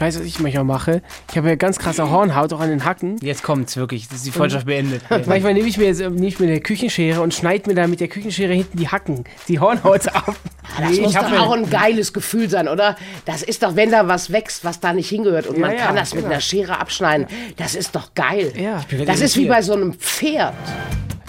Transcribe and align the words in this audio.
Ich 0.00 0.06
weiß, 0.06 0.18
was 0.18 0.24
ich 0.24 0.40
manchmal 0.40 0.64
mache. 0.64 1.02
Ich 1.30 1.36
habe 1.36 1.50
ja 1.50 1.56
ganz 1.56 1.78
krasse 1.78 2.10
Hornhaut 2.10 2.54
auch 2.54 2.60
an 2.60 2.70
den 2.70 2.86
Hacken. 2.86 3.18
Jetzt 3.20 3.42
kommt's 3.42 3.76
wirklich. 3.76 4.08
Das 4.08 4.16
ist 4.16 4.26
die 4.28 4.30
Freundschaft 4.30 4.64
beendet. 4.64 5.02
Manchmal 5.26 5.52
nehme 5.52 5.68
ich 5.68 5.76
mir 5.76 5.88
jetzt 5.88 6.00
nehme 6.00 6.26
ich 6.26 6.40
mir 6.40 6.46
eine 6.46 6.60
Küchenschere 6.62 7.20
und 7.20 7.34
schneide 7.34 7.68
mir 7.68 7.74
da 7.74 7.86
mit 7.86 8.00
der 8.00 8.08
Küchenschere 8.08 8.54
hinten 8.54 8.78
die 8.78 8.88
Hacken, 8.88 9.24
die 9.46 9.60
Hornhaut 9.60 10.08
ab. 10.14 10.34
Das 10.80 10.90
Nee, 10.90 11.02
muss 11.02 11.12
doch 11.12 11.30
auch 11.38 11.52
ein 11.52 11.68
geiles 11.68 12.14
Gefühl 12.14 12.48
sein, 12.48 12.66
oder? 12.66 12.96
Das 13.26 13.42
ist 13.42 13.62
doch, 13.62 13.76
wenn 13.76 13.90
da 13.90 14.08
was 14.08 14.32
wächst, 14.32 14.64
was 14.64 14.80
da 14.80 14.94
nicht 14.94 15.10
hingehört 15.10 15.46
und 15.46 15.56
Ja, 15.56 15.66
man 15.66 15.76
ja, 15.76 15.84
kann 15.84 15.96
das 15.96 16.14
mit 16.14 16.22
genau. 16.22 16.32
einer 16.32 16.40
Schere 16.40 16.78
abschneiden. 16.78 17.26
Das 17.58 17.74
ist 17.74 17.94
doch 17.94 18.14
geil. 18.14 18.54
Ja. 18.58 18.80
Das 19.04 19.20
ist 19.20 19.36
wie 19.36 19.48
bei 19.48 19.60
so 19.60 19.74
einem 19.74 19.92
Pferd. 19.92 20.54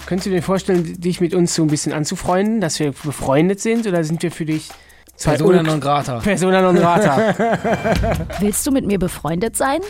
Könntest 0.06 0.28
du 0.28 0.30
dir 0.30 0.42
vorstellen, 0.42 0.98
dich 0.98 1.20
mit 1.20 1.34
uns 1.34 1.54
so 1.54 1.60
ein 1.62 1.68
bisschen 1.68 1.92
anzufreunden, 1.92 2.62
dass 2.62 2.80
wir 2.80 2.92
befreundet 2.92 3.60
sind 3.60 3.86
oder 3.86 4.02
sind 4.02 4.22
wir 4.22 4.32
für 4.32 4.46
dich 4.46 4.70
Persona 5.24 5.62
non 5.62 5.80
grata. 5.80 6.18
Persona 6.18 6.60
non 6.60 6.74
grata? 6.74 7.34
Willst 8.40 8.66
du 8.66 8.70
mit 8.70 8.86
mir 8.86 8.98
befreundet 8.98 9.56
sein? 9.56 9.80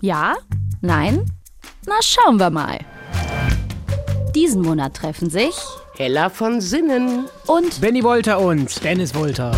Ja? 0.00 0.34
Nein? 0.80 1.24
Na, 1.86 1.94
schauen 2.02 2.38
wir 2.38 2.50
mal. 2.50 2.78
Diesen 4.34 4.62
Monat 4.62 4.94
treffen 4.94 5.30
sich 5.30 5.54
Hella 5.96 6.28
von 6.30 6.60
Sinnen. 6.60 7.24
und 7.46 7.80
Benny 7.80 8.04
Wolter 8.04 8.38
und 8.40 8.82
Dennis 8.84 9.14
Wolter. 9.14 9.50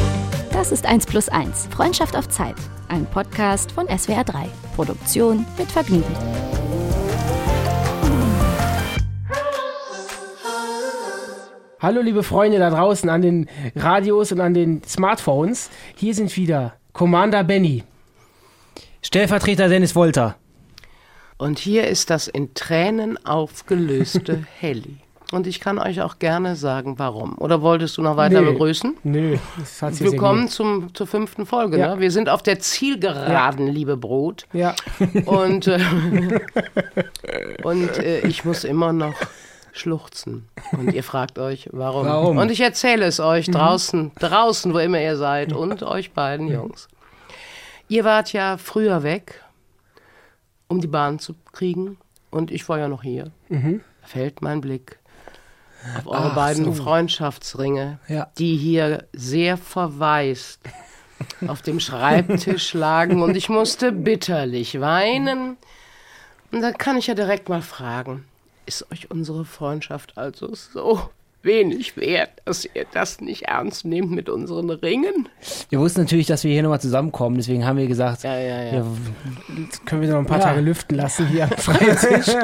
das 0.52 0.72
ist 0.72 0.86
1 0.86 1.06
plus 1.06 1.28
1. 1.28 1.68
Freundschaft 1.74 2.16
auf 2.16 2.28
Zeit. 2.28 2.56
Ein 2.88 3.04
Podcast 3.06 3.72
von 3.72 3.86
SWR 3.88 4.24
3. 4.24 4.48
Produktion 4.74 5.44
mit 5.58 5.70
Vergnügen. 5.70 6.14
Hallo 11.80 12.02
liebe 12.02 12.22
Freunde 12.22 12.58
da 12.58 12.68
draußen 12.68 13.08
an 13.08 13.22
den 13.22 13.48
Radios 13.74 14.32
und 14.32 14.40
an 14.40 14.52
den 14.52 14.82
Smartphones. 14.84 15.70
Hier 15.96 16.14
sind 16.14 16.36
wieder 16.36 16.74
Commander 16.92 17.42
Benny. 17.42 17.84
Stellvertreter 19.02 19.68
Dennis 19.68 19.94
Wolter. 19.96 20.36
Und 21.38 21.58
hier 21.58 21.88
ist 21.88 22.10
das 22.10 22.28
in 22.28 22.52
Tränen 22.52 23.24
aufgelöste 23.24 24.44
Helly. 24.58 24.98
Und 25.32 25.46
ich 25.46 25.58
kann 25.60 25.78
euch 25.78 26.02
auch 26.02 26.18
gerne 26.18 26.54
sagen, 26.54 26.98
warum. 26.98 27.38
Oder 27.38 27.62
wolltest 27.62 27.96
du 27.96 28.02
noch 28.02 28.18
weiter 28.18 28.42
Nee. 28.42 28.50
begrüßen? 28.50 28.96
Nö, 29.04 29.38
das 29.58 29.80
hat 29.80 29.94
sich 29.94 30.10
Willkommen 30.10 30.48
zum, 30.48 30.92
zur 30.92 31.06
fünften 31.06 31.46
Folge. 31.46 31.78
Ja. 31.78 31.94
Ne? 31.94 32.00
Wir 32.02 32.10
sind 32.10 32.28
auf 32.28 32.42
der 32.42 32.58
Zielgeraden, 32.58 33.68
liebe 33.68 33.96
Brot. 33.96 34.46
Ja. 34.52 34.74
Und, 35.24 35.66
äh, 35.68 35.78
und 37.62 37.96
äh, 37.98 38.26
ich 38.26 38.44
muss 38.44 38.64
immer 38.64 38.92
noch 38.92 39.14
schluchzen. 39.72 40.48
Und 40.72 40.92
ihr 40.92 41.02
fragt 41.04 41.38
euch, 41.38 41.68
warum. 41.72 42.06
Warum? 42.06 42.38
Und 42.38 42.50
ich 42.50 42.60
erzähle 42.60 43.04
es 43.06 43.20
euch 43.20 43.46
draußen, 43.50 44.12
draußen, 44.18 44.72
wo 44.74 44.78
immer 44.78 45.00
ihr 45.00 45.16
seid, 45.16 45.52
und 45.52 45.82
euch 45.82 46.12
beiden 46.12 46.48
Jungs. 46.48 46.88
Ihr 47.88 48.04
wart 48.04 48.32
ja 48.32 48.56
früher 48.56 49.02
weg, 49.02 49.42
um 50.68 50.80
die 50.80 50.86
Bahn 50.86 51.18
zu 51.18 51.34
kriegen. 51.52 51.98
Und 52.30 52.50
ich 52.50 52.68
war 52.68 52.78
ja 52.78 52.88
noch 52.88 53.02
hier. 53.02 53.32
Da 53.48 53.58
fällt 54.02 54.40
mein 54.42 54.60
Blick 54.60 54.98
auf 55.98 56.06
eure 56.06 56.30
Ach 56.30 56.34
beiden 56.34 56.64
so. 56.66 56.72
Freundschaftsringe, 56.74 57.98
Ja. 58.06 58.28
die 58.38 58.56
hier 58.56 59.06
sehr 59.12 59.56
verwaist 59.56 60.60
auf 61.48 61.62
dem 61.62 61.80
Schreibtisch 61.80 62.74
lagen 62.74 63.22
und 63.22 63.36
ich 63.36 63.48
musste 63.48 63.90
bitterlich 63.90 64.80
weinen. 64.80 65.56
Und 66.52 66.60
da 66.62 66.70
kann 66.72 66.96
ich 66.96 67.06
ja 67.08 67.14
direkt 67.14 67.48
mal 67.48 67.62
fragen, 67.62 68.24
ist 68.66 68.90
euch 68.92 69.10
unsere 69.10 69.44
Freundschaft 69.44 70.16
also 70.16 70.54
so 70.54 71.00
wenig 71.42 71.96
wert, 71.96 72.30
dass 72.44 72.66
ihr 72.66 72.84
das 72.92 73.20
nicht 73.20 73.44
ernst 73.44 73.84
nehmt 73.84 74.10
mit 74.10 74.28
unseren 74.28 74.68
Ringen? 74.70 75.28
Wir 75.70 75.80
wussten 75.80 76.02
natürlich, 76.02 76.26
dass 76.26 76.44
wir 76.44 76.52
hier 76.52 76.62
nochmal 76.62 76.80
zusammenkommen, 76.80 77.36
deswegen 77.36 77.64
haben 77.64 77.78
wir 77.78 77.86
gesagt, 77.86 78.24
Ja, 78.24 78.38
ja, 78.38 78.62
ja. 78.64 78.72
ja, 78.74 78.86
Jetzt 79.58 79.86
können 79.86 80.02
wir 80.02 80.10
noch 80.10 80.18
ein 80.18 80.26
paar 80.26 80.38
Ja. 80.38 80.44
Tage 80.44 80.60
lüften 80.60 80.96
lassen 80.96 81.26
hier 81.28 81.44
am 81.44 81.50
Schreibtisch. 81.58 82.34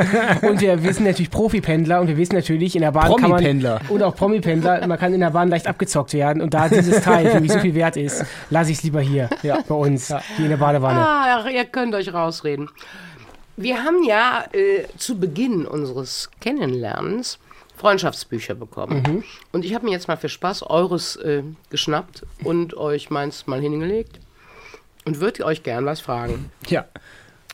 und 0.48 0.60
wir, 0.60 0.82
wir 0.82 0.94
sind 0.94 1.04
natürlich 1.04 1.30
Profipendler 1.30 2.00
und 2.00 2.08
wir 2.08 2.16
wissen 2.16 2.34
natürlich, 2.34 2.74
in 2.74 2.82
der 2.82 2.92
Bahn 2.92 3.10
kann 3.10 3.20
man... 3.20 3.30
Promipendler. 3.32 3.80
Und 3.90 4.02
auch 4.02 4.16
Promipendler, 4.16 4.86
man 4.86 4.98
kann 4.98 5.12
in 5.12 5.20
der 5.20 5.30
Bahn 5.30 5.48
leicht 5.48 5.66
abgezockt 5.66 6.14
werden. 6.14 6.40
Und 6.40 6.54
da 6.54 6.68
dieses 6.68 7.02
Teil 7.02 7.30
für 7.30 7.40
mich 7.40 7.52
so 7.52 7.58
viel 7.58 7.74
wert 7.74 7.96
ist, 7.96 8.24
lasse 8.48 8.70
ich 8.70 8.78
es 8.78 8.82
lieber 8.82 9.00
hier, 9.00 9.28
bei 9.42 9.74
uns, 9.74 10.08
hier 10.36 10.46
in 10.46 10.50
der 10.50 10.56
Badewanne. 10.56 10.98
Ah, 10.98 11.44
ja, 11.44 11.50
ihr 11.50 11.64
könnt 11.66 11.94
euch 11.94 12.14
rausreden. 12.14 12.70
Wir 13.56 13.82
haben 13.82 14.04
ja 14.04 14.44
äh, 14.52 14.84
zu 14.98 15.18
Beginn 15.18 15.66
unseres 15.66 16.30
Kennenlernens 16.40 17.38
Freundschaftsbücher 17.76 18.54
bekommen. 18.54 19.24
Und 19.52 19.64
ich 19.64 19.74
habe 19.74 19.84
mir 19.84 19.92
jetzt 19.92 20.08
mal 20.08 20.16
für 20.16 20.28
Spaß 20.28 20.64
eures 20.64 21.14
äh, 21.16 21.44
geschnappt 21.70 22.24
und 22.42 22.76
euch 22.76 23.10
meins 23.10 23.46
mal 23.46 23.60
hingelegt 23.60 24.18
und 25.04 25.20
würde 25.20 25.44
euch 25.44 25.62
gern 25.62 25.86
was 25.86 26.00
fragen. 26.00 26.50
ja. 26.68 26.86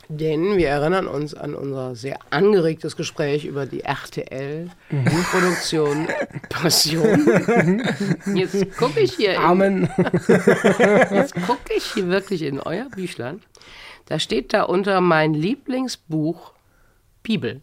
Denn 0.09 0.57
wir 0.57 0.67
erinnern 0.67 1.07
uns 1.07 1.33
an 1.33 1.55
unser 1.55 1.95
sehr 1.95 2.19
angeregtes 2.29 2.97
Gespräch 2.97 3.45
über 3.45 3.65
die 3.65 3.85
RTL-Produktion 3.85 6.09
Passion. 6.49 7.81
Jetzt 8.35 8.75
gucke 8.77 8.99
ich 8.99 9.13
hier 9.13 9.35
in 9.35 9.39
Amen. 9.39 9.89
Jetzt 11.09 11.35
gucke 11.47 11.73
ich 11.75 11.85
hier 11.93 12.09
wirklich 12.09 12.41
in 12.41 12.59
euer 12.59 12.89
Büchlein. 12.89 13.41
Da 14.05 14.19
steht 14.19 14.53
da 14.53 14.63
unter 14.63 15.01
mein 15.01 15.33
Lieblingsbuch 15.33 16.53
Bibel. 17.21 17.61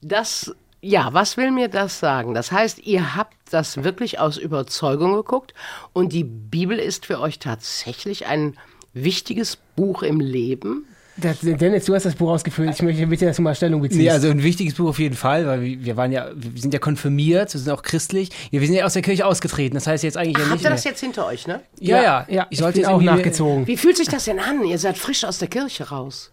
Das, 0.00 0.54
ja, 0.80 1.12
was 1.12 1.36
will 1.36 1.50
mir 1.50 1.68
das 1.68 2.00
sagen? 2.00 2.34
Das 2.34 2.52
heißt, 2.52 2.80
ihr 2.80 3.16
habt 3.16 3.36
das 3.50 3.82
wirklich 3.84 4.18
aus 4.18 4.36
Überzeugung 4.36 5.14
geguckt 5.14 5.54
und 5.92 6.12
die 6.12 6.24
Bibel 6.24 6.78
ist 6.78 7.06
für 7.06 7.20
euch 7.20 7.38
tatsächlich 7.38 8.26
ein 8.26 8.56
wichtiges 8.92 9.56
Buch 9.76 10.02
im 10.02 10.20
Leben? 10.20 10.86
Das, 11.20 11.38
Dennis, 11.40 11.84
du 11.84 11.94
hast 11.94 12.06
das 12.06 12.14
Buch 12.14 12.30
ausgefüllt. 12.30 12.70
Ich 12.70 12.82
möchte 12.82 13.06
bitte, 13.06 13.26
dass 13.26 13.36
du 13.36 13.42
mal 13.42 13.54
Stellung 13.54 13.80
beziehst. 13.80 14.00
Nee, 14.00 14.10
also 14.10 14.28
ein 14.28 14.42
wichtiges 14.42 14.74
Buch 14.74 14.90
auf 14.90 14.98
jeden 14.98 15.16
Fall, 15.16 15.46
weil 15.46 15.62
wir, 15.62 15.96
waren 15.96 16.12
ja, 16.12 16.28
wir 16.34 16.60
sind 16.60 16.72
ja 16.72 16.78
konfirmiert, 16.80 17.52
wir 17.52 17.60
sind 17.60 17.72
auch 17.72 17.82
christlich. 17.82 18.30
Ja, 18.50 18.60
wir 18.60 18.66
sind 18.66 18.76
ja 18.76 18.84
aus 18.84 18.92
der 18.92 19.02
Kirche 19.02 19.26
ausgetreten, 19.26 19.74
das 19.74 19.86
heißt 19.86 20.04
jetzt 20.04 20.16
eigentlich 20.16 20.38
ja 20.38 20.44
Habt 20.44 20.52
nicht 20.52 20.64
ihr 20.64 20.70
das 20.70 20.84
jetzt 20.84 21.00
hinter 21.00 21.26
euch, 21.26 21.46
ne? 21.46 21.60
Ja, 21.80 22.02
ja, 22.02 22.26
ja, 22.28 22.46
ich, 22.50 22.58
sollte 22.58 22.74
bin 22.74 22.82
jetzt 22.82 22.90
auch 22.90 23.02
nachgezogen. 23.02 23.66
Wie 23.66 23.76
fühlt 23.76 23.96
sich 23.96 24.08
das 24.08 24.24
denn 24.24 24.38
an? 24.38 24.64
Ihr 24.64 24.78
seid 24.78 24.96
frisch 24.96 25.24
aus 25.24 25.38
der 25.38 25.48
Kirche 25.48 25.88
raus. 25.88 26.30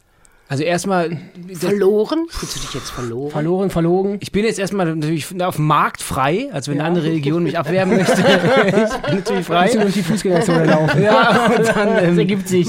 Also 0.47 0.63
erstmal, 0.63 1.17
Verloren? 1.53 2.27
Fühlst 2.29 2.55
du 2.55 2.59
dich 2.59 2.73
jetzt 2.75 2.91
verloren? 2.91 3.31
Verloren, 3.31 3.69
verlogen. 3.71 4.17
ich 4.19 4.31
bin 4.31 4.45
jetzt 4.45 4.59
erstmal 4.59 4.93
natürlich 4.95 5.25
auf 5.41 5.55
dem 5.55 5.65
Markt 5.65 6.03
frei, 6.03 6.49
also 6.53 6.71
wenn 6.71 6.79
eine 6.79 6.87
andere 6.87 7.05
Religion 7.05 7.41
mich 7.43 7.57
abwerben 7.57 7.95
möchte, 7.97 8.13
ich 8.21 9.01
bin 9.07 9.15
natürlich 9.15 9.45
frei. 9.45 9.69
durch 9.75 9.93
die 9.95 10.03
Fußgängerzone 10.03 10.65
laufen. 10.71 11.01
Ja, 11.01 11.47
und 11.47 11.67
dann, 11.67 11.87
Das 11.95 12.03
ähm, 12.03 12.19
ergibt 12.19 12.47
sich. 12.47 12.67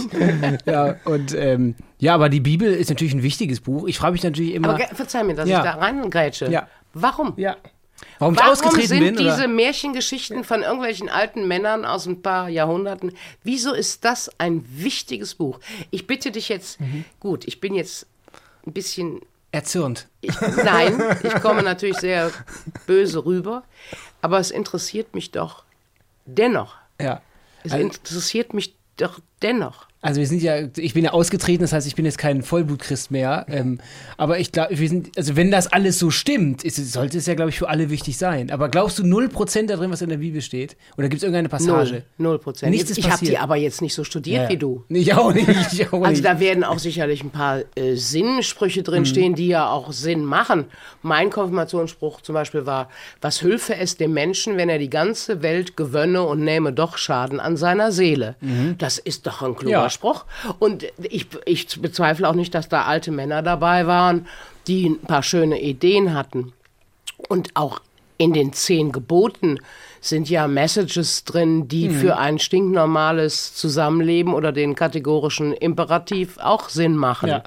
ja, 0.64 0.94
und 1.04 1.34
ähm, 1.34 1.74
ja, 1.98 2.14
aber 2.14 2.30
die 2.30 2.40
Bibel 2.40 2.72
ist 2.72 2.88
natürlich 2.88 3.12
ein 3.14 3.22
wichtiges 3.22 3.60
Buch. 3.60 3.86
Ich 3.86 3.98
frage 3.98 4.12
mich 4.12 4.22
natürlich 4.22 4.54
immer, 4.54 4.70
Aber 4.70 4.78
verzeih 4.94 5.22
mir, 5.24 5.34
dass 5.34 5.46
Ja. 5.48 5.58
ich 5.58 5.64
da 5.64 5.72
reingrätsche. 5.72 6.50
Ja. 6.50 6.68
Warum? 6.94 7.34
Ja. 7.36 7.56
Warum 8.18 8.34
ich 8.34 8.40
Warum 8.40 8.52
ausgetreten 8.52 8.86
sind 8.88 9.00
bin. 9.00 9.16
diese? 9.16 9.48
Märchengeschichten 9.48 10.44
von 10.44 10.62
irgendwelchen 10.62 11.08
alten 11.08 11.46
Männern 11.48 11.84
aus 11.84 12.06
ein 12.06 12.22
paar 12.22 12.48
Jahrhunderten, 12.48 13.12
wieso 13.42 13.72
ist 13.72 14.04
das 14.04 14.30
ein 14.38 14.64
wichtiges 14.68 15.34
Buch? 15.34 15.60
Ich 15.90 16.06
bitte 16.06 16.30
dich 16.30 16.48
jetzt, 16.48 16.80
Mhm. 16.80 17.04
gut, 17.20 17.46
ich 17.46 17.60
bin 17.60 17.74
jetzt 17.74 18.06
ein 18.66 18.72
bisschen, 18.72 19.20
Erzürnt. 19.52 20.08
ich, 20.20 20.34
nein, 20.40 21.00
ich 21.22 21.34
komme 21.40 21.62
natürlich 21.62 21.96
sehr 21.98 22.30
böse 22.86 23.24
rüber, 23.24 23.62
aber 24.22 24.38
es 24.38 24.50
interessiert 24.50 25.14
mich 25.14 25.30
doch 25.30 25.64
dennoch. 26.26 26.74
Ja. 27.00 27.22
Es 27.62 27.72
Also- 27.72 27.84
interessiert 27.84 28.54
mich 28.54 28.74
doch 28.96 29.20
dennoch. 29.42 29.85
Also 30.06 30.20
wir 30.20 30.26
sind 30.26 30.42
ja, 30.42 30.56
ich 30.76 30.94
bin 30.94 31.04
ja 31.04 31.12
ausgetreten, 31.12 31.62
das 31.62 31.72
heißt, 31.72 31.86
ich 31.86 31.94
bin 31.94 32.04
jetzt 32.04 32.18
kein 32.18 32.42
Vollblutchrist 32.42 33.10
mehr. 33.10 33.46
Ähm, 33.48 33.78
aber 34.16 34.38
ich 34.38 34.52
glaube, 34.52 34.78
wir 34.78 34.88
sind, 34.88 35.16
also 35.18 35.36
wenn 35.36 35.50
das 35.50 35.66
alles 35.72 35.98
so 35.98 36.10
stimmt, 36.10 36.64
ist, 36.64 36.76
sollte 36.92 37.18
es 37.18 37.26
ja, 37.26 37.34
glaube 37.34 37.50
ich, 37.50 37.58
für 37.58 37.68
alle 37.68 37.90
wichtig 37.90 38.16
sein. 38.16 38.50
Aber 38.50 38.68
glaubst 38.68 38.98
du 38.98 39.02
0% 39.02 39.66
da 39.66 39.76
drin, 39.76 39.90
was 39.90 40.02
in 40.02 40.08
der 40.08 40.18
Bibel 40.18 40.40
steht? 40.40 40.76
Oder 40.96 41.08
gibt 41.08 41.18
es 41.18 41.22
irgendeine 41.24 41.48
Passage? 41.48 41.90
Null, 41.92 42.02
null 42.18 42.38
Prozent. 42.38 42.70
Nichts 42.72 42.90
ist 42.90 42.98
Ich 42.98 43.10
habe 43.10 43.24
die 43.24 43.36
aber 43.38 43.56
jetzt 43.56 43.82
nicht 43.82 43.94
so 43.94 44.04
studiert 44.04 44.44
Ja. 44.44 44.48
wie 44.48 44.56
du. 44.56 44.84
Ich 44.88 45.12
auch 45.14 45.32
nicht. 45.32 45.46
Ich 45.72 45.92
auch 45.92 46.00
Also 46.02 46.10
nicht. 46.10 46.24
da 46.24 46.38
werden 46.40 46.64
auch 46.64 46.78
sicherlich 46.78 47.22
ein 47.24 47.30
paar 47.30 47.60
äh, 47.74 47.94
Sinnsprüche 47.96 48.82
drinstehen, 48.82 49.34
die 49.34 49.48
ja 49.48 49.68
auch 49.70 49.92
Sinn 49.92 50.24
machen. 50.24 50.66
Mein 51.02 51.30
Konfirmationsspruch 51.30 52.20
zum 52.20 52.34
Beispiel 52.34 52.66
war, 52.66 52.88
was 53.20 53.42
hülfe 53.42 53.74
es 53.76 53.96
dem 53.96 54.12
Menschen, 54.12 54.56
wenn 54.56 54.68
er 54.68 54.78
die 54.78 54.90
ganze 54.90 55.42
Welt 55.42 55.76
gewönne 55.76 56.22
und 56.22 56.40
nähme 56.44 56.72
doch 56.72 56.96
Schaden 56.96 57.40
an 57.40 57.56
seiner 57.56 57.92
Seele. 57.92 58.36
Das 58.78 58.98
ist 58.98 59.26
doch 59.26 59.42
ein 59.42 59.56
kluger 59.56 59.72
Ja. 59.82 59.90
Spruch. 59.96 60.24
Und 60.58 60.86
ich, 61.02 61.26
ich 61.44 61.80
bezweifle 61.80 62.28
auch 62.28 62.34
nicht, 62.34 62.54
dass 62.54 62.68
da 62.68 62.84
alte 62.84 63.10
Männer 63.10 63.42
dabei 63.42 63.86
waren, 63.86 64.26
die 64.66 64.88
ein 64.88 65.00
paar 65.00 65.22
schöne 65.22 65.60
Ideen 65.60 66.14
hatten. 66.14 66.52
Und 67.28 67.50
auch 67.54 67.80
in 68.18 68.32
den 68.32 68.52
zehn 68.52 68.92
Geboten 68.92 69.58
sind 70.00 70.30
ja 70.30 70.46
Messages 70.46 71.24
drin, 71.24 71.68
die 71.68 71.90
für 71.90 72.16
ein 72.16 72.38
stinknormales 72.38 73.54
Zusammenleben 73.54 74.32
oder 74.32 74.52
den 74.52 74.74
kategorischen 74.74 75.52
Imperativ 75.52 76.38
auch 76.38 76.68
Sinn 76.68 76.96
machen. 76.96 77.28
Ja. 77.28 77.42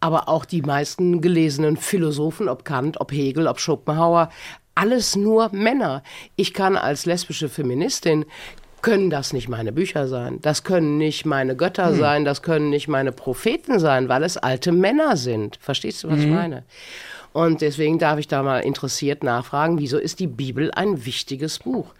Aber 0.00 0.28
auch 0.28 0.44
die 0.44 0.62
meisten 0.62 1.20
gelesenen 1.20 1.76
Philosophen, 1.76 2.48
ob 2.48 2.64
Kant, 2.64 3.00
ob 3.00 3.12
Hegel, 3.12 3.46
ob 3.46 3.60
Schopenhauer, 3.60 4.30
alles 4.74 5.16
nur 5.16 5.50
Männer. 5.52 6.02
Ich 6.36 6.54
kann 6.54 6.76
als 6.76 7.04
lesbische 7.04 7.48
Feministin 7.48 8.24
können 8.82 9.10
das 9.10 9.32
nicht 9.32 9.48
meine 9.48 9.72
Bücher 9.72 10.08
sein. 10.08 10.38
Das 10.42 10.64
können 10.64 10.98
nicht 10.98 11.26
meine 11.26 11.56
Götter 11.56 11.94
sein, 11.94 12.24
das 12.24 12.42
können 12.42 12.70
nicht 12.70 12.88
meine 12.88 13.12
Propheten 13.12 13.78
sein, 13.78 14.08
weil 14.08 14.22
es 14.22 14.36
alte 14.36 14.72
Männer 14.72 15.16
sind. 15.16 15.58
Verstehst 15.60 16.04
du, 16.04 16.10
was 16.10 16.20
ich 16.20 16.26
meine? 16.26 16.64
Und 17.32 17.60
deswegen 17.60 17.98
darf 17.98 18.18
ich 18.18 18.28
da 18.28 18.42
mal 18.42 18.60
interessiert 18.60 19.22
nachfragen, 19.22 19.78
wieso 19.78 19.98
ist 19.98 20.18
die 20.18 20.26
Bibel 20.26 20.70
ein 20.72 21.04
wichtiges 21.04 21.58
Buch? 21.60 21.94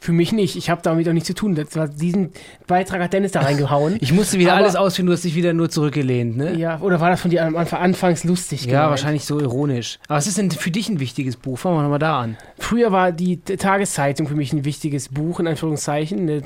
Für 0.00 0.12
mich 0.12 0.32
nicht. 0.32 0.56
Ich 0.56 0.70
habe 0.70 0.80
damit 0.82 1.08
auch 1.08 1.12
nichts 1.12 1.26
zu 1.26 1.34
tun. 1.34 1.54
Das 1.54 1.74
war, 1.74 1.88
diesen 1.88 2.30
Beitrag 2.66 3.00
hat 3.02 3.12
Dennis 3.12 3.32
da 3.32 3.40
reingehauen. 3.40 3.96
Ich 4.00 4.12
musste 4.12 4.38
wieder 4.38 4.52
Aber- 4.52 4.62
alles 4.62 4.76
ausführen, 4.76 5.06
du 5.06 5.12
hast 5.12 5.24
dich 5.24 5.34
wieder 5.34 5.52
nur 5.52 5.70
zurückgelehnt, 5.70 6.36
ne? 6.36 6.54
ja, 6.56 6.80
oder 6.80 7.00
war 7.00 7.10
das 7.10 7.20
von 7.20 7.30
dir 7.30 7.44
am 7.44 7.56
Anfang 7.56 7.80
anfangs 7.80 8.22
lustig? 8.24 8.64
Ja, 8.66 8.70
gemeint? 8.70 8.90
wahrscheinlich 8.90 9.24
so 9.24 9.40
ironisch. 9.40 9.98
Aber 10.06 10.16
was 10.18 10.26
ist 10.28 10.38
denn 10.38 10.50
für 10.52 10.70
dich 10.70 10.88
ein 10.88 11.00
wichtiges 11.00 11.36
Buch? 11.36 11.58
Fangen 11.58 11.76
wir 11.76 11.82
nochmal 11.82 11.98
da 11.98 12.20
an. 12.20 12.36
Früher 12.58 12.92
war 12.92 13.10
die 13.12 13.40
Tageszeitung 13.40 14.28
für 14.28 14.36
mich 14.36 14.52
ein 14.52 14.64
wichtiges 14.64 15.08
Buch, 15.08 15.40
in 15.40 15.46
Anführungszeichen. 15.48 16.20
Eine 16.20 16.42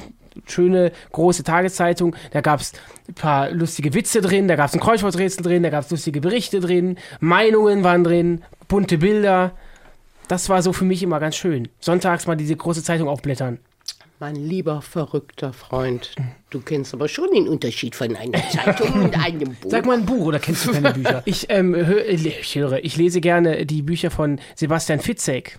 schöne, 0.46 0.92
große 1.12 1.42
Tageszeitung. 1.44 2.16
Da 2.32 2.40
gab 2.40 2.60
es 2.60 2.72
ein 3.06 3.14
paar 3.14 3.50
lustige 3.50 3.92
Witze 3.92 4.22
drin, 4.22 4.48
da 4.48 4.56
gab 4.56 4.68
es 4.68 4.74
ein 4.74 4.80
Kreuzworträtsel 4.80 5.42
drin, 5.42 5.62
da 5.62 5.68
gab 5.68 5.84
es 5.84 5.90
lustige 5.90 6.22
Berichte 6.22 6.60
drin, 6.60 6.96
Meinungen 7.20 7.84
waren 7.84 8.02
drin, 8.02 8.40
bunte 8.66 8.96
Bilder. 8.98 9.52
Das 10.28 10.48
war 10.48 10.62
so 10.62 10.72
für 10.72 10.84
mich 10.84 11.02
immer 11.02 11.20
ganz 11.20 11.36
schön. 11.36 11.68
Sonntags 11.80 12.26
mal 12.26 12.36
diese 12.36 12.56
große 12.56 12.82
Zeitung 12.82 13.08
aufblättern. 13.08 13.58
Mein 14.20 14.36
lieber 14.36 14.82
verrückter 14.82 15.52
Freund, 15.52 16.14
du 16.50 16.60
kennst 16.60 16.94
aber 16.94 17.08
schon 17.08 17.28
den 17.34 17.48
Unterschied 17.48 17.96
von 17.96 18.14
einer 18.14 18.38
Zeitung 18.50 18.92
und 19.02 19.18
einem 19.18 19.54
Buch. 19.60 19.68
Sag 19.70 19.84
mal 19.84 19.98
ein 19.98 20.06
Buch 20.06 20.26
oder 20.26 20.38
kennst 20.38 20.64
du 20.66 20.70
keine 20.72 20.92
Bücher? 20.94 21.22
Ich, 21.24 21.46
ähm, 21.50 21.74
hör, 21.74 22.06
ich 22.08 22.54
höre, 22.54 22.84
ich 22.84 22.96
lese 22.96 23.20
gerne 23.20 23.66
die 23.66 23.82
Bücher 23.82 24.12
von 24.12 24.38
Sebastian 24.54 25.00
Fitzek. 25.00 25.58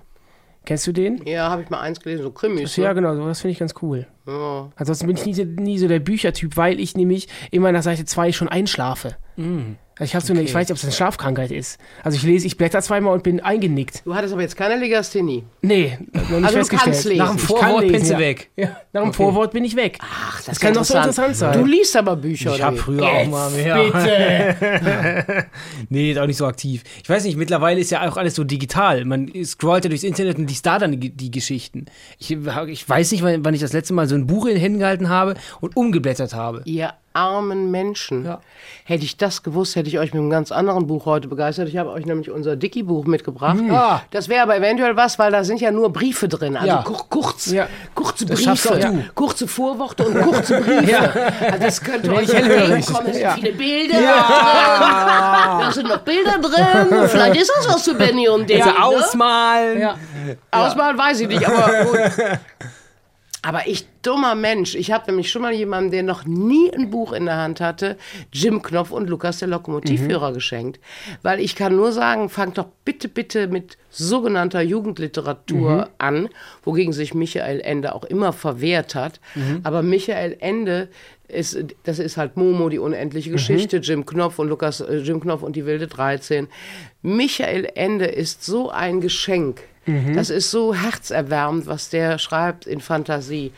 Kennst 0.66 0.88
du 0.88 0.94
den? 0.94 1.22
ja, 1.26 1.50
habe 1.50 1.62
ich 1.64 1.70
mal 1.70 1.82
eins 1.82 2.00
gelesen, 2.00 2.24
so 2.24 2.32
Krimis. 2.32 2.78
Ja, 2.78 2.88
Ne? 2.90 2.96
genau, 2.96 3.16
so, 3.18 3.28
das 3.28 3.42
finde 3.42 3.52
ich 3.52 3.60
ganz 3.60 3.74
cool. 3.82 4.08
Ja. 4.26 4.72
Ansonsten 4.78 5.08
bin 5.08 5.18
ich 5.18 5.26
nie, 5.26 5.34
so- 5.34 5.44
nie 5.44 5.78
so 5.78 5.90
der 5.90 6.00
Büchertyp, 6.00 6.56
weil 6.56 6.80
ich 6.80 6.96
nämlich 6.96 7.28
immer 7.52 7.70
nach 7.74 7.84
Seite 7.84 8.06
2 8.06 8.32
schon 8.32 8.48
einschlafe. 8.48 9.18
Also 9.36 9.52
ich 10.00 10.16
habe 10.16 10.26
so 10.26 10.34
eine, 10.34 10.42
ich 10.42 10.54
weiß 10.54 10.68
nicht, 10.68 10.72
ob 10.72 10.78
es 10.78 10.84
eine 10.84 10.92
Schlafkrankheit 10.92 11.52
ist. 11.52 11.80
Also 12.04 12.16
ich 12.18 12.24
lese, 12.24 12.48
ich 12.48 12.58
blätter 12.58 12.82
zweimal 12.82 13.14
und 13.14 13.22
bin 13.24 13.40
eingenickt. 13.40 14.02
Du 14.06 14.16
hattest 14.16 14.34
aber 14.34 14.42
jetzt 14.42 14.56
keine 14.56 14.78
Legasthenie. 14.78 15.44
Nee, 15.62 16.00
noch 16.12 16.22
nicht 16.22 16.34
Also 16.34 16.48
du 16.48 16.54
festgestellt. 16.54 16.82
kannst 16.84 17.06
lesen. 17.06 17.18
Nach 17.20 17.30
dem 17.30 17.40
Vorwort 17.40 17.84
lesen, 17.84 18.08
du 18.08 18.14
ja. 18.14 18.20
weg. 18.20 18.50
Ja, 18.56 18.78
nach 18.92 19.04
dem 19.04 19.14
Vorwort 19.14 19.52
bin 19.52 19.64
ich 19.64 19.76
weg. 19.76 20.00
Ach, 20.02 20.38
das, 20.38 20.46
Das 20.46 20.60
kann 20.60 20.74
doch 20.74 20.84
so 20.84 20.96
interessant 20.96 21.36
sein. 21.36 21.60
Du 21.60 21.66
liest 21.66 21.96
aber 21.96 22.16
Bücher, 22.16 22.56
Ich 22.56 22.62
habe 22.64 22.76
früher 22.78 23.06
auch 23.06 23.28
mal 23.28 23.52
mehr. 23.52 24.56
nee, 25.90 26.12
ist 26.12 26.18
auch 26.18 26.28
nicht 26.28 26.38
so 26.38 26.48
aktiv. 26.48 26.84
Ich 27.04 27.10
weiß 27.10 27.24
nicht, 27.26 27.38
mittlerweile 27.38 27.80
ist 27.80 27.92
ja 27.92 28.08
auch 28.10 28.18
alles 28.18 28.34
so 28.36 28.44
digital. 28.44 29.06
Man 29.06 29.32
scrollt 29.46 29.84
ja 29.86 29.90
durchs 29.90 30.04
Internet 30.04 30.38
und 30.38 30.50
liest 30.50 30.66
da 30.66 30.80
dann 30.80 31.00
die, 31.00 31.12
die 31.12 31.30
Geschichten. 31.32 31.86
Ich, 32.18 32.32
ich 32.32 32.90
weiß 32.90 33.12
nicht, 33.12 33.24
wann, 33.24 33.54
ich 33.54 33.62
das 33.62 33.74
letzte 33.74 33.94
Mal 33.94 34.08
so 34.08 34.16
ein 34.16 34.26
Buch 34.26 34.48
in 34.48 34.54
den 34.56 34.60
Händen 34.60 34.80
gehalten 34.80 35.10
habe 35.10 35.36
und 35.62 35.78
umgeblättert 35.78 36.34
habe. 36.34 36.62
Ihr 36.66 36.94
armen 37.14 37.72
Menschen. 37.72 38.26
Ja. 38.26 38.42
Hätte 38.86 39.04
ich 39.06 39.18
das 39.18 39.44
gewusst, 39.44 39.76
hätte 39.76 39.88
ich 39.88 40.00
euch 40.00 40.14
mit 40.14 40.22
einem 40.22 40.30
ganz 40.30 40.52
anderen 40.52 40.88
Buch 40.88 41.06
heute 41.06 41.28
begeistert. 41.28 41.68
Ich 41.70 41.78
habe 41.78 41.90
euch 41.92 42.06
nämlich 42.06 42.30
unser 42.32 42.56
Dicky-Buch 42.56 43.06
mitgebracht. 43.06 43.58
Ah. 43.70 44.02
Das 44.12 44.30
wäre 44.30 44.44
aber 44.44 44.58
eventuell 44.58 44.96
was, 44.96 45.20
weil 45.20 45.32
da 45.32 45.44
sind 45.44 45.62
ja 45.62 45.72
nur 45.72 45.92
Briefe 45.94 46.28
drin. 46.28 46.56
Also 46.58 46.68
Ja. 46.68 46.82
kur 46.84 47.06
kurz, 47.10 47.46
Ja. 47.52 47.68
kurze 47.96 48.26
Briefe, 48.26 49.06
kurze 49.16 49.48
Vorworte 49.48 50.06
und 50.08 50.22
kurze 50.22 50.60
Briefe. 50.62 51.12
Also 51.46 51.60
das 51.60 51.82
könnte 51.82 52.12
euch 52.14 52.30
entgegenkommen. 52.34 53.08
Es 53.08 53.14
sind 53.14 53.22
Ja. 53.22 53.32
viele 53.36 53.52
Bilder 53.54 53.94
drin. 53.98 55.60
Da 55.62 55.72
sind 55.72 55.88
noch 55.88 56.00
Bilder 56.00 56.40
drin. 56.40 57.08
Vielleicht 57.10 57.36
ist 57.42 57.52
das 57.58 57.68
was 57.74 57.84
für 57.84 57.94
Benny 57.96 58.28
und 58.28 58.50
der. 58.50 58.66
Also 58.66 58.70
ne? 58.78 58.84
ausmalen. 58.86 59.80
Ja. 59.80 59.96
Ausmalen 60.52 60.98
weiß 60.98 61.20
ich 61.22 61.28
nicht, 61.28 61.48
aber 61.48 61.86
gut. 61.86 62.00
Aber 63.42 63.68
ich, 63.68 63.86
dummer 64.04 64.36
Mensch, 64.36 64.76
ich 64.76 64.92
habe 64.92 65.06
nämlich 65.08 65.32
schon 65.32 65.42
mal 65.42 65.54
jemandem, 65.54 65.92
der 65.92 66.04
noch 66.04 66.26
nie 66.26 66.72
ein 66.72 66.90
Buch 66.92 67.14
in 67.14 67.26
der 67.26 67.38
Hand 67.38 67.60
hatte, 67.62 67.98
Jim 68.32 68.62
Knopf 68.62 68.92
und 68.92 69.10
Lukas 69.10 69.40
der 69.40 69.48
Lokomotivführer 69.48 70.34
geschenkt. 70.34 70.80
Weil 71.22 71.40
ich 71.40 71.56
kann 71.56 71.76
nur 71.76 71.92
sagen, 71.92 72.30
fangt 72.30 72.58
doch 72.58 72.68
bitte, 72.86 73.08
bitte 73.08 73.48
mit 73.48 73.78
sogenannter 73.90 74.62
Jugendliteratur 74.62 75.90
an, 75.98 76.30
wogegen 76.64 76.94
sich 76.94 77.14
Michael 77.14 77.60
Ende 77.62 77.96
auch 77.96 78.04
immer 78.04 78.34
verwehrt 78.34 78.94
hat. 78.96 79.20
Aber 79.64 79.82
Michael 79.82 80.38
Ende 80.40 80.90
ist, 81.28 81.58
das 81.84 81.98
ist 82.00 82.18
halt 82.18 82.38
Momo, 82.38 82.70
die 82.70 82.80
unendliche 82.80 83.32
Geschichte, 83.32 83.78
Jim 83.78 84.06
Knopf 84.06 84.38
und 84.38 84.50
Lukas, 84.50 84.82
äh, 84.82 84.98
Jim 84.98 85.20
Knopf 85.20 85.42
und 85.42 85.56
die 85.56 85.66
wilde 85.66 85.88
13. 85.88 86.48
Michael 87.02 87.70
Ende 87.74 88.06
ist 88.06 88.44
so 88.44 88.70
ein 88.70 89.02
Geschenk. 89.02 89.62
Das 90.14 90.30
ist 90.30 90.50
so 90.52 90.74
herzerwärmend, 90.74 91.68
was 91.68 91.90
der 91.90 92.18
schreibt 92.18 92.66
in 92.68 92.80
Fantasie. 92.80 93.52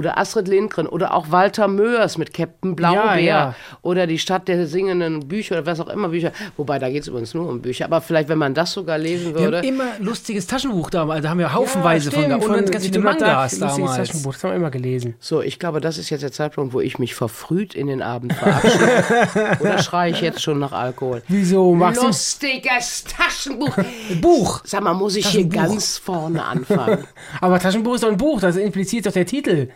Oder 0.00 0.16
Astrid 0.16 0.48
Lindgren 0.48 0.86
oder 0.86 1.12
auch 1.12 1.30
Walter 1.30 1.68
Möers 1.68 2.16
mit 2.16 2.32
Captain 2.32 2.74
Blaubeer. 2.74 3.18
Ja, 3.18 3.18
ja. 3.18 3.54
Oder 3.82 4.06
die 4.06 4.18
Stadt 4.18 4.48
der 4.48 4.66
singenden 4.66 5.28
Bücher 5.28 5.56
oder 5.56 5.66
was 5.66 5.78
auch 5.78 5.90
immer 5.90 6.08
Bücher. 6.08 6.32
Wobei, 6.56 6.78
da 6.78 6.88
geht 6.88 7.02
es 7.02 7.08
übrigens 7.08 7.34
nur 7.34 7.46
um 7.46 7.60
Bücher. 7.60 7.84
Aber 7.84 8.00
vielleicht, 8.00 8.30
wenn 8.30 8.38
man 8.38 8.54
das 8.54 8.72
sogar 8.72 8.96
lesen 8.96 9.34
Wir 9.34 9.42
würde. 9.42 9.58
haben 9.58 9.68
immer 9.68 9.84
lustiges 9.98 10.46
Taschenbuch 10.46 10.88
damals. 10.88 11.22
Da 11.22 11.28
haben 11.28 11.38
wir 11.38 11.52
haufenweise 11.52 12.10
von 12.10 12.30
da. 12.30 12.40
stimmt, 12.40 12.58
Und 12.58 12.72
ganz 12.72 12.86
viele 12.86 12.98
Mangas 13.00 13.58
Lustiges 13.58 13.76
damals. 13.76 13.96
Taschenbuch, 14.08 14.32
das 14.32 14.44
haben 14.44 14.50
wir 14.52 14.56
immer 14.56 14.70
gelesen. 14.70 15.16
So, 15.20 15.42
ich 15.42 15.58
glaube, 15.58 15.82
das 15.82 15.98
ist 15.98 16.08
jetzt 16.08 16.22
der 16.22 16.32
Zeitpunkt, 16.32 16.72
wo 16.72 16.80
ich 16.80 16.98
mich 16.98 17.14
verfrüht 17.14 17.74
in 17.74 17.86
den 17.88 18.00
Abend 18.00 18.32
verabschiede. 18.32 19.04
Oder 19.60 19.82
schreie 19.82 20.12
ich 20.12 20.22
jetzt 20.22 20.40
schon 20.40 20.58
nach 20.60 20.72
Alkohol? 20.72 21.22
Wieso 21.28 21.74
machst 21.74 22.00
du... 22.00 22.06
Lustiges 22.06 23.04
Taschenbuch. 23.04 23.76
Buch. 24.22 24.62
Sag 24.64 24.82
mal, 24.82 24.94
muss 24.94 25.16
ich 25.16 25.26
hier 25.26 25.44
ganz 25.44 25.98
vorne 25.98 26.42
anfangen? 26.42 27.04
Aber 27.42 27.58
Taschenbuch 27.58 27.96
ist 27.96 28.04
doch 28.04 28.08
ein 28.08 28.16
Buch, 28.16 28.40
das 28.40 28.56
impliziert 28.56 29.04
doch 29.04 29.12
der 29.12 29.26
Titel. 29.26 29.68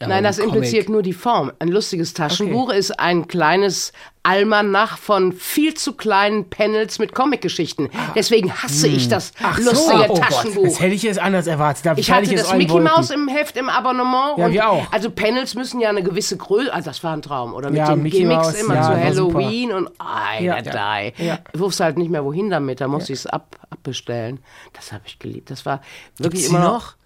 Nein, 0.00 0.24
das 0.24 0.38
impliziert 0.38 0.88
nur 0.88 1.02
die 1.02 1.12
Form. 1.12 1.52
Ein 1.58 1.68
lustiges 1.68 2.14
Taschenbuch 2.14 2.70
ist 2.70 2.98
ein 2.98 3.28
kleines 3.28 3.92
Almanach 4.22 4.98
von 4.98 5.32
viel 5.32 5.74
zu 5.74 5.94
kleinen 5.94 6.50
Panels 6.50 6.98
mit 6.98 7.14
Comicgeschichten. 7.14 7.88
Deswegen 8.14 8.52
hasse 8.52 8.88
ich 8.88 9.08
das 9.08 9.32
lustige 9.58 10.04
oh 10.04 10.06
Gott, 10.08 10.18
Taschenbuch. 10.18 10.64
das 10.64 10.80
hätte 10.80 10.94
ich 10.94 11.02
jetzt 11.02 11.18
anders 11.18 11.46
erwartet. 11.46 11.86
Da 11.86 11.94
Ich 11.96 12.10
hatte 12.10 12.30
jetzt 12.30 12.50
das 12.50 12.54
Mickey. 12.56 12.78
Mouse 12.78 13.10
im 13.10 13.28
Heft 13.28 13.56
im 13.56 13.68
Abonnement. 13.70 14.36
Ja, 14.36 14.46
und 14.46 14.52
wir 14.52 14.68
auch. 14.68 14.92
Also 14.92 15.10
Panels 15.10 15.54
müssen 15.54 15.80
ja 15.80 15.88
eine 15.88 16.02
gewisse 16.02 16.36
Größe, 16.36 16.72
also 16.72 16.90
das 16.90 17.02
war 17.02 17.14
ein 17.14 17.22
Traum. 17.22 17.54
Oder 17.54 17.70
mit 17.70 17.78
Ja, 17.78 17.90
den 17.94 18.02
Mickey 18.02 18.18
Gimmicks 18.18 18.48
Mouse, 18.48 18.60
immer 18.60 18.74
ja, 18.74 18.82
zu. 18.82 18.98
Halloween 18.98 19.72
und 19.72 19.88
ei, 19.98 20.42
Ja. 20.44 20.58
ja, 20.58 21.12
Ja. 21.16 21.38
Ich 21.52 21.60
wusste 21.60 21.84
halt 21.84 21.96
nicht 21.96 22.10
mehr, 22.10 22.24
wohin 22.24 22.50
damit. 22.50 22.80
Da 22.82 22.88
musste 22.88 23.12
ich 23.14 23.20
es 23.20 23.26
ab, 23.26 23.56
abbestellen. 23.70 24.40
Das 24.74 24.92
habe 24.92 25.04
ich 25.06 25.18
geliebt. 25.18 25.50
Das 25.50 25.64
war 25.64 25.80
wirklich 26.18 26.44
sie 26.44 26.50
immer 26.50 26.60
noch? 26.64 26.97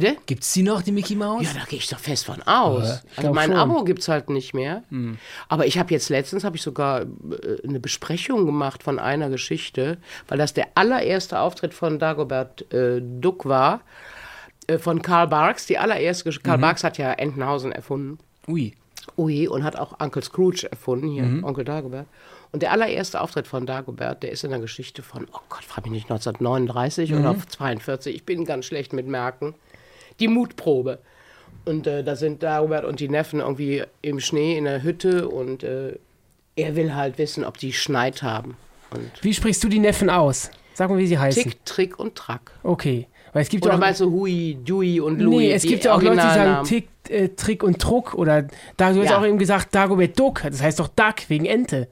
Bitte? 0.00 0.16
Gibt 0.26 0.42
es 0.42 0.52
die 0.52 0.62
noch, 0.62 0.82
die 0.82 0.92
Mickey 0.92 1.14
Mouse? 1.14 1.44
Ja, 1.44 1.50
da 1.54 1.64
gehe 1.64 1.78
ich 1.78 1.88
doch 1.88 1.98
fest 1.98 2.26
von 2.26 2.42
aus. 2.42 3.02
also 3.16 3.32
mein 3.32 3.50
schon. 3.50 3.58
Abo 3.58 3.82
gibt 3.82 4.00
es 4.00 4.08
halt 4.08 4.28
nicht 4.28 4.52
mehr. 4.52 4.82
Aber 5.48 5.66
ich 5.66 5.78
habe 5.78 5.92
jetzt 5.92 6.10
letztens 6.10 6.44
habe 6.44 6.56
ich 6.56 6.62
sogar 6.62 7.02
äh, 7.02 7.06
eine 7.66 7.80
Besprechung 7.80 8.44
gemacht 8.44 8.82
von 8.82 8.98
einer 8.98 9.30
Geschichte, 9.30 9.96
weil 10.28 10.36
das 10.36 10.52
der 10.52 10.68
allererste 10.74 11.38
Auftritt 11.38 11.72
von 11.72 11.98
Dagobert 11.98 12.70
äh, 12.74 13.00
Duck 13.00 13.46
war, 13.46 13.80
äh, 14.66 14.76
von 14.76 15.00
Karl 15.00 15.28
Barks. 15.28 15.64
Die 15.64 15.78
allererste 15.78 16.24
Gesch 16.24 16.42
Karl 16.42 16.58
Barks 16.58 16.84
hat 16.84 16.98
ja 16.98 17.12
Entenhausen 17.12 17.72
erfunden. 17.72 18.18
Ui. 18.48 18.74
Ui, 19.16 19.48
und 19.48 19.64
hat 19.64 19.76
auch 19.76 19.98
Uncle 20.00 20.22
Scrooge 20.22 20.68
erfunden, 20.70 21.08
hier, 21.08 21.44
Onkel 21.44 21.64
Dagobert. 21.64 22.06
Und 22.52 22.62
der 22.62 22.72
allererste 22.72 23.20
Auftritt 23.20 23.46
von 23.46 23.66
Dagobert, 23.66 24.22
der 24.22 24.32
ist 24.32 24.44
in 24.44 24.50
der 24.50 24.60
Geschichte 24.60 25.02
von, 25.02 25.26
oh 25.32 25.40
Gott, 25.48 25.64
frag 25.64 25.84
mich 25.84 25.92
nicht, 25.92 26.10
1939 26.10 27.14
oder 27.14 27.36
42, 27.48 28.14
ich 28.14 28.24
bin 28.24 28.44
ganz 28.44 28.66
schlecht 28.66 28.92
mit 28.92 29.06
Merken. 29.06 29.54
Die 30.20 30.28
Mutprobe. 30.28 30.98
Und 31.64 31.86
äh, 31.86 32.04
da 32.04 32.14
sind 32.16 32.42
Dagobert 32.42 32.84
und 32.84 33.00
die 33.00 33.08
Neffen 33.08 33.40
irgendwie 33.40 33.82
im 34.02 34.20
Schnee 34.20 34.56
in 34.56 34.64
der 34.64 34.82
Hütte 34.82 35.28
und 35.28 35.62
äh, 35.64 35.98
er 36.54 36.76
will 36.76 36.94
halt 36.94 37.18
wissen, 37.18 37.44
ob 37.44 37.58
die 37.58 37.72
schneit 37.72 38.22
haben. 38.22 38.56
Und 38.92 39.10
Wie 39.22 39.34
sprichst 39.34 39.62
du 39.64 39.68
die 39.68 39.80
Neffen 39.80 40.08
aus? 40.08 40.50
Sag 40.74 40.90
mal, 40.90 40.98
wie 40.98 41.06
sie 41.06 41.18
heißen. 41.18 41.42
Tick, 41.42 41.64
Trick 41.64 41.98
und 41.98 42.14
Track. 42.14 42.52
Okay. 42.62 43.08
Weil 43.32 43.42
es 43.42 43.48
gibt 43.48 43.64
Oder 43.64 43.72
ja 43.72 43.76
auch, 43.76 43.80
meinst 43.80 44.00
du 44.00 44.10
Hui, 44.10 44.56
Dewey 44.62 45.00
und 45.00 45.20
Louis? 45.20 45.38
nee, 45.38 45.52
es 45.52 45.62
gibt 45.64 45.84
ja 45.84 45.94
auch 45.94 46.00
Leute, 46.00 46.16
die 46.16 46.22
sagen? 46.22 46.64
Tick, 46.66 46.88
äh, 47.08 47.28
Trick 47.30 47.62
und 47.62 47.82
Druck. 47.82 48.14
Oder 48.14 48.46
da, 48.76 48.92
du 48.92 49.00
hast 49.00 49.10
Ja. 49.10 49.18
auch 49.18 49.26
eben 49.26 49.38
gesagt 49.38 49.74
Dagobert 49.74 50.18
Duck. 50.18 50.42
Das 50.42 50.62
heißt 50.62 50.78
doch 50.78 50.88
Duck 50.88 51.16
wegen 51.28 51.44
Ente. 51.46 51.88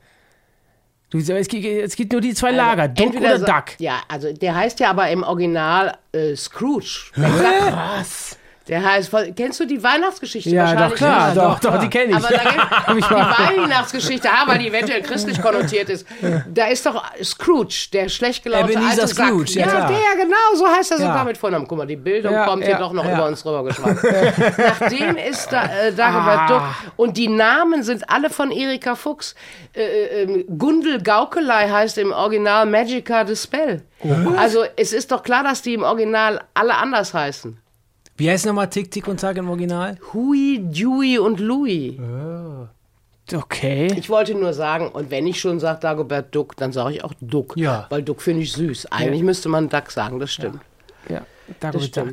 Du, 1.14 1.32
es, 1.36 1.46
gibt, 1.46 1.64
es 1.64 1.94
gibt 1.94 2.10
nur 2.10 2.20
die 2.20 2.34
zwei 2.34 2.50
Lager, 2.50 2.88
Duck 2.88 2.98
Also 3.06 3.12
Entweder 3.16 3.34
oder 3.36 3.38
sa- 3.46 3.52
Duck. 3.60 3.64
Ja, 3.78 4.00
also 4.08 4.32
der 4.32 4.54
heißt 4.56 4.80
ja 4.80 4.90
aber 4.90 5.08
im 5.10 5.22
Original 5.22 5.96
äh, 6.12 6.34
Scrooge. 6.34 7.12
Was? 7.14 8.36
Der 8.66 8.82
heißt, 8.82 9.10
kennst 9.36 9.60
du 9.60 9.66
die 9.66 9.82
Weihnachtsgeschichte 9.82 10.48
Ja, 10.48 10.62
wahrscheinlich? 10.62 10.88
doch, 10.90 10.96
klar, 10.96 11.26
nicht? 11.28 11.36
doch, 11.36 11.58
doch, 11.60 11.78
die 11.80 11.88
kenne 11.90 12.12
ich. 12.12 12.16
Aber 12.16 12.28
da 12.28 12.94
gibt 12.94 13.10
die 13.10 13.14
Weihnachtsgeschichte, 13.62 14.28
ah, 14.30 14.44
weil 14.46 14.58
die 14.58 14.68
eventuell 14.68 15.02
christlich 15.02 15.40
konnotiert 15.42 15.90
ist. 15.90 16.06
Da 16.48 16.68
ist 16.68 16.86
doch 16.86 17.04
Scrooge, 17.22 17.88
der 17.92 18.08
schlecht 18.08 18.42
gelaunte 18.42 18.72
Ebenezer 18.72 19.02
alte 19.02 19.14
Sack. 19.14 19.26
Scrooge, 19.26 19.50
ja, 19.52 19.66
ja, 19.66 19.70
klar. 19.70 19.88
der, 19.88 20.24
genau, 20.24 20.54
so 20.54 20.66
heißt 20.66 20.92
er 20.92 20.96
sogar 20.98 21.16
Ja. 21.18 21.24
mit 21.24 21.36
Vornamen. 21.36 21.68
Guck 21.68 21.76
mal, 21.76 21.86
die 21.86 21.96
Bildung 21.96 22.32
Ja, 22.32 22.46
kommt 22.46 22.62
ja, 22.62 22.68
hier 22.68 22.76
doch 22.78 22.92
noch 22.94 23.04
ja. 23.04 23.14
über 23.14 23.26
uns 23.26 23.44
rüber 23.44 23.64
geschwappt. 23.64 24.02
Nach 24.58 24.88
dem 24.88 25.16
ist 25.16 25.52
da, 25.52 25.64
äh, 25.66 25.92
Dagobert 25.92 26.38
Ah. 26.40 26.46
Duck. 26.48 26.62
Und 26.96 27.16
die 27.18 27.28
Namen 27.28 27.82
sind 27.82 28.08
alle 28.08 28.30
von 28.30 28.50
Erika 28.50 28.94
Fuchs. 28.94 29.34
Äh, 29.74 29.82
äh, 29.82 30.22
ähm, 30.22 30.44
Gundel 30.58 31.02
Gaukelei 31.02 31.68
heißt 31.68 31.98
im 31.98 32.12
Original 32.12 32.64
Magica 32.64 33.26
the 33.26 33.36
Spell. 33.36 33.82
Also 34.38 34.64
es 34.76 34.94
ist 34.94 35.12
doch 35.12 35.22
klar, 35.22 35.42
dass 35.44 35.60
die 35.60 35.74
im 35.74 35.82
Original 35.82 36.40
alle 36.54 36.74
anders 36.76 37.12
heißen. 37.12 37.58
Wie 38.16 38.30
heißt 38.30 38.46
nochmal 38.46 38.70
Tick, 38.70 38.90
Tick 38.90 39.08
und 39.08 39.20
Tack 39.20 39.36
im 39.36 39.48
Original? 39.48 39.98
Hui, 40.12 40.60
Dewey 40.60 41.18
und 41.18 41.40
Louis. 41.40 41.98
Okay. 43.32 43.86
Ich 43.96 44.08
wollte 44.10 44.34
nur 44.34 44.52
sagen, 44.52 44.88
und 44.88 45.10
wenn 45.10 45.26
ich 45.26 45.40
schon 45.40 45.58
sage 45.58 45.80
Dagobert 45.80 46.34
Duck, 46.34 46.56
dann 46.56 46.72
sage 46.72 46.94
ich 46.96 47.04
auch 47.04 47.12
Duck. 47.20 47.56
Ja. 47.56 47.86
Weil 47.88 48.02
Duck 48.02 48.20
finde 48.22 48.42
ich 48.42 48.52
süß. 48.52 48.86
Eigentlich 48.92 49.22
müsste 49.22 49.48
man 49.48 49.68
Duck 49.68 49.90
sagen, 49.90 50.18
das 50.18 50.32
stimmt. 50.32 50.60
Ja, 51.08 51.22
Das 51.48 51.58
Dagobert 51.60 51.96
Duck. 51.96 52.08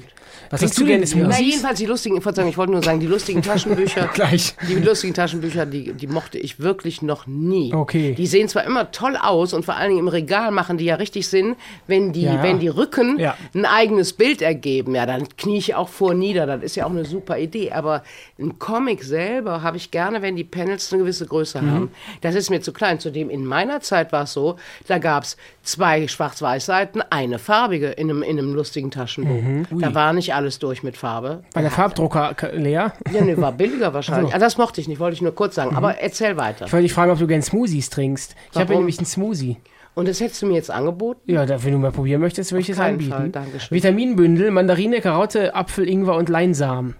Was 0.51 0.59
Trinkst 0.59 0.79
du 0.79 0.85
gerne 0.85 1.01
Na, 1.01 1.07
Smoothies? 1.07 1.39
jedenfalls 1.39 1.79
die 1.79 1.85
lustigen, 1.85 2.17
ich 2.17 2.25
wollte 2.57 2.71
nur 2.71 2.83
sagen, 2.83 2.99
die 2.99 3.07
lustigen 3.07 3.41
Taschenbücher. 3.43 4.09
Gleich. 4.13 4.53
Die 4.67 4.75
lustigen 4.75 5.13
Taschenbücher, 5.13 5.65
die, 5.65 5.93
die 5.93 6.07
mochte 6.07 6.37
ich 6.37 6.59
wirklich 6.59 7.01
noch 7.01 7.25
nie. 7.25 7.73
Okay. 7.73 8.13
Die 8.15 8.27
sehen 8.27 8.47
zwar 8.49 8.65
immer 8.65 8.91
toll 8.91 9.15
aus 9.15 9.53
und 9.53 9.63
vor 9.65 9.75
allen 9.77 9.89
Dingen 9.89 9.99
im 10.01 10.07
Regal 10.09 10.51
machen 10.51 10.77
die 10.77 10.85
ja 10.85 10.95
richtig 10.95 11.27
Sinn, 11.27 11.55
wenn 11.87 12.11
die, 12.13 12.23
ja. 12.23 12.43
wenn 12.43 12.59
die 12.59 12.67
Rücken 12.67 13.17
Ja. 13.19 13.35
ein 13.55 13.65
eigenes 13.65 14.13
Bild 14.13 14.41
ergeben. 14.41 14.93
Ja, 14.95 15.05
dann 15.05 15.27
knie 15.37 15.57
ich 15.57 15.75
auch 15.75 15.89
vor 15.89 16.13
nieder. 16.13 16.45
Das 16.45 16.61
ist 16.63 16.75
ja 16.75 16.85
auch 16.85 16.91
eine 16.91 17.05
super 17.05 17.37
Idee. 17.39 17.71
Aber 17.71 18.03
ein 18.39 18.59
Comic 18.59 19.03
selber 19.03 19.63
habe 19.63 19.77
ich 19.77 19.89
gerne, 19.91 20.21
wenn 20.21 20.35
die 20.35 20.43
Panels 20.43 20.91
eine 20.91 21.01
gewisse 21.01 21.25
Größe 21.27 21.61
Mhm. 21.61 21.71
haben. 21.71 21.91
Das 22.21 22.35
ist 22.35 22.49
mir 22.49 22.61
zu 22.61 22.73
klein. 22.73 22.99
Zudem 22.99 23.29
in 23.29 23.45
meiner 23.45 23.79
Zeit 23.79 24.11
war 24.11 24.23
es 24.23 24.33
so, 24.33 24.57
da 24.87 24.97
gab 24.97 25.23
es 25.23 25.37
zwei 25.63 26.07
Schwarz-Weiß-Seiten, 26.07 27.01
eine 27.09 27.39
farbige 27.39 27.87
in 27.87 28.09
einem, 28.09 28.23
in 28.23 28.37
einem 28.37 28.53
lustigen 28.53 28.91
Taschenbuch. 28.91 29.41
Mhm. 29.41 29.65
Da 29.79 29.93
war 29.93 30.11
nicht 30.13 30.33
alles 30.33 30.40
durch 30.59 30.83
mit 30.83 30.97
Farbe. 30.97 31.43
War 31.53 31.61
der 31.61 31.71
Farbdrucker 31.71 32.35
leer? 32.53 32.93
Ja, 33.11 33.21
nee, 33.21 33.37
war 33.37 33.51
billiger 33.51 33.93
wahrscheinlich. 33.93 34.33
Ah, 34.33 34.39
das 34.39 34.57
mochte 34.57 34.81
ich 34.81 34.87
nicht, 34.87 34.99
wollte 34.99 35.15
ich 35.15 35.21
nur 35.21 35.33
kurz 35.35 35.55
Mhm. 35.55 35.61
sagen. 35.61 35.75
Aber 35.75 35.97
erzähl 35.99 36.37
weiter. 36.37 36.65
Ich 36.65 36.73
wollte 36.73 36.83
dich 36.83 36.93
fragen, 36.93 37.11
ob 37.11 37.19
du 37.19 37.27
gerne 37.27 37.43
Smoothies 37.43 37.89
trinkst. 37.89 38.35
Ich 38.53 38.59
habe 38.59 38.73
ja 38.73 38.79
nämlich 38.79 38.97
einen 38.99 39.05
Smoothie. 39.05 39.57
Und 39.93 40.07
das 40.07 40.21
hättest 40.21 40.41
du 40.41 40.45
mir 40.45 40.53
jetzt 40.53 40.71
angeboten? 40.71 41.19
Ja, 41.29 41.45
wenn 41.63 41.71
du 41.73 41.77
mal 41.77 41.91
probieren 41.91 42.21
möchtest, 42.21 42.51
würde 42.53 42.61
ich 42.61 42.69
es 42.69 42.79
anbieten. 42.79 43.11
Fall, 43.11 43.29
Dankeschön. 43.29 43.75
Vitaminbündel, 43.75 44.49
Mandarine, 44.51 45.01
Karotte, 45.01 45.53
Apfel, 45.53 45.87
Ingwer 45.87 46.15
und 46.15 46.29
Leinsamen. 46.29 46.95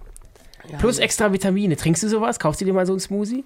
Plus 0.78 0.98
extra 0.98 1.32
Vitamine. 1.32 1.76
Trinkst 1.76 2.02
du 2.02 2.08
sowas? 2.08 2.38
Kaufst 2.38 2.60
du 2.60 2.64
dir 2.66 2.72
mal 2.74 2.86
so 2.86 2.92
einen 2.92 3.00
Smoothie? 3.00 3.44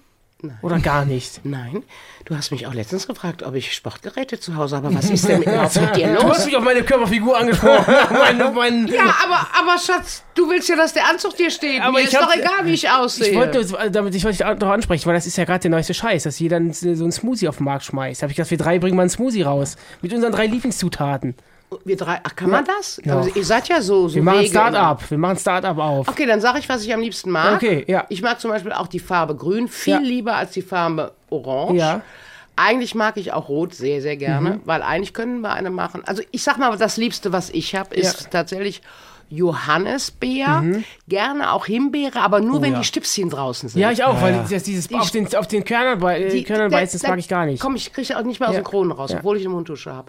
Oder 0.61 0.77
gar 0.79 1.03
nicht? 1.05 1.41
Nein. 1.45 1.83
Du 2.25 2.35
hast 2.35 2.51
mich 2.51 2.67
auch 2.67 2.73
letztens 2.75 3.07
gefragt, 3.07 3.41
ob 3.41 3.55
ich 3.55 3.73
Sportgeräte 3.73 4.39
zu 4.39 4.55
Hause 4.55 4.75
habe. 4.75 4.93
Was 4.93 5.09
ist 5.09 5.27
denn 5.27 5.41
überhaupt 5.41 5.75
mit 5.81 5.95
dir 5.95 6.07
Du 6.13 6.23
hast 6.29 6.37
los? 6.37 6.45
mich 6.45 6.55
auf 6.57 6.63
meine 6.63 6.83
Körperfigur 6.83 7.35
angesprochen. 7.37 7.85
mein, 8.11 8.53
mein, 8.53 8.87
Ja, 8.87 9.15
aber, 9.25 9.47
aber 9.57 9.79
Schatz, 9.79 10.23
du 10.35 10.47
willst 10.47 10.69
ja, 10.69 10.75
dass 10.75 10.93
der 10.93 11.07
Anzug 11.09 11.35
dir 11.35 11.49
steht. 11.49 11.81
Aber 11.81 11.93
Mir 11.93 11.99
ich 12.01 12.05
ist 12.05 12.15
doch 12.15 12.21
hab- 12.29 12.35
egal, 12.37 12.65
wie 12.65 12.73
ich 12.73 12.87
aussehe. 12.87 13.29
Ich 13.29 13.35
wollte, 13.35 13.65
nur- 13.65 13.89
damit 13.89 14.13
ich 14.13 14.23
wollte 14.25 14.43
dich 14.43 14.59
doch 14.59 14.69
ansprechen, 14.69 15.05
weil 15.07 15.15
das 15.15 15.25
ist 15.25 15.37
ja 15.37 15.45
gerade 15.45 15.61
der 15.61 15.71
neueste 15.71 15.95
Scheiß, 15.95 16.23
dass 16.23 16.37
jeder 16.37 16.59
so 16.71 16.87
einen 16.87 17.11
Smoothie 17.11 17.47
auf 17.47 17.57
den 17.57 17.63
Markt 17.65 17.85
schmeißt. 17.85 18.21
Da 18.21 18.25
habe 18.25 18.31
ich 18.31 18.37
gedacht, 18.37 18.51
wir 18.51 18.57
drei 18.59 18.77
bringen 18.77 18.95
mal 18.95 19.01
einen 19.03 19.09
Smoothie 19.09 19.41
raus. 19.41 19.75
Mit 20.03 20.13
unseren 20.13 20.31
drei 20.33 20.45
Lieblingszutaten. 20.45 21.35
Wir 21.83 21.97
drei, 21.97 22.19
ach, 22.23 22.33
kann 22.35 22.49
man 22.49 22.63
das? 22.63 23.01
Ja. 23.03 23.17
Also, 23.17 23.29
ihr 23.35 23.43
seid 23.43 23.67
ja 23.67 23.81
so, 23.81 24.07
so 24.07 24.15
Wir 24.15 24.23
machen 24.23 24.45
Start-up. 24.45 25.09
Wir 25.11 25.17
machen 25.17 25.37
Start-up 25.37 25.77
auf. 25.77 26.07
Okay, 26.07 26.25
dann 26.25 26.39
sage 26.39 26.59
ich, 26.59 26.69
was 26.69 26.83
ich 26.83 26.93
am 26.93 27.01
liebsten 27.01 27.29
mag. 27.29 27.55
Okay, 27.55 27.83
ja. 27.87 28.05
Ich 28.07 28.21
mag 28.21 28.39
zum 28.39 28.51
Beispiel 28.51 28.71
auch 28.71 28.87
die 28.87 28.99
Farbe 28.99 29.35
Grün 29.35 29.67
viel 29.67 29.95
Ja. 29.95 29.99
lieber 29.99 30.35
als 30.35 30.51
die 30.51 30.61
Farbe 30.61 31.11
Orange. 31.29 31.77
Ja. 31.77 31.97
Mhm. 31.97 32.01
Eigentlich 32.55 32.95
mag 32.95 33.17
ich 33.17 33.33
auch 33.33 33.49
Rot 33.49 33.75
sehr, 33.75 34.01
sehr 34.01 34.17
gerne, 34.17 34.61
weil 34.65 34.81
eigentlich 34.81 35.13
können 35.13 35.41
wir 35.41 35.51
eine 35.51 35.69
machen. 35.69 36.01
Also 36.07 36.23
ich 36.31 36.41
sag 36.41 36.57
mal, 36.57 36.75
das 36.75 36.97
Liebste, 36.97 37.31
was 37.31 37.51
ich 37.51 37.75
habe, 37.75 37.93
ist 37.93 38.31
tatsächlich 38.31 38.81
Johannisbeer, 39.29 40.63
gerne 41.07 41.51
auch 41.51 41.65
Himbeere, 41.65 42.19
aber 42.21 42.39
nur 42.39 42.61
wenn 42.61 42.73
ja. 42.73 42.79
die 42.79 42.85
Stipschen 42.85 43.29
draußen 43.29 43.69
sind. 43.69 43.81
Ja, 43.81 43.91
ich 43.91 44.03
auch, 44.03 44.21
weil 44.21 44.33
ja. 44.35 44.45
das, 44.49 44.63
dieses 44.63 44.91
auf 44.93 45.11
den, 45.11 45.33
auf 45.35 45.47
den 45.47 45.63
Körnern, 45.63 45.99
bei, 45.99 46.21
äh, 46.23 46.29
Die- 46.29 46.43
Körnern 46.43 46.71
da- 46.71 46.77
beißen, 46.77 46.97
das 46.99 47.01
da- 47.03 47.09
mag 47.09 47.19
ich 47.19 47.27
gar 47.27 47.45
nicht. 47.45 47.59
Komm, 47.61 47.75
ich 47.75 47.91
kriege 47.93 48.17
auch 48.17 48.23
nicht 48.23 48.39
mehr 48.39 48.49
aus 48.49 48.55
Ja. 48.55 48.61
den 48.61 48.65
Kronen 48.65 48.91
raus, 48.91 49.11
Ja. 49.11 49.17
obwohl 49.19 49.37
ich 49.37 49.43
eine 49.45 49.53
Mundtusche 49.53 49.93
habe. 49.93 50.07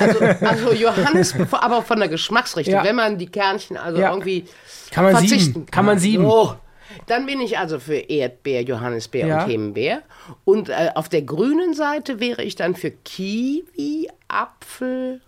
Also, 0.00 0.44
also 0.46 0.72
Johannis, 0.72 1.34
aber 1.52 1.82
von 1.82 1.98
der 1.98 2.08
Geschmacksrichtung, 2.08 2.74
Ja. 2.74 2.84
wenn 2.84 2.96
man 2.96 3.18
die 3.18 3.26
Kernchen 3.26 3.76
also 3.76 4.00
Ja. 4.00 4.10
irgendwie 4.10 4.44
Kann 4.90 5.04
man 5.04 5.12
verzichten 5.14 5.38
sieben. 5.54 5.66
Kann 5.66 5.84
man 5.84 5.98
sieben. 5.98 6.24
So. 6.24 6.54
Dann 7.06 7.24
bin 7.26 7.40
ich 7.40 7.56
also 7.56 7.78
für 7.78 7.94
Erdbeer, 7.96 8.62
Johannisbeer 8.62 9.26
Ja. 9.26 9.44
und 9.44 9.50
Himbeer. 9.50 10.02
Und 10.44 10.68
äh, 10.70 10.90
auf 10.94 11.08
der 11.08 11.22
grünen 11.22 11.72
Seite 11.74 12.18
wäre 12.18 12.42
ich 12.42 12.56
dann 12.56 12.74
für 12.74 12.90
Kiwi, 12.90 14.08
Apfel. 14.26 15.20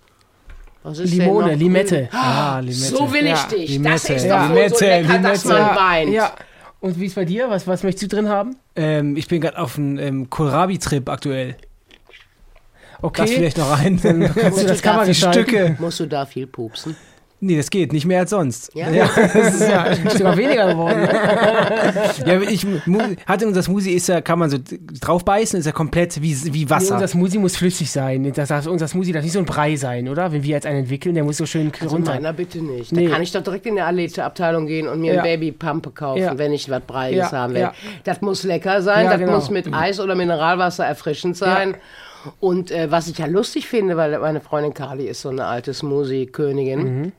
Was 0.85 0.99
ist 0.99 1.13
denn 1.13 1.21
Limone, 1.21 1.55
Limette. 1.55 1.97
grün? 1.97 2.21
Ah, 2.21 2.59
Limette. 2.59 2.81
So 2.97 3.13
will 3.13 3.25
ich 3.25 3.31
Ja. 3.31 3.47
dich. 3.47 3.71
Limette, 3.71 3.93
Das 3.93 4.11
ist 4.11 4.25
ja. 4.25 4.43
doch 4.49 4.55
wohl 4.55 4.69
so 4.69 4.85
Limette, 4.85 4.85
lecker, 5.09 5.19
dass 5.19 5.45
Limette. 5.45 5.63
man 5.63 5.77
weint. 5.77 6.11
Ja. 6.13 6.33
Und 6.81 6.99
wie 7.01 7.07
ist 7.07 7.15
bei 7.15 7.25
dir? 7.25 7.49
Was, 7.49 7.67
was 7.69 7.83
möchtest 7.85 8.13
du 8.13 8.17
drin 8.17 8.29
haben? 8.29 8.57
Ähm, 8.75 9.17
ich 9.17 9.29
bin 9.29 9.41
gerade 9.41 9.59
auf 9.59 9.79
einem 9.79 9.99
ähm, 10.01 10.31
Kohlrabi-Trip 10.31 11.09
aktuell. 11.09 11.57
Okay. 13.01 13.23
Das 13.23 13.31
vielleicht 13.33 13.59
noch 13.59 13.71
rein. 13.79 14.01
Kannst 14.01 14.63
du 14.63 14.67
das? 14.67 15.17
Stücke. 15.17 15.77
Musst 15.79 16.01
du 16.01 16.07
da 16.07 16.27
viel 16.27 16.47
pupsen? 16.47 16.97
Nee, 17.45 17.57
das 17.57 17.71
geht. 17.71 17.93
Nicht 17.93 18.07
mehr 18.07 18.21
als 18.21 18.31
sonst. 18.31 18.71
Ja? 18.75 18.87
Das 19.33 19.55
ist 19.55 19.69
ja 19.69 19.95
sogar 20.11 20.37
weniger 20.37 20.69
geworden. 20.69 21.01
Ne? 21.01 21.09
Ja, 22.27 22.41
ich 22.41 22.65
hatte 23.27 23.47
unser 23.49 23.63
Smoothie 23.63 23.93
ist 23.95 24.07
ja, 24.09 24.21
kann 24.21 24.39
man 24.39 24.49
so 24.49 24.59
draufbeißen, 25.01 25.59
ist 25.59 25.67
ja 25.67 25.73
komplett 25.73 26.23
wie, 26.23 26.37
wie 26.55 26.65
Nee, 26.65 26.71
Wasser. 26.71 26.95
unser 26.95 27.09
Smoothie 27.09 27.39
muss 27.39 27.57
flüssig 27.57 27.91
sein. 27.91 28.33
Das, 28.33 28.51
heißt, 28.51 28.69
unser 28.69 28.87
Smoothie 28.87 29.11
darf 29.13 29.25
nicht 29.25 29.33
so 29.33 29.41
ein 29.41 29.45
Brei 29.45 29.75
sein, 29.75 30.09
oder? 30.09 30.31
Wenn 30.33 30.43
wir 30.45 30.51
jetzt 30.51 30.67
einen 30.67 30.81
entwickeln, 30.81 31.15
der 31.17 31.25
muss 31.25 31.37
so 31.39 31.47
schön 31.47 31.73
Also 31.81 31.97
runter. 31.97 32.13
meiner 32.15 32.33
bitte 32.33 32.59
nicht. 32.61 32.93
Nee. 32.93 33.07
Da 33.07 33.13
kann 33.15 33.23
ich 33.23 33.33
doch 33.33 33.43
direkt 33.43 33.67
in 33.67 33.75
der 33.75 33.87
Alete-Abteilung 33.87 34.67
gehen 34.67 34.87
und 34.87 35.01
mir 35.01 35.15
Ja. 35.15 35.23
ein 35.23 35.25
Babypampe 35.25 35.91
kaufen, 35.91 36.23
Ja. 36.23 36.39
wenn 36.39 36.53
ich 36.53 36.71
was 36.71 36.83
Breies 36.83 37.17
Ja, 37.17 37.33
haben 37.33 37.55
will. 37.55 37.63
ja. 37.63 37.73
Das 38.05 38.21
muss 38.21 38.45
lecker 38.45 38.83
sein, 38.83 39.07
Ja, 39.07 39.11
das 39.13 39.21
genau. 39.21 39.33
muss 39.33 39.51
mit 39.51 39.73
Eis 39.75 39.99
oder 39.99 40.15
Mineralwasser 40.15 40.85
erfrischend 40.87 41.37
sein. 41.37 41.75
Und 42.39 42.71
äh, 42.71 42.89
was 42.89 43.09
ich 43.09 43.19
ja 43.19 43.27
lustig 43.27 43.67
finde, 43.67 43.97
weil 43.97 44.17
meine 44.21 44.41
Freundin 44.41 44.73
Carly 44.75 45.07
ist 45.09 45.23
so 45.23 45.31
eine 45.31 45.45
alte 45.47 45.75
Smoothie-Königin. 45.75 46.79
Mhm. 47.01 47.13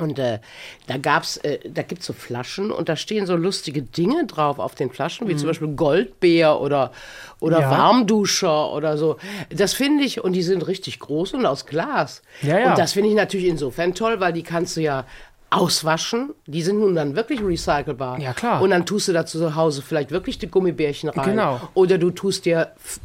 Und 0.00 0.18
äh, 0.18 0.38
da 0.86 0.96
gab's, 0.96 1.36
äh, 1.38 1.58
da 1.68 1.82
gibt's 1.82 2.06
so 2.06 2.12
Flaschen 2.12 2.70
und 2.70 2.88
da 2.88 2.96
stehen 2.96 3.26
so 3.26 3.36
lustige 3.36 3.82
Dinge 3.82 4.26
drauf 4.26 4.58
auf 4.58 4.74
den 4.74 4.90
Flaschen, 4.90 5.28
wie 5.28 5.36
zum 5.36 5.48
Beispiel 5.48 5.68
Goldbeer 5.68 6.60
oder, 6.60 6.92
oder 7.40 7.56
Mhm. 7.58 7.62
Ja. 7.62 7.70
Warmduscher 7.70 8.72
oder 8.72 8.96
so. 8.98 9.16
Das 9.50 9.72
finde 9.74 10.04
ich, 10.04 10.22
und 10.24 10.32
die 10.32 10.42
sind 10.42 10.66
richtig 10.66 10.98
groß 11.00 11.34
und 11.34 11.46
aus 11.46 11.66
Glas. 11.66 12.22
Ja, 12.42 12.58
ja. 12.58 12.70
Und 12.70 12.78
das 12.78 12.92
finde 12.92 13.08
ich 13.10 13.14
natürlich 13.14 13.46
insofern 13.46 13.94
toll, 13.94 14.20
weil 14.20 14.32
die 14.32 14.42
kannst 14.42 14.76
du 14.76 14.80
ja 14.80 15.04
auswaschen. 15.50 16.30
Die 16.46 16.62
sind 16.62 16.78
nun 16.78 16.94
dann 16.94 17.16
wirklich 17.16 17.42
recycelbar. 17.42 18.18
Ja, 18.20 18.32
klar. 18.32 18.62
Und 18.62 18.70
dann 18.70 18.86
tust 18.86 19.08
du 19.08 19.12
da 19.12 19.26
zu 19.26 19.54
Hause 19.56 19.82
vielleicht 19.82 20.10
wirklich 20.12 20.38
die 20.38 20.46
Gummibärchen 20.48 21.08
rein. 21.10 21.30
Genau. 21.30 21.60
Oder 21.74 21.98
du 21.98 22.10
tust 22.10 22.44
dir 22.44 22.70
f- 22.76 23.00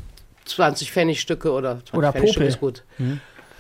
20 0.46 0.92
Pfennigstücke 0.92 1.52
oder 1.52 1.78
20 1.80 1.94
Oder 1.96 2.12
Pfennigstücke 2.12 2.46
Popel. 2.46 2.48
ist 2.48 2.60
gut. 2.60 2.84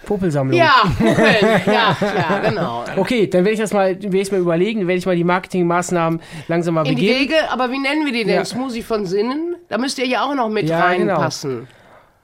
Popelsammlung. 0.05 0.57
Ja, 0.57 0.73
Popeln. 0.97 1.61
ja, 1.65 1.97
ja, 2.01 2.39
genau. 2.49 2.83
Okay, 2.97 3.27
dann 3.27 3.43
werde 3.43 3.53
ich 3.53 3.59
das 3.59 3.73
mal, 3.73 3.95
werde 4.01 4.17
ich 4.17 4.31
mal 4.31 4.39
überlegen, 4.39 4.87
werde 4.87 4.97
ich 4.99 5.05
mal 5.05 5.15
die 5.15 5.23
Marketingmaßnahmen 5.23 6.21
langsam 6.47 6.75
mal 6.75 6.87
In 6.87 6.95
die 6.95 7.07
begeben. 7.07 7.19
Wege, 7.19 7.35
aber 7.51 7.71
wie 7.71 7.79
nennen 7.79 8.05
wir 8.05 8.13
die 8.13 8.23
denn? 8.23 8.35
Ja. 8.35 8.45
Smoothie 8.45 8.81
von 8.83 9.05
Sinnen? 9.05 9.55
Da 9.69 9.77
müsst 9.77 9.97
ihr 9.99 10.07
ja 10.07 10.23
auch 10.25 10.35
noch 10.35 10.49
mit 10.49 10.69
Ja, 10.69 10.93
genau. 10.93 11.13
reinpassen. 11.15 11.67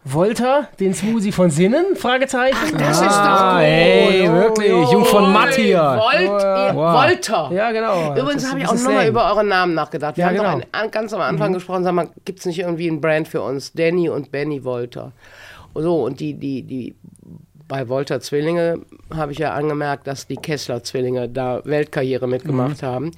Volta, 0.03 0.67
den 0.79 0.95
Smoothie 0.95 1.31
von 1.31 1.51
Sinnen? 1.51 1.95
Fragezeichen. 1.95 2.75
Das 2.75 2.99
ist 3.01 3.07
ah, 3.07 3.51
doch 3.51 3.57
gut. 3.59 3.67
ey, 3.67 4.31
wirklich. 4.31 4.91
Jung 4.91 5.05
von 5.05 5.31
Matt 5.31 5.53
hier. 5.53 5.77
Volt, 5.77 6.21
ihr, 6.21 6.75
Wow. 6.75 7.51
Ja, 7.51 7.71
genau. 7.71 8.13
Übrigens 8.15 8.33
Das 8.33 8.43
ist 8.45 8.49
habe 8.49 8.59
ich 8.61 8.67
auch 8.67 8.73
nochmal 8.73 9.07
über 9.07 9.29
euren 9.29 9.47
Namen 9.47 9.75
nachgedacht. 9.75 10.17
Wir 10.17 10.23
Ja, 10.23 10.29
haben 10.29 10.37
genau. 10.37 10.55
doch 10.57 10.67
ein, 10.71 10.89
ganz 10.89 11.13
am 11.13 11.21
Anfang 11.21 11.53
gesprochen, 11.53 11.83
sag 11.83 11.93
mal, 11.93 12.09
gibt 12.25 12.39
es 12.39 12.47
nicht 12.47 12.57
irgendwie 12.59 12.87
ein 12.87 12.99
Brand 12.99 13.27
für 13.27 13.43
uns? 13.43 13.73
Danny 13.73 14.09
und 14.09 14.31
Benny 14.31 14.61
Volter. 14.63 15.11
So, 15.75 16.03
und 16.05 16.19
die, 16.19 16.33
die, 16.33 16.63
die 16.63 16.95
bei 17.71 17.85
Volter 17.85 18.19
Zwillinge 18.19 18.81
habe 19.13 19.31
ich 19.31 19.37
ja 19.37 19.53
angemerkt, 19.53 20.05
dass 20.05 20.27
die 20.27 20.35
Kessler 20.35 20.83
Zwillinge 20.83 21.29
da 21.29 21.61
Weltkarriere 21.63 22.27
mitgemacht 22.27 22.83
haben. 22.83 23.11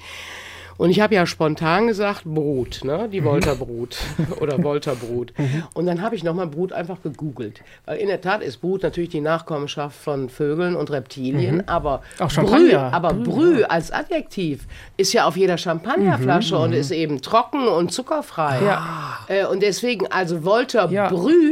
Und 0.83 0.89
ich 0.89 0.99
habe 0.99 1.15
ja 1.15 1.25
spontan 1.25 1.87
gesagt, 1.87 2.25
Brut, 2.25 2.81
ne? 2.83 3.07
die 3.09 3.21
Volter 3.21 3.55
Brut 3.55 3.95
oder 4.41 4.61
Volter 4.61 4.95
Brut. 4.95 5.31
Und 5.73 5.85
dann 5.85 6.01
habe 6.01 6.17
ich 6.17 6.25
nochmal 6.25 6.47
Brut 6.47 6.73
einfach 6.73 7.01
gegoogelt. 7.01 7.61
Weil 7.85 7.99
in 7.99 8.09
der 8.09 8.19
Tat 8.19 8.43
ist 8.43 8.57
Brut 8.57 8.83
natürlich 8.83 9.09
die 9.09 9.21
Nachkommenschaft 9.21 9.95
von 9.97 10.27
Vögeln 10.27 10.75
und 10.75 10.91
Reptilien, 10.91 11.69
aber 11.69 12.01
Auch 12.19 12.29
Brü, 12.33 12.75
aber 12.75 13.13
Brü 13.13 13.63
als 13.63 13.91
Adjektiv 13.91 14.67
ist 14.97 15.13
ja 15.13 15.25
auf 15.25 15.37
jeder 15.37 15.57
Champagnerflasche 15.57 16.57
und 16.57 16.73
ist 16.73 16.91
eben 16.91 17.21
trocken 17.21 17.65
und 17.65 17.93
zuckerfrei. 17.93 18.59
Ja. 18.65 19.19
Äh, 19.29 19.45
und 19.45 19.63
deswegen, 19.63 20.07
also 20.07 20.41
Volter 20.41 20.91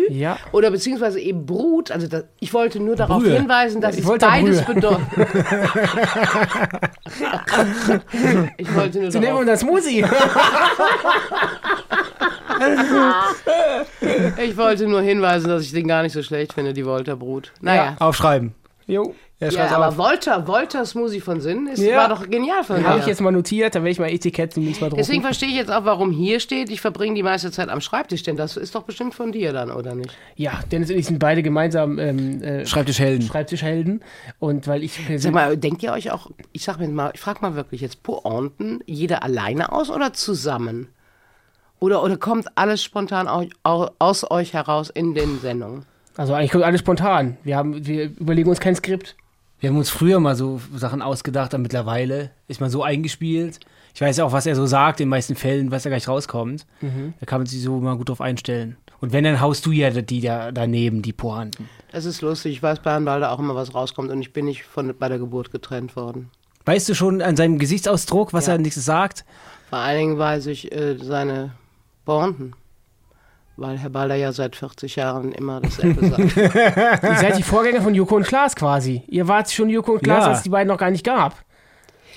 Ja. 0.09 0.39
Oder 0.51 0.71
beziehungsweise 0.71 1.21
eben 1.21 1.45
Brut, 1.45 1.89
also 1.89 2.05
das, 2.07 2.25
ich 2.41 2.53
wollte 2.53 2.81
nur 2.81 2.97
darauf 2.97 3.23
Brühe. 3.23 3.37
hinweisen, 3.37 3.79
dass 3.79 3.97
es 3.97 4.03
Volter 4.03 4.27
beides 4.27 4.61
bedeutet. 4.65 4.99
ich 8.57 8.75
wollte 8.75 8.99
nur 8.99 9.20
nehmen 9.21 9.39
wir 9.39 9.45
darauf, 9.45 9.63
unser 9.63 9.81
Smoothie. 9.81 10.05
ich 14.43 14.57
wollte 14.57 14.87
nur 14.87 15.01
hinweisen, 15.01 15.47
dass 15.49 15.63
ich 15.63 15.71
den 15.71 15.87
gar 15.87 16.03
nicht 16.03 16.13
so 16.13 16.21
schlecht 16.23 16.53
finde, 16.53 16.73
die 16.73 16.83
Volter 16.83 17.15
Brut. 17.15 17.51
Naja, 17.61 17.95
Aufschreiben. 17.99 18.53
jo. 18.87 19.15
Ja, 19.41 19.49
Ja, 19.49 19.75
aber 19.75 19.87
auf. 19.89 19.97
Wolter, 19.97 20.47
Wolter 20.47 20.85
Smoothie 20.85 21.19
von 21.19 21.41
Sinn, 21.41 21.65
ist, 21.67 21.79
Ja. 21.81 21.97
war 21.97 22.09
doch 22.09 22.29
genial 22.29 22.63
von 22.63 22.83
Habe 22.85 22.95
dir. 22.95 23.01
ich 23.01 23.07
jetzt 23.07 23.21
mal 23.21 23.31
notiert, 23.31 23.73
da 23.73 23.79
werde 23.79 23.89
ich 23.89 23.99
mal 23.99 24.09
Etikett 24.11 24.55
demnächst 24.55 24.79
mal 24.81 24.87
drucken. 24.89 24.99
Deswegen 25.01 25.23
verstehe 25.23 25.49
ich 25.49 25.55
jetzt 25.55 25.71
auch, 25.71 25.83
warum 25.83 26.11
hier 26.11 26.39
steht, 26.39 26.69
ich 26.69 26.79
verbringe 26.79 27.15
die 27.15 27.23
meiste 27.23 27.49
Zeit 27.51 27.69
am 27.69 27.81
Schreibtisch, 27.81 28.21
denn 28.21 28.37
das 28.37 28.55
ist 28.55 28.75
doch 28.75 28.83
bestimmt 28.83 29.15
von 29.15 29.31
dir 29.31 29.51
dann, 29.51 29.71
oder 29.71 29.95
nicht? 29.95 30.15
ja, 30.35 30.59
Dennis 30.71 30.91
und 30.91 30.97
ich 30.97 31.07
sind 31.07 31.17
beide 31.19 31.41
gemeinsam 31.41 31.97
ähm, 31.97 32.41
äh, 32.43 32.65
Schreibtischhelden. 32.67 33.27
Schreibtischhelden. 33.27 34.03
Und 34.39 34.67
weil 34.67 34.83
ich 34.83 34.99
Sag 35.17 35.33
mal, 35.33 35.57
denkt 35.57 35.81
ihr 35.81 35.91
euch 35.93 36.11
auch, 36.11 36.29
ich 36.51 36.63
sag 36.63 36.79
mir 36.79 36.87
mal, 36.87 37.11
ich 37.13 37.19
frage 37.19 37.39
mal 37.41 37.55
wirklich 37.55 37.81
jetzt, 37.81 38.03
Pointen, 38.03 38.81
jeder 38.85 39.23
alleine 39.23 39.71
aus 39.71 39.89
oder 39.89 40.13
zusammen? 40.13 40.87
Oder, 41.79 42.03
oder 42.03 42.15
kommt 42.17 42.45
alles 42.55 42.83
spontan 42.83 43.27
au, 43.27 43.45
au, 43.63 43.89
aus 43.97 44.29
euch 44.29 44.53
heraus 44.53 44.91
in 44.91 45.15
den 45.15 45.39
Sendungen? 45.39 45.85
Also 46.15 46.33
eigentlich 46.35 46.51
kommt 46.51 46.63
alles 46.63 46.81
spontan. 46.81 47.37
Wir, 47.43 47.55
haben, 47.57 47.87
wir 47.87 48.03
überlegen 48.19 48.49
uns 48.49 48.59
kein 48.59 48.75
Skript. 48.75 49.15
Wir 49.61 49.69
haben 49.69 49.77
uns 49.77 49.89
früher 49.89 50.19
mal 50.19 50.35
so 50.35 50.59
Sachen 50.75 51.01
ausgedacht, 51.01 51.53
aber 51.53 51.61
mittlerweile 51.61 52.31
ist 52.47 52.59
man 52.59 52.69
so 52.69 52.83
eingespielt. 52.83 53.59
Ich 53.93 54.01
weiß 54.01 54.19
auch, 54.21 54.31
was 54.31 54.45
er 54.47 54.55
so 54.55 54.65
sagt, 54.65 54.99
in 54.99 55.05
den 55.05 55.09
meisten 55.11 55.35
Fällen, 55.35 55.69
was 55.71 55.83
da 55.83 55.89
gleich 55.89 56.07
rauskommt. 56.07 56.65
Da 56.81 57.25
kann 57.25 57.39
man 57.41 57.45
sich 57.45 57.61
so 57.61 57.79
mal 57.79 57.95
gut 57.95 58.09
drauf 58.09 58.21
einstellen. 58.21 58.75
Und 59.01 59.13
wenn, 59.13 59.23
dann 59.23 59.39
haust 59.39 59.65
du 59.65 59.71
ja 59.71 59.89
die 59.89 60.21
da 60.21 60.51
daneben, 60.51 61.01
die 61.01 61.13
Pointen. 61.13 61.69
Das 61.91 62.05
ist 62.05 62.21
lustig, 62.21 62.53
ich 62.53 62.63
weiß 62.63 62.79
bei 62.79 62.91
Herrn 62.91 63.05
Balder 63.05 63.31
auch 63.31 63.39
immer, 63.39 63.55
was 63.55 63.73
rauskommt 63.75 64.09
und 64.11 64.21
ich 64.21 64.33
bin 64.33 64.45
nicht 64.45 64.63
von, 64.63 64.93
bei 64.97 65.09
der 65.09 65.19
Geburt 65.19 65.51
getrennt 65.51 65.95
worden. 65.95 66.29
Weißt 66.65 66.87
du 66.89 66.93
schon 66.95 67.21
an 67.21 67.35
seinem 67.35 67.57
Gesichtsausdruck, 67.59 68.33
was 68.33 68.47
Ja. 68.47 68.53
er 68.53 68.59
nächstes 68.59 68.85
sagt? 68.85 69.25
Vor 69.69 69.79
allen 69.79 69.97
Dingen 69.99 70.17
weiß 70.17 70.47
ich 70.47 70.71
äh, 70.71 70.97
seine 70.99 71.51
Pointen. 72.05 72.53
Weil 73.61 73.77
Herr 73.77 73.91
Balder 73.91 74.15
ja 74.15 74.31
seit 74.31 74.55
40 74.55 74.95
Jahren 74.95 75.31
immer 75.33 75.61
dasselbe 75.61 76.07
sagt. 76.07 76.35
Ihr 77.03 77.15
seid 77.17 77.37
die 77.37 77.43
Vorgänger 77.43 77.81
von 77.81 77.93
Joko 77.93 78.15
und 78.15 78.25
Klaas 78.25 78.55
quasi. 78.55 79.03
Ihr 79.07 79.27
wart 79.27 79.51
schon 79.51 79.69
Joko 79.69 79.93
und 79.93 80.03
Klaas, 80.03 80.23
Ja. 80.23 80.29
als 80.29 80.37
es 80.39 80.43
die 80.43 80.49
beiden 80.49 80.67
noch 80.67 80.79
gar 80.79 80.89
nicht 80.89 81.05
gab. 81.05 81.35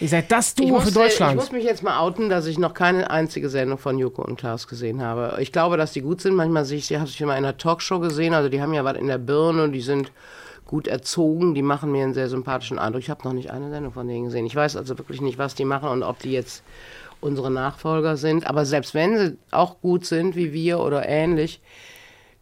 Ihr 0.01 0.09
seid 0.09 0.33
das 0.33 0.49
Ich 0.49 0.55
Duo 0.55 0.69
muss, 0.71 0.83
für 0.85 0.89
ich 0.89 0.95
Deutschland. 0.95 1.37
muss 1.37 1.53
mich 1.53 1.65
jetzt 1.65 1.83
mal 1.83 1.99
outen, 2.01 2.29
dass 2.31 2.47
ich 2.47 2.59
noch 2.59 2.73
keine 2.73 3.11
einzige 3.11 3.49
Sendung 3.51 3.77
von 3.79 3.99
Joko 3.99 4.23
und 4.23 4.37
Klaas 4.37 4.67
gesehen 4.67 5.03
habe. 5.03 5.37
Ich 5.41 5.53
glaube, 5.53 5.77
dass 5.77 5.93
die 5.93 6.01
gut 6.01 6.21
sind. 6.23 6.35
Manchmal 6.35 6.65
sehe 6.65 6.79
ich 6.79 6.87
sie, 6.87 6.97
habe 6.99 7.09
ich 7.09 7.21
mal 7.21 7.33
in 7.37 7.45
einer 7.45 7.57
Talkshow 7.59 8.01
gesehen. 8.01 8.33
Also 8.35 8.49
die 8.49 8.63
haben 8.63 8.73
ja 8.73 8.83
was 8.85 8.97
in 8.97 9.07
der 9.07 9.19
Birne 9.19 9.65
und 9.65 9.73
die 9.73 9.83
sind 9.83 10.11
gut 10.67 10.89
erzogen. 10.89 11.55
Die 11.55 11.63
machen 11.63 11.93
mir 11.93 12.03
einen 12.05 12.15
sehr 12.15 12.29
sympathischen 12.31 12.79
Eindruck. 12.79 13.03
Ich 13.03 13.11
habe 13.11 13.23
noch 13.25 13.35
nicht 13.35 13.51
eine 13.51 13.69
Sendung 13.71 13.93
von 13.93 14.09
denen 14.09 14.25
gesehen. 14.25 14.47
Ich 14.47 14.57
weiß 14.57 14.77
also 14.77 14.97
wirklich 14.99 15.21
nicht, 15.21 15.37
was 15.39 15.55
die 15.55 15.67
machen 15.67 15.91
und 15.91 16.03
ob 16.03 16.19
die 16.21 16.33
jetzt 16.33 16.65
unsere 17.21 17.51
Nachfolger 17.51 18.17
sind. 18.17 18.47
Aber 18.47 18.65
selbst 18.65 18.95
wenn 18.95 19.19
sie 19.19 19.37
auch 19.51 19.81
gut 19.81 20.05
sind 20.07 20.37
wie 20.37 20.53
wir 20.53 20.81
oder 20.81 21.09
ähnlich, 21.09 21.61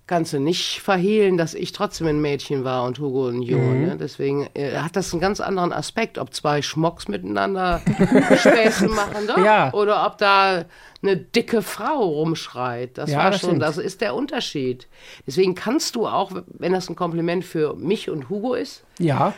kannst 0.08 0.32
du 0.32 0.40
nicht 0.40 0.80
verhehlen, 0.80 1.38
dass 1.38 1.54
ich 1.54 1.72
trotzdem 1.72 2.08
ein 2.08 2.20
Mädchen 2.20 2.64
war 2.64 2.84
und 2.84 2.98
Hugo 2.98 3.28
ein 3.28 3.40
Junge. 3.40 3.86
Ne? 3.86 3.96
Deswegen 3.96 4.48
äh, 4.54 4.76
hat 4.76 4.96
das 4.96 5.12
einen 5.12 5.20
ganz 5.20 5.40
anderen 5.40 5.72
Aspekt, 5.72 6.18
ob 6.18 6.34
zwei 6.34 6.60
Schmocks 6.60 7.08
miteinander 7.08 7.80
Späße 8.36 8.88
machen, 8.88 9.26
doch? 9.28 9.38
Ja. 9.38 9.72
oder 9.72 10.04
ob 10.04 10.18
da 10.18 10.64
eine 11.02 11.16
dicke 11.16 11.62
Frau 11.62 12.02
rumschreit. 12.04 12.98
Das 12.98 13.10
Ja, 13.10 13.18
war 13.18 13.30
das 13.30 13.40
schon, 13.40 13.50
stimmt. 13.50 13.62
das 13.62 13.78
ist 13.78 14.00
der 14.00 14.14
Unterschied. 14.14 14.86
Deswegen 15.26 15.54
kannst 15.54 15.94
du 15.94 16.06
auch, 16.06 16.32
wenn 16.48 16.72
das 16.72 16.90
ein 16.90 16.96
Kompliment 16.96 17.44
für 17.44 17.74
mich 17.74 18.10
und 18.10 18.28
Hugo 18.28 18.54
ist, 18.54 18.84
ja. 18.98 19.32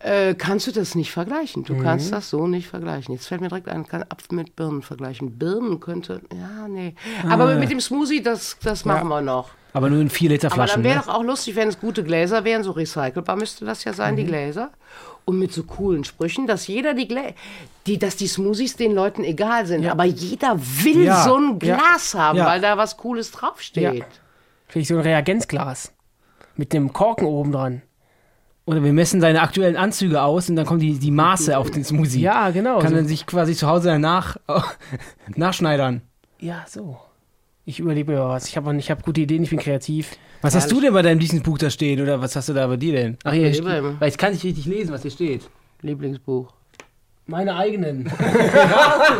Äh, 0.00 0.34
kannst 0.34 0.66
du 0.66 0.72
das 0.72 0.94
nicht 0.94 1.10
vergleichen. 1.12 1.62
Mhm. 1.62 1.66
Du 1.66 1.82
kannst 1.82 2.12
das 2.12 2.30
so 2.30 2.46
nicht 2.46 2.68
vergleichen. 2.68 3.14
Jetzt 3.14 3.26
fällt 3.26 3.40
mir 3.40 3.48
direkt 3.48 3.68
ein, 3.68 3.86
kann 3.86 4.02
Apfel 4.02 4.36
mit 4.36 4.54
Birnen 4.56 4.82
vergleichen. 4.82 5.38
Birnen 5.38 5.80
könnte, 5.80 6.20
ja, 6.32 6.68
nee. 6.68 6.94
Aber 7.28 7.54
mit 7.56 7.70
dem 7.70 7.80
Smoothie, 7.80 8.22
das, 8.22 8.56
das 8.62 8.84
machen 8.84 9.08
wir 9.08 9.20
noch. 9.20 9.50
Aber 9.72 9.90
nur 9.90 10.00
in 10.00 10.08
4 10.08 10.30
Liter 10.30 10.46
Aber 10.48 10.54
Flaschen. 10.54 10.82
dann 10.82 10.84
wäre 10.84 10.96
Ne? 11.00 11.02
doch 11.06 11.14
auch 11.14 11.22
lustig, 11.22 11.54
wenn 11.56 11.68
es 11.68 11.78
gute 11.78 12.02
Gläser 12.02 12.44
wären, 12.44 12.62
so 12.62 12.70
recycelbar 12.70 13.36
müsste 13.36 13.64
das 13.66 13.84
ja 13.84 13.92
sein, 13.92 14.16
die 14.16 14.22
Mhm. 14.24 14.28
Gläser. 14.28 14.70
Und 15.26 15.38
mit 15.38 15.52
so 15.52 15.64
coolen 15.64 16.04
Sprüchen, 16.04 16.46
dass 16.46 16.66
jeder 16.68 16.94
die 16.94 17.08
Gläser, 17.08 17.34
die, 17.86 17.98
dass 17.98 18.16
die 18.16 18.28
Smoothies 18.28 18.76
den 18.76 18.94
Leuten 18.94 19.24
egal 19.24 19.66
sind. 19.66 19.84
Aber 19.86 20.04
jeder 20.04 20.56
will 20.58 21.02
Ja, 21.04 21.24
so 21.24 21.36
ein 21.36 21.58
ja, 21.62 21.76
Glas 21.76 22.14
haben, 22.14 22.38
ja. 22.38 22.46
weil 22.46 22.60
da 22.60 22.78
was 22.78 22.96
Cooles 22.96 23.32
draufsteht. 23.32 23.82
Ja. 23.98 24.04
Vielleicht 24.68 24.88
so 24.88 24.94
ein 24.94 25.00
Reagenzglas. 25.00 25.92
Mit 26.56 26.72
dem 26.72 26.92
Korken 26.92 27.26
oben 27.26 27.52
dran. 27.52 27.82
Oder 28.66 28.82
wir 28.82 28.92
messen 28.92 29.20
seine 29.20 29.40
aktuellen 29.42 29.76
Anzüge 29.76 30.20
aus 30.22 30.50
und 30.50 30.56
dann 30.56 30.66
kommen 30.66 30.80
die, 30.80 30.98
die 30.98 31.12
Maße 31.12 31.56
auf 31.56 31.70
den 31.70 31.84
Smoothie. 31.84 32.20
Ja, 32.20 32.50
genau. 32.50 32.80
Kann 32.80 32.90
so. 32.90 32.96
dann 32.96 33.06
sich 33.06 33.24
quasi 33.24 33.54
zu 33.54 33.68
Hause 33.68 33.88
danach 33.88 34.36
nachschneidern. 35.36 36.02
ja, 36.40 36.64
so. 36.68 36.98
Ich 37.68 37.80
überlege 37.80 38.12
mir 38.12 38.20
was. 38.28 38.46
Ich 38.46 38.56
habe 38.56 38.76
ich 38.76 38.90
hab 38.92 39.02
gute 39.04 39.20
Ideen, 39.22 39.42
ich 39.42 39.50
bin 39.50 39.58
kreativ. 39.58 40.12
Was 40.40 40.54
hast 40.54 40.70
du 40.70 40.80
denn 40.80 40.92
bei 40.92 41.02
deinem 41.02 41.18
Lieblingsbuch 41.18 41.58
da 41.58 41.68
stehen? 41.68 42.00
Oder 42.00 42.20
was 42.20 42.36
hast 42.36 42.48
du 42.48 42.52
da 42.52 42.64
bei 42.68 42.76
dir 42.76 42.92
denn? 42.92 43.16
Ach, 43.24 43.32
hier, 43.32 43.48
Ja, 43.48 43.54
steht- 43.54 43.66
immer. 43.66 44.00
weil 44.00 44.08
ich 44.08 44.16
kann 44.16 44.32
nicht 44.32 44.44
richtig 44.44 44.66
lesen, 44.66 44.92
was 44.92 45.02
hier 45.02 45.10
steht. 45.10 45.48
Lieblingsbuch. 45.82 46.52
Meine 47.26 47.56
eigenen. 47.56 48.08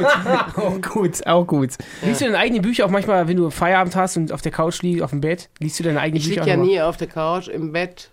Auch 0.57 0.81
gut, 0.81 1.27
auch 1.27 1.45
gut. 1.47 1.71
Liest 2.03 2.21
du 2.21 2.27
deine 2.27 2.39
eigenen 2.39 2.63
Bücher 2.63 2.87
auch 2.87 2.91
manchmal, 2.91 3.27
wenn 3.27 3.37
du 3.37 3.51
Feierabend 3.51 3.97
hast 3.97 4.17
und 4.17 4.31
auf 4.31 4.43
der 4.43 4.53
Couch 4.53 4.81
liegst, 4.83 5.03
auf 5.03 5.11
dem 5.11 5.21
Bett? 5.21 5.49
Liest 5.59 5.81
du 5.81 5.83
deine 5.85 6.01
eigenen 6.01 6.21
Ich 6.21 6.29
Bücher? 6.29 6.43
liege 6.45 6.51
ja 6.57 6.61
auch 6.63 6.65
nie 6.67 6.81
auf 6.81 6.97
der 6.97 7.09
Couch, 7.09 7.49
im 7.49 7.73
Bett. 7.73 8.11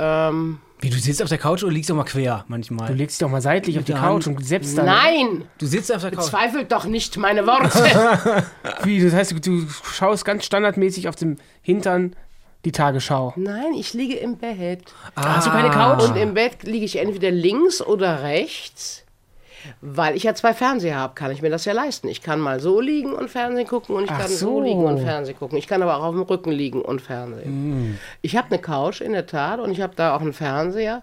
Ähm, 0.00 0.58
Wie, 0.80 0.88
du 0.88 0.98
sitzt 0.98 1.22
auf 1.22 1.28
der 1.28 1.38
Couch 1.38 1.62
oder 1.62 1.72
liegst 1.72 1.90
auch 1.92 1.96
mal 1.96 2.04
quer 2.04 2.44
manchmal? 2.48 2.88
Du 2.88 2.94
legst 2.94 3.20
dich 3.20 3.26
doch 3.26 3.30
mal 3.30 3.42
seitlich 3.42 3.78
auf 3.78 3.84
die 3.84 3.92
der 3.92 4.00
Couch 4.00 4.26
und 4.26 4.44
selbst 4.44 4.78
dann. 4.78 4.86
nein! 4.86 5.44
Du 5.58 5.66
sitzt 5.66 5.94
auf 5.94 6.00
der 6.00 6.10
Couch. 6.12 6.24
Zweifelt 6.24 6.72
doch 6.72 6.86
nicht 6.86 7.16
meine 7.18 7.46
Worte. 7.46 8.44
Wie, 8.84 9.02
das 9.02 9.12
heißt, 9.12 9.32
du, 9.32 9.40
du 9.40 9.66
schaust 9.92 10.24
ganz 10.24 10.46
standardmäßig 10.46 11.08
auf 11.08 11.16
dem 11.16 11.36
Hintern 11.60 12.16
die 12.64 12.72
Tagesschau. 12.72 13.32
nein, 13.36 13.72
ich 13.74 13.94
liege 13.94 14.16
im 14.16 14.36
Bett. 14.36 14.82
Hast 15.16 15.46
du 15.46 15.50
keine 15.50 15.70
Couch? 15.70 16.02
Und 16.02 16.16
im 16.16 16.34
Bett 16.34 16.62
liege 16.62 16.84
ich 16.84 16.96
entweder 16.96 17.30
links 17.30 17.80
oder 17.80 18.22
rechts. 18.22 19.04
Weil 19.80 20.16
ich 20.16 20.24
ja 20.24 20.34
zwei 20.34 20.54
Fernseher 20.54 20.96
habe, 20.96 21.14
kann 21.14 21.30
ich 21.30 21.42
mir 21.42 21.50
das 21.50 21.64
ja 21.64 21.72
leisten. 21.72 22.08
Ich 22.08 22.22
kann 22.22 22.40
mal 22.40 22.60
so 22.60 22.80
liegen 22.80 23.12
und 23.12 23.28
Fernsehen 23.30 23.66
gucken 23.66 23.96
und 23.96 24.04
ich 24.04 24.10
Ach 24.10 24.20
kann 24.20 24.28
so. 24.28 24.36
so. 24.36 24.60
liegen 24.60 24.84
und 24.84 24.98
Fernsehen 25.00 25.38
gucken. 25.38 25.58
Ich 25.58 25.66
kann 25.66 25.82
aber 25.82 25.96
auch 25.96 26.04
auf 26.04 26.14
dem 26.14 26.22
Rücken 26.22 26.50
liegen 26.52 26.82
und 26.82 27.00
Fernsehen. 27.00 27.98
Ich 28.22 28.36
habe 28.36 28.48
eine 28.48 28.58
Couch 28.58 29.00
in 29.00 29.12
der 29.12 29.26
Tat 29.26 29.60
und 29.60 29.70
ich 29.70 29.80
habe 29.80 29.94
da 29.94 30.16
auch 30.16 30.20
einen 30.20 30.32
Fernseher. 30.32 31.02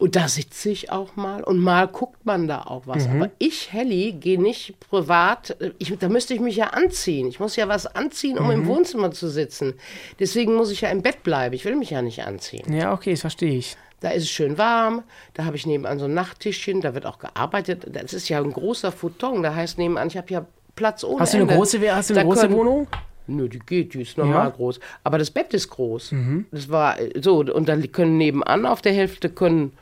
Und 0.00 0.16
da 0.16 0.28
sitze 0.28 0.70
ich 0.70 0.90
auch 0.90 1.14
mal 1.16 1.44
und 1.44 1.58
mal 1.58 1.86
guckt 1.86 2.24
man 2.24 2.48
da 2.48 2.62
auch 2.62 2.86
was. 2.86 3.06
Aber 3.06 3.28
ich, 3.38 3.70
Helly, 3.70 4.12
gehe 4.12 4.40
nicht 4.40 4.80
privat. 4.80 5.58
Ich, 5.76 5.94
da 5.98 6.08
müsste 6.08 6.32
ich 6.32 6.40
mich 6.40 6.56
ja 6.56 6.68
anziehen. 6.68 7.28
Ich 7.28 7.38
muss 7.38 7.54
ja 7.54 7.68
was 7.68 7.86
anziehen, 7.86 8.38
um 8.38 8.50
im 8.50 8.66
Wohnzimmer 8.66 9.10
zu 9.10 9.28
sitzen. 9.28 9.74
Deswegen 10.18 10.54
muss 10.54 10.70
ich 10.70 10.80
ja 10.80 10.88
im 10.88 11.02
Bett 11.02 11.22
bleiben. 11.22 11.54
Ich 11.54 11.66
will 11.66 11.76
mich 11.76 11.90
ja 11.90 12.00
nicht 12.00 12.24
anziehen. 12.24 12.72
Ja, 12.72 12.94
okay, 12.94 13.10
das 13.10 13.20
verstehe 13.20 13.58
ich. 13.58 13.76
Da 14.00 14.10
ist 14.10 14.22
es 14.24 14.30
schön 14.30 14.56
warm, 14.58 15.02
da 15.34 15.44
habe 15.44 15.56
ich 15.56 15.66
nebenan 15.66 15.98
so 15.98 16.06
ein 16.06 16.14
Nachttischchen, 16.14 16.80
da 16.80 16.94
wird 16.94 17.04
auch 17.06 17.18
gearbeitet. 17.18 17.86
Das 17.92 18.12
ist 18.14 18.28
ja 18.30 18.38
ein 18.40 18.52
großer 18.52 18.92
Futon, 18.92 19.42
da 19.42 19.54
heißt 19.54 19.76
nebenan, 19.78 20.08
ich 20.08 20.16
habe 20.16 20.32
ja 20.32 20.46
Platz 20.74 21.04
ohne 21.04 21.20
Hast 21.20 21.34
du 21.34 21.36
eine 21.38 21.42
Ende. 21.42 21.56
große, 21.56 21.94
hast 21.94 22.08
du 22.10 22.14
eine 22.14 22.22
Da 22.22 22.24
große 22.26 22.40
können- 22.42 22.54
Wohnung? 22.56 22.86
Nö, 23.26 23.48
die 23.48 23.58
geht, 23.60 23.94
die 23.94 24.02
ist 24.02 24.16
normal 24.18 24.46
Ja? 24.46 24.50
groß. 24.50 24.80
Aber 25.04 25.18
das 25.18 25.30
Bett 25.30 25.52
ist 25.54 25.68
groß. 25.70 26.14
Das 26.50 26.68
war 26.68 26.98
äh, 26.98 27.12
so, 27.20 27.40
und 27.40 27.68
da 27.68 27.76
können 27.76 28.16
nebenan 28.16 28.66
auf 28.66 28.82
der 28.82 28.92
Hälfte 28.92 29.28
können 29.28 29.72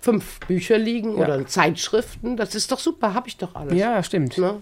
fünf 0.00 0.40
Bücher 0.40 0.76
liegen 0.76 1.14
oder 1.14 1.46
Zeitschriften. 1.46 2.36
Das 2.36 2.54
ist 2.54 2.70
doch 2.72 2.78
super, 2.78 3.14
habe 3.14 3.28
ich 3.28 3.38
doch 3.38 3.54
alles. 3.54 3.72
Ja, 3.78 4.02
stimmt. 4.02 4.36
Ne? 4.36 4.60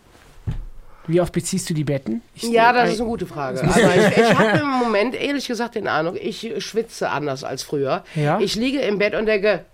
Wie 1.08 1.20
oft 1.20 1.32
beziehst 1.32 1.68
du 1.68 1.74
die 1.74 1.82
Betten? 1.82 2.22
Ich, 2.34 2.44
Ja, 2.44 2.72
das 2.72 2.90
ist 2.92 3.00
eine 3.00 3.08
gute 3.08 3.26
Frage. 3.26 3.60
Aber 3.64 3.76
ich, 3.96 4.16
ich 4.16 4.38
habe 4.38 4.58
im 4.60 4.68
Moment 4.68 5.14
ehrlich 5.16 5.48
gesagt 5.48 5.74
den 5.74 5.88
Eindruck, 5.88 6.16
ich 6.22 6.52
schwitze 6.58 7.08
anders 7.10 7.42
als 7.42 7.64
früher. 7.64 8.04
Ja? 8.14 8.38
Ich 8.38 8.54
liege 8.54 8.78
im 8.80 8.98
Bett 8.98 9.14
und 9.16 9.26
denke, 9.26 9.64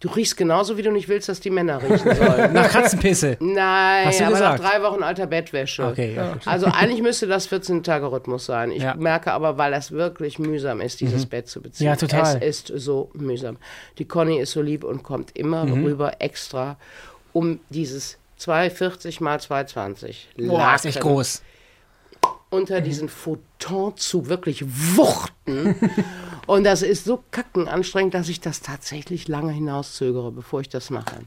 du 0.00 0.08
riechst 0.08 0.36
genauso, 0.36 0.76
wie 0.76 0.82
du 0.82 0.90
nicht 0.90 1.08
willst, 1.08 1.28
dass 1.28 1.38
die 1.38 1.50
Männer 1.50 1.80
riechen 1.82 2.14
sollen. 2.16 2.52
Nach 2.52 2.68
Katzenpisse. 2.68 3.36
Nein, 3.38 4.06
Hast 4.06 4.18
du 4.18 4.24
aber 4.24 4.32
gesagt? 4.32 4.62
nach 4.62 4.70
drei 4.70 4.82
Wochen 4.82 5.02
alter 5.04 5.26
Bettwäsche. 5.26 5.86
Okay, 5.86 6.14
ja. 6.16 6.36
Also 6.44 6.66
eigentlich 6.66 7.00
müsste 7.02 7.28
das 7.28 7.48
14-Tage-Rhythmus 7.48 8.46
sein. 8.46 8.72
Ich 8.72 8.82
Ja. 8.82 8.94
merke 8.96 9.32
aber, 9.32 9.58
weil 9.58 9.70
das 9.70 9.92
wirklich 9.92 10.40
mühsam 10.40 10.80
ist, 10.80 11.00
dieses 11.00 11.26
Bett 11.26 11.46
zu 11.48 11.62
beziehen. 11.62 11.86
Ja, 11.86 11.94
total. 11.96 12.38
Es 12.42 12.68
ist 12.68 12.72
so 12.74 13.10
mühsam. 13.14 13.56
Die 13.98 14.04
Conny 14.04 14.40
ist 14.40 14.50
so 14.50 14.62
lieb 14.62 14.82
und 14.82 15.04
kommt 15.04 15.36
immer 15.36 15.62
rüber 15.64 16.20
extra, 16.20 16.76
um 17.32 17.60
dieses 17.70 18.18
240 18.36 19.20
mal 19.20 19.40
220 19.40 20.30
Boah, 20.36 20.74
ist 20.74 20.84
echt 20.84 20.96
Laken 20.96 21.10
groß. 21.12 21.42
unter 22.50 22.80
diesen 22.80 23.08
Photon 23.08 23.96
zu 23.96 24.28
wirklich 24.28 24.64
wuchten. 24.96 25.74
und 26.46 26.64
das 26.64 26.82
ist 26.82 27.04
so 27.04 27.22
kackenanstrengend, 27.30 28.14
dass 28.14 28.28
ich 28.28 28.40
das 28.40 28.60
tatsächlich 28.60 29.28
lange 29.28 29.52
hinauszögere, 29.52 30.32
bevor 30.32 30.60
ich 30.60 30.68
das 30.68 30.90
mache. 30.90 31.22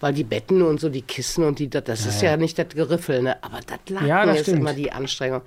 Weil 0.00 0.12
die 0.12 0.24
Betten 0.24 0.60
und 0.60 0.80
so, 0.80 0.88
die 0.90 1.02
Kissen 1.02 1.44
und 1.44 1.58
die, 1.60 1.70
das, 1.70 1.84
das 1.84 2.04
ist 2.04 2.20
ja 2.20 2.36
nicht 2.36 2.58
das 2.58 2.68
Geriffel, 2.74 3.22
ne? 3.22 3.36
aber 3.42 3.60
das 3.66 3.78
Laken 3.88 4.06
Ja, 4.08 4.26
das 4.26 4.36
ist 4.38 4.42
stimmt. 4.42 4.58
immer 4.60 4.74
die 4.74 4.92
Anstrengung. 4.92 5.40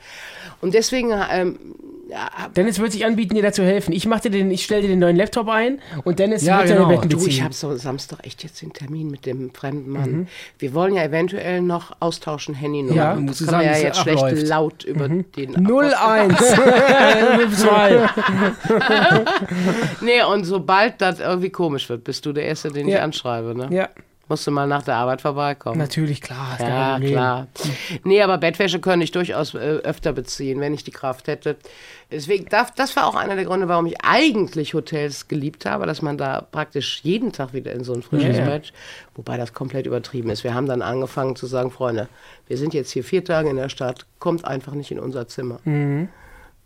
Und 0.61 0.73
deswegen 0.73 1.11
ähm, 1.31 1.59
Dennis 2.55 2.79
wird 2.79 2.93
sich 2.93 3.05
anbieten, 3.05 3.35
dir 3.35 3.43
da 3.43 3.51
zu 3.51 3.63
helfen. 3.63 3.91
Ich 3.91 4.07
mach 4.07 4.19
dir 4.21 4.31
den, 4.31 4.49
ich 4.49 4.63
stelle 4.63 4.81
dir 4.83 4.87
den 4.87 4.99
neuen 4.99 5.17
Laptop 5.17 5.49
ein 5.49 5.79
und 6.05 6.17
Dennis 6.19 6.43
Ja, 6.43 6.59
wird 6.59 6.69
genau. 6.69 6.83
deine 6.85 6.95
Betten 6.95 7.09
Du, 7.09 7.17
beziehen. 7.17 7.29
ich 7.31 7.43
habe 7.43 7.53
so 7.53 7.75
Samstag 7.75 8.25
echt 8.25 8.41
jetzt 8.43 8.61
den 8.61 8.71
Termin 8.73 9.11
mit 9.11 9.25
dem 9.27 9.53
fremden 9.53 9.91
Mann. 9.91 10.11
Mhm. 10.11 10.27
Wir 10.57 10.73
wollen 10.73 10.95
ja 10.95 11.03
eventuell 11.03 11.61
noch 11.61 11.95
austauschen 11.99 12.55
Handynummer. 12.55 12.95
Ja, 12.95 13.13
das 13.13 13.21
musst 13.21 13.41
du 13.41 13.45
kann 13.45 13.55
man 13.55 13.63
sagen, 13.65 13.75
ja 13.75 13.79
wie 13.81 13.85
jetzt 13.85 13.99
schlecht 13.99 14.23
abläuft. 14.23 14.47
laut 14.47 14.83
über 14.85 15.07
Mhm. 15.09 15.25
den 15.33 15.67
01 15.67 16.37
2 17.61 18.09
Nee, 20.01 20.23
und 20.23 20.45
sobald 20.45 21.01
das 21.01 21.19
irgendwie 21.19 21.49
komisch 21.49 21.89
wird, 21.89 22.03
bist 22.05 22.25
du 22.25 22.33
der 22.33 22.45
Erste, 22.45 22.69
den 22.71 22.87
ich 22.87 22.93
Ja. 22.95 23.01
anschreibe. 23.01 23.53
Ne? 23.55 23.67
Ja, 23.71 23.89
Musst 24.29 24.45
du 24.45 24.51
mal 24.51 24.67
nach 24.67 24.83
der 24.83 24.95
Arbeit 24.95 25.21
vorbeikommen. 25.21 25.77
natürlich, 25.77 26.21
klar. 26.21 26.57
Ja, 26.59 26.99
klar. 26.99 27.47
Nee, 28.03 28.21
aber 28.21 28.37
Bettwäsche 28.37 28.79
könnte 28.79 29.05
ich 29.05 29.11
durchaus 29.11 29.53
äh, 29.53 29.57
öfter 29.57 30.11
beziehen, 30.11 30.59
wenn 30.59 30.73
ich 30.73 30.83
die 30.83 30.91
Kraft 30.91 31.27
hätte. 31.27 31.55
Deswegen, 32.11 32.45
das, 32.49 32.73
das 32.73 32.95
war 32.95 33.07
auch 33.07 33.15
einer 33.15 33.35
der 33.35 33.45
Gründe, 33.45 33.67
warum 33.67 33.85
ich 33.85 33.95
eigentlich 34.03 34.73
Hotels 34.73 35.27
geliebt 35.27 35.65
habe, 35.65 35.85
dass 35.85 36.01
man 36.01 36.17
da 36.17 36.41
praktisch 36.41 37.01
jeden 37.03 37.31
Tag 37.31 37.53
wieder 37.53 37.71
in 37.71 37.83
so 37.83 37.93
ein 37.93 38.01
frisches 38.01 38.37
ja. 38.37 38.45
Bett, 38.45 38.73
wobei 39.15 39.37
das 39.37 39.53
komplett 39.53 39.85
übertrieben 39.85 40.29
ist. 40.29 40.43
Wir 40.43 40.53
haben 40.53 40.67
dann 40.67 40.81
angefangen 40.81 41.35
zu 41.35 41.45
sagen, 41.45 41.71
Freunde, 41.71 42.09
wir 42.47 42.57
sind 42.57 42.73
jetzt 42.73 42.91
hier 42.91 43.03
vier 43.03 43.23
Tage 43.23 43.49
in 43.49 43.55
der 43.55 43.69
Stadt, 43.69 44.05
kommt 44.19 44.45
einfach 44.45 44.73
nicht 44.73 44.91
in 44.91 44.99
unser 44.99 45.27
Zimmer. 45.27 45.59
Mhm. 45.63 46.09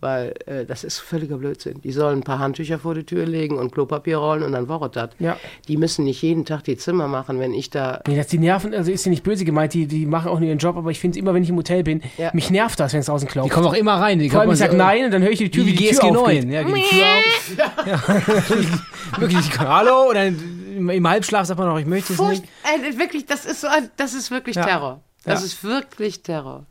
Weil 0.02 0.34
äh, 0.48 0.66
das 0.66 0.84
ist 0.84 0.98
völliger 0.98 1.38
Blödsinn. 1.38 1.80
Die 1.82 1.92
sollen 1.92 2.20
ein 2.20 2.24
paar 2.24 2.40
Handtücher 2.40 2.80
vor 2.80 2.96
die 2.96 3.04
Tür 3.04 3.26
legen 3.28 3.58
und 3.60 3.72
Klopapier 3.72 4.18
rollen 4.18 4.42
und 4.42 4.52
dann 4.52 4.68
es 4.68 4.92
das. 4.94 5.10
Ja. 5.20 5.38
Die 5.68 5.78
müssen 5.78 6.06
nicht 6.06 6.22
jeden 6.24 6.44
Tag 6.44 6.64
die 6.64 6.76
Zimmer 6.76 7.08
machen, 7.08 7.40
wenn 7.40 7.54
ich 7.54 7.70
da 7.70 8.02
Nee, 8.08 8.18
dass 8.18 8.26
die 8.28 8.40
nerven, 8.40 8.74
also 8.74 8.92
ist 8.92 9.06
ja 9.06 9.12
nicht 9.12 9.22
böse 9.24 9.46
gemeint, 9.46 9.76
die, 9.76 9.86
die 9.86 10.08
machen 10.08 10.30
auch 10.32 10.40
nur 10.40 10.50
ihren 10.50 10.58
Job, 10.58 10.76
aber 10.76 10.90
ich 10.90 11.00
finde 11.00 11.20
immer, 11.20 11.36
wenn 11.36 11.44
ich 11.44 11.50
im 11.50 11.56
Hotel 11.56 11.84
bin, 11.84 12.02
Ja. 12.18 12.32
mich 12.34 12.50
nervt 12.50 12.80
das, 12.80 12.94
wenn 12.94 13.02
es 13.02 13.06
draußen 13.06 13.28
Die 13.28 13.32
klopft. 13.32 13.52
kommen 13.52 13.68
auch 13.68 13.74
immer 13.74 13.94
rein. 13.94 14.18
Die 14.18 14.30
Vor 14.32 14.42
allem, 14.42 14.52
ich 14.52 14.58
sag 14.58 14.72
so- 14.72 14.78
nein 14.78 15.06
und 15.06 15.12
dann 15.12 15.22
höre 15.22 15.30
ich 15.32 15.38
die 15.38 15.52
Tür, 15.52 15.66
Wie 15.66 15.68
wie 15.68 15.72
die 15.74 15.78
die 15.78 15.90
GSG 15.90 16.02
Tür 16.02 16.12
9. 16.14 16.24
aufgeht. 16.24 16.50
Ja, 16.52 16.64
geht 16.64 16.76
die 16.76 16.96
Tür 16.96 17.06
auf. 17.06 17.86
Ja. 17.86 19.18
Wirklich, 19.20 19.50
die 19.50 19.56
kommen, 19.58 19.70
hallo? 19.70 20.10
Und 20.10 20.16
dann 20.16 20.40
im, 20.78 20.90
Halbschlaf 21.08 21.46
sagt 21.46 21.60
man 21.60 21.68
noch, 21.70 21.78
ich 21.78 21.86
möchte 21.86 22.14
es 22.14 22.18
Furcht, 22.18 22.42
nicht. 22.42 22.46
äh, 22.64 22.98
wirklich, 22.98 23.26
das 23.28 23.46
ist 23.46 23.62
so, 23.62 23.68
das 23.98 24.14
ist 24.16 24.32
wirklich 24.32 24.56
Ja. 24.56 24.64
Terror. 24.66 25.02
Das 25.26 25.42
Ja. 25.42 25.46
ist 25.46 25.64
wirklich 25.64 26.24
Terror. 26.24 26.66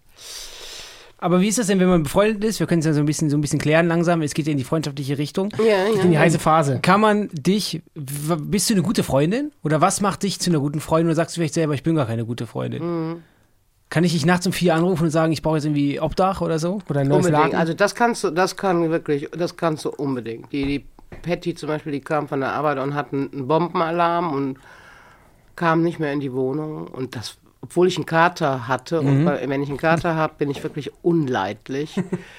Aber 1.22 1.42
wie 1.42 1.48
ist 1.48 1.58
das 1.58 1.66
denn, 1.66 1.78
wenn 1.80 1.88
man 1.88 2.02
befreundet 2.02 2.42
ist? 2.44 2.60
Wir 2.60 2.66
können 2.66 2.78
es 2.80 2.86
ja 2.86 2.94
so 2.94 3.00
ein 3.00 3.04
bisschen, 3.06 3.28
so 3.28 3.36
ein 3.36 3.42
bisschen 3.42 3.58
klären 3.58 3.86
langsam. 3.88 4.22
Es 4.22 4.32
geht 4.32 4.46
ja 4.46 4.52
in 4.52 4.58
die 4.58 4.64
freundschaftliche 4.64 5.18
Richtung. 5.18 5.50
Ja, 5.58 5.84
In 6.02 6.10
die 6.10 6.18
heiße 6.18 6.38
Phase. 6.38 6.80
Kann 6.80 7.00
man 7.00 7.28
dich, 7.32 7.82
bist 7.94 8.70
du 8.70 8.74
eine 8.74 8.82
gute 8.82 9.02
Freundin? 9.02 9.52
Oder 9.62 9.82
was 9.82 10.00
macht 10.00 10.22
dich 10.22 10.40
zu 10.40 10.50
einer 10.50 10.60
guten 10.60 10.80
Freundin? 10.80 11.08
Oder 11.08 11.16
sagst 11.16 11.36
du 11.36 11.40
vielleicht 11.40 11.54
selber, 11.54 11.74
ich 11.74 11.82
bin 11.82 11.94
gar 11.94 12.06
keine 12.06 12.24
gute 12.24 12.46
Freundin? 12.46 12.82
Mhm. 12.82 13.22
Kann 13.90 14.04
ich 14.04 14.12
dich 14.12 14.24
nachts 14.24 14.46
um 14.46 14.52
vier 14.52 14.74
anrufen 14.74 15.04
und 15.04 15.10
sagen, 15.10 15.32
ich 15.32 15.42
brauche 15.42 15.56
jetzt 15.56 15.64
irgendwie 15.66 16.00
Obdach 16.00 16.40
oder 16.40 16.58
so? 16.58 16.80
Oder 16.88 17.00
ein 17.00 17.08
neues 17.08 17.26
Unbedingt. 17.26 17.52
Laken. 17.52 17.58
Also 17.58 17.74
das 17.74 17.94
kannst 17.94 18.24
du, 18.24 18.30
das 18.30 18.56
kann 18.56 18.88
wirklich, 18.90 19.28
das 19.36 19.56
kannst 19.56 19.84
du 19.84 19.90
unbedingt. 19.90 20.50
Die, 20.52 20.64
die 20.64 20.84
Patty 21.22 21.54
zum 21.54 21.68
Beispiel, 21.68 21.92
die 21.92 22.00
kam 22.00 22.28
von 22.28 22.40
der 22.40 22.52
Arbeit 22.52 22.78
und 22.78 22.94
hat 22.94 23.12
einen, 23.12 23.30
einen 23.32 23.46
Bombenalarm 23.46 24.32
und 24.32 24.58
kam 25.56 25.82
nicht 25.82 25.98
mehr 25.98 26.12
in 26.12 26.20
die 26.20 26.32
Wohnung. 26.32 26.86
Und 26.86 27.16
das, 27.16 27.36
obwohl 27.62 27.88
ich 27.88 27.96
einen 27.96 28.06
Kater 28.06 28.68
hatte, 28.68 29.00
und 29.00 29.24
weil- 29.26 29.48
wenn 29.48 29.62
ich 29.62 29.68
einen 29.68 29.78
Kater 29.78 30.14
habe, 30.14 30.34
bin 30.38 30.50
ich 30.50 30.62
wirklich 30.62 30.90
unleidlich. 31.02 31.94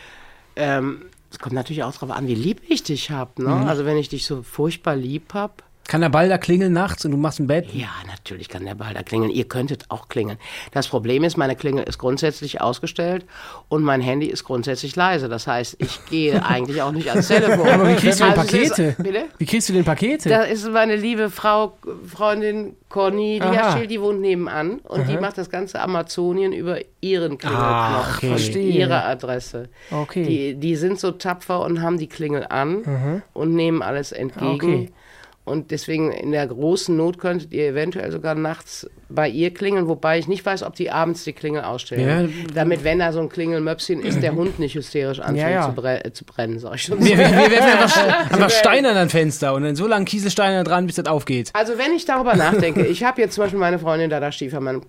ähm, 0.55 1.03
es 1.31 1.39
kommt 1.39 1.53
natürlich 1.55 1.84
auch 1.84 1.93
darauf 1.93 2.12
an, 2.12 2.27
wie 2.27 2.36
lieb 2.36 2.62
ich 2.67 2.84
dich 2.84 3.12
habe. 3.12 3.43
Ne? 3.43 3.49
Also 3.67 3.86
wenn 3.86 3.97
ich 3.97 4.10
dich 4.10 4.25
so 4.25 4.43
furchtbar 4.43 4.95
lieb 4.95 5.34
habe, 5.34 5.53
Kann 5.88 6.00
der 6.02 6.10
Ball 6.10 6.30
da 6.30 6.38
klingeln 6.38 6.72
nachts 6.72 7.04
und 7.04 7.12
du 7.12 7.17
machst 7.17 7.39
ein 7.39 7.48
Bett? 7.48 7.74
Ja, 7.74 7.89
natürlich 8.08 8.48
kann 8.48 8.63
der 8.63 8.76
Ball 8.76 8.94
da 8.94 9.04
klingeln. 9.04 9.30
Ihr 9.30 9.44
könntet 9.46 9.86
auch 9.89 10.08
klingeln. 10.08 10.38
Das 10.72 10.88
Problem 10.88 11.24
ist, 11.26 11.36
meine 11.38 11.56
Klingel 11.58 11.84
ist 11.84 11.98
grundsätzlich 11.98 12.62
ausgestellt 12.62 13.26
und 13.67 13.84
mein 13.84 14.00
Handy 14.00 14.28
ist 14.28 14.46
grundsätzlich 14.46 14.96
leise. 14.96 15.28
Das 15.28 15.48
heißt, 15.48 15.76
ich 15.80 16.00
gehe 16.10 16.46
eigentlich 16.46 16.82
auch 16.82 16.91
nicht 16.94 17.10
ans 17.10 17.28
Telefon. 17.28 17.67
Aber 17.67 17.89
wie 17.89 17.96
kriegst 17.96 18.22
du 18.22 18.24
denn 18.24 18.34
Also 18.39 18.56
es 18.58 18.63
ist- 18.63 18.70
Pakete? 18.78 19.04
Bitte? 19.04 19.24
Wie 19.38 19.46
kriegst 19.46 19.67
du 19.67 19.74
denn 19.74 19.84
Pakete? 19.84 20.30
Da 20.30 20.44
ist 20.44 20.65
meine 20.72 20.96
liebe 20.96 21.30
Frau, 21.30 21.78
Freundin 22.08 22.76
Aha. 22.94 23.78
Schild, 23.78 23.89
die 23.91 24.02
wohnt 24.02 24.22
nebenan 24.22 24.80
und 24.80 25.08
die 25.08 25.17
macht 25.17 25.38
das 25.38 25.50
ganze 25.50 25.82
Amazonien 25.82 26.52
über 26.54 26.78
ihren 27.02 27.38
Klingelknopf 27.38 27.70
Ach, 27.72 28.17
okay. 28.17 28.28
Verstehe. 28.30 28.72
ihre 28.72 29.04
Adresse. 29.06 29.70
Okay. 29.91 30.24
Die, 30.24 30.56
die 30.56 30.76
sind 30.76 31.00
so 31.00 31.12
tapfer 31.12 31.62
und 31.65 31.82
haben 31.82 31.98
die 31.98 32.08
Klingel 32.08 32.46
an 32.50 33.22
und 33.34 33.54
nehmen 33.56 33.82
alles 33.82 34.12
entgegen. 34.12 34.54
Okay. 34.56 34.91
Und 35.43 35.71
deswegen 35.71 36.12
in 36.12 36.32
der 36.32 36.45
großen 36.45 36.95
Not 36.95 37.17
könntet 37.17 37.51
ihr 37.51 37.67
eventuell 37.67 38.12
sogar 38.12 38.36
nachts 38.36 38.88
bei 39.10 39.27
ihr 39.27 39.51
klingeln, 39.51 39.88
wobei 39.88 40.19
ich 40.19 40.27
nicht 40.27 40.45
weiß, 40.45 40.62
ob 40.62 40.75
die 40.75 40.91
abends 40.91 41.23
die 41.23 41.34
Klingel 41.34 41.63
ausstellen. 41.63 42.30
Ja. 42.30 42.54
Damit, 42.54 42.84
wenn 42.84 42.99
da 42.99 43.12
so 43.12 43.19
ein 43.19 43.27
Klingelmöpschen 43.27 44.01
ist, 44.01 44.21
der 44.21 44.36
Hund 44.36 44.60
nicht 44.60 44.75
hysterisch 44.75 45.19
anfängt 45.19 45.39
Ja, 45.39 45.49
ja. 45.49 45.65
Zu, 45.65 45.73
bre 45.73 46.06
äh, 46.06 46.13
zu 46.13 46.25
brennen, 46.25 46.60
sag 46.60 46.75
ich 46.75 46.84
schon. 46.84 47.04
Wir, 47.04 47.17
wir, 47.17 47.32
wir 47.32 47.51
werfen 47.51 47.71
einfach, 47.71 48.32
einfach 48.32 48.49
Steine 48.51 48.89
an 48.89 48.95
dein 48.95 49.10
Fenster 49.10 49.56
und 49.56 49.63
dann 49.63 49.75
so 49.75 49.88
lange 49.88 50.06
Kieselsteine 50.06 50.63
dran, 50.63 50.86
bis 50.86 50.95
das 50.95 51.08
aufgeht. 51.08 51.49
Also 51.54 51.77
wenn 51.80 51.91
ich 51.93 52.06
darüber 52.06 52.36
nachdenke, 52.36 52.86
ich 52.86 53.04
habe 53.04 53.19
jetzt 53.21 53.34
zum 53.34 53.43
Beispiel 53.43 53.60
meine 53.60 53.80
Freundin 53.80 54.12
Dada 54.12 54.32
Stiefermann, 54.32 54.84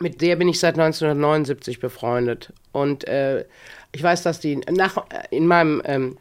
mit 0.00 0.20
der 0.20 0.34
bin 0.34 0.48
ich 0.48 0.58
seit 0.58 0.74
1979 0.74 1.78
befreundet. 1.78 2.52
Und 2.72 3.06
äh, 3.06 3.44
ich 3.92 4.02
weiß, 4.02 4.24
dass 4.24 4.40
die 4.40 4.56
nach, 4.56 5.04
in 5.30 5.46
meinem 5.46 5.80
ähm, 5.84 6.16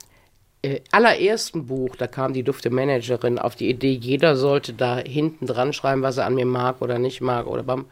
äh, 0.61 0.81
allerersten 0.91 1.65
Buch, 1.65 1.95
da 1.95 2.07
kam 2.07 2.33
die 2.33 2.43
dufte 2.43 2.69
Managerin 2.69 3.39
auf 3.39 3.55
die 3.55 3.69
Idee, 3.69 3.93
jeder 3.93 4.35
sollte 4.35 4.73
da 4.73 4.97
hinten 4.97 5.47
dran 5.47 5.73
schreiben, 5.73 6.01
was 6.01 6.17
er 6.17 6.25
an 6.25 6.35
mir 6.35 6.45
mag 6.45 6.81
oder 6.81 6.99
nicht 6.99 7.21
mag. 7.21 7.47
Oder 7.47 7.63
bam. 7.63 7.85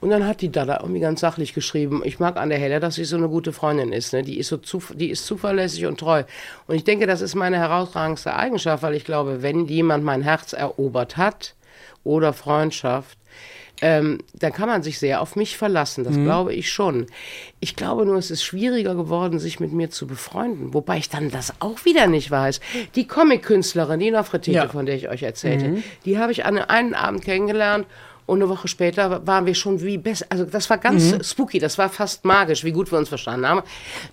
Und 0.00 0.10
dann 0.10 0.26
hat 0.26 0.40
die 0.40 0.50
Dada 0.50 0.78
irgendwie 0.80 1.00
ganz 1.00 1.20
sachlich 1.20 1.54
geschrieben, 1.54 2.02
ich 2.04 2.18
mag 2.18 2.36
an 2.36 2.48
der 2.48 2.58
Helle, 2.58 2.80
dass 2.80 2.96
sie 2.96 3.04
so 3.04 3.16
eine 3.16 3.28
gute 3.28 3.52
Freundin 3.52 3.92
ist. 3.92 4.12
Ne? 4.12 4.22
Die, 4.22 4.36
ist 4.36 4.48
so 4.48 4.56
zu, 4.56 4.82
die 4.94 5.10
ist 5.10 5.26
zuverlässig 5.26 5.86
und 5.86 6.00
treu. 6.00 6.24
Und 6.66 6.74
ich 6.74 6.82
denke, 6.82 7.06
das 7.06 7.20
ist 7.20 7.36
meine 7.36 7.58
herausragendste 7.58 8.34
Eigenschaft, 8.34 8.82
weil 8.82 8.94
ich 8.94 9.04
glaube, 9.04 9.42
wenn 9.42 9.66
jemand 9.66 10.02
mein 10.02 10.22
Herz 10.22 10.54
erobert 10.54 11.16
hat 11.16 11.54
oder 12.02 12.32
Freundschaft, 12.32 13.16
ähm, 13.82 14.18
dann 14.32 14.52
kann 14.52 14.68
man 14.68 14.82
sich 14.82 14.98
sehr 14.98 15.20
auf 15.20 15.36
mich 15.36 15.56
verlassen. 15.58 16.04
Das 16.04 16.14
glaube 16.14 16.54
ich 16.54 16.70
schon. 16.72 17.06
Ich 17.60 17.76
glaube 17.76 18.06
nur, 18.06 18.16
es 18.16 18.30
ist 18.30 18.42
schwieriger 18.44 18.94
geworden, 18.94 19.38
sich 19.40 19.60
mit 19.60 19.72
mir 19.72 19.90
zu 19.90 20.06
befreunden. 20.06 20.72
Wobei 20.72 20.98
ich 20.98 21.08
dann 21.10 21.30
das 21.30 21.52
auch 21.58 21.84
wieder 21.84 22.06
nicht 22.06 22.30
weiß. 22.30 22.60
Die 22.94 23.06
Comic-Künstlerin, 23.08 23.98
die 24.00 24.10
Nofretete, 24.12 24.56
Ja. 24.56 24.68
von 24.68 24.86
der 24.86 24.94
ich 24.94 25.08
euch 25.08 25.22
erzählte, 25.24 25.82
die 26.04 26.18
habe 26.18 26.32
ich 26.32 26.44
an 26.46 26.56
einem 26.58 26.94
Abend 26.94 27.24
kennengelernt. 27.24 27.86
Und 28.26 28.40
eine 28.40 28.48
Woche 28.48 28.68
später 28.68 29.26
waren 29.26 29.46
wir 29.46 29.54
schon 29.54 29.80
wie 29.82 29.98
besser. 29.98 30.26
Also 30.28 30.44
das 30.44 30.70
war 30.70 30.78
ganz 30.78 31.28
spooky, 31.28 31.58
das 31.58 31.76
war 31.78 31.88
fast 31.88 32.24
magisch, 32.24 32.62
wie 32.64 32.72
gut 32.72 32.90
wir 32.92 32.98
uns 32.98 33.08
verstanden 33.08 33.46
haben. 33.48 33.62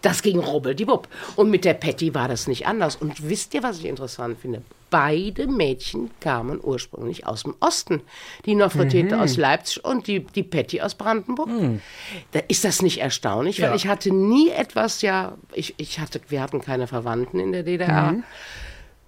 Das 0.01 0.21
ging 0.23 0.39
rubbeldiwupp. 0.39 1.07
Und 1.35 1.49
mit 1.51 1.63
der 1.63 1.75
Patty 1.75 2.13
war 2.15 2.27
das 2.27 2.47
nicht 2.47 2.65
anders. 2.67 2.95
Und 2.95 3.29
wisst 3.29 3.53
ihr, 3.53 3.61
was 3.63 3.79
ich 3.79 3.85
interessant 3.85 4.39
finde? 4.39 4.61
Beide 4.89 5.45
Mädchen 5.45 6.09
kamen 6.19 6.59
ursprünglich 6.63 7.27
aus 7.27 7.43
dem 7.43 7.53
Osten. 7.59 8.01
Die 8.47 8.55
Nofretete 8.55 9.19
aus 9.21 9.37
Leipzig 9.37 9.85
und 9.85 10.07
die, 10.07 10.21
die 10.21 10.41
Patty 10.41 10.81
aus 10.81 10.95
Brandenburg. 10.95 11.49
Da 12.31 12.39
ist 12.47 12.63
das 12.65 12.81
nicht 12.81 12.99
erstaunlich, 12.99 13.61
weil 13.61 13.69
Ja. 13.69 13.75
ich 13.75 13.87
hatte 13.87 14.11
nie 14.11 14.49
etwas, 14.49 15.03
ja, 15.03 15.37
ich, 15.53 15.75
ich 15.77 15.99
hatte, 15.99 16.19
wir 16.29 16.41
hatten 16.41 16.59
keine 16.61 16.87
Verwandten 16.87 17.39
in 17.39 17.51
der 17.51 17.61
DDR. 17.61 18.15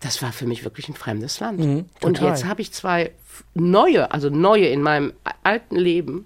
Das 0.02 0.22
war 0.22 0.32
für 0.32 0.48
mich 0.48 0.64
wirklich 0.64 0.90
ein 0.90 0.96
fremdes 0.96 1.40
Land. 1.40 1.60
und 2.02 2.18
total. 2.18 2.30
jetzt 2.30 2.46
habe 2.46 2.62
ich 2.62 2.72
zwei 2.74 3.12
neue, 3.54 4.12
also 4.12 4.30
neue 4.30 4.68
in 4.68 4.82
meinem 4.82 5.14
alten 5.44 5.76
Leben 5.76 6.26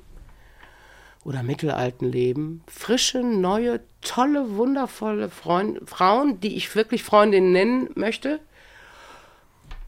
oder 1.26 1.44
mittelalten 1.44 2.10
Leben, 2.12 2.64
frische, 2.68 3.20
neue, 3.20 3.82
tolle, 4.02 4.56
wundervolle 4.56 5.30
Freund, 5.30 5.80
Frauen, 5.90 6.40
die 6.40 6.56
ich 6.56 6.74
wirklich 6.76 7.04
Freundinnen 7.04 7.52
nennen 7.52 7.90
möchte. 7.96 8.40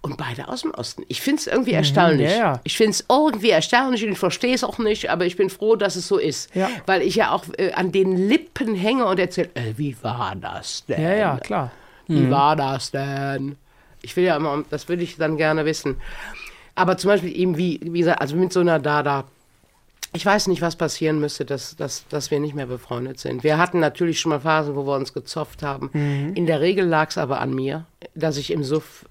Und 0.02 0.18
beide 0.18 0.48
aus 0.48 0.62
dem 0.62 0.72
Osten. 0.72 1.04
Ich 1.10 1.22
finde 1.22 1.42
es 1.42 1.48
irgendwie 1.48 1.74
erstaunlich. 1.74 2.32
ja, 2.32 2.38
ja. 2.38 2.60
Ich 2.64 2.78
finde 2.78 2.92
es 2.92 3.06
irgendwie 3.10 3.50
erstaunlich 3.50 4.06
und 4.06 4.12
ich 4.12 4.18
verstehe 4.18 4.54
es 4.54 4.64
auch 4.64 4.78
nicht, 4.78 5.10
aber 5.10 5.26
ich 5.26 5.36
bin 5.36 5.50
froh, 5.50 5.76
dass 5.76 5.96
es 5.96 6.08
so 6.08 6.18
ist. 6.18 6.54
Ja. 6.56 6.70
Weil 6.86 7.02
ich 7.02 7.16
ja 7.16 7.32
auch 7.32 7.44
äh, 7.58 7.74
an 7.74 7.92
den 7.92 8.16
Lippen 8.30 8.74
hänge 8.74 9.06
und 9.06 9.20
erzähle, 9.20 9.50
äh, 9.56 9.74
wie 9.76 9.96
war 10.02 10.36
das 10.36 10.86
denn? 10.86 11.02
ja, 11.02 11.14
ja, 11.14 11.38
klar. 11.38 11.72
Wie 12.08 12.32
war 12.32 12.56
das 12.56 12.92
denn? 12.92 13.58
Ich 14.08 14.16
will 14.16 14.24
ja 14.24 14.38
immer, 14.38 14.64
das 14.70 14.88
würde 14.88 15.04
ich 15.04 15.18
dann 15.18 15.36
gerne 15.36 15.66
wissen. 15.66 15.98
Aber 16.76 16.96
zum 16.96 17.10
Beispiel 17.10 17.36
eben, 17.36 17.58
wie, 17.58 17.78
wie 17.84 18.00
gesagt, 18.00 18.22
also 18.22 18.38
mit 18.38 18.54
so 18.54 18.62
einer 18.62 18.80
Dada, 18.80 19.26
ich 20.14 20.26
weiß 20.26 20.48
nicht, 20.48 20.62
was 20.62 20.78
passieren 20.78 21.20
müsste, 21.20 21.44
dass, 21.44 21.76
dass, 21.76 22.08
dass 22.08 22.32
wir 22.32 22.40
nicht 22.40 22.56
mehr 22.56 22.68
befreundet 22.68 23.20
sind. 23.20 23.44
Wir 23.44 23.58
hatten 23.58 23.82
natürlich 23.82 24.22
schon 24.22 24.30
mal 24.30 24.40
Phasen, 24.40 24.76
wo 24.78 24.88
wir 24.88 24.96
uns 24.96 25.14
gezopft 25.14 25.62
haben. 25.62 25.90
In 26.36 26.46
der 26.46 26.62
Regel 26.62 26.86
lag 26.86 27.10
es 27.10 27.18
aber 27.18 27.42
an 27.42 27.54
mir, 27.54 27.86
dass 28.16 28.38
ich 28.38 28.52
im 28.52 28.64
Suff 28.64 29.04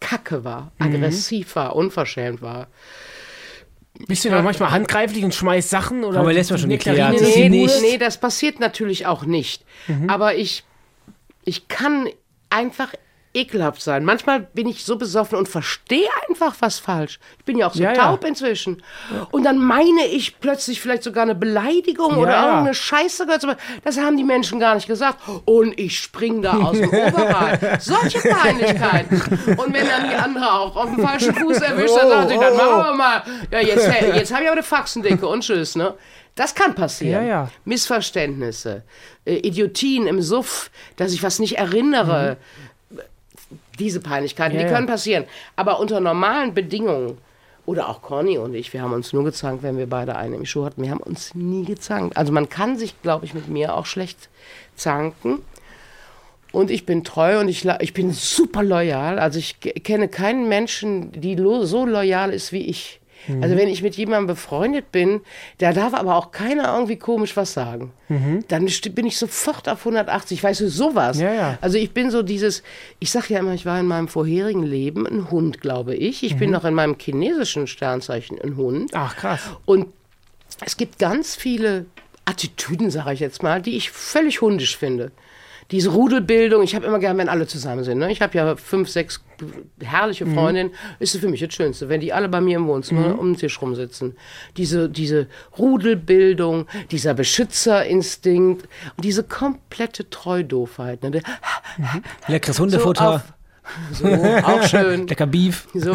kacke 0.00 0.42
war, 0.42 0.72
aggressiv 0.78 1.54
war, 1.54 1.76
unverschämt 1.76 2.40
war. 2.40 2.68
Bist 4.08 4.24
du 4.24 4.30
da 4.30 4.40
manchmal 4.40 4.70
handgreiflich 4.70 5.22
und 5.22 5.34
schmeißt 5.34 5.68
Sachen? 5.68 6.04
Oder 6.04 6.20
Aber 6.20 6.32
lässt 6.32 6.48
man 6.50 6.58
schon 6.58 6.70
geklärt. 6.70 7.20
Nee, 7.20 7.50
Bude? 7.50 7.72
nee, 7.82 7.98
das 7.98 8.18
passiert 8.18 8.58
natürlich 8.58 9.04
auch 9.04 9.24
nicht. 9.26 9.66
Aber 10.08 10.34
ich, 10.36 10.64
ich 11.44 11.68
kann 11.68 12.08
einfach 12.48 12.94
ekelhaft 13.32 13.80
sein. 13.80 14.04
Manchmal 14.04 14.40
bin 14.40 14.66
ich 14.68 14.84
so 14.84 14.96
besoffen 14.96 15.38
und 15.38 15.48
verstehe 15.48 16.08
einfach 16.28 16.54
was 16.60 16.80
falsch. 16.80 17.20
Ich 17.38 17.44
bin 17.44 17.56
ja 17.58 17.68
auch 17.68 17.74
so 17.74 17.82
Ja, 17.82 17.92
ja. 17.92 18.02
taub 18.08 18.24
inzwischen. 18.24 18.82
Und 19.30 19.44
dann 19.44 19.58
meine 19.58 20.04
ich 20.06 20.40
plötzlich 20.40 20.80
vielleicht 20.80 21.04
sogar 21.04 21.22
eine 21.22 21.36
Beleidigung 21.36 22.16
oder 22.16 22.30
Ja, 22.32 22.36
ja. 22.36 22.46
irgendeine 22.48 22.74
Scheiße 22.74 23.26
gehört. 23.26 23.46
Das 23.84 23.98
haben 23.98 24.16
die 24.16 24.24
Menschen 24.24 24.58
gar 24.58 24.74
nicht 24.74 24.88
gesagt. 24.88 25.18
Und 25.44 25.78
ich 25.78 25.98
spring 26.00 26.42
da 26.42 26.54
aus 26.58 26.76
dem 26.76 26.88
Oberrad. 26.92 27.80
Solche 27.80 28.18
Peinlichkeiten. 28.18 29.20
Und 29.56 29.72
wenn 29.74 29.86
dann 29.86 30.08
die 30.10 30.16
andere 30.16 30.52
auch 30.52 30.74
auf 30.74 30.86
dem 30.94 31.00
falschen 31.06 31.34
Fuß 31.34 31.58
erwischt, 31.58 31.96
dann 31.96 32.08
sagen 32.08 32.28
sie, 32.30 32.36
dann 32.38 32.56
machen 32.56 32.84
wir 32.84 32.94
mal. 32.94 33.22
Ja, 33.52 33.60
jetzt, 33.60 33.86
jetzt 34.16 34.32
habe 34.32 34.42
ich 34.42 34.48
aber 34.48 34.52
eine 34.58 34.62
Faxendicke 34.64 35.26
und 35.28 35.42
tschüss, 35.42 35.76
ne? 35.76 35.94
Das 36.36 36.54
kann 36.54 36.74
passieren. 36.74 37.22
Ja, 37.26 37.28
ja. 37.28 37.50
Missverständnisse, 37.64 38.84
äh, 39.26 39.36
Idiotien 39.46 40.06
im 40.06 40.22
Suff, 40.22 40.70
dass 40.96 41.12
ich 41.12 41.22
was 41.22 41.38
nicht 41.38 41.58
erinnere. 41.58 42.36
Diese 43.80 43.98
Peinlichkeiten, 44.00 44.56
Ja, 44.56 44.62
die 44.62 44.68
können 44.72 44.86
passieren. 44.86 45.24
Aber 45.56 45.80
unter 45.80 45.98
normalen 45.98 46.54
Bedingungen, 46.54 47.18
oder 47.66 47.88
auch 47.88 48.02
Conny 48.02 48.36
und 48.38 48.54
ich, 48.54 48.72
wir 48.72 48.82
haben 48.82 48.92
uns 48.92 49.12
nur 49.12 49.22
gezankt, 49.24 49.62
wenn 49.62 49.76
wir 49.78 49.88
beide 49.88 50.16
einen 50.16 50.34
im 50.34 50.46
Schuh 50.46 50.64
hatten. 50.64 50.82
Wir 50.82 50.90
haben 50.90 51.00
uns 51.00 51.34
nie 51.34 51.64
gezankt. 51.64 52.16
Also 52.16 52.32
man 52.32 52.48
kann 52.48 52.76
sich, 52.78 53.00
glaube 53.02 53.26
ich, 53.26 53.34
mit 53.34 53.48
mir 53.48 53.74
auch 53.76 53.86
schlecht 53.86 54.28
zanken. 54.76 55.38
Und 56.52 56.70
ich 56.70 56.84
bin 56.84 57.04
treu 57.04 57.38
und 57.38 57.48
ich, 57.48 57.64
ich 57.80 57.94
bin 57.94 58.12
super 58.12 58.62
loyal. 58.62 59.18
Also 59.18 59.38
ich 59.38 59.60
ke- 59.60 59.72
kenne 59.74 60.08
keinen 60.08 60.48
Menschen, 60.48 61.12
die 61.12 61.36
so 61.62 61.86
loyal 61.86 62.32
ist 62.32 62.50
wie 62.52 62.66
ich. 62.66 62.99
Mhm. 63.28 63.42
Also 63.42 63.56
wenn 63.56 63.68
ich 63.68 63.82
mit 63.82 63.96
jemandem 63.96 64.26
befreundet 64.28 64.92
bin, 64.92 65.20
da 65.58 65.72
darf 65.72 65.94
aber 65.94 66.16
auch 66.16 66.30
keiner 66.30 66.72
irgendwie 66.74 66.96
komisch 66.96 67.36
was 67.36 67.52
sagen. 67.52 67.92
Dann 68.48 68.66
st- 68.66 68.90
bin 68.92 69.06
ich 69.06 69.16
sofort 69.18 69.68
auf 69.68 69.80
180. 69.80 70.42
Weißt 70.42 70.60
du, 70.62 70.68
sowas. 70.68 71.16
Mhm. 71.18 71.22
Ja, 71.24 71.32
ja. 71.34 71.58
Also 71.60 71.78
ich 71.78 71.92
bin 71.92 72.10
so 72.10 72.22
dieses, 72.22 72.62
ich 72.98 73.10
sage 73.10 73.34
ja 73.34 73.38
immer, 73.40 73.54
ich 73.54 73.66
war 73.66 73.78
in 73.78 73.86
meinem 73.86 74.08
vorherigen 74.08 74.64
Leben 74.64 75.06
ein 75.06 75.30
Hund, 75.30 75.60
glaube 75.60 75.94
ich. 75.94 76.22
Ich 76.24 76.34
Mhm. 76.34 76.38
bin 76.38 76.50
noch 76.50 76.64
in 76.64 76.74
meinem 76.74 76.96
chinesischen 76.98 77.66
Sternzeichen 77.66 78.40
ein 78.42 78.56
Hund. 78.56 78.90
Ach, 78.94 79.14
krass. 79.16 79.40
Und 79.64 79.86
es 80.66 80.76
gibt 80.76 80.98
ganz 80.98 81.36
viele 81.36 81.86
Attitüden, 82.24 82.90
sage 82.90 83.12
ich 83.14 83.20
jetzt 83.20 83.42
mal, 83.42 83.62
die 83.62 83.76
ich 83.76 83.90
völlig 83.90 84.40
hundisch 84.40 84.76
finde. 84.76 85.10
Diese 85.70 85.90
Rudelbildung, 85.90 86.62
ich 86.62 86.74
habe 86.74 86.86
immer 86.86 86.98
gern, 86.98 87.16
wenn 87.18 87.28
alle 87.28 87.46
zusammen 87.46 87.84
sind. 87.84 87.98
Ne? 87.98 88.10
Ich 88.10 88.20
habe 88.20 88.36
ja 88.36 88.56
fünf, 88.56 88.88
sechs 88.88 89.22
herrliche 89.80 90.26
Freundinnen, 90.26 90.72
ist 90.98 91.16
für 91.16 91.28
mich 91.28 91.40
das 91.40 91.54
Schönste, 91.54 91.88
wenn 91.88 92.00
die 92.00 92.12
alle 92.12 92.28
bei 92.28 92.40
mir 92.40 92.56
im 92.56 92.66
Wohnzimmer 92.66 93.18
um 93.18 93.32
den 93.32 93.38
Tisch 93.38 93.60
rumsitzen. 93.62 94.16
Diese, 94.56 94.88
diese 94.88 95.28
Rudelbildung, 95.58 96.66
dieser 96.90 97.14
Beschützerinstinkt 97.14 98.68
und 98.96 99.04
diese 99.04 99.22
komplette 99.22 100.10
Treudoofheit. 100.10 101.02
Ne? 101.02 101.22
Leckeres 102.26 102.56
So, 102.56 102.64
Hundefutter, 102.64 103.16
auf, 103.16 103.22
so 103.92 104.06
auch 104.06 104.62
schön. 104.64 105.06
lecker 105.08 105.26
Beef. 105.26 105.66
So, 105.74 105.94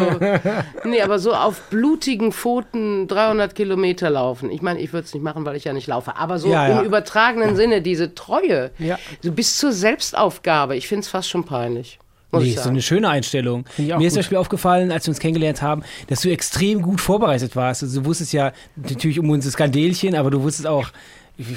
nee, 0.84 1.02
aber 1.02 1.18
so 1.18 1.32
auf 1.34 1.60
blutigen 1.70 2.32
Pfoten 2.32 3.06
300 3.08 3.54
Kilometer 3.54 4.08
laufen. 4.10 4.50
Ich 4.50 4.62
meine, 4.62 4.80
ich 4.80 4.92
würde 4.92 5.06
es 5.06 5.14
nicht 5.14 5.22
machen, 5.22 5.44
weil 5.44 5.56
ich 5.56 5.64
ja 5.64 5.72
nicht 5.72 5.86
laufe. 5.86 6.16
Aber 6.16 6.38
so 6.38 6.48
Ja, 6.48 6.68
ja. 6.68 6.80
im 6.80 6.86
übertragenen 6.86 7.56
Sinne, 7.56 7.82
diese 7.82 8.14
Treue, 8.14 8.70
Ja. 8.78 8.98
so 9.22 9.32
bis 9.32 9.58
zur 9.58 9.72
Selbstaufgabe. 9.72 10.76
Ich 10.76 10.88
finde 10.88 11.00
es 11.02 11.08
fast 11.08 11.28
schon 11.28 11.44
peinlich. 11.44 11.98
Nee, 12.32 12.50
ist 12.50 12.64
so 12.64 12.68
eine 12.70 12.82
schöne 12.82 13.08
Einstellung. 13.08 13.64
Mir 13.78 13.84
ist 13.84 13.98
zum 13.98 14.00
gut. 14.08 14.14
Beispiel 14.16 14.38
aufgefallen, 14.38 14.92
als 14.92 15.06
wir 15.06 15.12
uns 15.12 15.20
kennengelernt 15.20 15.62
haben, 15.62 15.82
dass 16.08 16.20
du 16.20 16.30
extrem 16.30 16.82
gut 16.82 17.00
vorbereitet 17.00 17.56
warst. 17.56 17.82
Also 17.82 18.00
du 18.00 18.06
wusstest 18.06 18.32
ja 18.34 18.52
natürlich 18.76 19.18
um 19.18 19.30
unser 19.30 19.50
Skandelchen, 19.50 20.14
aber 20.14 20.30
du 20.30 20.42
wusstest 20.42 20.66
auch 20.66 20.88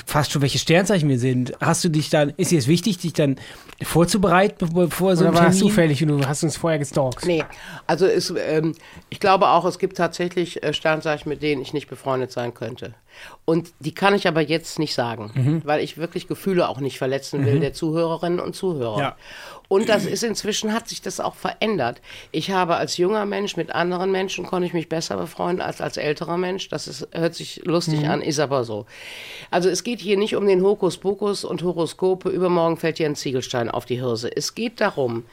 fast 0.06 0.32
schon, 0.32 0.42
welche 0.42 0.60
Sternzeichen 0.60 1.08
wir 1.08 1.20
sind. 1.20 1.54
Hast 1.62 1.84
du 1.84 1.89
dich 1.89 2.10
dann, 2.10 2.30
ist 2.38 2.52
dir 2.52 2.60
es 2.60 2.68
wichtig, 2.68 2.98
dich 2.98 3.13
dann 3.13 3.38
vorzubereiten, 3.82 4.70
bevor 4.74 5.15
so 5.15 5.22
Oder 5.24 5.32
ein 5.32 5.38
war 5.38 5.46
das 5.48 5.58
zufällig 5.60 6.02
und 6.04 6.10
du 6.10 6.28
hast 6.28 6.44
uns 6.44 6.58
vorher 6.58 6.80
gestalkt? 6.80 7.26
Nee, 7.26 7.44
also 7.88 8.06
es, 8.06 8.34
ähm, 8.38 8.76
ich 9.10 9.20
glaube 9.20 9.48
auch, 9.48 9.65
es 9.65 9.80
gibt 9.80 9.98
tatsächlich 9.98 10.62
äh, 10.63 10.74
Sternzeichen, 10.74 11.30
mit 11.30 11.42
denen 11.42 11.62
ich 11.62 11.74
nicht 11.74 11.89
befreundet 11.89 12.32
sein 12.32 12.54
könnte. 12.54 12.94
Und 13.46 13.72
die 13.80 13.94
kann 13.94 14.13
ich 14.15 14.28
aber 14.28 14.42
jetzt 14.42 14.80
nicht 14.80 14.94
sagen, 14.94 15.32
Mhm. 15.34 15.62
weil 15.65 15.82
ich 15.82 15.98
wirklich 15.98 16.28
Gefühle 16.28 16.68
auch 16.70 16.80
nicht 16.80 16.98
verletzen 16.98 17.46
will 17.46 17.60
der 17.60 17.74
Zuhörerinnen 17.74 18.39
und 18.39 18.56
Zuhörer. 18.56 19.00
Ja. 19.00 19.15
Und 19.69 19.88
das 19.88 20.05
ist 20.05 20.23
inzwischen, 20.23 20.73
hat 20.73 20.89
sich 20.89 21.01
das 21.01 21.19
auch 21.19 21.36
verändert. 21.36 22.01
Ich 22.32 22.49
habe 22.49 22.75
als 22.75 22.97
junger 22.97 23.27
Mensch 23.27 23.55
mit 23.55 23.71
anderen 23.71 24.12
Menschen, 24.12 24.45
konnte 24.47 24.65
ich 24.65 24.73
mich 24.73 24.89
besser 24.89 25.15
befreunden 25.15 25.62
als 25.62 25.79
als 25.79 25.95
älterer 25.95 26.38
Mensch. 26.38 26.69
Das 26.69 26.88
ist, 26.88 27.08
hört 27.12 27.36
sich 27.36 27.62
lustig 27.65 28.10
an, 28.10 28.23
ist 28.23 28.39
aber 28.39 28.63
so. 28.63 28.88
Also 29.51 29.69
es 29.69 29.84
geht 29.84 30.01
hier 30.01 30.17
nicht 30.17 30.36
um 30.36 30.47
den 30.47 30.63
Hokuspokus 30.63 31.45
und 31.45 31.62
Horoskope, 31.62 32.29
übermorgen 32.29 32.77
fällt 32.77 32.97
dir 32.97 33.05
ein 33.05 33.15
Ziegelstein 33.15 33.69
auf 33.69 33.86
die 33.86 33.97
Hirse. 33.97 34.36
Es 34.36 34.55
geht 34.55 34.82
darum, 34.82 35.23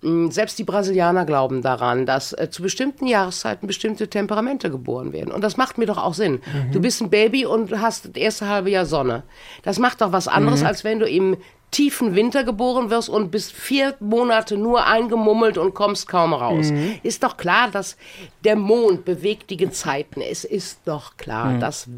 selbst 0.00 0.58
die 0.58 0.64
Brasilianer 0.64 1.24
glauben 1.24 1.60
daran, 1.60 2.06
dass 2.06 2.32
äh, 2.32 2.48
zu 2.50 2.62
bestimmten 2.62 3.06
Jahreszeiten 3.06 3.66
bestimmte 3.66 4.08
Temperamente 4.08 4.70
geboren 4.70 5.12
werden. 5.12 5.32
Und 5.32 5.42
das 5.42 5.56
macht 5.56 5.76
mir 5.76 5.86
doch 5.86 5.98
auch 5.98 6.14
Sinn. 6.14 6.40
Du 6.72 6.80
bist 6.80 7.00
ein 7.00 7.10
Baby 7.10 7.46
und 7.46 7.80
hast 7.80 8.04
das 8.04 8.14
erste 8.14 8.48
halbe 8.48 8.70
Jahr 8.70 8.86
Sonne. 8.86 9.24
Das 9.64 9.78
macht 9.80 10.00
doch 10.00 10.12
was 10.12 10.28
anderes, 10.28 10.62
als 10.62 10.84
wenn 10.84 11.00
du 11.00 11.06
im 11.06 11.36
tiefen 11.70 12.14
Winter 12.14 12.44
geboren 12.44 12.90
wirst 12.90 13.08
und 13.08 13.30
bist 13.30 13.52
vier 13.52 13.94
Monate 14.00 14.56
nur 14.56 14.86
eingemummelt 14.86 15.58
und 15.58 15.74
kommst 15.74 16.08
kaum 16.08 16.32
raus. 16.32 16.72
Ist 17.02 17.24
doch 17.24 17.36
klar, 17.36 17.68
dass 17.70 17.96
der 18.44 18.56
Mond 18.56 19.04
bewegt 19.04 19.50
die 19.50 19.56
Gezeiten. 19.56 20.22
Es 20.22 20.44
ist 20.44 20.80
doch 20.84 21.16
klar, 21.16 21.58
dass 21.58 21.88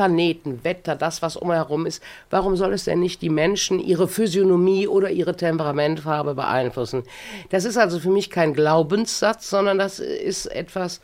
Planeten, 0.00 0.64
Wetter, 0.64 0.96
das, 0.96 1.20
was 1.20 1.36
umherum 1.36 1.84
ist, 1.84 2.02
warum 2.30 2.56
soll 2.56 2.72
es 2.72 2.84
denn 2.84 3.00
nicht 3.00 3.20
die 3.20 3.28
Menschen, 3.28 3.78
ihre 3.78 4.08
Physiognomie 4.08 4.88
oder 4.88 5.10
ihre 5.10 5.36
Temperamentfarbe 5.36 6.34
beeinflussen? 6.34 7.02
Das 7.50 7.66
ist 7.66 7.76
also 7.76 7.98
für 7.98 8.08
mich 8.08 8.30
kein 8.30 8.54
Glaubenssatz, 8.54 9.50
sondern 9.50 9.76
das 9.76 9.98
ist 9.98 10.46
etwas, 10.46 11.02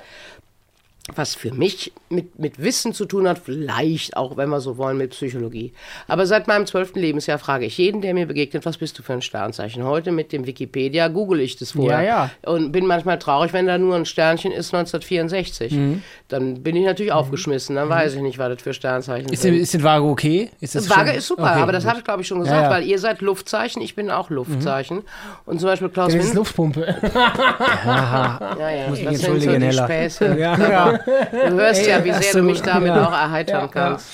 was 1.14 1.36
für 1.36 1.52
mich 1.54 1.92
mit, 2.08 2.36
mit 2.38 2.60
Wissen 2.60 2.92
zu 2.92 3.04
tun 3.04 3.28
hat, 3.28 3.38
vielleicht 3.38 4.16
auch, 4.16 4.36
wenn 4.36 4.48
wir 4.48 4.60
so 4.60 4.76
wollen, 4.76 4.96
mit 4.98 5.10
Psychologie. 5.10 5.72
Aber 6.08 6.26
seit 6.26 6.48
meinem 6.48 6.66
zwölften 6.66 6.98
Lebensjahr 6.98 7.38
frage 7.38 7.64
ich 7.64 7.78
jeden, 7.78 8.00
der 8.00 8.12
mir 8.12 8.26
begegnet, 8.26 8.66
was 8.66 8.76
bist 8.78 8.98
du 8.98 9.04
für 9.04 9.12
ein 9.12 9.22
Sternzeichen? 9.22 9.84
Heute 9.84 10.10
mit 10.10 10.32
dem 10.32 10.46
Wikipedia 10.46 11.06
google 11.06 11.40
ich 11.40 11.56
das 11.56 11.72
vorher. 11.72 12.02
Ja, 12.02 12.30
Und 12.44 12.72
bin 12.72 12.86
manchmal 12.86 13.20
traurig, 13.20 13.52
wenn 13.52 13.66
da 13.68 13.78
nur 13.78 13.94
ein 13.94 14.04
Sternchen 14.04 14.50
ist, 14.50 14.74
1964. 14.74 15.72
Mhm. 15.72 16.02
Dann 16.26 16.64
bin 16.64 16.74
ich 16.74 16.84
natürlich 16.84 17.12
aufgeschmissen, 17.12 17.76
dann 17.76 17.88
weiß 17.88 18.14
ich 18.14 18.20
nicht, 18.22 18.38
was 18.38 18.52
das 18.54 18.62
für 18.62 18.74
Sternzeichen 18.74 19.32
Ist 19.32 19.42
sind. 19.42 19.54
ist 19.54 19.74
denn 19.74 19.84
Vage 19.84 20.04
okay? 20.04 20.50
Ist 20.60 20.74
das 20.74 20.90
Waage 20.90 21.10
schon- 21.10 21.18
ist 21.18 21.26
super, 21.28 21.42
Okay, 21.52 21.60
aber 21.62 21.70
das 21.72 21.86
habe 21.86 21.98
ich, 21.98 22.04
glaube 22.04 22.22
ich, 22.22 22.26
schon 22.28 22.40
gesagt, 22.40 22.56
Ja, 22.56 22.62
ja. 22.64 22.70
weil 22.70 22.82
ihr 22.84 22.98
seid 22.98 23.20
Luftzeichen, 23.20 23.80
ich 23.80 23.94
bin 23.94 24.10
auch 24.10 24.28
Luftzeichen. 24.28 25.02
Und 25.44 25.60
zum 25.60 25.68
Beispiel 25.68 25.88
Klaus 25.88 26.12
Das 26.12 26.24
ist 26.24 26.34
Luftpumpe. 26.34 26.80
ja, 27.84 28.70
ja, 28.70 28.88
Muss 28.88 28.98
ich 28.98 29.04
das 29.04 29.18
sind 29.20 29.24
so 29.24 29.32
entschuldigen, 29.34 29.70
die. 29.70 29.76
Späße. 29.76 30.36
Ja, 30.38 30.56
ja. 30.58 30.95
Du 31.04 31.52
hörst 31.54 31.86
ja, 31.86 32.04
wie 32.04 32.12
sehr 32.12 32.32
du 32.32 32.42
mich 32.42 32.62
damit 32.62 32.88
ja. 32.88 33.06
auch 33.06 33.12
erheitern 33.12 33.70
kannst. 33.70 34.08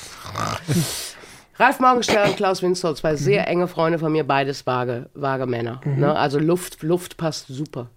Ralf 1.56 1.80
Morgenstern 1.80 2.30
und 2.30 2.36
Klaus 2.36 2.62
Winzow, 2.62 2.94
zwei 2.94 3.14
sehr 3.14 3.46
enge 3.46 3.68
Freunde 3.68 3.98
von 3.98 4.10
mir, 4.10 4.24
beides 4.24 4.66
vage, 4.66 5.10
vage 5.14 5.46
Männer. 5.46 5.80
Ne? 5.84 6.14
Also 6.14 6.38
Luft, 6.38 6.82
Luft 6.82 7.16
passt 7.16 7.46
super. 7.48 7.90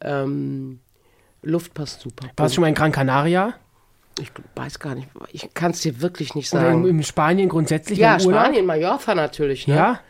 Ähm, 0.00 0.80
Luft 1.42 1.74
passt 1.74 2.00
super. 2.00 2.28
Warst 2.36 2.52
du 2.52 2.54
schon 2.56 2.62
mal 2.62 2.68
in 2.68 2.74
Gran 2.74 2.92
Canaria? 2.92 3.54
Ich 4.20 4.30
weiß 4.54 4.78
gar 4.78 4.94
nicht, 4.94 5.08
ich 5.30 5.52
kann 5.54 5.72
es 5.72 5.80
dir 5.80 6.00
wirklich 6.00 6.34
nicht 6.34 6.52
Oder 6.52 6.68
in, 6.68 6.82
sagen. 6.82 6.88
in 6.88 7.02
Spanien 7.02 7.48
grundsätzlich? 7.48 7.98
Ja? 7.98 8.20
Spanien, 8.20 8.66
Mallorca 8.66 9.14
natürlich. 9.14 9.66
Ne? 9.66 9.74
Ja? 9.74 10.00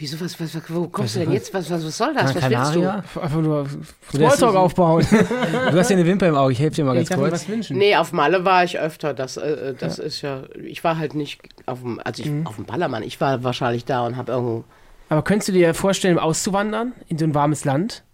Wieso, 0.00 0.20
was, 0.20 0.38
was, 0.40 0.56
wo 0.68 0.86
kommst 0.86 1.16
du 1.16 1.20
denn 1.20 1.32
jetzt? 1.32 1.52
Was, 1.52 1.68
was, 1.70 1.84
was 1.84 1.96
soll 1.98 2.14
das? 2.14 2.32
Was 2.34 2.48
willst 2.48 2.74
du? 2.76 2.88
Einfach 2.88 3.40
nur 3.40 3.66
Smalltalk 4.10 4.54
aufbauen. 4.54 5.04
Du 5.70 5.76
hast 5.78 5.90
ja 5.90 5.96
eine 5.96 6.06
Wimper 6.06 6.28
im 6.28 6.36
Auge, 6.36 6.52
ich 6.52 6.60
helfe 6.60 6.76
dir 6.76 6.84
mal 6.84 6.94
ganz 6.94 7.10
kurz. 7.10 7.32
was 7.32 7.48
wünschen. 7.48 7.76
Nee, 7.76 7.96
auf 7.96 8.12
Malle 8.12 8.44
war 8.44 8.62
ich 8.62 8.78
öfter. 8.78 9.12
Das, 9.12 9.36
äh, 9.36 9.74
das 9.74 9.98
ist 9.98 10.22
ja. 10.22 10.44
Ich 10.64 10.84
war 10.84 10.98
halt 10.98 11.14
nicht 11.14 11.40
auf 11.66 11.80
dem, 11.82 12.00
also 12.04 12.22
ich, 12.22 12.30
auf 12.46 12.54
dem 12.56 12.64
Ballermann. 12.64 13.02
Ich 13.02 13.20
war 13.20 13.42
wahrscheinlich 13.42 13.84
da 13.84 14.06
und 14.06 14.16
habe 14.16 14.32
irgendwo. 14.32 14.64
Aber 15.08 15.22
könntest 15.22 15.48
du 15.48 15.52
dir 15.52 15.74
vorstellen, 15.74 16.18
auszuwandern 16.18 16.92
in 17.08 17.18
so 17.18 17.24
ein 17.24 17.34
warmes 17.34 17.64
Land? 17.64 18.04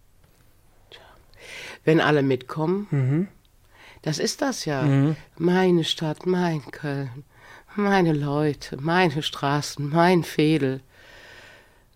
Wenn 1.84 2.00
alle 2.00 2.22
mitkommen, 2.22 3.28
das 4.02 4.18
ist 4.18 4.40
das 4.40 4.64
ja. 4.64 4.84
Meine 5.36 5.84
Stadt, 5.84 6.24
mein 6.24 6.62
Köln, 6.70 7.10
meine 7.76 8.14
Leute, 8.14 8.78
meine 8.80 9.22
Straßen, 9.22 9.90
mein 9.90 10.22
Fädel. 10.24 10.80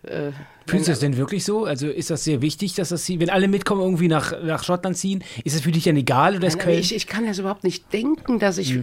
Äh, 0.05 0.31
Fühlst 0.67 0.87
du 0.87 0.93
das 0.93 1.01
denn 1.01 1.17
wirklich 1.17 1.45
so? 1.45 1.65
Also 1.65 1.89
ist 1.89 2.11
das 2.11 2.23
sehr 2.25 2.41
wichtig, 2.43 2.75
dass 2.75 2.91
das 2.91 3.05
sie, 3.05 3.19
wenn 3.21 3.31
alle 3.31 3.49
mitkommen, 3.49 3.81
irgendwie 3.81 4.09
nach, 4.09 4.33
nach 4.43 4.63
Schottland 4.63 4.97
ziehen, 4.97 5.25
ist 5.45 5.57
das 5.57 5.63
für 5.63 5.73
dich 5.73 5.85
dann 5.85 5.97
egal 5.97 6.37
oder 6.37 6.47
ist 6.47 6.59
Köln? 6.59 6.79
ich, 6.79 6.95
ich 6.95 7.07
kann 7.07 7.27
das 7.27 7.39
überhaupt 7.39 7.65
nicht 7.65 7.93
denken, 7.93 8.39
dass 8.39 8.59
ich, 8.59 8.79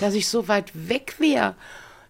dass 0.00 0.14
ich 0.14 0.28
so 0.28 0.46
weit 0.48 0.70
weg 0.74 1.14
wäre. 1.18 1.54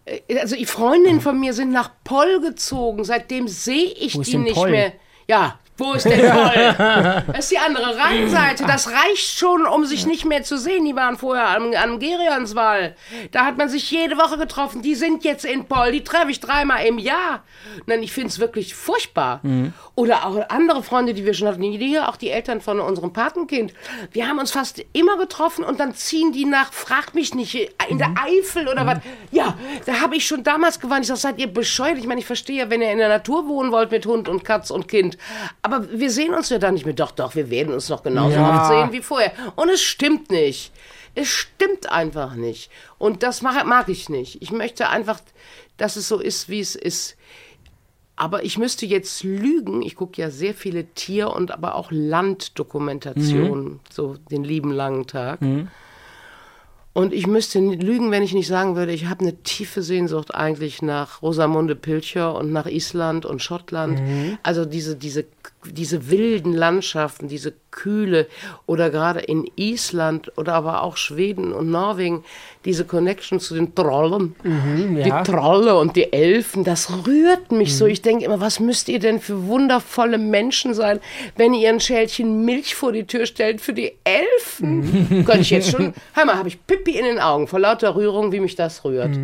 Äh, 0.05 0.39
Also 0.39 0.55
die 0.55 0.65
Freundinnen 0.65 1.21
von 1.21 1.39
mir 1.39 1.53
sind 1.53 1.71
nach 1.71 1.91
Poll 2.03 2.41
gezogen. 2.41 3.03
Seitdem 3.05 3.47
sehe 3.47 3.85
ich 3.85 4.19
die 4.19 4.37
nicht 4.37 4.55
Poll? 4.55 4.71
mehr. 4.71 4.93
Ja, 5.27 5.59
Wo 5.79 5.93
ist 5.93 6.05
denn 6.05 6.29
Paul? 6.29 7.23
Das 7.29 7.45
ist 7.45 7.51
die 7.51 7.57
andere 7.57 7.97
Rheinseite. 7.97 8.65
Das 8.65 8.89
reicht 8.89 9.37
schon, 9.37 9.65
um 9.65 9.85
sich 9.85 10.05
nicht 10.05 10.25
mehr 10.25 10.43
zu 10.43 10.57
sehen. 10.57 10.85
Die 10.85 10.95
waren 10.95 11.17
vorher 11.17 11.49
am, 11.55 11.73
am 11.73 11.99
Gerionswall. 11.99 12.95
Da 13.31 13.45
hat 13.45 13.57
man 13.57 13.69
sich 13.69 13.89
jede 13.89 14.17
Woche 14.17 14.37
getroffen. 14.37 14.81
Die 14.81 14.95
sind 14.95 15.23
jetzt 15.23 15.45
in 15.45 15.65
Paul. 15.65 15.91
Die 15.91 16.03
treffe 16.03 16.31
ich 16.31 16.39
dreimal 16.39 16.85
im 16.85 16.97
Jahr. 16.97 17.43
Nein, 17.85 18.03
ich 18.03 18.11
finde 18.11 18.29
es 18.29 18.39
wirklich 18.39 18.75
furchtbar. 18.75 19.41
Oder 19.95 20.25
auch 20.25 20.49
andere 20.49 20.83
Freunde, 20.83 21.13
die 21.13 21.25
wir 21.25 21.33
schon 21.33 21.47
hatten. 21.47 21.61
Hier 21.61 22.09
auch 22.09 22.17
die 22.17 22.29
Eltern 22.29 22.61
von 22.61 22.79
unserem 22.79 23.13
Patenkind. 23.13 23.73
Wir 24.11 24.27
haben 24.27 24.39
uns 24.39 24.51
fast 24.51 24.83
immer 24.93 25.17
getroffen 25.17 25.63
und 25.63 25.79
dann 25.79 25.93
ziehen 25.95 26.31
die 26.31 26.45
nach, 26.45 26.73
fragt 26.73 27.15
mich 27.15 27.33
nicht, 27.35 27.55
in 27.89 27.97
der 27.97 28.13
Eifel 28.21 28.67
oder 28.67 28.85
was. 28.85 28.99
Ja, 29.31 29.57
da 29.85 30.01
habe 30.01 30.15
ich 30.15 30.25
schon 30.27 30.43
damals 30.43 30.79
gewarnt. 30.79 31.01
Ich 31.01 31.07
sage, 31.07 31.19
seid 31.19 31.39
ihr 31.39 31.47
bescheuert? 31.47 31.97
Ich 31.97 32.07
meine, 32.07 32.19
ich 32.19 32.25
verstehe 32.25 32.57
ja, 32.59 32.69
wenn 32.69 32.81
ihr 32.81 32.91
in 32.91 32.97
der 32.97 33.09
Natur 33.09 33.47
wohnen 33.47 33.71
wollt 33.71 33.91
mit 33.91 34.05
Hund 34.05 34.27
und 34.27 34.43
Katz 34.43 34.71
und 34.71 34.87
Kind. 34.87 35.17
Aber 35.61 35.68
wir 35.91 36.09
sehen 36.11 36.33
uns 36.33 36.49
ja 36.49 36.57
dann 36.59 36.73
nicht 36.73 36.85
mehr. 36.85 36.95
Doch, 36.95 37.11
doch, 37.11 37.35
wir 37.35 37.49
werden 37.49 37.73
uns 37.73 37.89
noch 37.89 38.03
genauso 38.03 38.35
Ja. 38.35 38.61
oft 38.61 38.67
sehen 38.67 38.91
wie 38.91 39.01
vorher. 39.01 39.31
Und 39.55 39.69
es 39.69 39.81
stimmt 39.81 40.29
nicht. 40.31 40.71
Es 41.15 41.27
stimmt 41.27 41.91
einfach 41.91 42.35
nicht. 42.35 42.69
Und 42.97 43.23
das 43.23 43.41
mag, 43.41 43.65
mag 43.65 43.89
ich 43.89 44.09
nicht. 44.09 44.41
Ich 44.41 44.51
möchte 44.51 44.89
einfach, 44.89 45.19
dass 45.77 45.95
es 45.95 46.07
so 46.07 46.19
ist, 46.19 46.49
wie 46.49 46.59
es 46.59 46.75
ist. 46.75 47.15
Aber 48.15 48.43
ich 48.43 48.57
müsste 48.57 48.85
jetzt 48.85 49.23
lügen. 49.23 49.81
Ich 49.81 49.95
gucke 49.95 50.21
ja 50.21 50.29
sehr 50.29 50.53
viele 50.53 50.85
Tier- 50.93 51.31
und 51.33 51.51
aber 51.51 51.75
auch 51.75 51.89
Landdokumentationen, 51.89 53.79
so 53.89 54.15
den 54.31 54.43
lieben 54.43 54.71
langen 54.71 55.07
Tag. 55.07 55.39
Und 56.93 57.13
ich 57.13 57.27
müsste 57.27 57.59
lügen, 57.59 58.11
wenn 58.11 58.23
ich 58.23 58.33
nicht 58.33 58.47
sagen 58.47 58.75
würde, 58.75 58.91
ich 58.91 59.05
habe 59.05 59.21
eine 59.21 59.35
tiefe 59.43 59.81
Sehnsucht 59.81 60.33
eigentlich 60.35 60.81
nach 60.81 61.21
Rosamunde 61.21 61.75
Pilcher 61.75 62.35
und 62.35 62.51
nach 62.51 62.65
Island 62.65 63.25
und 63.25 63.41
Schottland. 63.41 64.01
Also 64.43 64.65
diese, 64.65 64.95
diese, 64.95 65.25
diese 65.65 66.09
wilden 66.09 66.53
Landschaften, 66.53 67.27
diese 67.27 67.53
Kühle 67.71 68.27
oder 68.65 68.89
gerade 68.89 69.19
in 69.19 69.49
Island 69.55 70.31
oder 70.37 70.53
aber 70.53 70.83
auch 70.83 70.95
Schweden 70.95 71.53
und 71.53 71.69
Norwegen, 71.69 72.23
diese 72.65 72.85
Connection 72.85 73.39
zu 73.39 73.55
den 73.55 73.75
Trollen, 73.75 74.35
ja. 74.95 75.03
die 75.03 75.31
Trolle 75.31 75.77
und 75.77 75.95
die 75.95 76.11
Elfen, 76.11 76.63
das 76.63 77.05
rührt 77.05 77.51
mich 77.51 77.77
so. 77.77 77.85
Ich 77.85 78.01
denke 78.01 78.25
immer, 78.25 78.39
was 78.39 78.59
müsst 78.59 78.89
ihr 78.89 78.99
denn 78.99 79.19
für 79.19 79.47
wundervolle 79.47 80.17
Menschen 80.17 80.73
sein, 80.73 80.99
wenn 81.35 81.53
ihr 81.53 81.69
ein 81.69 81.79
Schälchen 81.79 82.45
Milch 82.45 82.75
vor 82.75 82.91
die 82.91 83.05
Tür 83.05 83.25
stellt 83.25 83.61
für 83.61 83.73
die 83.73 83.93
Elfen? 84.03 85.25
Könnte 85.25 85.41
ich 85.41 85.49
jetzt 85.49 85.71
schon, 85.71 85.93
hör 86.13 86.25
mal, 86.25 86.35
habe 86.35 86.49
ich 86.49 86.65
Pippi 86.65 86.97
in 86.97 87.05
den 87.05 87.19
Augen 87.19 87.47
vor 87.47 87.59
lauter 87.59 87.95
Rührung, 87.95 88.31
wie 88.31 88.39
mich 88.39 88.55
das 88.55 88.83
rührt. 88.85 89.15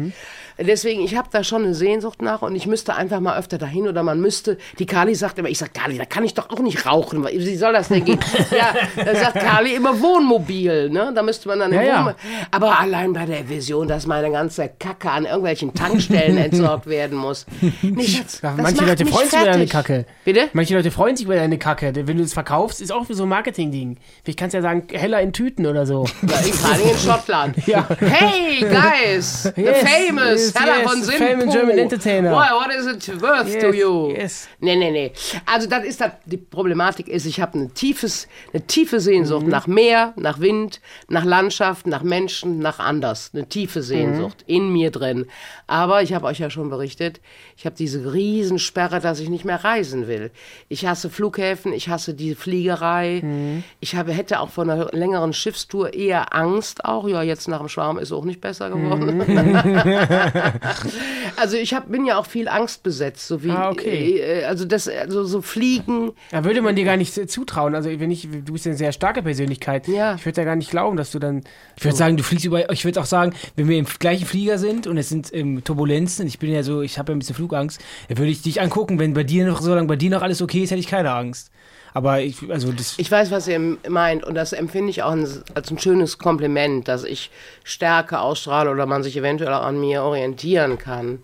Deswegen, 0.58 1.02
ich 1.02 1.16
habe 1.16 1.28
da 1.32 1.44
schon 1.44 1.64
eine 1.64 1.74
Sehnsucht 1.74 2.22
nach 2.22 2.42
und 2.42 2.56
ich 2.56 2.66
müsste 2.66 2.96
einfach 2.96 3.20
mal 3.20 3.38
öfter 3.38 3.58
dahin 3.58 3.88
oder 3.88 4.04
man 4.04 4.22
müsste, 4.22 4.58
die 4.80 4.86
Kali 4.86 5.14
sagt 5.16 5.38
immer, 5.38 5.50
ich 5.50 5.58
sag 5.58 5.74
Kali, 5.74 5.98
da 5.98 6.06
kann 6.06 6.24
ich 6.24 6.34
doch 6.34 6.50
auch 6.50 6.60
nicht 6.60 6.86
rauchen, 6.86 7.26
wie 7.26 7.56
soll 7.56 7.74
das 7.74 7.90
denn 7.90 8.06
gehen? 8.06 8.20
ja, 8.52 9.04
da 9.04 9.16
sagt 9.16 9.40
Kali 9.40 9.76
immer 9.76 10.00
Wohnmobil, 10.00 10.90
ne? 10.90 11.12
Da 11.14 11.24
müsste 11.24 11.50
man 11.50 11.60
dann 11.60 11.74
Ja, 11.74 11.82
ja. 11.82 12.16
Aber 12.52 12.80
allein 12.80 13.14
bei 13.14 13.26
der 13.26 13.48
Vision, 13.50 13.88
dass 13.88 14.08
meine 14.08 14.32
ganze 14.32 14.70
Kacke 14.80 15.12
an 15.12 15.26
irgendwelchen 15.26 15.74
Tankstellen 15.74 16.38
entsorgt 16.46 16.88
werden 16.88 17.18
muss. 17.18 17.46
Nee, 17.82 18.04
Schatz, 18.04 18.40
Ja, 18.42 18.56
manche 18.58 18.86
Leute 18.86 19.06
freuen 19.06 19.30
sich 19.30 19.40
über 19.40 19.52
deine. 19.52 19.66
Kacke. 19.68 20.06
Bitte? 20.24 20.50
Manche 20.54 20.76
Leute 20.76 20.92
freuen 20.92 21.16
sich 21.16 21.26
über 21.26 21.36
deine 21.36 21.58
Kacke. 21.58 21.92
Wenn 21.96 22.18
du 22.18 22.24
es 22.24 22.34
verkaufst, 22.34 22.82
ist 22.82 22.92
auch 22.92 23.06
so 23.10 23.24
ein 23.24 23.30
Marketing-Ding. 23.30 23.98
Vielleicht 24.24 24.40
kannst 24.40 24.54
du 24.54 24.58
ja 24.60 24.62
sagen, 24.62 24.88
heller 24.92 25.22
in 25.22 25.34
Tüten 25.34 25.66
oder 25.66 25.86
so. 25.86 26.06
Ja, 26.28 26.38
in, 26.40 26.98
Schottland. 26.98 27.56
Ja. 27.66 27.88
Hey, 28.00 28.60
guys, 28.60 29.52
the 29.56 29.62
Yes, 29.62 29.78
famous 29.80 30.45
yes, 30.54 30.66
yes, 30.66 30.92
von 30.92 31.04
famous 31.04 31.54
German 31.54 31.78
entertainer. 31.78 32.32
Why, 32.32 32.50
what 32.52 32.74
is 32.76 32.86
it 32.88 33.22
worth 33.22 33.60
to 33.60 33.68
Yes, 33.68 33.76
you? 33.76 34.10
yes. 34.16 34.48
Nee, 34.60 34.76
nee, 34.76 34.92
nee. 34.92 35.12
Also 35.46 35.68
das 35.68 35.84
ist 35.86 36.02
das, 36.02 36.12
die 36.26 36.38
Problematik 36.38 37.08
ist, 37.08 37.26
ich 37.26 37.40
habe 37.42 37.54
eine, 37.60 37.70
tiefes, 37.70 38.28
eine 38.54 38.66
tiefe 38.66 38.96
Mhm. 38.98 39.00
Sehnsucht 39.02 39.48
nach 39.48 39.68
Meer, 39.68 40.14
nach 40.16 40.40
Wind, 40.40 40.80
nach 41.08 41.26
Landschaft, 41.26 41.88
nach 41.88 42.04
Menschen, 42.04 42.60
nach 42.60 42.80
anders. 42.80 43.32
Eine 43.34 43.48
tiefe 43.48 43.82
Sehnsucht 43.82 44.44
Mhm. 44.48 44.56
in 44.56 44.70
mir 44.74 44.92
drin. 44.92 45.26
Aber 45.68 46.02
ich 46.02 46.14
habe 46.14 46.26
euch 46.28 46.40
ja 46.40 46.50
schon 46.50 46.70
berichtet, 46.70 47.20
ich 47.58 47.66
habe 47.66 47.76
diese 47.76 48.14
Riesensperre, 48.14 49.00
dass 49.00 49.20
ich 49.20 49.30
nicht 49.30 49.46
mehr 49.46 49.64
reisen 49.64 50.08
will. 50.08 50.32
Ich 50.70 50.86
hasse 50.86 51.10
Flughäfen, 51.10 51.74
ich 51.74 51.90
hasse 51.90 52.14
die 52.14 52.36
Fliegerei. 52.36 53.22
Mhm. 53.24 53.64
Ich 53.80 53.96
habe, 53.96 54.12
hätte 54.12 54.40
auch 54.40 54.50
von 54.50 54.70
einer 54.70 54.90
längeren 54.92 55.34
Schiffstour 55.34 55.94
eher 55.94 56.34
Angst 56.36 56.86
auch. 56.86 57.08
Ja, 57.08 57.22
jetzt 57.24 57.48
nach 57.48 57.60
dem 57.60 57.70
Schwarm 57.70 57.98
ist 57.98 58.12
auch 58.12 58.26
nicht 58.26 58.42
besser 58.42 58.70
geworden. 58.70 59.22
also 61.38 61.58
ich 61.58 61.74
hab, 61.74 61.90
bin 61.92 62.06
ja 62.06 62.18
auch 62.18 62.26
viel 62.26 62.48
Angst 62.48 62.84
besetzt, 62.84 63.28
so 63.28 63.44
wie 63.44 63.52
Ah, 63.52 63.70
okay. 63.70 64.20
äh, 64.20 64.46
also 64.46 64.66
das 64.66 64.88
also 64.88 65.24
so 65.24 65.42
fliegen. 65.42 66.12
Da 66.32 66.44
würde 66.44 66.62
man 66.62 66.76
dir 66.76 66.86
gar 66.86 66.98
nicht 66.98 67.18
äh, 67.18 67.28
zutrauen. 67.28 67.76
Also 67.76 67.90
wenn 68.00 68.12
ich, 68.12 68.28
du 68.30 68.54
bist 68.54 68.66
ja 68.66 68.72
eine 68.72 68.78
sehr 68.78 68.92
starke 68.92 69.24
Persönlichkeit. 69.24 69.88
Ja. 69.88 70.16
Ich 70.16 70.26
würde 70.26 70.42
ja 70.42 70.46
gar 70.46 70.56
nicht 70.56 70.72
glauben, 70.72 70.98
dass 70.98 71.12
du 71.12 71.20
dann. 71.20 71.44
Ich 71.78 71.84
würde 71.84 71.98
sagen, 71.98 72.18
du 72.18 72.24
fliegst 72.24 72.46
über. 72.46 72.72
Ich 72.72 72.86
würde 72.86 73.00
auch 73.02 73.06
sagen, 73.06 73.34
wenn 73.56 73.68
wir 73.68 73.78
im 73.78 73.86
gleichen 73.86 74.26
Flieger 74.26 74.58
sind 74.58 74.88
und 74.88 74.98
es 74.98 75.10
sind 75.10 75.34
ähm, 75.34 75.64
Turbulenzen, 75.64 76.28
ich 76.28 76.40
bin 76.40 76.52
ja 76.52 76.64
so, 76.64 76.82
ich 76.82 76.98
habe 76.98 77.12
ja 77.12 77.16
ein 77.16 77.20
bisschen 77.20 77.36
Flugangst, 77.36 77.82
dann 78.08 78.18
würde 78.18 78.32
ich 78.32 78.42
dich 78.42 78.62
angucken, 78.62 79.00
wenn 79.00 79.14
bei 79.14 79.24
dir 79.24 79.46
noch, 79.46 79.62
solange 79.62 79.88
bei 79.88 79.96
dir 79.96 80.10
noch 80.10 80.22
alles 80.22 80.42
okay 80.42 80.64
ist, 80.64 80.72
hätte 80.72 80.80
ich 80.80 80.88
keine 80.88 81.12
Angst. 81.12 81.52
Aber 81.96 82.20
ich, 82.20 82.52
also 82.52 82.74
das. 82.74 82.96
Ich 82.98 83.10
weiß, 83.10 83.32
was 83.32 83.48
ihr 83.48 83.78
meint 83.88 84.26
und 84.26 84.36
das 84.36 84.52
empfinde 84.52 84.90
ich 84.90 85.02
auch 85.04 85.16
als 85.54 85.72
ein 85.72 85.80
schönes 85.80 86.18
Kompliment, 86.18 86.90
dass 86.90 87.06
ich 87.06 87.32
Stärke 87.64 88.20
ausstrahle 88.20 88.70
oder 88.70 88.86
man 88.86 89.02
sich 89.02 89.16
eventuell 89.16 89.54
auch 89.54 89.64
an 89.64 89.80
mir 89.80 90.04
orientieren 90.04 90.78
kann. 90.78 91.20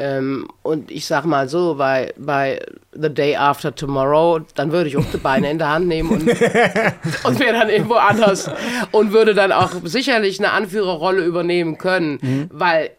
Ähm, 0.00 0.48
und 0.64 0.90
ich 0.90 1.06
sag 1.06 1.26
mal 1.26 1.48
so, 1.48 1.76
bei, 1.76 2.12
bei 2.18 2.60
The 2.90 3.14
Day 3.14 3.36
After 3.36 3.72
Tomorrow, 3.72 4.40
dann 4.56 4.72
würde 4.72 4.88
ich 4.88 4.96
auch 4.96 5.04
die 5.12 5.18
Beine 5.18 5.48
in 5.48 5.58
der 5.58 5.68
Hand 5.68 5.86
nehmen 5.86 6.10
und, 6.10 6.22
und 7.24 7.38
wäre 7.38 7.52
dann 7.52 7.68
irgendwo 7.68 7.94
anders 7.94 8.50
und 8.90 9.12
würde 9.12 9.32
dann 9.32 9.52
auch 9.52 9.70
sicherlich 9.84 10.40
eine 10.40 10.50
Anführerrolle 10.50 11.24
übernehmen 11.24 11.78
können, 11.78 12.48
weil 12.52 12.90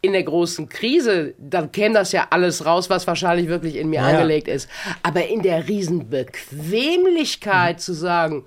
in 0.00 0.12
der 0.12 0.22
großen 0.22 0.68
Krise, 0.68 1.34
dann 1.38 1.72
käme 1.72 1.94
das 1.94 2.12
ja 2.12 2.28
alles 2.30 2.64
raus, 2.64 2.88
was 2.88 3.06
wahrscheinlich 3.06 3.48
wirklich 3.48 3.74
in 3.76 3.90
mir 3.90 4.00
Ja. 4.00 4.06
angelegt 4.06 4.46
ist. 4.48 4.68
Aber 5.02 5.26
in 5.26 5.42
der 5.42 5.66
riesen 5.68 6.08
Bequemlichkeit 6.08 7.80
zu 7.80 7.92
sagen, 7.94 8.44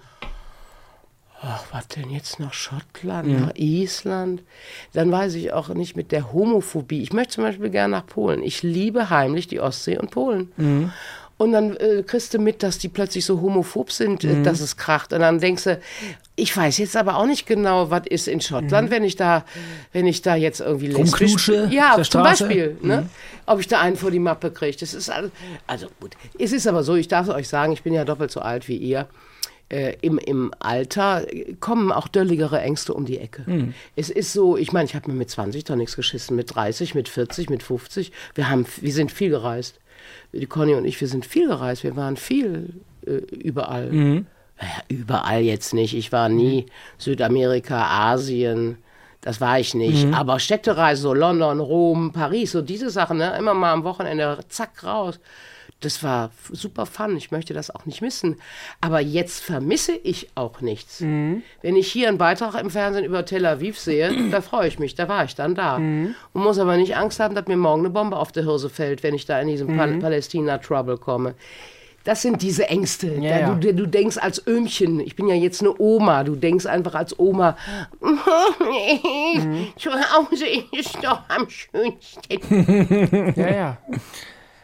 ach, 1.41 1.63
was 1.71 1.87
denn 1.89 2.09
jetzt 2.09 2.39
nach 2.39 2.53
Schottland, 2.53 3.27
nach 3.41 3.51
Island? 3.55 4.43
Dann 4.93 5.11
weiß 5.11 5.33
ich 5.35 5.51
auch 5.53 5.69
nicht 5.69 5.95
mit 5.97 6.11
der 6.11 6.31
Homophobie. 6.31 7.01
Ich 7.01 7.13
möchte 7.13 7.33
zum 7.35 7.43
Beispiel 7.43 7.69
gerne 7.69 7.91
nach 7.97 8.05
Polen. 8.05 8.43
Ich 8.43 8.63
liebe 8.63 9.09
heimlich 9.09 9.47
die 9.47 9.59
Ostsee 9.59 9.97
und 9.97 10.11
Polen. 10.11 10.93
Und 11.37 11.53
dann 11.53 11.75
äh, 11.77 12.03
kriegst 12.05 12.33
du 12.35 12.39
mit, 12.39 12.61
dass 12.61 12.77
die 12.77 12.87
plötzlich 12.87 13.25
so 13.25 13.41
homophob 13.41 13.91
sind, 13.91 14.23
äh, 14.23 14.43
dass 14.43 14.59
es 14.59 14.77
kracht. 14.77 15.11
Und 15.11 15.21
dann 15.21 15.39
denkst 15.39 15.63
du, 15.63 15.79
ich 16.41 16.57
weiß 16.57 16.79
jetzt 16.79 16.97
aber 16.97 17.17
auch 17.17 17.27
nicht 17.27 17.45
genau, 17.45 17.91
was 17.91 18.07
ist 18.07 18.27
in 18.27 18.41
Schottland, 18.41 18.89
wenn 18.89 19.03
ich 19.03 19.15
da, 19.15 19.45
wenn 19.93 20.07
ich 20.07 20.23
da 20.23 20.35
jetzt 20.35 20.59
irgendwie 20.59 20.87
lesbisch 20.87 21.49
Rumknutsche 21.49 21.69
Ja, 21.71 21.93
zum 21.95 22.03
Straße? 22.03 22.45
Beispiel. 22.45 22.77
Ne? 22.81 23.07
Ob 23.45 23.59
ich 23.59 23.67
da 23.67 23.79
einen 23.79 23.95
vor 23.95 24.09
die 24.09 24.19
Mappe 24.19 24.49
kriege. 24.49 24.75
Das 24.79 24.95
ist 24.95 25.09
alles, 25.11 25.29
also 25.67 25.87
gut. 25.99 26.15
Es 26.39 26.51
ist 26.51 26.65
aber 26.65 26.83
so, 26.83 26.95
ich 26.95 27.07
darf 27.07 27.29
euch 27.29 27.47
sagen, 27.47 27.73
ich 27.73 27.83
bin 27.83 27.93
ja 27.93 28.05
doppelt 28.05 28.31
so 28.31 28.39
alt 28.39 28.67
wie 28.67 28.77
ihr. 28.77 29.07
Äh, 29.69 29.97
im, 30.01 30.17
Im 30.17 30.51
Alter 30.57 31.27
kommen 31.59 31.91
auch 31.91 32.07
dölligere 32.07 32.59
Ängste 32.59 32.93
um 32.95 33.05
die 33.05 33.19
Ecke. 33.19 33.45
Es 33.95 34.09
ist 34.09 34.33
so, 34.33 34.57
ich 34.57 34.71
meine, 34.71 34.85
ich 34.85 34.95
habe 34.95 35.11
mir 35.11 35.17
mit 35.17 35.29
20 35.29 35.63
doch 35.63 35.75
nichts 35.75 35.95
geschissen, 35.95 36.35
mit 36.35 36.55
30, 36.55 36.95
mit 36.95 37.07
40, 37.07 37.51
mit 37.51 37.61
50. 37.61 38.11
Wir, 38.33 38.49
haben, 38.49 38.65
wir 38.81 38.93
sind 38.93 39.11
viel 39.11 39.29
gereist. 39.29 39.79
Die 40.33 40.47
Conny 40.47 40.73
und 40.73 40.85
ich, 40.85 40.99
wir 40.99 41.07
sind 41.07 41.23
viel 41.25 41.47
gereist. 41.47 41.83
Wir 41.83 41.95
waren 41.95 42.17
viel 42.17 42.81
äh, 43.05 43.11
überall. 43.11 44.23
Naja, 44.61 44.83
überall 44.89 45.41
jetzt 45.41 45.73
nicht. 45.73 45.95
Ich 45.95 46.11
war 46.11 46.29
nie 46.29 46.67
Südamerika, 46.97 48.11
Asien. 48.11 48.77
Das 49.21 49.39
war 49.41 49.59
ich 49.59 49.73
nicht. 49.75 50.07
Aber 50.13 50.39
Städtereise, 50.39 51.01
so 51.01 51.13
London, 51.13 51.59
Rom, 51.59 52.11
Paris, 52.11 52.51
so 52.51 52.61
diese 52.61 52.89
Sachen, 52.89 53.17
ne? 53.17 53.35
immer 53.37 53.53
mal 53.53 53.71
am 53.73 53.83
Wochenende, 53.83 54.39
zack, 54.49 54.83
raus. 54.83 55.19
Das 55.79 56.03
war 56.03 56.29
super 56.51 56.85
fun. 56.85 57.17
Ich 57.17 57.31
möchte 57.31 57.55
das 57.55 57.71
auch 57.73 57.87
nicht 57.87 58.01
missen. 58.03 58.39
Aber 58.81 58.99
jetzt 58.99 59.43
vermisse 59.43 59.93
ich 59.93 60.29
auch 60.35 60.61
nichts. 60.61 61.01
Wenn 61.63 61.75
ich 61.75 61.91
hier 61.91 62.07
einen 62.07 62.19
Beitrag 62.19 62.53
im 62.61 62.69
Fernsehen 62.69 63.03
über 63.03 63.25
Tel 63.25 63.45
Aviv 63.47 63.79
sehe, 63.79 64.29
da 64.29 64.41
freue 64.41 64.67
ich 64.67 64.77
mich. 64.77 64.93
Da 64.93 65.07
war 65.07 65.23
ich 65.25 65.33
dann 65.33 65.55
da. 65.55 65.77
Und 66.33 66.43
muss 66.43 66.59
aber 66.59 66.77
nicht 66.77 66.95
Angst 66.97 67.19
haben, 67.19 67.33
dass 67.33 67.47
mir 67.47 67.57
morgen 67.57 67.81
eine 67.81 67.89
Bombe 67.89 68.17
auf 68.17 68.31
der 68.31 68.43
Hirse 68.43 68.69
fällt, 68.69 69.01
wenn 69.01 69.15
ich 69.15 69.25
da 69.25 69.39
in 69.41 69.47
diesem 69.47 69.75
Pal 69.75 69.97
Palästina-Trouble 69.97 70.97
komme. 70.97 71.33
Das 72.03 72.21
sind 72.21 72.41
diese 72.41 72.67
Ängste. 72.67 73.15
Ja, 73.15 73.39
ja. 73.39 73.53
Du, 73.53 73.73
du 73.73 73.87
denkst 73.87 74.17
als 74.17 74.45
Öhmchen, 74.47 74.99
ich 74.99 75.15
bin 75.15 75.27
ja 75.27 75.35
jetzt 75.35 75.61
eine 75.61 75.79
Oma, 75.79 76.23
du 76.23 76.35
denkst 76.35 76.65
einfach 76.65 76.95
als 76.95 77.17
Oma, 77.19 77.55
zu 79.77 79.91
Hause 79.91 80.45
ist 80.71 80.97
doch 81.03 81.21
am 81.29 81.47
schönsten. 81.49 83.31
Ja, 83.35 83.49
ja. 83.49 83.77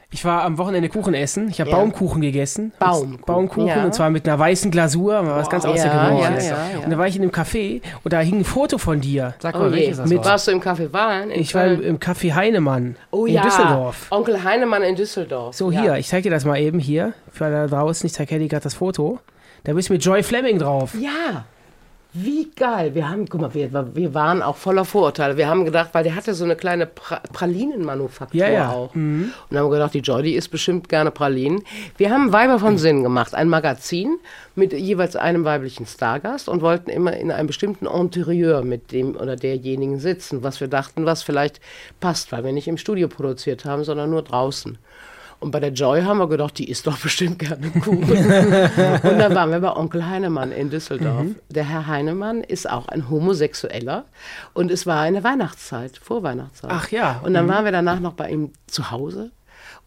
Ich 0.10 0.24
war 0.24 0.44
am 0.44 0.58
Wochenende 0.58 0.88
Kuchen 0.88 1.14
essen. 1.14 1.50
Ich 1.50 1.60
habe 1.60 1.70
Ja. 1.70 1.76
Baumkuchen 1.76 2.22
gegessen. 2.22 2.72
Baumkuchen, 2.80 3.22
Baumkuchen. 3.26 3.68
ja. 3.68 3.84
Und 3.84 3.94
zwar 3.94 4.10
mit 4.10 4.28
einer 4.28 4.40
weißen 4.40 4.72
Glasur, 4.72 5.22
mal 5.22 5.36
was 5.36 5.50
ganz 5.50 5.66
Ja, 5.66 5.72
Außergewöhnliches. 5.72 6.46
ja, 6.50 6.52
ja, 6.56 6.78
ja. 6.80 6.86
Und 6.86 6.90
da 6.92 6.98
war 6.98 7.08
ich 7.08 7.18
in 7.18 7.24
einem 7.24 7.32
Café 7.32 7.82
und 8.06 8.14
da 8.14 8.20
hing 8.22 8.38
ein 8.40 8.46
Foto 8.46 8.78
von 8.78 9.02
dir. 9.02 9.34
Sag 9.40 9.56
Oh 9.56 9.60
mal, 9.60 9.70
je. 9.72 9.76
welches 9.76 9.98
das 9.98 10.10
Mit- 10.10 10.20
war. 10.20 10.26
Warst 10.26 10.48
du 10.48 10.52
im 10.52 10.62
Café 10.62 10.94
Wahlen? 10.94 11.30
Ich 11.32 11.54
war 11.54 11.66
im, 11.68 12.00
Café 12.00 12.34
Heinemann 12.34 12.96
oh, 13.12 13.26
in 13.26 13.34
ja. 13.34 13.42
Düsseldorf. 13.42 14.08
Onkel 14.10 14.42
Heinemann 14.46 14.82
in 14.84 14.96
Düsseldorf. 14.96 15.56
So, 15.56 15.72
ja. 15.72 15.82
hier, 15.82 15.96
ich 15.98 16.08
zeig 16.08 16.24
dir 16.24 16.32
das 16.32 16.46
mal 16.46 16.58
eben 16.58 16.80
hier. 16.80 17.14
Für 17.32 17.46
alle 17.46 17.68
da 17.68 17.78
draußen, 17.78 18.08
ich 18.08 18.14
zeige 18.14 18.34
Henny 18.36 18.48
gerade 18.48 18.64
das 18.64 18.76
Foto. 18.76 19.20
Da 19.66 19.74
bist 19.74 19.90
du 19.90 19.94
mit 19.94 20.06
Joy 20.06 20.24
Fleming 20.24 20.58
drauf. 20.60 20.94
Ja, 20.98 21.44
wie 22.24 22.50
geil. 22.56 22.96
Wir 22.96 23.10
haben, 23.10 23.28
guck 23.28 23.42
mal, 23.42 23.54
wir, 23.54 23.96
wir 23.96 24.14
waren 24.14 24.42
auch 24.42 24.56
voller 24.56 24.86
Vorurteile. 24.86 25.38
Wir 25.38 25.48
haben 25.48 25.66
gedacht, 25.66 25.90
weil 25.94 26.04
der 26.04 26.16
hatte 26.16 26.34
so 26.34 26.44
eine 26.44 26.56
kleine 26.56 26.86
pra 26.88 27.22
Pralinenmanufaktur 27.34 28.40
Ja, 28.40 28.50
ja. 28.50 28.70
auch. 28.70 28.96
Und 28.96 29.32
haben 29.52 29.66
wir 29.66 29.70
gedacht, 29.70 29.94
die 29.94 30.00
Joy, 30.00 30.24
die 30.24 30.36
isst 30.36 30.50
bestimmt 30.52 30.90
gerne 30.90 31.12
Pralinen. 31.12 31.64
Wir 31.98 32.10
haben 32.12 32.32
Weiber 32.32 32.60
von 32.60 32.78
Sinn 32.78 33.04
gemacht, 33.04 33.36
ein 33.36 33.50
Magazin 33.50 34.18
mit 34.56 34.74
jeweils 34.74 35.16
einem 35.16 35.46
weiblichen 35.46 35.86
Stargast 35.86 36.50
und 36.50 36.62
wollten 36.62 36.90
immer 36.90 37.16
in 37.16 37.32
einem 37.32 37.48
bestimmten 37.48 37.86
Interieur 37.86 38.64
mit 38.64 38.92
dem 38.92 39.16
oder 39.16 39.36
derjenigen 39.36 40.00
sitzen, 40.00 40.44
was 40.44 40.60
wir 40.60 40.68
dachten, 40.68 41.06
was 41.06 41.24
vielleicht 41.24 41.60
passt, 42.00 42.32
weil 42.32 42.44
wir 42.44 42.52
nicht 42.52 42.68
im 42.68 42.78
Studio 42.78 43.08
produziert 43.08 43.66
haben, 43.66 43.84
sondern 43.84 44.10
nur 44.10 44.24
draußen. 44.24 44.78
Und 45.40 45.52
bei 45.52 45.60
der 45.60 45.72
Joy 45.72 46.02
haben 46.02 46.18
wir 46.18 46.28
gedacht, 46.28 46.58
die 46.58 46.70
isst 46.70 46.88
doch 46.88 46.98
bestimmt 46.98 47.40
gerne 47.40 47.70
Kuchen. 47.70 48.04
Und 48.10 49.20
dann 49.20 49.36
waren 49.36 49.52
wir 49.52 49.60
bei 49.60 49.76
Onkel 49.76 50.08
Heinemann 50.08 50.52
in 50.52 50.70
Düsseldorf. 50.70 51.28
Der 51.50 51.64
Herr 51.64 51.86
Heinemann 51.88 52.42
ist 52.42 52.70
auch 52.70 52.88
ein 52.88 53.10
Homosexueller 53.10 54.06
und 54.54 54.72
es 54.72 54.86
war 54.86 55.02
eine 55.02 55.24
Weihnachtszeit, 55.24 55.98
Vorweihnachtszeit. 55.98 56.72
Ach 56.74 56.90
ja, 56.90 57.22
Und 57.24 57.34
dann 57.34 57.48
waren 57.48 57.66
wir 57.66 57.72
danach 57.72 58.00
noch 58.00 58.14
bei 58.14 58.30
ihm 58.32 58.52
zu 58.66 58.92
Hause. 58.92 59.32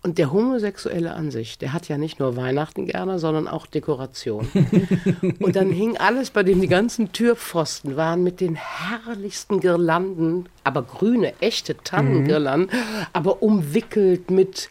Und 0.02 0.16
der 0.16 0.32
Homosexuelle 0.32 1.12
an 1.12 1.30
sich, 1.30 1.58
der 1.58 1.74
hat 1.74 1.88
ja 1.88 1.98
nicht 1.98 2.20
nur 2.20 2.34
Weihnachten 2.36 2.86
gerne, 2.86 3.18
sondern 3.18 3.46
auch 3.46 3.66
Dekoration. 3.66 4.48
und 5.40 5.56
dann 5.56 5.70
hing 5.70 5.98
alles 5.98 6.30
bei 6.30 6.42
dem, 6.42 6.60
die 6.60 6.68
ganzen 6.68 7.12
Türpfosten 7.12 7.96
waren 7.96 8.22
mit 8.22 8.40
den 8.40 8.54
herrlichsten 8.54 9.60
Girlanden, 9.60 10.48
aber 10.64 10.82
grüne, 10.84 11.34
echte 11.40 11.76
Tannengirlanden, 11.76 12.70
aber 13.12 13.42
umwickelt 13.42 14.30
mit 14.30 14.70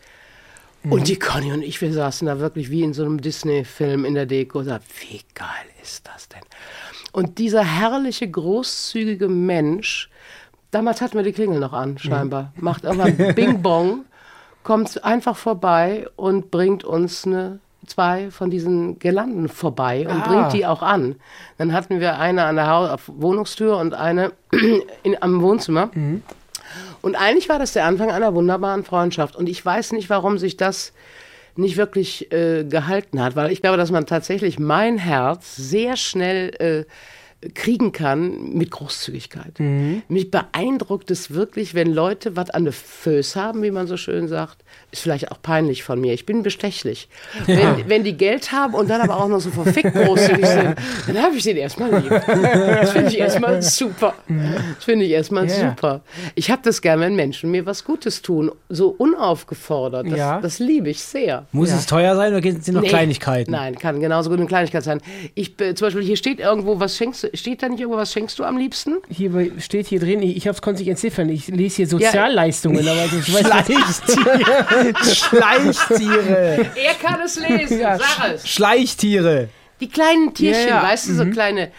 und 0.89 1.07
die 1.07 1.17
Conny 1.19 1.51
und 1.51 1.61
ich, 1.61 1.81
wir 1.81 1.91
saßen 1.93 2.25
da 2.27 2.39
wirklich 2.39 2.69
wie 2.71 2.83
in 2.83 2.93
so 2.93 3.03
einem 3.03 3.19
Disney-Film 3.21 4.05
in 4.05 4.13
der 4.13 4.25
Deko. 4.25 4.63
sagten, 4.63 4.85
Wie 5.09 5.21
geil 5.33 5.47
ist 5.81 6.07
das 6.07 6.27
denn? 6.29 6.41
Und 7.11 7.37
dieser 7.37 7.63
herrliche, 7.63 8.29
großzügige 8.29 9.27
Mensch, 9.27 10.09
damals 10.71 11.01
hatten 11.01 11.15
wir 11.17 11.23
die 11.23 11.31
Klingel 11.33 11.59
noch 11.59 11.73
an, 11.73 11.97
scheinbar, 11.97 12.53
macht 12.55 12.83
irgendwann 12.83 13.17
Bing 13.35 13.61
Bong, 13.61 14.05
kommt 14.63 15.03
einfach 15.03 15.35
vorbei 15.35 16.07
und 16.15 16.51
bringt 16.51 16.83
uns 16.83 17.25
eine, 17.25 17.59
zwei 17.87 18.29
von 18.29 18.51
diesen 18.51 18.99
Girlanden 18.99 19.49
vorbei 19.49 20.07
und 20.07 20.21
Ah. 20.21 20.27
bringt 20.27 20.53
die 20.53 20.65
auch 20.67 20.83
an. 20.83 21.15
Dann 21.57 21.73
hatten 21.73 21.99
wir 21.99 22.19
eine 22.19 22.43
an 22.43 22.55
der 22.55 22.67
Hau 22.69 22.85
auf 22.85 23.03
Wohnungstür 23.07 23.77
und 23.77 23.93
eine 23.95 24.31
in, 25.03 25.19
am 25.21 25.41
Wohnzimmer. 25.41 25.89
Und 27.01 27.15
eigentlich 27.15 27.49
war 27.49 27.59
das 27.59 27.73
der 27.73 27.85
Anfang 27.85 28.11
einer 28.11 28.33
wunderbaren 28.35 28.83
Freundschaft. 28.83 29.35
Und 29.35 29.47
ich 29.47 29.65
weiß 29.65 29.93
nicht, 29.93 30.09
warum 30.09 30.37
sich 30.37 30.57
das 30.57 30.93
nicht 31.55 31.77
wirklich 31.77 32.31
äh, 32.31 32.63
gehalten 32.63 33.21
hat, 33.21 33.35
weil 33.35 33.51
ich 33.51 33.61
glaube, 33.61 33.77
dass 33.77 33.91
man 33.91 34.05
tatsächlich 34.05 34.59
mein 34.59 34.97
Herz 34.97 35.55
sehr 35.55 35.97
schnell 35.97 36.49
äh, 36.59 36.85
kriegen 37.55 37.93
kann 37.93 38.53
mit 38.53 38.69
Großzügigkeit. 38.71 39.59
Mich 40.09 40.29
beeindruckt 40.29 41.09
es 41.09 41.33
wirklich, 41.33 41.73
wenn 41.73 41.93
Leute 41.93 42.35
was 42.35 42.49
an 42.49 42.65
der 42.65 42.73
Föß 42.73 43.35
haben, 43.37 43.63
wie 43.63 43.71
man 43.71 43.87
so 43.87 43.95
schön 43.95 44.27
sagt. 44.27 44.57
Ist 44.91 45.03
vielleicht 45.03 45.31
auch 45.31 45.41
peinlich 45.41 45.83
von 45.83 46.01
mir. 46.01 46.13
Ich 46.13 46.25
bin 46.25 46.43
bestechlich. 46.43 47.07
Wenn, 47.45 47.87
wenn 47.87 48.03
die 48.03 48.17
Geld 48.17 48.51
haben 48.51 48.73
und 48.73 48.89
dann 48.89 49.01
aber 49.01 49.17
auch 49.17 49.27
noch 49.29 49.39
so 49.39 49.51
verfickt 49.51 49.93
großzügig 49.93 50.45
sind, 50.47 50.75
dann 51.07 51.17
habe 51.21 51.35
ich 51.37 51.43
den 51.43 51.57
erstmal 51.57 51.95
lieb. 51.95 52.09
Das 52.09 52.91
finde 52.91 53.07
ich 53.09 53.17
erstmal 53.19 53.61
super. 53.61 54.15
Das 54.75 54.83
finde 54.83 55.05
ich 55.05 55.11
erstmal 55.11 55.47
Ja, 55.47 55.55
ja. 55.57 55.69
super. 55.69 56.01
Ich 56.35 56.51
habe 56.51 56.61
das 56.63 56.81
gern, 56.81 56.99
wenn 56.99 57.15
Menschen 57.15 57.51
mir 57.51 57.65
was 57.65 57.83
Gutes 57.85 58.21
tun, 58.21 58.51
so 58.67 58.89
unaufgefordert. 58.89 60.07
Das, 60.07 60.17
Ja. 60.17 60.41
das 60.41 60.59
liebe 60.59 60.89
ich 60.89 61.01
sehr. 61.01 61.45
Muss 61.51 61.71
es 61.71 61.85
teuer 61.85 62.15
sein 62.15 62.33
oder 62.33 62.41
sind 62.41 62.73
noch 62.73 62.81
Nee. 62.81 62.89
Kleinigkeiten? 62.89 63.51
Nein, 63.51 63.75
kann 63.77 63.99
genauso 64.01 64.29
gut 64.29 64.39
eine 64.39 64.47
Kleinigkeit 64.47 64.83
sein. 64.83 65.01
Ich, 65.35 65.55
zum 65.57 65.75
Beispiel, 65.79 66.03
hier 66.03 66.17
steht 66.17 66.39
irgendwo, 66.39 66.79
was 66.79 66.97
schenkst 66.97 67.23
du, 67.23 67.28
steht 67.33 67.61
da 67.63 67.69
nicht 67.69 67.79
irgendwo, 67.79 67.97
was 67.97 68.11
schenkst 68.13 68.37
du 68.39 68.43
am 68.43 68.57
liebsten? 68.57 68.97
Hier 69.09 69.31
bei- 69.31 69.51
steht 69.59 69.87
hier 69.87 69.99
drin, 69.99 70.21
ich, 70.21 70.37
ich 70.37 70.43
konnte 70.45 70.71
es 70.73 70.79
nicht 70.79 70.87
entziffern. 70.89 71.29
Ich 71.29 71.47
lese 71.47 71.77
hier 71.77 71.87
Sozialleistungen, 71.87 72.87
aber 72.87 73.05
ich 73.05 73.33
weiß 73.33 73.69
nicht. 73.69 75.15
Schleichtiere. 75.15 76.65
Er 76.75 76.93
kann 77.01 77.19
es 77.25 77.39
lesen, 77.39 77.79
Ja. 77.79 77.97
sag 77.97 78.33
es. 78.35 78.47
Schleichtiere. 78.47 79.49
Die 79.79 79.87
kleinen 79.89 80.33
Tierchen, 80.33 80.67
Ja, 80.67 80.81
ja. 80.81 80.83
weißt 80.83 81.09
du, 81.09 81.13
so 81.13 81.25
kleine 81.25 81.69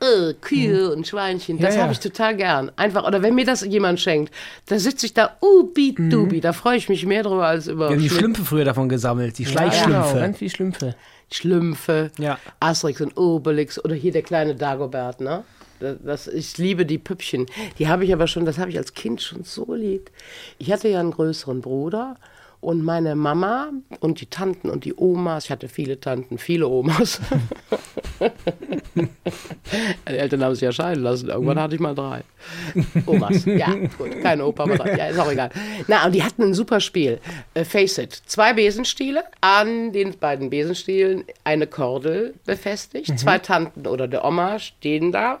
äh, 0.00 0.34
Kühe 0.40 0.92
und 0.92 1.06
Schweinchen, 1.06 1.58
das 1.58 1.70
Ja, 1.74 1.76
ja. 1.78 1.82
habe 1.84 1.92
ich 1.92 2.00
total 2.00 2.36
gern. 2.36 2.70
Einfach, 2.76 3.04
oder 3.06 3.22
wenn 3.22 3.34
mir 3.34 3.46
das 3.46 3.62
jemand 3.64 3.98
schenkt, 4.00 4.32
da 4.66 4.78
sitze 4.78 5.06
ich 5.06 5.14
da, 5.14 5.36
ubi 5.40 5.94
dubi, 5.96 6.40
da 6.40 6.52
freue 6.52 6.76
ich 6.76 6.88
mich 6.88 7.06
mehr 7.06 7.22
drüber 7.22 7.46
als 7.46 7.66
über 7.66 7.88
Wir 7.88 7.96
haben 7.96 8.02
die 8.02 8.10
Schlümpfe 8.10 8.44
früher 8.44 8.64
davon 8.64 8.88
gesammelt, 8.88 9.38
die 9.38 9.44
Genau, 9.44 9.56
Schleichschlümpfe. 9.58 10.18
ganz 10.18 10.38
viel 10.38 10.50
Schlümpfe. 10.50 10.94
Schlümpfe, 11.32 12.10
Ja. 12.18 12.38
Asterix 12.60 13.00
und 13.00 13.16
Obelix 13.16 13.82
oder 13.84 13.94
hier 13.94 14.12
der 14.12 14.22
kleine 14.22 14.54
Dagobert, 14.54 15.20
ne? 15.20 15.44
Das, 15.80 15.96
das, 16.02 16.28
ich 16.28 16.56
liebe 16.56 16.86
die 16.86 16.96
Püppchen. 16.98 17.46
Die 17.78 17.88
habe 17.88 18.04
ich 18.04 18.12
aber 18.12 18.26
schon, 18.26 18.46
das 18.46 18.58
habe 18.58 18.70
ich 18.70 18.78
als 18.78 18.94
Kind 18.94 19.20
schon 19.20 19.44
so 19.44 19.74
lieb. 19.74 20.10
Ich 20.58 20.72
hatte 20.72 20.88
ja 20.88 21.00
einen 21.00 21.10
größeren 21.10 21.60
Bruder 21.60 22.16
und 22.60 22.82
meine 22.82 23.14
Mama 23.14 23.70
und 24.00 24.20
die 24.20 24.26
Tanten 24.26 24.70
und 24.70 24.84
die 24.84 24.94
Omas, 24.96 25.46
ich 25.46 25.50
hatte 25.50 25.68
viele 25.68 26.00
Tanten, 26.00 26.38
viele 26.38 26.68
Omas. 26.68 27.20
Die 30.08 30.16
Eltern 30.16 30.42
haben 30.42 30.54
sich 30.54 30.62
ja 30.62 30.72
scheiden 30.72 31.02
lassen. 31.02 31.28
Irgendwann 31.28 31.60
hatte 31.60 31.74
ich 31.74 31.80
mal 31.80 31.94
drei. 31.94 32.22
Omas. 33.06 33.44
Ja, 33.44 33.74
gut. 33.98 34.22
Kein 34.22 34.40
Opa, 34.40 34.62
aber 34.64 34.76
drei. 34.76 34.96
Ja, 34.96 35.06
ist 35.08 35.18
auch 35.18 35.30
egal. 35.30 35.50
Na, 35.86 36.06
und 36.06 36.14
die 36.14 36.22
hatten 36.22 36.42
ein 36.42 36.54
super 36.54 36.80
Spiel. 36.80 37.20
Äh, 37.54 37.64
Face 37.64 37.98
it. 37.98 38.12
Zwei 38.26 38.52
Besenstiele. 38.54 39.24
An 39.40 39.92
den 39.92 40.16
beiden 40.18 40.50
Besenstielen 40.50 41.24
eine 41.44 41.66
Kordel 41.66 42.34
befestigt. 42.46 43.18
Zwei 43.18 43.38
Tanten 43.38 43.86
oder 43.86 44.08
der 44.08 44.24
Oma 44.24 44.58
stehen 44.58 45.12
da. 45.12 45.40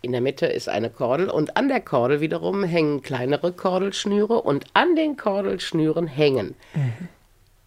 In 0.00 0.12
der 0.12 0.20
Mitte 0.20 0.46
ist 0.46 0.68
eine 0.68 0.90
Kordel 0.90 1.28
und 1.28 1.56
an 1.56 1.68
der 1.68 1.80
Kordel 1.80 2.20
wiederum 2.20 2.62
hängen 2.62 3.02
kleinere 3.02 3.52
Kordelschnüre 3.52 4.40
und 4.40 4.66
an 4.74 4.94
den 4.94 5.16
Kordelschnüren 5.16 6.06
hängen 6.06 6.54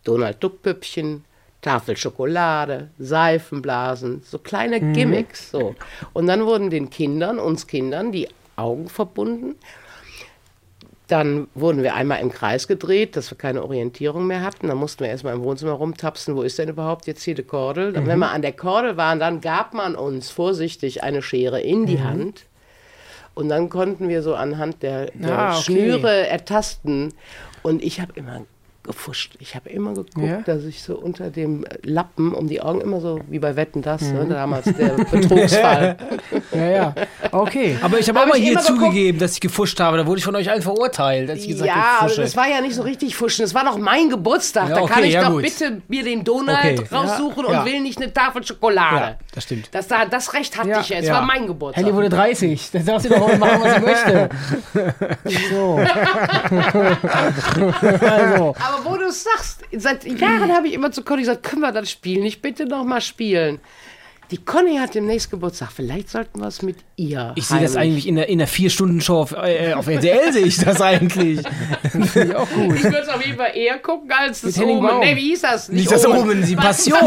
Donald 0.04 0.42
Duck 0.42 0.62
Püppchen, 0.62 1.26
Tafel 1.62 1.96
Schokolade, 1.96 2.90
Seifenblasen, 2.98 4.22
so 4.26 4.40
kleine 4.40 4.94
Gimmicks. 4.94 5.52
So. 5.52 5.76
Und 6.14 6.28
dann 6.28 6.46
wurden 6.46 6.70
den 6.70 6.90
Kindern, 6.90 7.38
uns 7.38 7.68
Kindern, 7.68 8.12
die 8.12 8.28
Augen 8.56 8.90
verbunden. 8.90 9.56
Dann 11.12 11.48
wurden 11.56 11.84
wir 11.84 11.94
einmal 11.96 12.22
im 12.22 12.32
Kreis 12.32 12.70
gedreht, 12.70 13.18
dass 13.18 13.30
wir 13.32 13.38
keine 13.38 13.64
Orientierung 13.64 14.28
mehr 14.28 14.44
hatten. 14.44 14.70
Dann 14.70 14.78
mussten 14.78 15.04
wir 15.04 15.10
erstmal 15.10 15.34
im 15.34 15.44
Wohnzimmer 15.44 15.74
rumtapsen, 15.74 16.38
wo 16.38 16.42
ist 16.42 16.58
denn 16.58 16.70
überhaupt 16.70 17.06
jetzt 17.06 17.22
hier 17.24 17.36
die 17.36 17.44
Kordel? 17.44 17.92
Dann, 17.92 18.08
Wenn 18.08 18.20
wir 18.20 18.30
an 18.32 18.42
der 18.42 18.54
Kordel 18.54 18.96
waren, 18.96 19.20
dann 19.20 19.42
gab 19.42 19.74
man 19.74 19.96
uns 19.96 20.30
vorsichtig 20.30 21.04
eine 21.04 21.22
Schere 21.22 21.60
in 21.60 21.86
die 21.86 22.02
Hand. 22.02 22.46
Und 23.34 23.50
dann 23.50 23.68
konnten 23.68 24.08
wir 24.08 24.24
so 24.24 24.36
anhand 24.36 24.84
der, 24.84 25.12
der 25.12 25.38
Ah, 25.38 25.52
okay. 25.54 25.64
Schnüre 25.64 26.28
ertasten. 26.28 27.14
Und 27.62 27.84
ich 27.84 28.00
habe 28.00 28.14
immer 28.16 28.46
gefuscht. 28.84 29.36
Ich 29.40 29.56
habe 29.56 29.70
immer 29.70 29.94
geguckt, 29.94 30.18
Ja? 30.26 30.42
dass 30.42 30.64
ich 30.64 30.82
so 30.82 30.96
unter 30.96 31.30
dem 31.30 31.66
Lappen 31.84 32.34
um 32.34 32.48
die 32.48 32.62
Augen 32.62 32.82
immer 32.82 33.00
so, 33.00 33.20
wie 33.30 33.40
bei 33.40 33.56
Wetten 33.56 33.82
das, 33.82 34.02
ne, 34.02 34.26
damals 34.28 34.66
der 34.66 34.90
Betrugsfall. 35.12 35.98
Ja, 36.52 36.66
ja. 36.70 36.96
Okay. 37.32 37.78
Aber 37.82 38.00
ich 38.00 38.10
habe 38.10 38.20
Hab 38.20 38.26
auch 38.26 38.30
mal 38.32 38.38
ich 38.38 38.44
hier 38.44 38.52
immer 38.54 38.62
geguckt. 38.62 38.80
zugegeben, 38.82 39.20
dass 39.20 39.34
ich 39.34 39.42
gefuscht 39.42 39.80
habe. 39.80 39.98
Da 39.98 40.06
wurde 40.08 40.18
ich 40.20 40.26
von 40.26 40.36
euch 40.36 40.50
allen 40.50 40.62
verurteilt, 40.62 41.30
als 41.30 41.42
ich 41.42 41.50
gesagt 41.50 41.68
ja, 41.68 41.76
habe, 41.76 42.00
aber 42.02 42.10
ich 42.12 42.18
das 42.18 42.36
war 42.36 42.48
ja 42.50 42.62
nicht 42.62 42.76
so 42.76 42.82
richtig 42.82 43.16
fuschen. 43.16 43.44
Das 43.44 43.54
war 43.54 43.64
doch 43.66 43.78
mein 43.78 44.10
Geburtstag. 44.10 44.70
Ja, 44.70 44.76
da 44.76 44.82
okay, 44.82 44.94
kann 44.94 45.04
ich 45.04 45.14
ja, 45.14 45.24
doch 45.26 45.32
gut. 45.34 45.44
bitte 45.44 45.82
mir 45.88 46.04
den 46.04 46.24
Donald 46.24 46.80
Okay, 46.80 46.88
raussuchen 46.96 47.46
ja, 47.46 47.52
ja. 47.54 47.60
und 47.60 47.66
will 47.66 47.82
nicht 47.82 48.02
eine 48.02 48.12
Tafel 48.12 48.44
Schokolade. 48.46 48.96
Ja, 48.96 49.16
das 49.34 49.44
stimmt. 49.44 49.70
Das, 49.72 49.88
da, 49.88 50.06
das 50.06 50.34
Recht 50.34 50.58
hatte 50.58 50.70
Ja, 50.70 50.82
ich 50.82 50.90
ja. 50.90 50.98
Es 50.98 51.08
ja. 51.08 51.14
war 51.14 51.22
mein 51.22 51.46
Geburtstag. 51.48 51.84
Henny 51.86 51.96
wurde 51.96 52.10
30. 52.10 52.72
Dann 52.72 52.86
darf 52.86 53.02
sie 53.02 53.10
doch 53.10 53.20
mal 53.28 53.38
machen, 53.38 53.62
was 53.62 53.76
sie 53.76 53.82
möchte. 53.82 54.30
So. 55.52 55.76
also. 57.82 58.56
Aber 58.60 58.71
wo 58.84 58.98
du 58.98 59.06
es 59.06 59.24
sagst, 59.24 59.62
seit 59.76 60.06
Jahren 60.06 60.52
habe 60.56 60.68
ich 60.68 60.74
immer 60.74 60.92
zu 60.92 61.04
Conny 61.04 61.22
gesagt, 61.22 61.44
können 61.44 61.62
wir 61.62 61.72
das 61.72 61.90
Spiel 61.92 62.22
nicht 62.22 62.42
bitte 62.42 62.66
noch 62.66 62.84
mal 62.84 63.02
spielen? 63.02 63.60
Die 64.32 64.38
Conny 64.38 64.78
hat 64.78 64.96
demnächst 64.96 65.30
Geburtstag. 65.30 65.72
Vielleicht 65.76 66.10
sollten 66.10 66.40
wir 66.40 66.48
es 66.48 66.62
mit 66.62 66.78
ihr. 66.96 67.34
Ich 67.36 67.48
sehe 67.48 67.60
das 67.60 67.76
eigentlich 67.76 68.08
in 68.08 68.16
der, 68.16 68.30
in 68.30 68.38
der 68.38 68.48
Vier-Stunden-Show 68.48 69.18
auf, 69.18 69.34
äh, 69.34 69.74
auf 69.74 69.88
RTL, 69.88 70.32
sehe 70.32 70.46
ich 70.46 70.56
das 70.58 70.80
eigentlich. 70.80 71.42
Finde 71.92 72.24
ich 72.30 72.36
auch 72.38 72.50
gut. 72.50 72.76
Ich 72.78 72.84
würde 72.86 73.00
es 73.00 73.10
auf 73.10 73.26
jeden 73.26 73.38
Fall 73.38 73.52
eher 73.58 73.78
gucken 73.80 74.10
als 74.10 74.40
das 74.40 74.58
Henning 74.58 74.78
Omen. 74.78 75.00
Nee, 75.02 75.18
wie 75.18 75.32
hieß 75.32 75.42
das? 75.42 75.68
Nicht 75.68 75.92
das 75.92 76.06
Omen, 76.08 76.46
die 76.46 76.56
Passion. 76.56 76.98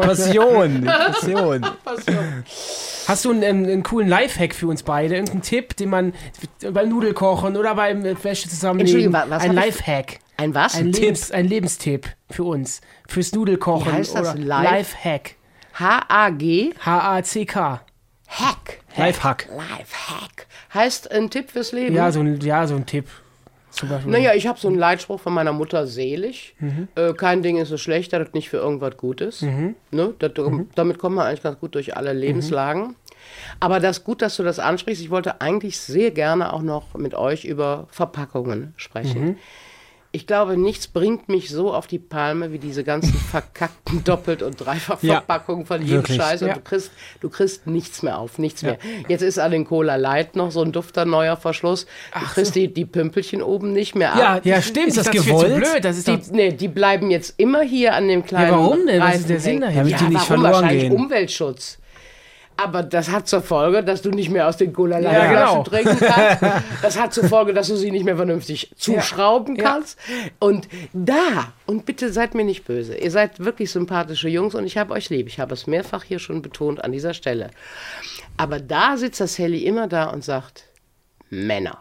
Passion. 0.00 0.84
Passion. 0.86 1.62
Passion. 1.84 2.44
Hast 3.06 3.24
du 3.24 3.30
einen, 3.30 3.44
einen 3.66 3.82
coolen 3.84 4.08
Lifehack 4.08 4.52
für 4.52 4.66
uns 4.66 4.82
beide? 4.82 5.14
Irgendeinen 5.14 5.42
Tipp, 5.42 5.76
den 5.76 5.90
man 5.90 6.14
beim 6.72 6.88
Nudelkochen 6.88 7.56
oder 7.56 7.76
beim 7.76 8.04
äh, 8.04 8.16
Wäsche 8.24 8.48
zusammenlegen? 8.48 8.88
Entschuldigung, 9.00 9.12
wa- 9.12 9.26
was 9.36 9.42
Ein 9.44 9.50
hab 9.56 9.66
ich- 9.66 9.74
Lifehack. 9.76 10.18
Ein 10.40 10.54
was? 10.54 10.74
Ein, 10.74 10.92
Lebens, 10.92 11.30
ein 11.30 11.46
Lebenstipp 11.46 12.08
für 12.30 12.44
uns. 12.44 12.80
Fürs 13.06 13.32
Nudelkochen. 13.32 13.92
Wie 13.92 13.96
heißt 13.96 14.14
das? 14.14 14.34
Oder 14.34 14.38
Live- 14.42 14.70
Lifehack. 14.70 15.34
H-A-G. 15.74 16.72
H-A-C-K. 16.84 17.80
Hack. 18.28 18.78
Lifehack. 18.96 19.48
Lifehack. 19.50 20.46
Heißt 20.72 21.10
ein 21.10 21.30
Tipp 21.30 21.50
fürs 21.50 21.72
Leben? 21.72 21.94
Ja, 21.94 22.10
so 22.12 22.20
ein, 22.20 22.40
ja, 22.40 22.66
so 22.66 22.76
ein 22.76 22.86
Tipp. 22.86 23.06
Naja, 24.06 24.34
ich 24.34 24.46
habe 24.46 24.58
so 24.58 24.68
einen 24.68 24.78
Leitspruch 24.78 25.20
von 25.20 25.32
meiner 25.32 25.52
Mutter 25.52 25.86
selig. 25.86 26.54
Äh, 26.96 27.12
kein 27.14 27.42
Ding 27.42 27.56
ist 27.56 27.68
so 27.68 27.76
schlecht, 27.76 28.12
dass 28.12 28.28
es 28.28 28.34
nicht 28.34 28.50
für 28.50 28.56
irgendwas 28.58 28.96
gut 28.96 29.20
ist. 29.20 29.42
Ne? 29.42 30.14
Das, 30.18 30.32
Damit 30.74 30.98
kommt 30.98 31.16
man 31.16 31.26
eigentlich 31.26 31.42
ganz 31.42 31.58
gut 31.60 31.74
durch 31.74 31.96
alle 31.96 32.12
Lebenslagen. 32.12 32.96
Aber 33.60 33.78
das 33.80 33.98
ist 33.98 34.04
gut, 34.04 34.22
dass 34.22 34.36
du 34.36 34.42
das 34.42 34.58
ansprichst. 34.58 35.02
Ich 35.02 35.10
wollte 35.10 35.40
eigentlich 35.40 35.78
sehr 35.78 36.10
gerne 36.10 36.52
auch 36.52 36.62
noch 36.62 36.94
mit 36.94 37.14
euch 37.14 37.44
über 37.44 37.86
Verpackungen 37.90 38.74
sprechen. 38.76 39.38
Ich 40.12 40.26
glaube, 40.26 40.56
nichts 40.56 40.88
bringt 40.88 41.28
mich 41.28 41.50
so 41.50 41.72
auf 41.72 41.86
die 41.86 42.00
Palme 42.00 42.50
wie 42.52 42.58
diese 42.58 42.82
ganzen 42.82 43.14
verkackten 43.30 44.02
Doppelt- 44.02 44.42
und 44.42 44.56
Dreifachverpackungen 44.56 45.66
von 45.66 45.80
jedem 45.82 45.98
wirklich. 45.98 46.16
Scheiß. 46.16 46.42
Und 46.42 46.48
Ja. 46.48 46.54
du, 46.54 46.60
kriegst, 46.62 46.90
du 47.20 47.28
kriegst 47.30 47.68
nichts 47.68 48.02
mehr 48.02 48.18
auf, 48.18 48.38
nichts 48.38 48.62
mehr. 48.62 48.78
Jetzt 49.06 49.22
ist 49.22 49.38
an 49.38 49.52
den 49.52 49.64
Cola 49.64 49.94
Light 49.94 50.34
noch 50.34 50.50
so 50.50 50.62
ein 50.62 50.72
dufter 50.72 51.04
neuer 51.04 51.36
Verschluss. 51.36 51.86
Du 52.12 52.26
kriegst 52.26 52.56
die, 52.56 52.72
die 52.74 52.84
Pümpelchen 52.86 53.40
oben 53.40 53.72
nicht 53.72 53.94
mehr 53.94 54.12
ab. 54.14 54.44
ja, 54.44 54.60
stimmt. 54.60 54.88
Ist 54.88 54.96
das 54.96 55.08
viel 55.10 55.20
zu 55.20 55.26
gewollt? 55.28 55.54
blöd. 55.56 55.84
Das 55.84 55.96
ist 55.96 56.08
Die, 56.08 56.18
nee, 56.32 56.52
die 56.52 56.68
bleiben 56.68 57.10
jetzt 57.12 57.34
immer 57.36 57.62
hier 57.62 57.94
an 57.94 58.08
dem 58.08 58.24
kleinen 58.24 58.50
Ja, 58.50 58.58
warum 58.58 58.86
denn? 58.86 59.00
Was 59.00 59.16
ist 59.18 59.28
der 59.30 59.38
Sinn 59.40 59.60
dahinter? 59.60 59.88
Ja, 59.90 59.96
die 59.98 60.04
nicht 60.04 60.14
warum? 60.14 60.26
verloren 60.26 60.52
Wahrscheinlich 60.54 60.82
gehen. 60.82 60.92
Umweltschutz. 60.92 61.78
Aber 62.62 62.82
das 62.82 63.10
hat 63.10 63.28
zur 63.28 63.42
Folge, 63.42 63.82
dass 63.84 64.02
du 64.02 64.10
nicht 64.10 64.30
mehr 64.30 64.48
aus 64.48 64.56
den 64.56 64.72
cola 64.72 64.98
Ja, 64.98 65.26
genau. 65.30 65.62
trinken 65.62 65.98
kannst. 65.98 66.42
Das 66.82 66.98
hat 67.00 67.14
zur 67.14 67.24
Folge, 67.28 67.54
dass 67.54 67.68
du 67.68 67.76
sie 67.76 67.90
nicht 67.90 68.04
mehr 68.04 68.16
vernünftig 68.16 68.72
zuschrauben 68.76 69.56
Ja. 69.56 69.62
kannst. 69.64 69.98
Und 70.38 70.68
da, 70.92 71.52
und 71.66 71.86
bitte 71.86 72.12
seid 72.12 72.34
mir 72.34 72.44
nicht 72.44 72.64
böse, 72.64 72.96
ihr 72.96 73.10
seid 73.10 73.38
wirklich 73.40 73.70
sympathische 73.70 74.28
Jungs 74.28 74.54
und 74.54 74.66
ich 74.66 74.76
habe 74.78 74.92
euch 74.94 75.10
lieb. 75.10 75.26
Ich 75.28 75.38
habe 75.40 75.54
es 75.54 75.66
mehrfach 75.66 76.04
hier 76.04 76.18
schon 76.18 76.42
betont 76.42 76.82
an 76.84 76.92
dieser 76.92 77.14
Stelle. 77.14 77.50
Aber 78.36 78.58
da 78.60 78.96
sitzt 78.96 79.20
das 79.20 79.38
Helly 79.38 79.64
immer 79.64 79.86
da 79.86 80.04
und 80.10 80.24
sagt, 80.24 80.64
Männer. 81.30 81.78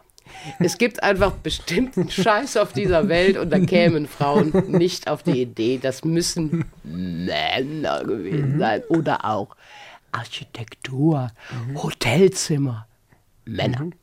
Es 0.59 0.77
gibt 0.77 1.01
einfach 1.01 1.31
bestimmten 1.31 2.07
Scheiß 2.11 2.55
auf 2.57 2.71
dieser 2.71 3.09
Welt 3.09 3.35
und 3.35 3.49
da 3.51 3.57
kämen 3.59 4.07
Frauen 4.07 4.51
nicht 4.67 5.09
auf 5.09 5.23
die 5.23 5.41
Idee, 5.41 5.79
das 5.81 6.03
müssen 6.05 6.65
Männer 6.83 8.03
gewesen 8.03 8.53
Mhm. 8.55 8.59
sein. 8.59 8.83
Oder 8.89 9.25
auch 9.25 9.55
Architektur, 10.11 11.31
Hotelzimmer, 11.75 12.87
Männer. 13.45 13.81
Mhm. 13.85 13.93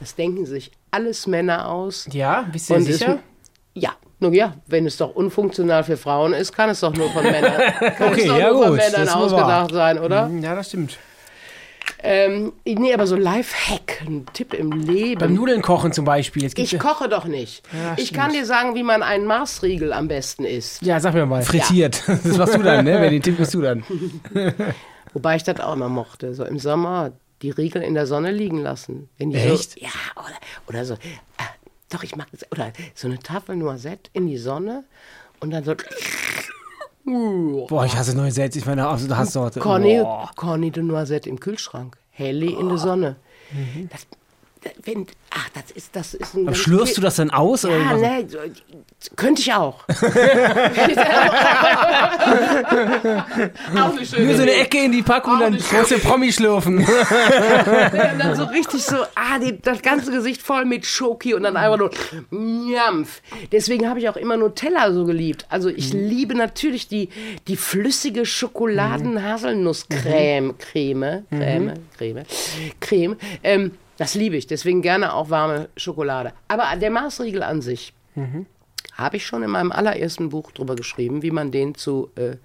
Das 0.00 0.14
denken 0.14 0.44
sich 0.46 0.72
alles 0.90 1.26
Männer 1.26 1.68
aus. 1.68 2.08
ja, 2.12 2.42
bist 2.52 2.70
du 2.70 2.80
sicher? 2.80 3.20
Ja, 3.74 3.90
nun 4.20 4.32
ja, 4.34 4.54
wenn 4.66 4.86
es 4.86 4.96
doch 4.96 5.14
unfunktional 5.14 5.84
für 5.84 5.96
Frauen 5.96 6.32
ist, 6.32 6.52
kann 6.52 6.70
es 6.70 6.80
doch 6.80 6.94
nur 6.94 7.10
von 7.10 7.24
Männern, 7.24 7.52
kann 7.96 8.12
Okay, 8.12 8.22
es 8.22 8.26
doch 8.28 8.38
ja 8.38 8.50
nur 8.50 8.62
von 8.62 8.68
gut, 8.70 8.78
Männern 8.78 9.02
ist 9.02 9.14
wohl 9.16 9.22
ausgedacht 9.22 9.72
sein, 9.72 9.98
oder? 9.98 10.30
Ja, 10.40 10.54
das 10.54 10.68
stimmt. 10.68 10.98
Ähm, 12.06 12.52
nee, 12.66 12.92
aber 12.92 13.06
so 13.06 13.16
Lifehack, 13.16 14.02
ein 14.06 14.26
Tipp 14.34 14.52
im 14.52 14.72
Leben. 14.72 15.18
Beim 15.20 15.34
Nudeln 15.34 15.62
kochen 15.62 15.90
zum 15.92 16.04
Beispiel. 16.04 16.50
Ich 16.54 16.78
koche 16.78 17.08
doch 17.08 17.24
nicht. 17.24 17.62
Ja, 17.72 17.94
ich 17.96 18.08
stimmt. 18.08 18.20
kann 18.20 18.32
dir 18.32 18.44
sagen, 18.44 18.74
wie 18.74 18.82
man 18.82 19.02
einen 19.02 19.24
Marsriegel 19.26 19.92
am 19.92 20.06
besten 20.08 20.44
isst. 20.44 20.82
ja, 20.82 21.00
sag 21.00 21.14
mir 21.14 21.24
mal. 21.24 21.42
Frittiert. 21.42 22.02
Das 22.06 22.36
machst 22.36 22.54
du 22.56 22.62
dann, 22.62 22.84
ne? 22.84 23.08
Den 23.10 23.22
Tipp 23.22 23.38
bist 23.38 23.54
du 23.54 23.62
dann. 23.62 23.84
Wobei 25.14 25.36
ich 25.36 25.44
das 25.44 25.60
auch 25.60 25.72
immer 25.72 25.88
mochte. 25.88 26.34
So 26.34 26.44
im 26.44 26.58
Sommer 26.58 27.12
die 27.40 27.50
Riegel 27.50 27.82
in 27.82 27.94
der 27.94 28.06
Sonne 28.06 28.30
liegen 28.30 28.58
lassen. 28.58 29.08
Wenn 29.16 29.30
die 29.30 29.36
Echt? 29.36 29.72
So, 29.72 29.80
ja, 29.80 29.90
oder, 30.16 30.36
oder 30.68 30.84
so. 30.84 30.94
Äh, 30.94 30.98
doch, 31.88 32.02
ich 32.02 32.16
mag 32.16 32.26
das. 32.32 32.50
Oder 32.52 32.72
so 32.94 33.08
eine 33.08 33.18
Tafel 33.18 33.56
Noisette 33.56 34.10
in 34.12 34.26
die 34.26 34.38
Sonne 34.38 34.84
und 35.40 35.50
dann 35.50 35.64
so. 35.64 35.74
Boah, 37.06 37.84
ich 37.84 37.94
hasse 37.96 38.30
Sets. 38.30 38.56
Ich 38.56 38.66
meine, 38.66 38.86
absolute 38.86 39.16
Hasssorte. 39.16 39.60
Corny, 39.60 40.00
Boah. 40.00 40.30
Corny 40.36 40.70
de 40.70 40.82
Noisette 40.82 41.28
im 41.28 41.38
Kühlschrank. 41.38 41.96
Heli 42.10 42.52
in 42.52 42.68
der 42.68 42.78
Sonne. 42.78 43.16
Mhm. 43.52 43.88
Das, 43.90 44.06
wenn, 44.84 45.06
ach, 45.30 45.48
das 45.50 45.70
ist, 45.72 45.94
das 45.96 46.14
ist 46.14 46.34
ein. 46.34 46.46
Aber 46.48 46.56
schlürfst 46.56 46.96
du 46.96 47.00
das 47.00 47.16
dann 47.16 47.30
aus? 47.30 47.64
oder 47.64 47.76
Ja, 47.78 47.92
was? 47.94 48.00
ne, 48.00 48.24
so, 48.28 48.38
könnte 49.16 49.42
ich 49.42 49.52
auch. 49.52 49.82
auch 53.76 53.98
schöne 54.04 54.26
Nur 54.26 54.36
so 54.36 54.42
eine. 54.42 54.52
Ecke 54.54 54.84
in 54.84 54.92
die 54.92 55.02
Packung, 55.02 55.38
dann 55.40 55.54
nicht 55.54 55.68
große 55.70 55.98
Promi 55.98 56.32
schlürfen. 56.32 56.78
Und 56.78 56.86
dann 58.18 58.36
so 58.36 58.44
richtig 58.44 58.82
so, 58.84 58.96
ah, 59.14 59.38
die, 59.40 59.60
das 59.60 59.82
ganze 59.82 60.10
Gesicht 60.10 60.40
voll 60.42 60.64
mit 60.64 60.86
Schoki 60.86 61.34
und 61.34 61.42
dann 61.42 61.56
einfach 61.56 61.78
nur 61.78 61.90
Njampf. 62.30 63.20
Deswegen 63.52 63.88
habe 63.88 63.98
ich 64.00 64.08
auch 64.08 64.16
immer 64.16 64.36
Nutella 64.36 64.92
so 64.92 65.04
geliebt. 65.04 65.46
Also 65.48 65.68
ich 65.68 65.92
liebe 65.92 66.34
natürlich 66.34 66.88
die, 66.88 67.08
die 67.48 67.56
flüssige 67.56 68.24
Schokoladen-Haselnuss-Creme. 68.26 70.54
Creme, 70.58 71.24
Creme, 71.30 71.74
Creme, 71.96 72.22
Creme. 72.80 73.16
Ähm, 73.42 73.72
das 73.96 74.14
liebe 74.14 74.36
ich. 74.36 74.46
Deswegen 74.46 74.82
gerne 74.82 75.12
auch 75.14 75.30
warme 75.30 75.68
Schokolade. 75.76 76.32
Aber 76.48 76.64
der 76.76 76.90
Maßriegel 76.90 77.42
an 77.42 77.62
sich 77.62 77.92
habe 78.94 79.16
ich 79.16 79.26
schon 79.26 79.42
in 79.42 79.50
meinem 79.50 79.72
allerersten 79.72 80.28
Buch 80.28 80.52
drüber 80.52 80.76
geschrieben, 80.76 81.22
wie 81.22 81.30
man 81.32 81.50
den 81.50 81.74
zu 81.74 82.10
äh, 82.16 82.36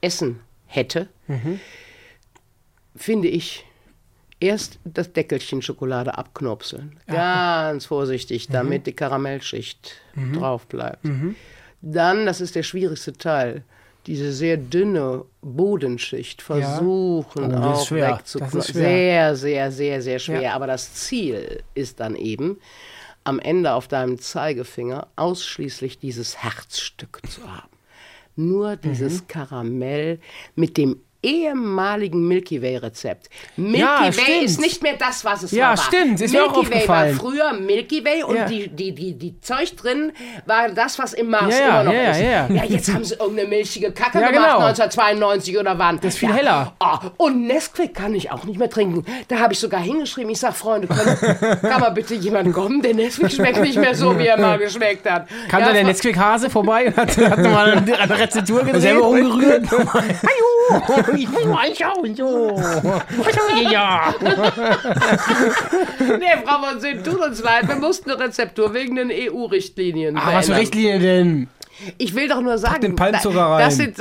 essen 0.00 0.40
hätte. 0.66 1.08
Finde 2.94 3.28
ich 3.28 3.64
erst 4.40 4.78
das 4.84 5.12
Deckelchen 5.12 5.62
Schokolade 5.62 6.16
abknopseln. 6.16 6.98
Ganz 7.06 7.86
vorsichtig, 7.86 8.48
damit 8.48 8.86
die 8.86 8.92
Karamellschicht 8.92 9.96
drauf 10.34 10.66
bleibt. 10.66 11.04
Dann, 11.80 12.26
das 12.26 12.40
ist 12.40 12.54
der 12.54 12.62
schwierigste 12.64 13.12
Teil, 13.12 13.62
diese 14.08 14.32
sehr 14.32 14.56
dünne 14.56 15.24
Bodenschicht 15.42 16.42
versuchen 16.42 17.44
Oh, 17.44 17.48
das 17.48 17.60
ist 17.60 17.82
auch 17.82 17.86
schwer. 17.86 18.16
wegzuknopfen. 18.16 18.58
Das 18.58 18.68
ist 18.68 18.72
schwer. 18.74 19.36
Sehr, 19.36 19.36
sehr, 19.36 19.72
sehr, 19.72 20.02
sehr 20.02 20.18
schwer. 20.18 20.40
Ja. 20.42 20.54
Aber 20.54 20.66
das 20.66 20.94
Ziel 20.94 21.62
ist 21.74 22.00
dann 22.00 22.16
eben, 22.16 22.58
am 23.24 23.38
Ende 23.38 23.74
auf 23.74 23.86
deinem 23.88 24.18
Zeigefinger 24.18 25.06
ausschließlich 25.16 25.98
dieses 25.98 26.42
Herzstück 26.42 27.20
zu 27.28 27.42
haben. 27.42 27.68
Nur 28.36 28.76
dieses 28.76 29.22
Mhm. 29.22 29.28
Karamell 29.28 30.20
mit 30.54 30.76
dem 30.78 31.00
ehemaligen 31.22 32.26
Milky 32.28 32.62
Way 32.62 32.76
Rezept. 32.78 33.28
Milky 33.56 33.80
Ja, 33.80 34.02
Way 34.04 34.12
stimmt. 34.12 34.42
ist 34.44 34.60
nicht 34.60 34.82
mehr 34.82 34.94
das, 34.98 35.24
was 35.24 35.42
es 35.42 35.50
Ja, 35.50 35.70
mal 35.70 35.76
war. 35.78 35.84
stimmt, 35.84 36.20
ist 36.20 36.32
mir 36.32 36.40
Milky 36.42 36.54
auch 36.54 36.56
Way 36.56 36.64
war 36.70 36.76
aufgefallen. 36.76 37.16
früher 37.16 37.52
Milky 37.54 38.04
Way 38.04 38.22
und 38.22 38.36
Ja. 38.36 38.44
die, 38.46 38.68
die, 38.68 38.92
die, 38.94 39.14
die 39.18 39.40
Zeug 39.40 39.76
drin 39.76 40.12
war 40.46 40.68
das, 40.68 40.98
was 40.98 41.14
im 41.14 41.30
Mars 41.30 41.54
Ja, 41.58 41.60
ja, 41.60 41.68
immer 41.80 41.84
noch 41.84 41.92
ja, 41.92 42.10
ist. 42.10 42.20
ja, 42.20 42.46
ja. 42.48 42.64
jetzt 42.64 42.92
haben 42.94 43.04
sie 43.04 43.14
irgendeine 43.14 43.48
milchige 43.48 43.90
Kacke 43.92 44.20
Ja, 44.20 44.30
gemacht, 44.30 44.46
genau. 44.54 44.66
1992 44.66 45.58
oder 45.58 45.78
wann. 45.78 45.96
Das 46.00 46.14
ist 46.14 46.18
viel 46.20 46.32
heller. 46.32 46.72
und 47.16 47.46
Nesquik 47.46 47.94
kann 47.94 48.14
ich 48.14 48.30
auch 48.30 48.44
nicht 48.44 48.58
mehr 48.58 48.70
trinken. 48.70 49.04
Da 49.28 49.40
habe 49.40 49.52
ich 49.52 49.58
sogar 49.58 49.80
hingeschrieben, 49.80 50.30
ich 50.30 50.38
sag, 50.38 50.54
Freunde, 50.54 50.86
können, 50.88 51.60
kann 51.62 51.80
mal 51.80 51.90
bitte 51.90 52.14
jemand 52.14 52.52
kommen? 52.52 52.80
Der 52.82 52.94
Nesquik 52.94 53.32
schmeckt 53.32 53.60
nicht 53.60 53.76
mehr 53.76 53.94
so, 53.94 54.16
wie 54.18 54.26
er 54.26 54.38
mal 54.38 54.58
geschmeckt 54.58 55.08
hat. 55.10 55.26
Kam 55.48 55.60
Ja, 55.60 55.66
da 55.66 55.72
der 55.72 55.84
Netzquick-Hase 55.84 56.48
vorbei 56.48 56.86
und 56.86 56.96
hat, 56.96 57.16
hat 57.16 57.38
mal 57.40 57.72
eine, 57.72 58.18
Rezeptur 58.18 58.60
gesehen? 58.62 58.80
Selber 58.80 59.08
umgerührt. 59.08 59.64
Hallo, 59.70 60.82
ich 61.16 61.28
muss 61.28 61.44
mal 61.44 61.68
anschauen, 61.68 62.14
so. 62.14 62.60
Ja. 63.70 64.14
Nee, 66.18 66.42
Frau 66.44 66.62
von 66.62 66.80
Sinn, 66.80 67.02
tut 67.04 67.20
uns 67.20 67.42
leid, 67.42 67.68
wir 67.68 67.76
mussten 67.76 68.10
eine 68.10 68.20
Rezeptur 68.20 68.72
wegen 68.74 68.96
den 68.96 69.10
EU-Richtlinien. 69.10 70.16
Ach, 70.16 70.32
was 70.32 70.46
für 70.46 70.52
verändern. 70.52 70.58
Richtlinie 70.60 70.98
denn? 70.98 71.48
Ich 71.96 72.14
will 72.14 72.28
doch 72.28 72.40
nur 72.40 72.58
sagen, 72.58 72.80
den 72.80 72.96
Palmzucker 72.96 73.40
rein. 73.40 73.64
das 73.64 73.76
sind 73.76 73.98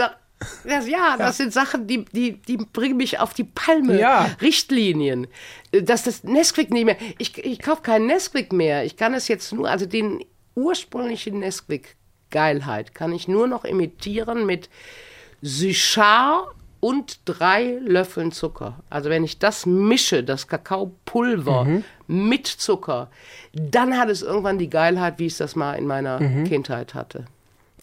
das, 0.63 0.87
ja, 0.87 1.15
das 1.17 1.37
sind 1.37 1.51
Sachen, 1.51 1.87
die, 1.87 2.05
die, 2.05 2.33
die 2.33 2.57
bringen 2.57 2.97
mich 2.97 3.19
auf 3.19 3.33
die 3.33 3.43
Palme. 3.43 3.99
Ja. 3.99 4.29
Richtlinien. 4.41 5.27
Dass 5.71 6.03
das 6.03 6.23
Nesquik 6.23 6.69
nicht 6.69 6.85
mehr. 6.85 6.97
Ich, 7.17 7.37
ich 7.43 7.59
kaufe 7.59 7.81
keinen 7.81 8.05
Nesquik 8.05 8.53
mehr. 8.53 8.85
Ich 8.85 8.97
kann 8.97 9.13
es 9.13 9.27
jetzt 9.27 9.51
nur, 9.51 9.67
also 9.67 9.85
den 9.85 10.23
ursprünglichen 10.55 11.39
Nesquik-Geilheit 11.39 12.93
kann 12.93 13.13
ich 13.13 13.27
nur 13.27 13.47
noch 13.47 13.65
imitieren 13.65 14.45
mit 14.45 14.69
Suchard 15.41 16.47
und 16.79 17.19
drei 17.25 17.77
Löffeln 17.85 18.31
Zucker. 18.31 18.75
Also 18.89 19.09
wenn 19.09 19.23
ich 19.23 19.39
das 19.39 19.65
mische, 19.65 20.23
das 20.23 20.47
Kakaopulver 20.47 21.63
Mhm. 21.65 21.83
mit 22.07 22.47
Zucker, 22.47 23.09
dann 23.53 23.97
hat 23.97 24.09
es 24.09 24.21
irgendwann 24.21 24.57
die 24.57 24.69
Geilheit, 24.69 25.15
wie 25.17 25.25
ich 25.27 25.37
das 25.37 25.55
mal 25.55 25.73
in 25.73 25.87
meiner 25.87 26.19
Mhm. 26.19 26.43
Kindheit 26.45 26.93
hatte. 26.93 27.25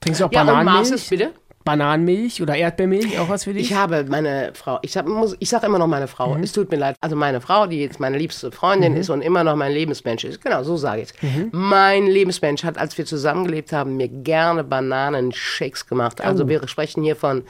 Trinkst 0.01 0.21
du 0.21 0.27
auch 0.27 0.33
Ja, 0.33 0.45
Bananenmilch? 0.45 0.91
ist 0.93 1.11
bitte? 1.11 1.31
Bananenmilch 1.65 2.43
oder 2.43 2.55
Erdbeermilch, 2.57 3.19
auch 3.19 3.31
was 3.31 3.45
für 3.45 3.55
dich? 3.55 3.71
Ich 3.71 3.75
habe 3.75 4.05
meine 4.07 4.51
Frau, 4.53 4.79
ich 4.83 5.03
muss, 5.03 5.35
ich 5.39 5.49
sag 5.49 5.63
immer 5.65 5.79
noch 5.79 5.87
meine 5.87 6.09
Frau, 6.09 6.35
Mhm. 6.35 6.43
es 6.43 6.53
tut 6.53 6.71
mir 6.71 6.77
leid, 6.77 6.97
also 7.01 7.17
meine 7.17 7.41
Frau, 7.41 7.67
die 7.67 7.81
jetzt 7.81 7.99
meine 8.01 8.19
liebste 8.19 8.53
Freundin 8.53 8.95
ist 8.97 9.09
und 9.09 9.23
immer 9.23 9.45
noch 9.45 9.57
mein 9.57 9.73
Lebensmensch 9.73 10.25
ist, 10.25 10.43
genau, 10.45 10.63
so 10.63 10.77
sage 10.77 11.01
ich 11.03 11.09
es. 11.09 11.23
Mhm. 11.23 11.49
Mein 11.53 12.07
Lebensmensch 12.07 12.65
hat, 12.65 12.77
als 12.77 12.99
wir 12.99 13.07
zusammengelebt 13.07 13.73
haben, 13.73 13.97
mir 13.97 14.09
gerne 14.09 14.63
Bananenshakes 14.63 15.87
gemacht. 15.87 16.19
Oh. 16.23 16.27
Also 16.27 16.49
wir 16.49 16.69
sprechen 16.69 17.03
hier 17.03 17.17
von 17.17 17.45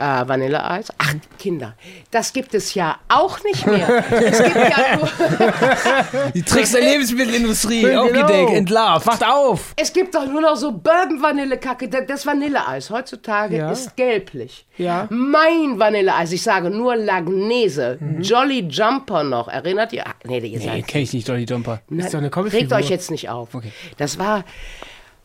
äh, 0.00 0.26
Vanilleeis. 0.28 0.88
Ach, 0.98 1.14
Kinder, 1.38 1.74
das 2.10 2.32
gibt 2.32 2.54
es 2.54 2.74
ja 2.74 2.96
auch 3.08 3.42
nicht 3.44 3.66
mehr. 3.66 4.02
es 4.10 4.42
gibt 4.42 4.56
ja 4.56 4.96
nur, 4.96 5.08
Die 6.34 6.42
Tricks 6.42 6.72
der 6.72 6.80
Lebensmittelindustrie, 6.80 7.82
Genau. 7.90 8.04
aufgedeckt, 8.04 8.50
entlarvt. 8.52 9.06
Wacht 9.06 9.24
auf! 9.24 9.74
es 9.76 9.92
gibt 9.92 10.14
doch 10.14 10.26
nur 10.26 10.40
noch 10.40 10.56
so 10.56 10.72
Bourbon-Vanillekacke. 10.72 11.88
Das- 11.88 12.26
Vanilleeis 12.26 12.90
heutzutage 12.90 13.56
Ja. 13.58 13.70
ist 13.72 13.96
gelblich. 13.96 14.66
Ja. 14.76 15.06
Mein 15.10 15.78
Vanilleeis, 15.78 16.32
ich 16.32 16.42
sage 16.42 16.70
nur 16.70 16.96
Lagnese, 16.96 17.98
Jolly 18.20 18.60
Jumper 18.68 19.22
noch. 19.24 19.48
Erinnert 19.48 19.92
ihr? 19.92 20.06
Ah, 20.06 20.14
nee, 20.24 20.38
ihr 20.38 20.58
Nee, 20.58 20.82
kenn 20.82 21.02
ich 21.02 21.12
nicht, 21.12 21.28
Dolly 21.28 21.44
Jumper. 21.44 21.80
Na, 21.88 22.04
ist 22.04 22.14
doch 22.14 22.18
eine 22.20 22.30
Regt 22.34 22.72
euch 22.72 22.88
jetzt 22.88 23.10
nicht 23.10 23.28
auf. 23.28 23.54
Okay. 23.54 23.72
Das 23.98 24.18
war. 24.18 24.44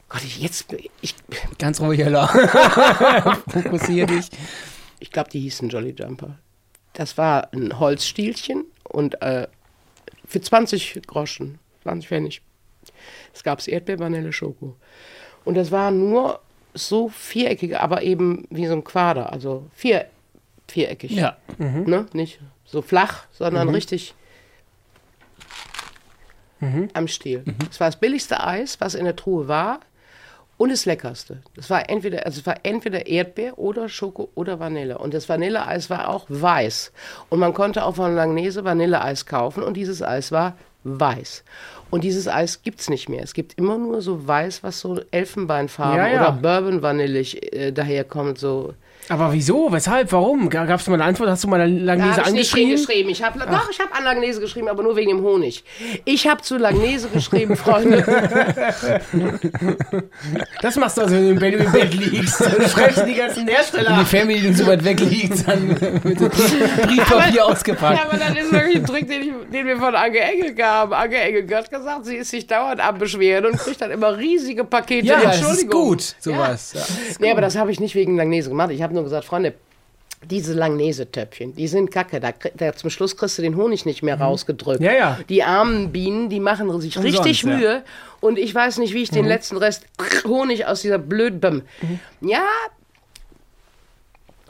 Gott, 0.09 0.23
ich, 0.23 0.39
jetzt. 0.39 0.73
Ich, 1.01 1.15
Ganz 1.57 1.81
ruhig, 1.81 1.99
Ella. 1.99 2.27
Fokussier 3.47 4.05
dich. 4.05 4.29
ich 4.99 5.11
glaube, 5.11 5.29
die 5.29 5.39
hießen 5.39 5.69
Jolly 5.69 5.95
Jumper. 5.97 6.37
Das 6.93 7.17
war 7.17 7.51
ein 7.53 7.79
Holzstielchen 7.79 8.65
und 8.83 9.21
äh, 9.21 9.47
für 10.27 10.41
20 10.41 11.01
Groschen, 11.07 11.59
20 11.83 12.07
Pfennig. 12.07 12.41
Es 13.33 13.43
gab 13.43 13.65
Erdbeer, 13.67 13.99
Vanille, 13.99 14.31
Schoko. 14.31 14.75
Und 15.43 15.55
das 15.55 15.71
war 15.71 15.91
nur 15.91 16.39
so 16.73 17.09
viereckige, 17.09 17.79
aber 17.81 18.03
eben 18.03 18.47
wie 18.49 18.67
so 18.67 18.73
ein 18.73 18.83
Quader, 18.83 19.31
also 19.31 19.67
vier, 19.73 20.07
viereckig. 20.67 21.11
Ja. 21.11 21.37
Ne? 21.57 22.05
Nicht 22.13 22.39
so 22.65 22.81
flach, 22.81 23.25
sondern 23.31 23.69
richtig 23.69 24.13
am 26.93 27.07
Stiel. 27.07 27.43
Es 27.69 27.79
war 27.79 27.87
das 27.87 27.99
billigste 27.99 28.43
Eis, 28.43 28.79
was 28.81 28.95
in 28.95 29.05
der 29.05 29.15
Truhe 29.15 29.47
war 29.47 29.81
und 30.57 30.69
das 30.71 30.85
leckerste. 30.85 31.39
Das 31.55 31.69
war 31.69 31.89
entweder, 31.89 32.25
also 32.25 32.39
es 32.39 32.45
war 32.45 32.55
entweder 32.63 33.07
Erdbeer 33.07 33.57
oder 33.59 33.89
Schoko 33.89 34.29
oder 34.35 34.59
Vanille. 34.59 34.97
Und 34.97 35.13
das 35.13 35.27
Vanilleeis 35.27 35.89
war 35.89 36.09
auch 36.09 36.25
weiß. 36.29 36.91
Und 37.29 37.39
man 37.39 37.53
konnte 37.53 37.83
auch 37.83 37.95
von 37.95 38.15
Langnese 38.15 38.63
Vanilleeis 38.63 39.25
kaufen 39.25 39.63
und 39.63 39.75
dieses 39.75 40.01
Eis 40.01 40.31
war 40.31 40.55
weiß. 40.85 41.43
Und 41.89 42.03
dieses 42.03 42.27
Eis 42.27 42.61
gibt 42.61 42.79
es 42.79 42.89
nicht 42.89 43.09
mehr. 43.09 43.23
Es 43.23 43.33
gibt 43.33 43.57
immer 43.57 43.77
nur 43.77 44.01
so 44.01 44.27
weiß, 44.27 44.63
was 44.63 44.79
so 44.79 45.01
Elfenbeinfarben 45.11 45.97
Ja, 45.97 46.07
ja. 46.07 46.21
oder 46.21 46.31
Bourbon-vanillig 46.31 47.53
äh, 47.53 47.71
daherkommt. 47.71 48.37
So. 48.37 48.73
Aber 49.09 49.31
wieso? 49.33 49.71
Weshalb? 49.71 50.11
Warum? 50.11 50.49
Gab 50.49 50.69
es 50.79 50.87
mal 50.87 50.95
eine 50.95 51.03
Antwort? 51.05 51.29
Hast 51.29 51.43
du 51.43 51.47
mal 51.47 51.61
eine 51.61 51.77
Da 51.79 51.85
Langnese 51.85 52.09
habe 52.17 52.21
ich 52.29 52.33
nicht 52.33 52.53
angeschrieben? 52.53 52.69
hingeschrieben. 52.69 53.11
Ich 53.11 53.23
habe 53.23 53.39
doch, 53.39 53.69
ich 53.69 53.79
habe 53.79 53.93
an 53.93 54.03
Langnese 54.03 54.39
geschrieben, 54.41 54.67
aber 54.67 54.83
nur 54.83 54.95
wegen 54.95 55.09
dem 55.09 55.21
Honig. 55.21 55.63
Ich 56.05 56.27
habe 56.27 56.41
zu 56.41 56.57
Langnese 56.57 57.09
geschrieben, 57.09 57.55
Freunde. 57.55 58.03
Das 60.61 60.75
machst 60.77 60.97
du 60.97 61.01
also, 61.01 61.15
wenn 61.15 61.23
du 61.39 61.57
im 61.57 61.71
Bett 61.71 61.93
liegst. 61.93 62.41
Dann 62.41 62.69
schreibst 62.69 62.97
du 62.99 63.05
die 63.05 63.13
ganzen 63.13 63.47
Hersteller 63.47 63.89
Wenn 63.89 63.95
die 63.95 64.01
ab. 64.01 64.07
Fernbedienung 64.07 64.55
so 64.55 64.65
weit 64.67 64.83
weg 64.83 64.99
liegt, 64.99 65.47
dann 65.47 65.69
wird 66.03 66.21
das 66.21 66.51
Briefpapier 66.87 67.35
Ja, 67.35 67.43
ausgepackt. 67.43 68.05
aber 68.05 68.17
das 68.17 68.29
ist 68.31 68.51
wirklich 68.51 68.75
ein 68.77 68.85
Trick, 68.85 69.07
den, 69.07 69.21
ich, 69.21 69.31
den 69.51 69.65
wir 69.67 69.77
von 69.77 69.93
Anke 69.95 70.19
Engel 70.21 70.53
gaben. 70.53 70.93
Anke 70.93 71.17
Engel 71.17 71.47
hat 71.55 71.69
gesagt, 71.69 72.05
sie 72.05 72.15
ist 72.15 72.31
sich 72.31 72.47
dauernd 72.47 72.79
am 72.81 72.97
Beschweren 72.97 73.45
und 73.45 73.57
kriegt 73.57 73.81
dann 73.81 73.91
immer 73.91 74.17
riesige 74.17 74.63
Pakete. 74.63 75.05
Ja, 75.07 75.19
das 75.21 75.35
ist 75.37 75.41
Entschuldigung. 75.43 75.87
gut, 75.89 76.15
sowas. 76.19 76.73
Ja. 76.73 76.81
Nee, 77.19 77.31
aber 77.31 77.41
das 77.41 77.55
habe 77.55 77.71
ich 77.71 77.79
nicht 77.79 77.95
wegen 77.95 78.15
Langnese 78.17 78.49
gemacht. 78.49 78.71
Ich 78.71 78.81
habe 78.81 78.93
nur 78.95 79.03
gesagt, 79.03 79.25
Freunde, 79.25 79.53
diese 80.23 80.53
Langnese-Töpfchen, 80.53 81.55
die 81.55 81.67
sind 81.67 81.91
kacke. 81.91 82.19
Da, 82.19 82.31
da 82.55 82.73
zum 82.73 82.89
Schluss 82.89 83.15
kriegst 83.15 83.37
du 83.37 83.41
den 83.41 83.55
Honig 83.55 83.85
nicht 83.85 84.01
mehr 84.01 84.19
rausgedrückt. 84.19 84.81
Ja, 84.81 84.93
ja. 84.93 85.19
Die 85.29 85.43
armen 85.43 85.91
Bienen, 85.91 86.29
die 86.29 86.39
machen 86.39 86.81
sich 86.81 87.01
richtig 87.01 87.43
ja. 87.43 87.55
Mühe. 87.55 87.83
Und 88.21 88.39
ich 88.39 88.53
weiß 88.53 88.79
nicht, 88.79 88.93
wie 88.93 89.03
ich 89.03 89.09
den 89.09 89.25
letzten 89.25 89.57
Rest 89.57 89.85
Honig 90.25 90.65
aus 90.65 90.81
dieser 90.81 90.97
blöden 90.97 91.63
Ja, 92.21 92.47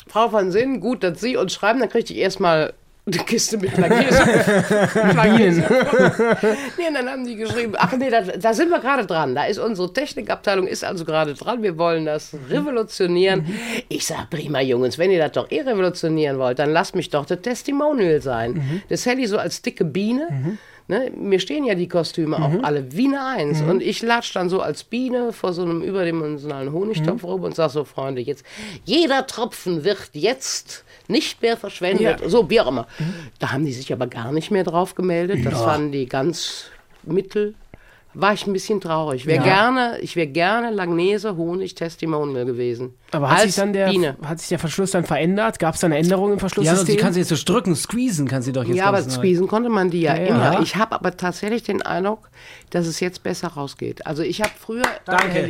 Frau 0.07 0.29
von 0.29 0.51
Sinn, 0.51 0.79
gut, 0.79 1.03
dass 1.03 1.19
Sie 1.19 1.35
uns 1.35 1.53
schreiben, 1.53 1.79
dann 1.79 1.89
kriegte 1.89 2.13
ich 2.13 2.19
erstmal 2.19 2.73
eine 3.07 3.17
Kiste 3.17 3.57
mit 3.57 3.77
Langnese. 3.77 4.23
Langnese. 5.15 5.61
nee, 6.77 6.87
und 6.87 6.93
dann 6.95 7.07
haben 7.07 7.25
die 7.25 7.35
geschrieben, 7.35 7.73
ach 7.77 7.95
nee, 7.95 8.09
da, 8.09 8.21
da 8.21 8.53
sind 8.53 8.69
wir 8.69 8.79
gerade 8.79 9.05
dran. 9.05 9.35
Da 9.35 9.45
ist 9.45 9.59
unsere 9.59 9.93
Technikabteilung, 9.93 10.65
ist 10.65 10.83
also 10.83 11.05
gerade 11.05 11.35
dran. 11.35 11.61
Wir 11.61 11.77
wollen 11.77 12.05
das 12.05 12.35
revolutionieren. 12.49 13.45
Ich 13.89 14.07
sag, 14.07 14.29
prima 14.31 14.61
Jungs, 14.61 14.97
wenn 14.97 15.11
ihr 15.11 15.19
das 15.19 15.33
doch 15.33 15.51
eh 15.51 15.61
revolutionieren 15.61 16.39
wollt, 16.39 16.57
dann 16.57 16.71
lasst 16.71 16.95
mich 16.95 17.09
doch 17.09 17.25
das 17.25 17.41
Testimonial 17.41 18.21
sein. 18.21 18.81
Das 18.89 19.05
hätte 19.05 19.21
ich 19.21 19.29
so 19.29 19.37
als 19.37 19.61
dicke 19.61 19.85
Biene. 19.85 20.57
Ne, 20.87 21.11
mir 21.17 21.39
stehen 21.39 21.65
ja 21.65 21.73
die 21.73 21.87
Kostüme 21.87 22.37
auch 22.37 22.61
alle 22.61 22.91
wie 22.91 23.07
eine 23.07 23.25
Eins. 23.25 23.61
Und 23.61 23.81
ich 23.81 24.03
latsch 24.03 24.35
dann 24.35 24.49
so 24.49 24.61
als 24.61 24.83
Biene 24.83 25.33
vor 25.33 25.51
so 25.51 25.63
einem 25.63 25.81
überdimensionalen 25.81 26.71
Honigtopf 26.71 27.23
rum 27.23 27.41
und 27.41 27.55
sag 27.55 27.71
so, 27.71 27.85
Freunde, 27.85 28.21
jetzt, 28.21 28.45
jeder 28.83 29.25
Tropfen 29.25 29.83
wird 29.83 30.09
jetzt 30.13 30.85
nicht 31.07 31.41
mehr 31.41 31.57
verschwendet. 31.57 32.21
So, 32.27 32.49
wie 32.49 32.59
auch 32.61 32.67
immer. 32.67 32.87
Da 33.39 33.51
haben 33.51 33.65
die 33.65 33.73
sich 33.73 33.91
aber 33.93 34.07
gar 34.07 34.31
nicht 34.31 34.51
mehr 34.51 34.63
drauf 34.63 34.95
gemeldet. 34.95 35.45
Das 35.45 35.61
fanden 35.61 35.91
die 35.91 36.05
ganz 36.07 36.65
mittel. 37.03 37.55
War 38.17 38.31
ich 38.31 38.47
ein 38.47 38.53
bisschen 38.53 38.79
traurig. 38.79 39.25
Wär 39.25 39.39
gerne, 39.39 39.97
ich 39.99 40.15
wäre 40.15 40.27
gerne 40.27 40.71
Langnese 40.71 41.35
Honig 41.35 41.75
Testimonial 41.75 42.45
gewesen. 42.45 42.93
Aber 43.11 43.29
hat 43.29 43.39
Als 43.39 43.45
sich, 43.47 43.55
dann 43.55 43.73
der, 43.73 43.89
Biene. 43.89 44.15
hat 44.23 44.39
sich 44.39 44.47
der 44.47 44.57
Verschluss 44.59 44.91
dann 44.91 45.03
verändert? 45.03 45.59
Gab 45.59 45.75
es 45.75 45.81
da 45.81 45.87
eine 45.87 45.97
Änderung 45.97 46.27
im 46.29 46.35
Ja, 46.35 46.39
Verschlusssystem? 46.39 46.85
sie 46.85 46.95
kann 46.95 47.11
sie 47.11 47.19
jetzt 47.19 47.27
so 47.27 47.35
drücken, 47.35 47.75
squeezen 47.75 48.25
kann 48.25 48.41
sie 48.41 48.53
doch 48.53 48.63
jetzt 48.63 48.77
Ja, 48.77 48.85
aber 48.85 49.01
squeezen 49.01 49.47
konnte 49.47 49.67
man 49.69 49.89
die 49.89 49.99
ja, 49.99 50.15
Ja, 50.15 50.21
ja. 50.21 50.27
immer. 50.27 50.53
Ja. 50.53 50.61
Ich 50.61 50.77
habe 50.77 50.95
aber 50.95 51.17
tatsächlich 51.17 51.63
den 51.63 51.81
Eindruck, 51.81 52.29
dass 52.69 52.87
es 52.87 53.01
jetzt 53.01 53.21
besser 53.21 53.49
rausgeht. 53.49 54.07
Also 54.07 54.23
ich 54.23 54.41
habe 54.41 54.51
früher... 54.57 54.83
Danke. 55.03 55.49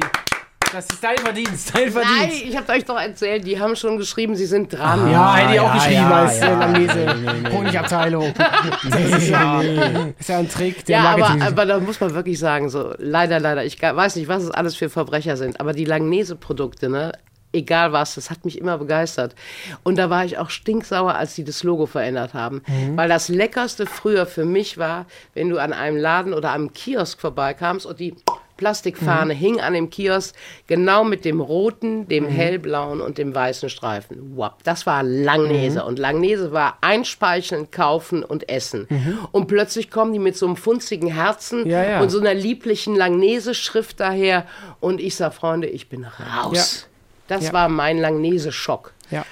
Das 0.72 0.86
ist 0.86 1.04
dein 1.04 1.18
Verdienst, 1.18 1.74
dein 1.74 1.84
Nein, 1.84 1.92
Verdienst. 1.92 2.44
ich 2.44 2.58
habe 2.58 2.72
euch 2.74 2.86
doch 2.86 3.00
erzählt, 3.00 3.46
die 3.46 3.60
haben 3.60 3.76
schon 3.76 3.98
geschrieben, 3.98 4.36
sie 4.36 4.46
sind 4.46 4.74
dran. 4.74 5.10
Ja, 5.12 5.36
hätte 5.36 5.54
ich 5.54 5.60
auch 5.60 5.68
ja, 5.68 5.74
geschrieben 5.74 5.96
ja, 5.96 6.22
als 6.22 6.40
ja. 6.40 6.60
Langnese 6.60 7.52
Honigabteilung. 7.52 8.34
Das 8.90 9.22
ist 9.22 9.30
ja, 9.30 9.62
ist 9.62 10.30
ja 10.30 10.38
ein 10.38 10.50
Trick, 10.50 10.86
der 10.86 10.98
Ja, 10.98 11.10
aber, 11.12 11.46
aber 11.46 11.66
da 11.66 11.80
muss 11.80 12.00
man 12.00 12.14
wirklich 12.14 12.40
sagen, 12.40 12.70
so 12.70 12.94
leider, 12.98 13.40
leider, 13.40 13.64
ich 13.64 13.82
weiß 13.82 14.16
nicht, 14.16 14.28
was 14.28 14.44
es 14.44 14.52
alles 14.52 14.76
für 14.76 14.90
Verbrecher 14.90 15.38
sind, 15.38 15.60
aber 15.60 15.74
die 15.74 15.86
Langnese-Produkte, 15.86 16.90
ne, 16.90 17.14
egal 17.56 17.94
was, 17.94 18.16
das 18.16 18.30
hat 18.30 18.46
mich 18.46 18.58
immer 18.58 18.78
begeistert. 18.78 19.36
Und 19.84 19.98
da 19.98 20.10
war 20.10 20.26
ich 20.26 20.38
auch 20.38 20.50
stinksauer, 20.50 21.16
als 21.16 21.36
die 21.36 21.44
das 21.44 21.64
Logo 21.64 21.86
verändert 21.86 22.34
haben. 22.34 22.62
Weil 22.96 23.10
das 23.10 23.30
Leckerste 23.30 23.86
früher 23.86 24.26
für 24.26 24.46
mich 24.46 24.78
war, 24.78 25.06
wenn 25.34 25.50
du 25.50 25.58
an 25.58 25.74
einem 25.74 25.98
Laden 25.98 26.34
oder 26.34 26.52
einem 26.52 26.74
Kiosk 26.74 27.20
vorbeikamst 27.20 27.86
und 27.86 28.00
die 28.00 28.16
Plastikfahne 28.58 29.34
hing 29.34 29.60
an 29.62 29.74
dem 29.74 29.90
Kiosk, 29.90 30.36
genau 30.68 31.04
mit 31.04 31.26
dem 31.26 31.42
roten, 31.42 32.08
dem 32.08 32.28
hellblauen 32.28 33.02
und 33.02 33.18
dem 33.18 33.34
weißen 33.36 33.70
Streifen. 33.70 34.36
Wow, 34.36 34.52
das 34.64 34.86
war 34.86 35.04
Langnese. 35.04 35.84
Und 35.84 36.00
Langnese 36.00 36.52
war 36.52 36.78
einspeicheln, 36.82 37.72
kaufen 37.72 38.24
und 38.24 38.50
essen. 38.50 38.88
Und 39.32 39.48
plötzlich 39.48 39.92
kommen 39.92 40.14
die 40.14 40.20
mit 40.20 40.36
so 40.38 40.46
einem 40.46 40.56
funzigen 40.56 41.10
Herzen 41.14 41.68
Ja, 41.68 41.84
ja. 41.84 42.02
und 42.02 42.10
so 42.10 42.20
einer 42.20 42.34
lieblichen 42.34 42.96
Langnese-Schrift 42.96 44.00
daher. 44.00 44.46
Und 44.80 45.02
ich 45.02 45.16
sag, 45.16 45.34
Freunde, 45.34 45.68
ich 45.68 45.90
bin 45.90 46.06
raus. 46.06 46.88
Das 47.28 47.46
Ja. 47.46 47.54
war 47.54 47.70
mein 47.70 47.98
Langnese-Schock. 47.98 48.94
ja, 49.12 49.26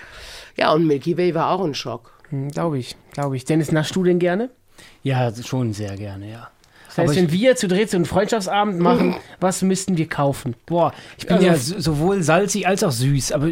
Ja, 0.58 0.72
und 0.72 0.86
Milky 0.86 1.18
Way 1.18 1.34
war 1.36 1.50
auch 1.52 1.64
ein 1.64 1.74
Schock. 1.76 2.12
glaube 2.52 2.78
ich, 2.80 2.96
glaube 3.14 3.36
ich. 3.38 3.46
Dennis, 3.46 3.72
naschst 3.72 3.96
du 3.96 4.04
denn 4.04 4.20
gerne? 4.20 4.50
Ja, 5.04 5.32
schon 5.36 5.74
sehr 5.74 5.96
gerne, 5.98 6.30
ja. 6.32 6.50
Das 6.96 7.08
heißt, 7.10 7.16
wenn 7.16 7.32
wir 7.32 7.56
zu 7.56 7.68
dritt 7.68 7.90
so 7.90 7.98
einen 7.98 8.06
Freundschaftsabend 8.06 8.80
machen, 8.80 9.16
was 9.40 9.62
müssten 9.62 9.98
wir 9.98 10.08
kaufen? 10.08 10.56
Boah, 10.66 10.94
ich 11.18 11.26
bin 11.26 11.38
Also- 11.38 11.48
ja 11.48 11.56
so- 11.56 11.80
sowohl 11.80 12.22
salzig 12.24 12.68
als 12.68 12.84
auch 12.84 12.92
süß, 12.92 13.32
aber 13.32 13.50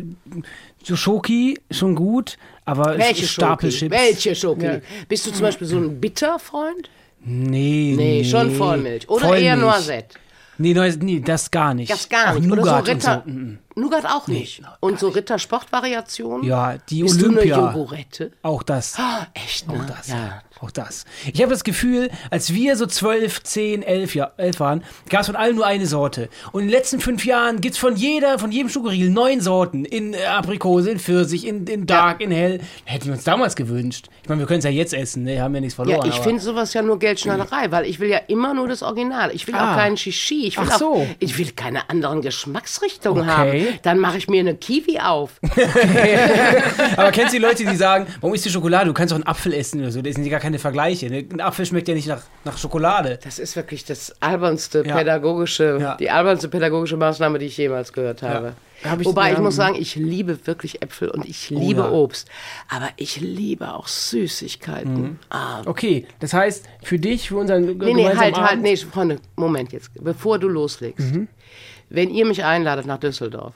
so 0.84 0.96
Schoki 0.96 1.60
schon 1.72 1.96
gut, 1.96 2.38
aber 2.66 2.98
Welche? 2.98 3.26
Stapelchips. 3.28 3.92
Welche 3.96 4.36
Schoki? 4.36 4.66
Ja. 4.66 4.80
Bist 5.08 5.26
du 5.28 5.32
zum 5.32 5.42
Beispiel 5.42 5.68
so 5.68 5.78
ein 5.78 6.00
Bitterfreund? 6.00 6.90
Nee, 7.24 7.94
Nee, 7.98 8.24
schon 8.24 8.52
Vollmilch. 8.56 9.08
Oder 9.10 9.38
eher 9.38 9.56
Noisette. 9.56 10.18
Nee, 10.58 10.74
nee, 11.00 11.20
das 11.20 11.50
gar 11.50 11.74
nicht. 11.74 11.92
Das 11.92 12.08
gar 12.10 12.36
Auch 12.36 12.40
nicht. 12.40 12.52
Oder 12.52 12.64
so 12.64 12.92
Ritter. 12.92 13.24
so. 13.26 13.32
Nougat 13.76 14.06
auch 14.06 14.28
nicht. 14.28 14.62
und 14.80 15.00
so 15.00 15.10
Ritter-Sportvariationen? 15.10 16.44
Ja, 16.48 16.78
die 16.90 17.04
Bist 17.04 17.22
Olympia. 17.24 17.72
du 17.72 17.90
eine? 17.90 18.32
Auch 18.42 18.64
das. 18.64 18.96
Ah, 18.98 19.28
echt, 19.34 19.68
ne? 19.72 19.80
Auch 19.80 19.86
das. 19.96 20.08
Ja. 20.08 20.42
Auch 20.60 20.70
das. 20.70 21.06
Ich 21.34 21.42
habe 21.42 21.52
das 21.52 21.64
Gefühl, 21.64 22.12
als 22.30 22.54
wir 22.54 22.76
so 22.76 22.86
12, 22.86 23.42
10, 23.42 23.82
11, 23.82 24.14
ja, 24.14 24.32
11 24.38 24.60
waren, 24.60 24.84
gab 25.10 25.22
es 25.22 25.28
von 25.28 25.36
allen 25.36 25.56
nur 25.56 25.66
eine 25.66 25.88
Sorte. 25.88 26.30
Und 26.52 26.62
in 26.62 26.68
den 26.68 26.72
letzten 26.78 27.00
fünf 27.00 27.26
Jahren 27.26 27.62
gibt 27.62 27.74
es 27.74 27.80
von 27.80 27.96
jeder, 27.96 28.38
von 28.38 28.52
jedem 28.52 28.70
Schokoriegel 28.70 29.10
neun 29.10 29.42
Sorten. 29.42 29.86
In 29.86 30.14
äh, 30.14 30.24
Aprikose, 30.26 30.92
in 30.92 31.00
Pfirsich, 31.00 31.48
in, 31.48 31.66
in 31.66 31.88
Dark, 31.88 32.22
in 32.22 32.30
Hell. 32.30 32.60
Hätten 32.86 33.06
wir 33.06 33.14
uns 33.14 33.24
damals 33.24 33.56
gewünscht. 33.56 34.10
Ich 34.22 34.30
meine, 34.30 34.40
wir 34.42 34.46
können 34.46 34.60
es 34.60 34.66
ja 34.66 34.70
jetzt 34.70 34.94
essen, 34.94 35.24
ne? 35.24 35.42
haben 35.42 35.56
ja 35.56 35.62
nichts 35.62 35.74
verloren. 35.74 36.06
Ja, 36.06 36.14
ich 36.16 36.20
finde 36.20 36.40
sowas 36.40 36.76
ja 36.76 36.84
nur 36.84 37.00
Geldschneiderei, 37.00 37.72
weil 37.72 37.86
ich 37.88 38.00
will 38.00 38.10
ja 38.10 38.20
immer 38.28 38.54
nur 38.54 38.68
das 38.68 38.84
Original. 38.84 39.32
Ich 39.34 39.48
will 39.48 39.56
Ah. 39.56 39.72
auch 39.74 39.78
keinen 39.78 39.98
Shishi. 39.98 40.46
Ich 40.46 40.60
will 40.60 40.68
Ach 40.70 40.78
so. 40.78 40.94
auch, 40.94 41.08
ich 41.18 41.40
will 41.40 41.52
keine 41.54 41.90
anderen 41.90 42.22
Geschmacksrichtungen 42.22 43.24
Okay. 43.28 43.32
haben. 43.32 43.61
Okay. 43.70 43.80
Dann 43.84 44.00
mache 44.00 44.18
ich 44.18 44.28
mir 44.28 44.40
eine 44.42 44.56
Kiwi 44.56 45.00
auf. 45.00 45.40
Aber 46.98 47.12
kennst 47.12 47.34
du 47.34 47.38
die 47.38 47.44
Leute, 47.44 47.66
die 47.66 47.76
sagen, 47.76 48.08
warum 48.20 48.34
isst 48.36 48.46
du 48.46 48.50
Schokolade? 48.50 48.86
Du 48.88 48.94
kannst 48.94 49.12
doch 49.12 49.16
einen 49.18 49.28
Apfel 49.28 49.54
essen 49.54 49.82
oder 49.82 49.92
so. 49.92 50.02
Das 50.02 50.16
sind 50.16 50.30
gar 50.30 50.40
keine 50.40 50.60
Vergleiche. 50.60 51.10
ne? 51.10 51.26
Ein 51.32 51.42
Apfel 51.42 51.66
schmeckt 51.66 51.88
ja 51.88 51.94
nicht 51.94 52.08
nach, 52.08 52.22
nach 52.44 52.58
Schokolade. 52.58 53.20
Das 53.24 53.40
ist 53.40 53.56
wirklich 53.56 53.86
das 53.86 54.14
albernste 54.22 54.84
Ja. 54.86 54.96
pädagogische, 54.98 55.78
Ja. 55.80 55.96
die 55.98 56.10
albernste 56.10 56.50
pädagogische 56.50 56.98
Maßnahme, 56.98 57.40
die 57.40 57.46
ich 57.48 57.58
jemals 57.58 57.94
gehört 57.94 58.22
habe. 58.22 58.54
Hab 58.84 59.00
ich- 59.00 59.06
Wobei 59.06 59.30
ich 59.32 59.38
ja, 59.38 59.42
muss 59.44 59.56
sagen, 59.56 59.76
ich 59.78 59.96
liebe 59.96 60.48
wirklich 60.48 60.82
Äpfel 60.82 61.10
und 61.10 61.24
ich 61.26 61.52
liebe 61.52 61.82
ja. 61.82 61.92
Obst. 61.92 62.28
Aber 62.68 62.90
ich 62.98 63.22
liebe 63.22 63.72
auch 63.76 63.88
Süßigkeiten. 63.88 65.20
Ah, 65.30 65.62
Okay, 65.66 66.08
das 66.20 66.34
heißt, 66.34 66.66
für 66.82 66.98
dich, 66.98 67.28
für 67.30 67.38
unseren 67.38 67.78
Nee, 67.78 67.94
nee, 67.94 68.06
halt, 68.08 68.18
halt, 68.18 68.38
Abend- 68.38 68.64
nee, 68.64 68.76
Freunde, 68.76 69.20
Moment 69.36 69.72
jetzt, 69.72 69.92
bevor 70.04 70.40
du 70.40 70.48
loslegst. 70.48 71.06
Wenn 71.94 72.10
ihr 72.10 72.26
mich 72.26 72.46
einladet 72.46 72.86
nach 72.86 73.00
Düsseldorf, 73.00 73.54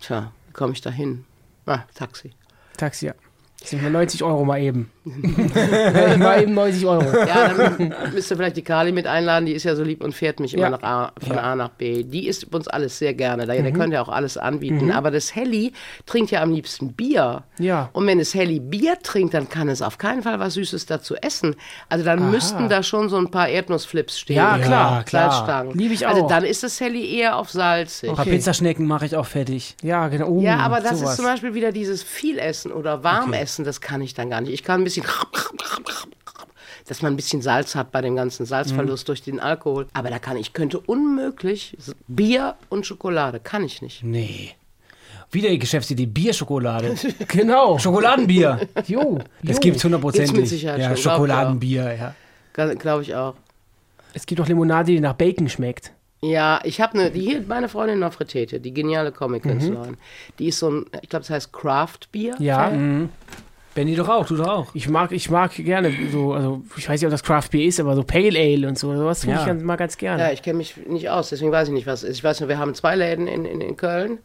tja, 0.00 0.32
wie 0.48 0.52
komme 0.52 0.72
ich 0.72 0.80
da 0.80 0.90
hin? 0.90 1.24
Ah, 1.64 1.82
Taxi. 1.94 2.32
Taxi, 2.76 3.06
ja. 3.06 3.14
Das 3.62 3.70
sind 3.70 3.82
nur 3.82 3.90
90 3.92 4.22
Euro 4.22 4.44
mal 4.44 4.60
eben. 4.60 4.90
mal 6.18 6.42
eben 6.42 6.54
90 6.54 6.86
Euro. 6.86 7.04
Ja, 7.26 7.48
dann 7.54 7.94
müsst 8.12 8.30
ihr 8.30 8.36
vielleicht 8.36 8.56
die 8.56 8.62
Kali 8.62 8.92
mit 8.92 9.06
einladen, 9.06 9.46
die 9.46 9.52
ist 9.52 9.64
ja 9.64 9.74
so 9.74 9.82
lieb 9.82 10.02
und 10.02 10.14
fährt 10.14 10.40
mich 10.40 10.54
immer 10.54 10.64
Ja. 10.64 10.70
nach 10.70 10.82
A, 10.82 11.12
von 11.24 11.38
A 11.38 11.56
nach 11.56 11.70
B. 11.70 12.02
Die 12.04 12.26
isst 12.28 12.52
uns 12.54 12.68
alles 12.68 12.98
sehr 12.98 13.14
gerne, 13.14 13.46
da, 13.46 13.54
der 13.54 13.72
könnt 13.72 13.92
ja 13.92 14.02
auch 14.02 14.08
alles 14.08 14.36
anbieten. 14.36 14.90
Aber 14.92 15.10
das 15.10 15.34
Helly 15.34 15.72
trinkt 16.06 16.30
ja 16.30 16.42
am 16.42 16.52
liebsten 16.52 16.92
Bier. 16.92 17.44
Ja. 17.58 17.90
Und 17.92 18.06
wenn 18.06 18.20
es 18.20 18.34
Helly 18.34 18.60
Bier 18.60 18.96
trinkt, 19.02 19.34
dann 19.34 19.48
kann 19.48 19.68
es 19.68 19.82
auf 19.82 19.98
keinen 19.98 20.22
Fall 20.22 20.38
was 20.40 20.54
Süßes 20.54 20.86
dazu 20.86 21.14
essen. 21.16 21.54
Also 21.88 22.04
dann 22.04 22.30
müssten 22.30 22.68
da 22.68 22.82
schon 22.82 23.08
so 23.08 23.16
ein 23.16 23.30
paar 23.30 23.48
Erdnussflips 23.48 24.18
stehen. 24.18 24.36
Ja, 24.36 24.58
klar, 24.58 24.96
Ja, 24.98 25.02
klar. 25.04 25.30
Salzstangen. 25.32 25.78
Lieb 25.78 25.92
ich 25.92 26.06
Also 26.06 26.22
auch. 26.24 26.28
dann 26.28 26.44
ist 26.44 26.62
das 26.62 26.80
Helly 26.80 27.16
eher 27.18 27.36
auf 27.36 27.50
salzig. 27.50 28.10
Ein 28.10 28.16
paar 28.16 28.24
Pizzaschnecken 28.24 28.86
mache 28.86 29.06
ich 29.06 29.16
auch 29.16 29.26
fertig. 29.26 29.76
Ja, 29.82 30.08
genau. 30.08 30.28
Oh, 30.28 30.40
Ja, 30.40 30.58
aber 30.58 30.80
das 30.80 30.98
sowas. 30.98 31.10
ist 31.12 31.16
zum 31.16 31.24
Beispiel 31.26 31.54
wieder 31.54 31.72
dieses 31.72 32.02
Vielessen 32.02 32.72
oder 32.72 33.02
Warmessen, 33.04 33.51
das 33.58 33.80
kann 33.80 34.00
ich 34.00 34.14
dann 34.14 34.30
gar 34.30 34.40
nicht. 34.40 34.52
Ich 34.52 34.64
kann 34.64 34.80
ein 34.80 34.84
bisschen, 34.84 35.04
dass 36.86 37.02
man 37.02 37.12
ein 37.12 37.16
bisschen 37.16 37.42
Salz 37.42 37.74
hat 37.74 37.92
bei 37.92 38.00
dem 38.00 38.16
ganzen 38.16 38.46
Salzverlust 38.46 39.08
durch 39.08 39.22
den 39.22 39.40
Alkohol. 39.40 39.86
Aber 39.92 40.10
da 40.10 40.18
kann 40.18 40.36
ich, 40.36 40.52
könnte 40.52 40.78
unmöglich 40.80 41.76
Bier 42.08 42.56
und 42.68 42.86
Schokolade, 42.86 43.40
kann 43.40 43.64
ich 43.64 43.82
nicht. 43.82 44.02
Nee. 44.02 44.54
Wieder 45.30 45.48
die 45.48 45.58
Geschäftsidee, 45.58 46.06
Bierschokolade. 46.06 46.94
Genau. 47.28 47.78
Schokoladenbier. 47.78 48.68
Jo. 48.86 49.18
Das 49.42 49.56
jo. 49.56 49.60
gibt's 49.60 49.82
hundertprozentig. 49.84 50.34
Gibt's 50.34 50.50
mit 50.50 50.60
Sicherheit 50.60 50.80
ja, 50.80 50.96
Schokoladenbier, 50.96 51.94
ja. 51.94 52.14
Glaube 52.52 53.02
ich 53.02 53.14
auch. 53.14 53.34
Es 54.14 54.26
gibt 54.26 54.40
auch 54.40 54.46
Limonade, 54.46 54.92
die 54.92 55.00
nach 55.00 55.14
Bacon 55.14 55.48
schmeckt. 55.48 55.92
Ja, 56.24 56.60
ich 56.62 56.80
habe 56.80 56.98
eine, 56.98 57.10
die 57.10 57.20
hier, 57.20 57.44
meine 57.46 57.68
Freundin 57.68 57.98
Nofretete, 57.98 58.60
die 58.60 58.72
geniale 58.72 59.10
Comic-Künstlerin, 59.10 59.96
die 60.38 60.48
ist 60.48 60.60
so 60.60 60.70
ein, 60.70 60.86
ich 61.02 61.08
glaube, 61.08 61.22
das 61.22 61.30
heißt 61.30 61.52
Craft-Bier. 61.52 62.36
Ja. 62.38 62.72
Benny 63.74 63.96
doch 63.96 64.08
auch, 64.08 64.26
du 64.26 64.36
doch 64.36 64.48
auch. 64.48 64.66
Ich 64.74 64.88
mag, 64.88 65.12
ich 65.12 65.30
mag 65.30 65.52
gerne 65.54 65.92
so, 66.12 66.34
also 66.34 66.62
ich 66.76 66.88
weiß 66.88 67.00
nicht, 67.00 67.06
ob 67.06 67.10
das 67.10 67.22
Craft 67.22 67.48
Beer 67.50 67.66
ist, 67.66 67.80
aber 67.80 67.94
so 67.94 68.02
Pale 68.02 68.38
Ale 68.38 68.68
und 68.68 68.78
so, 68.78 68.94
sowas 68.94 69.20
tue 69.22 69.30
Ja. 69.30 69.40
ich 69.40 69.46
ganz, 69.46 69.62
mal 69.62 69.76
ganz 69.76 69.96
gerne. 69.96 70.22
Ja, 70.22 70.30
ich 70.30 70.42
kenne 70.42 70.58
mich 70.58 70.76
nicht 70.86 71.08
aus, 71.08 71.30
deswegen 71.30 71.50
weiß 71.52 71.68
ich 71.68 71.74
nicht, 71.74 71.86
was 71.86 72.02
es 72.02 72.10
ist. 72.10 72.16
Ich 72.18 72.24
weiß 72.24 72.40
nur, 72.40 72.48
wir 72.50 72.58
haben 72.58 72.74
zwei 72.74 72.96
Läden 72.96 73.26
in, 73.26 73.44
in, 73.46 73.60
in 73.62 73.76
Köln, 73.76 74.18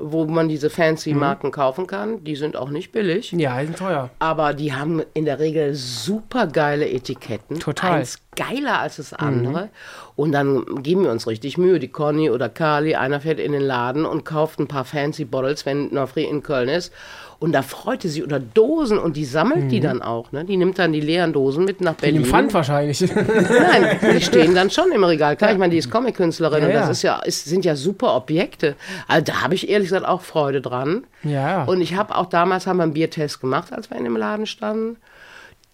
wo 0.00 0.24
man 0.24 0.48
diese 0.48 0.70
fancy 0.70 1.14
Marken 1.14 1.50
kaufen 1.50 1.86
kann. 1.86 2.24
Die 2.24 2.36
sind 2.36 2.56
auch 2.56 2.70
nicht 2.70 2.92
billig. 2.92 3.32
Ja, 3.32 3.60
die 3.60 3.66
sind 3.66 3.78
teuer. 3.78 4.10
Aber 4.18 4.54
die 4.54 4.72
haben 4.72 5.02
in 5.14 5.24
der 5.24 5.38
Regel 5.38 5.74
super 5.74 6.46
geile 6.46 6.88
Etiketten. 6.88 7.60
Total. 7.60 8.00
Eins 8.00 8.18
geiler 8.36 8.80
als 8.80 8.96
das 8.96 9.12
andere. 9.12 9.68
Und 10.16 10.32
dann 10.32 10.82
geben 10.82 11.04
wir 11.04 11.10
uns 11.10 11.26
richtig 11.26 11.58
Mühe. 11.58 11.78
Die 11.78 11.88
Conny 11.88 12.30
oder 12.30 12.48
Carly, 12.48 12.94
einer 12.94 13.20
fährt 13.20 13.40
in 13.40 13.52
den 13.52 13.62
Laden 13.62 14.04
und 14.04 14.24
kauft 14.24 14.58
ein 14.58 14.68
paar 14.68 14.84
fancy 14.84 15.24
Bottles, 15.24 15.66
wenn 15.66 15.92
Nofri 15.92 16.24
in 16.24 16.42
Köln 16.42 16.68
ist. 16.68 16.92
Und 17.40 17.52
da 17.52 17.62
freute 17.62 18.08
sie 18.10 18.22
oder 18.22 18.38
Dosen 18.38 18.98
und 18.98 19.16
die 19.16 19.24
sammelt 19.24 19.72
die 19.72 19.80
dann 19.80 20.02
auch. 20.02 20.30
Ne? 20.30 20.44
Die 20.44 20.58
nimmt 20.58 20.78
dann 20.78 20.92
die 20.92 21.00
leeren 21.00 21.32
Dosen 21.32 21.64
mit 21.64 21.80
nach 21.80 21.92
In 21.94 21.96
Berlin. 22.00 22.22
dem 22.22 22.24
Pfand 22.26 22.52
wahrscheinlich. 22.54 23.00
Nein, 23.14 23.98
die 24.14 24.20
stehen 24.22 24.54
dann 24.54 24.70
schon 24.70 24.92
im 24.92 25.02
Regal. 25.02 25.36
Klar, 25.36 25.50
ich 25.52 25.56
meine, 25.58 25.70
die 25.72 25.78
ist 25.78 25.90
Comic-Künstlerin 25.90 26.62
Ja, 26.64 26.68
und 26.68 26.74
das 26.74 26.84
ja. 26.86 26.90
ist 26.90 27.02
ja, 27.02 27.18
ist, 27.20 27.44
sind 27.46 27.64
ja 27.64 27.76
super 27.76 28.14
Objekte. 28.14 28.76
Also 29.08 29.24
da 29.24 29.40
habe 29.40 29.54
ich 29.54 29.70
ehrlich 29.70 29.88
gesagt 29.88 30.04
auch 30.06 30.20
Freude 30.20 30.60
dran. 30.60 31.04
ja. 31.22 31.64
Und 31.64 31.80
ich 31.80 31.94
habe 31.94 32.14
auch 32.14 32.26
damals 32.26 32.66
haben 32.66 32.76
wir 32.76 32.82
einen 32.82 32.92
Biertest 32.92 33.40
gemacht, 33.40 33.72
als 33.72 33.88
wir 33.88 33.96
in 33.96 34.04
dem 34.04 34.16
Laden 34.18 34.44
standen. 34.44 34.98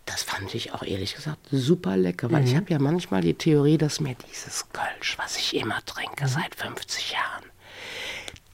Das 0.05 0.23
fand 0.23 0.55
ich 0.55 0.73
auch 0.73 0.85
ehrlich 0.85 1.17
gesagt 1.17 1.39
super 1.51 1.97
lecker, 1.97 2.31
weil 2.31 2.45
ich 2.45 2.55
habe 2.55 2.67
ja 2.69 2.79
manchmal 2.79 3.23
die 3.23 3.35
Theorie, 3.35 3.77
dass 3.77 3.99
mir 3.99 4.15
dieses 4.31 4.67
Kölsch, 4.73 5.19
was 5.19 5.37
ich 5.37 5.57
immer 5.57 5.79
trinke 5.85 6.29
seit 6.29 6.55
50 6.55 7.11
Jahren, 7.11 7.45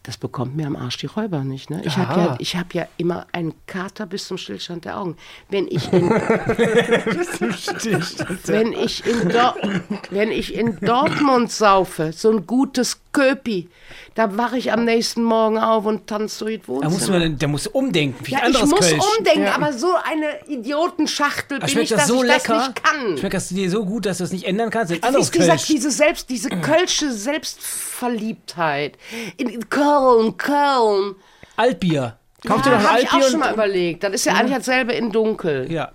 das 0.02 0.16
bekommt 0.16 0.56
mir 0.56 0.66
am 0.66 0.74
Arsch 0.74 0.96
die 0.96 1.06
Räuber 1.06 1.44
nicht. 1.44 1.70
Ne? 1.70 1.80
Ich 1.84 1.96
habe 1.96 2.20
ja, 2.20 2.36
ich 2.40 2.56
hab 2.56 2.74
ja 2.74 2.88
immer 2.96 3.26
einen 3.32 3.54
Kater 3.66 4.06
bis 4.06 4.26
zum 4.26 4.36
Stillstand 4.36 4.84
der 4.84 4.98
Augen. 4.98 5.16
Wenn 5.48 5.68
ich 5.68 5.92
in, 5.92 6.10
wenn 8.46 8.72
ich 8.72 9.06
in, 9.06 9.28
Dor 9.28 9.54
wenn 10.10 10.32
ich 10.32 10.54
in 10.54 10.80
Dortmund 10.80 11.52
saufe, 11.52 12.12
so 12.12 12.30
ein 12.30 12.46
gutes 12.46 13.01
Köpi, 13.12 13.68
da 14.14 14.36
wache 14.36 14.56
ich 14.58 14.72
am 14.72 14.84
nächsten 14.84 15.22
Morgen 15.22 15.58
auf 15.58 15.84
und 15.84 16.06
tanze 16.06 16.44
durch 16.44 16.58
das 16.58 16.66
Da 16.66 16.72
Wohnzimmer. 16.72 16.90
muss 16.90 17.08
man, 17.08 17.38
da 17.38 17.46
muss 17.46 17.66
umdenken. 17.66 18.26
Wie 18.26 18.32
Ja, 18.32 18.48
ich 18.48 18.60
muss 18.64 18.80
Kölsch. 18.80 19.02
umdenken, 19.18 19.48
aber 19.48 19.72
so 19.72 19.88
eine 20.04 20.46
Idiotenschachtel 20.48 21.58
Aber 21.58 21.66
bin 21.66 21.78
ich, 21.80 21.88
das 21.90 21.98
dass 22.00 22.08
so 22.08 22.22
ich 22.22 22.28
lecker? 22.28 22.54
das 22.54 22.68
nicht 22.68 22.82
kann. 22.84 23.18
Schmeckt 23.18 23.34
das 23.34 23.48
dir 23.48 23.70
so 23.70 23.84
gut, 23.84 24.06
dass 24.06 24.18
du 24.18 24.24
es 24.24 24.32
nicht 24.32 24.44
ändern 24.44 24.70
kannst? 24.70 24.92
Ein 24.92 24.98
Wie 24.98 25.02
anderes 25.02 25.30
gesagt, 25.30 25.50
Kölsch. 25.58 25.66
diese 25.66 25.90
selbst, 25.90 26.30
diese 26.30 26.48
kölsche 26.50 27.10
Selbstverliebtheit. 27.12 28.96
In, 29.36 29.48
in 29.48 29.68
Köln, 29.68 30.36
Köln. 30.36 31.14
Altbier. 31.56 32.18
Kauft 32.46 32.66
ihr 32.66 32.72
noch 32.72 32.78
ein 32.78 32.86
Habe 32.88 33.00
ich 33.00 33.08
auch 33.08 33.12
Altbier 33.14 33.30
schon 33.30 33.40
mal 33.40 33.52
überlegt. 33.54 34.02
Das 34.04 34.12
ist 34.12 34.24
ja 34.24 34.32
eigentlich 34.34 34.56
dasselbe 34.56 34.92
in 34.94 35.12
dunkel. 35.12 35.70
Ja. 35.70 35.92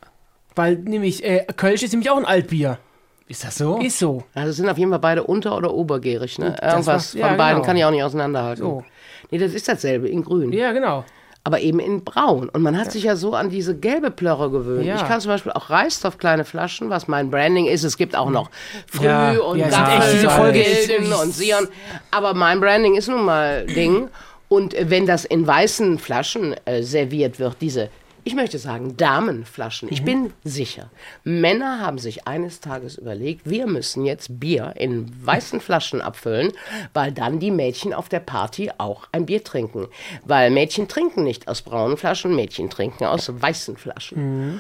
weil 0.56 0.76
nämlich 0.78 1.24
äh, 1.24 1.46
Kölsch 1.56 1.84
ist 1.84 1.92
nämlich 1.92 2.10
auch 2.10 2.18
ein 2.18 2.26
Altbier. 2.26 2.80
Ist 3.28 3.44
das 3.44 3.56
so? 3.58 3.78
Ist 3.80 4.00
so. 4.00 4.24
Also 4.34 4.52
sind 4.54 4.70
auf 4.70 4.78
jeden 4.78 4.90
Fall 4.92 5.00
beide 5.00 5.24
unter- 5.24 5.58
oder 5.58 5.74
obergärig. 5.74 6.40
Ne? 6.40 6.56
das 6.62 6.72
Irgendwas 6.74 7.14
war- 7.16 7.22
ja, 7.22 7.28
von 7.28 7.38
beiden 7.38 7.56
genau. 7.58 7.66
kann 7.66 7.78
ich 7.78 7.86
auch 7.86 7.92
nicht 7.92 8.04
auseinanderhalten. 8.04 8.64
So. 8.64 8.84
Nee, 9.32 9.38
das 9.38 9.54
ist 9.54 9.68
dasselbe 9.68 10.08
in 10.08 10.24
grün. 10.24 10.54
Ja, 10.54 10.72
genau. 10.72 11.04
aber 11.44 11.60
eben 11.62 11.80
in 11.80 12.04
braun. 12.04 12.50
Und 12.50 12.62
man 12.62 12.78
hat 12.78 12.92
sich 12.92 13.04
ja 13.04 13.16
so 13.16 13.34
an 13.34 13.50
diese 13.50 13.74
gelbe 13.78 14.12
Plörre 14.12 14.50
gewöhnt. 14.52 14.86
Ja. 14.86 14.96
Ich 14.96 15.06
kann 15.08 15.22
zum 15.22 15.32
Beispiel 15.32 15.52
auch 15.54 15.70
Reisstoff 15.70 16.18
kleine 16.18 16.44
Flaschen, 16.44 16.90
was 16.90 17.08
mein 17.08 17.30
Branding 17.32 17.68
ist. 17.68 17.84
Es 17.86 17.96
gibt 17.98 18.16
auch 18.18 18.30
noch 18.30 18.50
Früh 18.88 19.06
Ja, 19.06 19.32
und 19.40 19.58
ja, 19.60 19.70
Gaffel 19.70 20.30
Folge 20.30 20.64
Gilden 20.64 21.14
und 21.14 21.34
Sion. 21.34 21.68
Aber 22.12 22.34
mein 22.34 22.60
Branding 22.60 22.96
ist 22.96 23.08
nun 23.08 23.24
mal 23.24 23.66
Ding. 23.66 24.10
Und 24.50 24.76
wenn 24.78 25.06
das 25.06 25.24
in 25.26 25.46
weißen 25.48 26.00
Flaschen 26.00 26.54
äh, 26.66 26.82
serviert 26.84 27.40
wird, 27.40 27.56
diese 27.62 27.90
ich 28.28 28.36
möchte 28.36 28.60
sagen, 28.60 28.98
Damenflaschen. 28.98 29.88
Ich 29.90 30.04
bin 30.04 30.34
sicher, 30.44 30.90
Männer 31.24 31.80
haben 31.80 31.98
sich 31.98 32.28
eines 32.28 32.60
Tages 32.60 32.98
überlegt, 32.98 33.50
wir 33.50 33.68
müssen 33.68 34.06
jetzt 34.06 34.38
Bier 34.38 34.74
in 34.76 35.10
weißen 35.26 35.62
Flaschen 35.62 36.02
abfüllen, 36.02 36.52
weil 36.94 37.14
dann 37.14 37.40
die 37.40 37.52
Mädchen 37.52 37.94
auf 37.94 38.10
der 38.10 38.20
Party 38.20 38.70
auch 38.78 39.08
ein 39.14 39.26
Bier 39.26 39.46
trinken. 39.46 39.88
Weil 40.26 40.52
Mädchen 40.52 40.90
trinken 40.90 41.24
nicht 41.24 41.48
aus 41.48 41.62
braunen 41.62 41.96
Flaschen, 41.96 42.36
Mädchen 42.36 42.70
trinken 42.70 43.06
aus 43.06 43.32
weißen 43.34 43.78
Flaschen. 43.78 44.60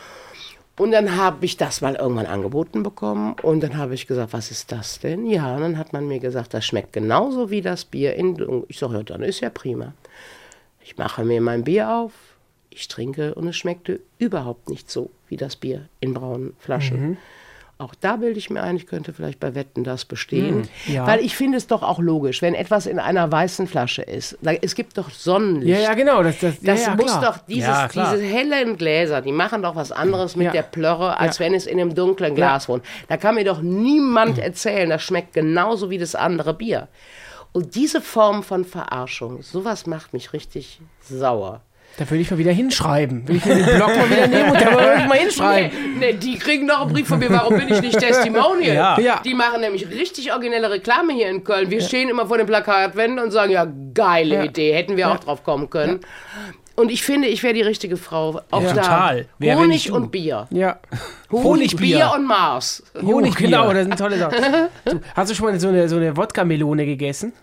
Und 0.77 0.91
dann 0.91 1.17
habe 1.17 1.43
ich 1.43 1.57
das 1.57 1.81
mal 1.81 1.95
irgendwann 1.95 2.27
angeboten 2.27 2.83
bekommen 2.83 3.35
und 3.41 3.61
dann 3.61 3.77
habe 3.77 3.95
ich 3.95 4.07
gesagt, 4.07 4.31
was 4.31 4.49
ist 4.49 4.71
das 4.71 4.99
denn? 4.99 5.25
Ja, 5.25 5.55
und 5.55 5.61
dann 5.61 5.77
hat 5.77 5.91
man 5.91 6.07
mir 6.07 6.19
gesagt, 6.19 6.53
das 6.53 6.65
schmeckt 6.65 6.93
genauso 6.93 7.49
wie 7.49 7.61
das 7.61 7.83
Bier 7.83 8.15
in 8.15 8.63
Ich 8.69 8.79
sage, 8.79 8.93
ja, 8.93 9.03
dann 9.03 9.23
ist 9.23 9.41
ja 9.41 9.49
prima. 9.49 9.93
Ich 10.81 10.97
mache 10.97 11.25
mir 11.25 11.41
mein 11.41 11.65
Bier 11.65 11.91
auf, 11.91 12.13
ich 12.77 12.87
trinke 12.87 13.35
und 13.35 13.47
es 13.47 13.57
schmeckte 13.57 13.99
überhaupt 14.19 14.69
nicht 14.69 14.89
so 14.89 15.09
wie 15.27 15.37
das 15.37 15.55
Bier 15.55 15.89
in 15.99 16.13
braunen 16.13 16.53
Flaschen. 16.59 17.17
Auch 17.79 17.93
da 17.93 18.15
bilde 18.15 18.39
ich 18.39 18.49
mir 18.49 18.63
ein, 18.63 18.75
ich 18.75 18.87
könnte 18.87 19.13
vielleicht 19.13 19.39
bei 19.39 19.53
Wetten 19.53 19.83
das 19.83 20.03
bestehen. 20.05 20.67
ja. 20.87 21.05
Weil 21.05 21.19
ich 21.19 21.35
finde 21.35 21.59
es 21.59 21.67
doch 21.67 21.83
auch 21.83 21.99
logisch, 21.99 22.41
wenn 22.41 22.55
etwas 22.55 22.87
in 22.87 22.97
einer 22.97 23.31
weißen 23.31 23.67
Flasche 23.67 24.01
ist. 24.01 24.35
Es 24.61 24.73
gibt 24.73 24.97
doch 24.97 25.11
Sonnenlicht. 25.11 25.77
Ja, 25.77 25.89
ja, 25.89 25.93
genau. 25.93 26.23
Das, 26.23 26.39
das, 26.39 26.59
Das 26.59 26.85
ja, 26.87 26.95
muss 26.95 27.19
doch, 27.19 27.37
dieses, 27.47 27.89
diese 27.89 28.19
hellen 28.19 28.77
Gläser, 28.77 29.21
die 29.21 29.31
machen 29.31 29.61
doch 29.61 29.75
was 29.75 29.91
anderes 29.91 30.35
mit 30.35 30.53
der 30.55 30.63
Plörre, 30.63 31.19
als 31.19 31.39
wenn 31.39 31.53
es 31.53 31.67
in 31.67 31.79
einem 31.79 31.93
dunklen 31.93 32.33
Glas 32.33 32.67
wohnt. 32.67 32.83
Da 33.09 33.17
kann 33.17 33.35
mir 33.35 33.45
doch 33.45 33.61
niemand 33.61 34.39
erzählen, 34.39 34.89
das 34.89 35.03
schmeckt 35.03 35.33
genauso 35.33 35.91
wie 35.91 35.99
das 35.99 36.15
andere 36.15 36.55
Bier. 36.55 36.87
Und 37.51 37.75
diese 37.75 38.01
Form 38.01 38.41
von 38.41 38.65
Verarschung, 38.65 39.43
sowas 39.43 39.85
macht 39.85 40.13
mich 40.13 40.33
richtig 40.33 40.79
sauer. 41.01 41.61
Da 41.97 42.07
würde 42.09 42.21
ich 42.21 42.29
mal 42.29 42.37
wieder 42.37 42.51
hinschreiben. 42.51 43.27
Will 43.27 43.37
ich 43.37 43.45
mir 43.45 43.55
den 43.55 43.65
Blog 43.65 43.87
mal 43.87 44.09
wieder 44.09 44.27
nehmen 44.27 44.51
und 44.51 44.61
da 44.61 44.71
würde 44.71 45.01
ich 45.01 45.07
mal 45.07 45.17
hinschreiben. 45.17 45.71
Nee, 45.97 46.11
nee, 46.11 46.13
die 46.13 46.37
kriegen 46.37 46.67
doch 46.67 46.81
einen 46.81 46.93
Brief 46.93 47.07
von 47.07 47.17
mir, 47.17 47.29
warum 47.31 47.57
bin 47.57 47.67
ich 47.69 47.81
nicht 47.81 47.97
Testimonial? 47.99 48.75
Ja. 48.75 48.99
Ja. 48.99 49.21
Die 49.25 49.33
machen 49.33 49.61
nämlich 49.61 49.89
richtig 49.89 50.31
originelle 50.31 50.69
Reklame 50.69 51.13
hier 51.13 51.27
in 51.29 51.43
Köln. 51.43 51.71
Wir 51.71 51.81
stehen 51.81 52.07
immer 52.09 52.27
vor 52.27 52.37
den 52.37 52.45
Plakatwänden 52.45 53.17
und 53.19 53.31
sagen, 53.31 53.51
ja, 53.51 53.67
geile 53.95 54.35
Ja. 54.35 54.43
Idee, 54.43 54.73
hätten 54.73 54.95
wir 54.95 55.09
auch 55.09 55.19
drauf 55.19 55.43
kommen 55.43 55.71
können. 55.71 56.01
Und 56.75 56.91
ich 56.91 57.01
finde, 57.01 57.27
ich 57.27 57.41
wäre 57.41 57.55
die 57.55 57.63
richtige 57.63 57.97
Frau. 57.97 58.41
Auch 58.51 58.61
Ja. 58.61 58.73
da. 58.73 58.81
Total. 58.83 59.25
Wer, 59.39 59.57
Honig 59.57 59.91
und 59.91 60.11
Bier. 60.11 60.45
Ja. 60.51 60.77
Honigbier. 61.31 61.97
Bier 61.97 62.11
und 62.15 62.25
Mars. 62.27 62.83
Honig, 63.01 63.35
genau, 63.35 63.73
das 63.73 63.85
sind 63.85 63.97
tolle 63.97 64.19
Sachen. 64.19 64.37
So, 64.85 64.99
hast 65.15 65.31
du 65.31 65.35
schon 65.35 65.47
mal 65.47 65.59
so 65.59 65.69
eine, 65.69 65.89
so 65.89 65.95
eine 65.95 66.15
Wodka-Melone 66.15 66.85
gegessen? 66.85 67.33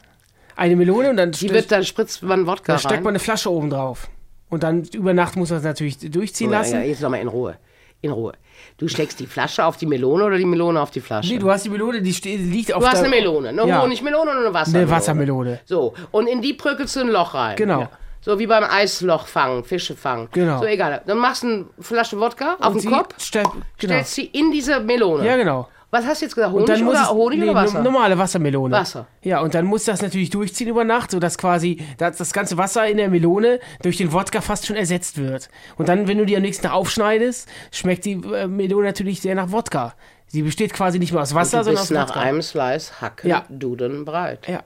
eine 0.57 0.77
Melone 0.77 1.11
und 1.11 1.17
dann, 1.17 1.33
Die 1.33 1.51
wird, 1.51 1.73
dann 1.73 1.85
spritzt 1.85 2.23
man 2.23 2.47
Wodka 2.47 2.75
dann 2.75 2.79
steckt 2.79 3.03
man 3.03 3.11
eine 3.11 3.19
Flasche 3.19 3.51
oben 3.51 3.71
drauf. 3.71 4.09
Und 4.55 4.63
dann 4.63 4.85
über 4.95 5.13
Nacht 5.15 5.35
muss 5.37 5.51
man 5.51 5.59
es 5.59 5.65
natürlich 5.65 5.99
durchziehen 5.99 6.51
Ja, 6.53 6.59
lassen. 6.59 6.75
ja, 6.77 6.83
jetzt 6.83 7.03
nochmal 7.03 7.21
in 7.21 7.29
Ruhe. 7.29 7.57
In 8.03 8.11
Ruhe. 8.13 8.35
Du 8.79 8.87
steckst 8.87 9.19
die 9.19 9.27
Flasche 9.27 9.65
auf 9.65 9.77
die 9.79 9.87
Melone 9.87 10.25
oder 10.25 10.37
die 10.39 10.45
Melone 10.45 10.81
auf 10.81 10.91
die 10.93 11.01
Flasche? 11.01 11.33
Nee, 11.33 11.39
du 11.41 11.51
hast 11.51 11.65
die 11.65 11.71
Melone, 11.71 12.01
die 12.03 12.13
ste- 12.13 12.37
liegt 12.37 12.73
auf 12.73 12.81
Du 12.83 12.87
hast 12.87 12.99
der... 13.03 13.07
eine 13.07 13.17
Melone, 13.17 13.49
eine 13.49 13.67
Ja. 13.67 13.83
Honigmelone 13.83 14.31
oder 14.31 14.41
eine 14.41 14.55
Wassermelone? 14.55 14.87
Eine 14.87 14.97
Wassermelone. 14.97 15.61
So, 15.65 15.95
und 16.13 16.29
in 16.29 16.41
die 16.41 16.53
prügelst 16.53 16.95
du 16.97 17.01
ein 17.01 17.09
Loch 17.09 17.35
rein. 17.35 17.57
Genau. 17.57 17.89
So 18.21 18.39
wie 18.39 18.47
beim 18.47 18.65
Eisloch 18.65 19.27
fangen, 19.27 19.65
Fische 19.65 19.97
fangen. 19.97 20.29
Genau. 20.33 20.61
So, 20.61 20.67
egal. 20.67 21.03
Dann 21.07 21.19
machst 21.19 21.43
du 21.43 21.47
eine 21.49 21.65
Flasche 21.81 22.19
Wodka 22.21 22.55
auf 22.61 22.69
Und 22.69 22.75
den 22.77 22.81
sie 22.83 22.89
Kopf, 22.89 23.15
Stell, 23.19 23.43
genau. 23.43 23.95
stellst 23.95 24.15
sie 24.15 24.25
in 24.27 24.51
diese 24.53 24.81
Melone. 24.81 25.27
Ja, 25.27 25.37
genau. 25.37 25.69
Was 25.95 26.07
hast 26.07 26.21
du 26.23 26.27
jetzt 26.27 26.35
gesagt? 26.35 26.53
Und 26.53 26.63
Honig 26.63 26.75
dann 26.77 26.85
muss 26.85 26.95
oder 26.95 27.03
es, 27.05 27.11
Honig 27.11 27.39
nee, 27.39 27.45
oder 27.45 27.55
Wasser? 27.55 27.79
no- 27.79 27.85
normale 27.91 28.19
Wassermelone. 28.19 28.75
Wasser. 28.75 29.07
Ja, 29.23 29.41
und 29.41 29.55
dann 29.55 29.65
muss 29.65 29.85
das 29.85 30.03
natürlich 30.03 30.31
durchziehen 30.31 30.69
über 30.69 30.83
Nacht, 30.85 31.13
sodass 31.13 31.39
quasi 31.39 31.81
das, 31.99 32.17
das 32.17 32.33
ganze 32.33 32.57
Wasser 32.59 32.87
in 32.89 32.97
der 32.97 33.09
Melone 33.09 33.61
durch 33.83 33.97
den 33.97 34.13
Wodka 34.13 34.41
fast 34.41 34.67
schon 34.67 34.77
ersetzt 34.77 35.19
wird. 35.19 35.49
Und 35.77 35.89
dann, 35.89 36.09
wenn 36.09 36.19
du 36.19 36.27
die 36.27 36.37
am 36.37 36.43
nächsten 36.43 36.65
Tag 36.65 36.73
aufschneidest, 36.73 37.49
schmeckt 37.71 38.05
die 38.05 38.13
äh, 38.35 38.47
Melone 38.49 38.87
natürlich 38.87 39.21
sehr 39.21 39.35
nach 39.37 39.53
Wodka. 39.53 39.95
Sie 40.27 40.43
besteht 40.43 40.73
quasi 40.73 40.99
nicht 40.99 41.13
mehr 41.13 41.23
aus 41.23 41.35
Wasser, 41.35 41.59
du 41.59 41.65
sondern 41.65 41.83
aus 41.83 41.91
nach 41.91 42.09
Wodka. 42.09 42.21
einem 42.21 42.43
Slice 42.43 43.01
Hacken 43.01 43.31
Ja. 43.31 43.45
Duden 43.49 44.05
breit. 44.05 44.49
ja. 44.49 44.63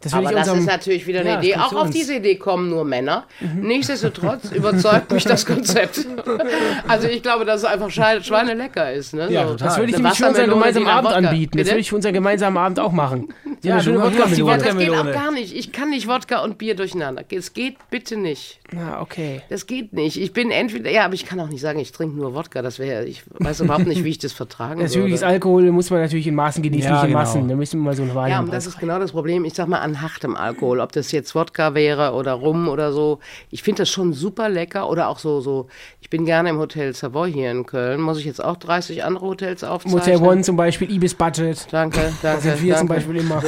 Das 0.00 0.12
Aber 0.12 0.30
das 0.30 0.46
ist 0.48 0.66
natürlich 0.66 1.06
wieder 1.06 1.20
eine 1.20 1.30
Ja, 1.30 1.38
Idee. 1.38 1.56
Auch 1.56 1.72
auf 1.72 1.90
diese 1.90 2.16
Idee 2.16 2.36
kommen 2.36 2.68
nur 2.68 2.84
Männer. 2.84 3.24
Nichtsdestotrotz 3.40 4.50
überzeugt 4.52 5.10
mich 5.10 5.24
das 5.24 5.46
Konzept. 5.46 6.06
also 6.88 7.08
ich 7.08 7.22
glaube, 7.22 7.44
dass 7.44 7.60
es 7.62 7.64
einfach 7.64 7.88
schei- 7.90 8.22
schweinelecker 8.22 8.92
ist. 8.92 9.14
Ne? 9.14 9.28
Ja, 9.30 9.44
so. 9.46 9.52
total. 9.52 9.68
Das 9.68 9.78
würde 9.78 9.90
ich 9.90 9.96
nämlich 9.96 10.18
für 10.18 10.28
unseren 10.28 10.50
gemeinsamen 10.50 10.86
Abend 10.86 11.10
Wodka- 11.10 11.14
anbieten. 11.28 11.58
Das 11.58 11.66
würde 11.68 11.80
ich 11.80 11.88
für 11.88 11.96
unseren 11.96 12.12
gemeinsamen 12.12 12.56
Abend 12.56 12.78
auch 12.78 12.92
machen. 12.92 13.28
So 13.62 13.68
Ja, 13.68 13.74
eine 13.74 13.82
schöne 13.82 14.02
Wodka-Melone. 14.02 14.58
Das 14.62 14.76
geht 14.76 14.90
auch 14.90 15.12
gar 15.12 15.32
nicht. 15.32 15.54
Ich 15.56 15.72
kann 15.72 15.90
nicht 15.90 16.06
Wodka 16.08 16.42
und 16.42 16.58
Bier 16.58 16.76
durcheinander. 16.76 17.24
Es 17.30 17.54
geht 17.54 17.76
bitte 17.90 18.16
nicht. 18.16 18.60
Na, 18.72 19.00
okay. 19.00 19.42
Das 19.48 19.66
geht 19.66 19.92
nicht. 19.92 20.20
Ich 20.20 20.32
bin 20.32 20.50
entweder, 20.50 20.90
ja, 20.90 21.04
aber 21.04 21.14
ich 21.14 21.24
kann 21.24 21.38
auch 21.38 21.48
nicht 21.48 21.60
sagen, 21.60 21.78
ich 21.78 21.92
trinke 21.92 22.16
nur 22.16 22.34
Wodka. 22.34 22.62
Das 22.62 22.78
wäre, 22.78 23.04
ich 23.04 23.22
weiß 23.38 23.60
überhaupt 23.60 23.86
nicht, 23.86 24.02
wie 24.02 24.08
ich 24.08 24.18
das 24.18 24.32
vertragen 24.32 24.80
Natürlich 24.80 25.14
ist 25.14 25.20
würde. 25.20 25.32
Alkohol 25.32 25.70
muss 25.72 25.90
man 25.90 26.00
natürlich 26.00 26.26
in 26.26 26.34
Maßen 26.34 26.62
genießen, 26.62 26.90
Ja, 26.90 26.94
nicht 26.96 27.02
in 27.04 27.08
genau. 27.08 27.18
Massen. 27.20 27.48
Da 27.48 27.54
müssen 27.54 27.80
wir 27.80 27.84
mal 27.84 27.96
so 27.96 28.02
eine 28.02 28.14
Wahl 28.14 28.28
Ja, 28.30 28.40
und 28.40 28.52
das 28.52 28.66
ist 28.66 28.78
genau 28.78 28.98
das 28.98 29.12
Problem. 29.12 29.44
Ich 29.44 29.54
sag 29.54 29.68
mal, 29.68 29.78
an 29.78 30.02
hartem 30.02 30.34
Alkohol, 30.36 30.80
ob 30.80 30.92
das 30.92 31.12
jetzt 31.12 31.34
Wodka 31.34 31.74
wäre 31.74 32.12
oder 32.12 32.32
Rum 32.32 32.68
oder 32.68 32.92
so. 32.92 33.20
Ich 33.50 33.62
finde 33.62 33.82
das 33.82 33.88
schon 33.90 34.12
super 34.12 34.48
lecker. 34.48 34.90
Oder 34.90 35.08
auch 35.08 35.18
so, 35.18 35.40
so, 35.40 35.68
ich 36.00 36.10
bin 36.10 36.24
gerne 36.24 36.50
im 36.50 36.58
Hotel 36.58 36.92
Savoy 36.94 37.32
hier 37.32 37.50
in 37.50 37.66
Köln. 37.66 38.00
Muss 38.00 38.18
ich 38.18 38.24
jetzt 38.24 38.42
auch 38.42 38.56
30 38.56 39.04
andere 39.04 39.26
Hotels 39.26 39.62
aufzeichnen? 39.64 39.98
Motel 39.98 40.16
One 40.18 40.42
zum 40.42 40.56
Beispiel, 40.56 40.90
Ibis 40.90 41.14
Budget. 41.14 41.66
Danke, 41.70 42.12
danke. 42.22 42.40
sind 42.42 42.62
wir 42.62 42.76
zum 42.76 42.88
danke. 42.88 42.94
Beispiel 42.94 43.16
immer. 43.16 43.42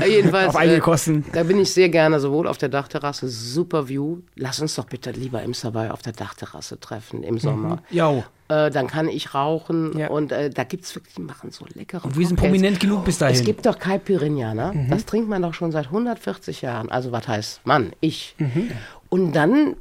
Ja, 0.00 0.06
jedenfalls, 0.06 0.48
Auf 0.50 0.56
eigene 0.56 0.76
äh, 0.78 0.80
Kosten. 0.80 1.24
Da 1.32 1.42
bin 1.42 1.58
ich 1.58 1.72
sehr 1.72 1.88
gerne, 1.88 2.20
sowohl 2.20 2.46
auf 2.46 2.58
der 2.58 2.68
Dachterrasse, 2.68 3.28
super 3.62 3.88
View. 3.88 4.18
Lass 4.34 4.60
uns 4.60 4.74
doch 4.74 4.86
bitte 4.86 5.10
lieber 5.12 5.42
im 5.42 5.54
Savoy 5.54 5.88
auf 5.90 6.02
der 6.02 6.12
Dachterrasse 6.12 6.78
treffen 6.80 7.22
im 7.22 7.38
Sommer. 7.38 7.82
Jo. 7.90 8.24
Äh, 8.48 8.70
dann 8.70 8.86
kann 8.88 9.08
ich 9.08 9.34
rauchen 9.34 9.96
Ja. 9.96 10.08
und 10.08 10.32
äh, 10.32 10.50
da 10.50 10.64
gibt 10.64 10.84
es 10.84 10.94
wirklich, 10.94 11.14
die 11.14 11.22
machen 11.22 11.50
so 11.52 11.64
leckere 11.74 12.04
Und 12.04 12.18
wir 12.18 12.26
sind 12.26 12.36
prominent 12.38 12.80
genug 12.80 13.04
bis 13.04 13.18
dahin. 13.18 13.36
Es 13.36 13.44
gibt 13.44 13.64
doch 13.66 13.78
Caipirinha, 13.78 14.52
ne? 14.54 14.86
Das 14.90 15.06
trinkt 15.06 15.28
man 15.28 15.40
doch 15.42 15.54
schon 15.54 15.70
seit 15.72 15.86
140 15.86 16.60
Jahren. 16.62 16.90
Also 16.90 17.12
was 17.12 17.28
heißt 17.28 17.66
Mann? 17.66 17.92
Ich. 18.00 18.34
Und 19.08 19.32
dann 19.32 19.76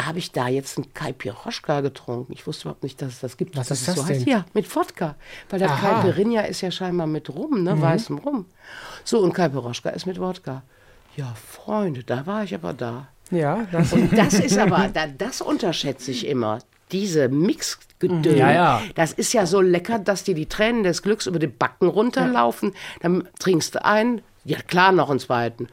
habe 0.00 0.18
ich 0.20 0.30
da 0.32 0.46
jetzt 0.48 0.78
einen 0.78 0.94
Caipiroschka 0.94 1.80
getrunken. 1.80 2.32
Ich 2.32 2.46
wusste 2.46 2.62
überhaupt 2.68 2.82
nicht, 2.84 3.02
dass 3.02 3.14
es 3.14 3.20
das 3.20 3.36
gibt. 3.36 3.56
Was 3.56 3.68
dass 3.68 3.80
ist 3.80 3.88
das 3.88 3.96
so 3.96 4.06
heißt. 4.06 4.20
denn? 4.22 4.28
Ja, 4.28 4.44
mit 4.54 4.74
Wodka. 4.74 5.16
Weil 5.50 5.58
der 5.58 5.70
Aha. 5.70 6.00
Caipirinha 6.02 6.42
ist 6.42 6.60
ja 6.60 6.70
scheinbar 6.70 7.06
mit 7.08 7.28
Rum, 7.30 7.62
ne? 7.64 7.80
Weißem 7.80 8.18
Rum. 8.18 8.46
So, 9.04 9.18
und 9.20 9.32
Caipiroschka 9.34 9.90
ist 9.90 10.06
mit 10.06 10.18
Wodka. 10.20 10.62
Ja, 11.16 11.34
Freunde, 11.34 12.04
da 12.04 12.26
war 12.26 12.44
ich 12.44 12.54
aber 12.54 12.72
da. 12.72 13.08
Ja, 13.30 13.66
das, 13.72 13.92
Und 13.92 14.16
das 14.16 14.34
ist 14.34 14.58
aber, 14.58 14.88
da, 14.92 15.06
das 15.06 15.40
unterschätze 15.40 16.10
ich 16.10 16.26
immer. 16.26 16.58
Diese 16.92 17.28
Mixgedöns. 17.28 18.38
Ja, 18.38 18.52
ja. 18.52 18.82
Das 18.94 19.12
ist 19.12 19.34
ja 19.34 19.44
so 19.44 19.60
lecker, 19.60 19.98
dass 19.98 20.24
dir 20.24 20.34
die 20.34 20.46
Tränen 20.46 20.82
des 20.82 21.02
Glücks 21.02 21.26
über 21.26 21.38
die 21.38 21.46
Backen 21.46 21.88
runterlaufen. 21.88 22.74
Dann 23.00 23.28
trinkst 23.38 23.74
du 23.74 23.84
einen, 23.84 24.22
ja 24.44 24.58
klar, 24.62 24.92
noch 24.92 25.10
einen 25.10 25.18
zweiten. 25.18 25.68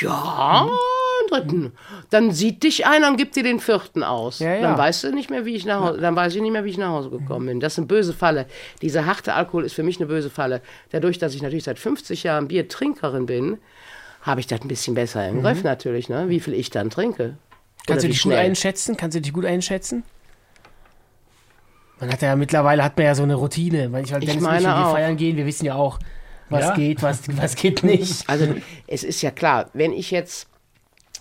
Ja, 0.00 0.68
einen 0.68 1.28
dritten. 1.28 1.72
Dann 2.10 2.30
sieht 2.30 2.62
dich 2.62 2.86
einer 2.86 3.08
und 3.08 3.16
gibt 3.16 3.36
dir 3.36 3.42
den 3.42 3.58
vierten 3.58 4.04
aus. 4.04 4.38
Ja, 4.38 4.54
ja. 4.54 4.62
Dann 4.62 4.78
weißt 4.78 5.04
du 5.04 5.12
nicht 5.12 5.30
mehr, 5.30 5.44
wie 5.44 5.54
ich 5.54 5.64
nach 5.64 5.80
Hause, 5.80 6.00
dann 6.00 6.14
weiß 6.14 6.34
ich 6.34 6.42
nicht 6.42 6.52
mehr, 6.52 6.64
wie 6.64 6.70
ich 6.70 6.78
nach 6.78 6.90
Hause 6.90 7.10
gekommen 7.10 7.46
bin. 7.46 7.60
Das 7.60 7.74
ist 7.74 7.78
eine 7.78 7.86
böse 7.86 8.12
Falle. 8.12 8.46
Dieser 8.80 9.06
harte 9.06 9.34
Alkohol 9.34 9.64
ist 9.64 9.74
für 9.74 9.82
mich 9.82 9.98
eine 9.98 10.06
böse 10.06 10.30
Falle. 10.30 10.62
Dadurch, 10.90 11.18
dass 11.18 11.34
ich 11.34 11.42
natürlich 11.42 11.64
seit 11.64 11.78
50 11.78 12.22
Jahren 12.22 12.48
Biertrinkerin 12.48 13.26
bin, 13.26 13.58
habe 14.22 14.40
ich 14.40 14.46
das 14.46 14.60
ein 14.62 14.68
bisschen 14.68 14.94
besser 14.94 15.28
im 15.28 15.42
Griff 15.42 15.62
natürlich, 15.62 16.08
ne? 16.08 16.28
wie 16.28 16.40
viel 16.40 16.54
ich 16.54 16.70
dann 16.70 16.90
trinke. 16.90 17.24
Mhm. 17.28 17.36
kannst 17.86 17.90
Oder 17.90 17.96
du 18.02 18.08
dich 18.08 18.16
gut 18.22 18.32
schnell. 18.32 18.38
einschätzen? 18.38 18.96
Kannst 18.96 19.16
du 19.16 19.20
dich 19.20 19.32
gut 19.32 19.44
einschätzen? 19.44 20.04
Man 22.00 22.10
hat 22.12 22.22
ja 22.22 22.34
mittlerweile 22.34 22.82
hat 22.82 22.96
man 22.96 23.06
ja 23.06 23.14
so 23.14 23.22
eine 23.22 23.34
Routine. 23.36 23.88
Manchmal, 23.88 24.20
meine 24.20 24.40
wenn 24.40 24.62
wir 24.64 24.90
feiern 24.90 25.16
gehen, 25.16 25.36
wir 25.36 25.46
wissen 25.46 25.66
ja 25.66 25.74
auch, 25.76 25.98
was 26.48 26.66
Ja. 26.66 26.74
geht, 26.74 27.02
was, 27.02 27.20
was 27.36 27.54
geht 27.54 27.82
nicht. 27.84 28.28
Also 28.28 28.46
es 28.86 29.04
ist 29.04 29.22
ja 29.22 29.30
klar, 29.30 29.70
wenn 29.72 29.92
ich 29.92 30.10
jetzt 30.10 30.48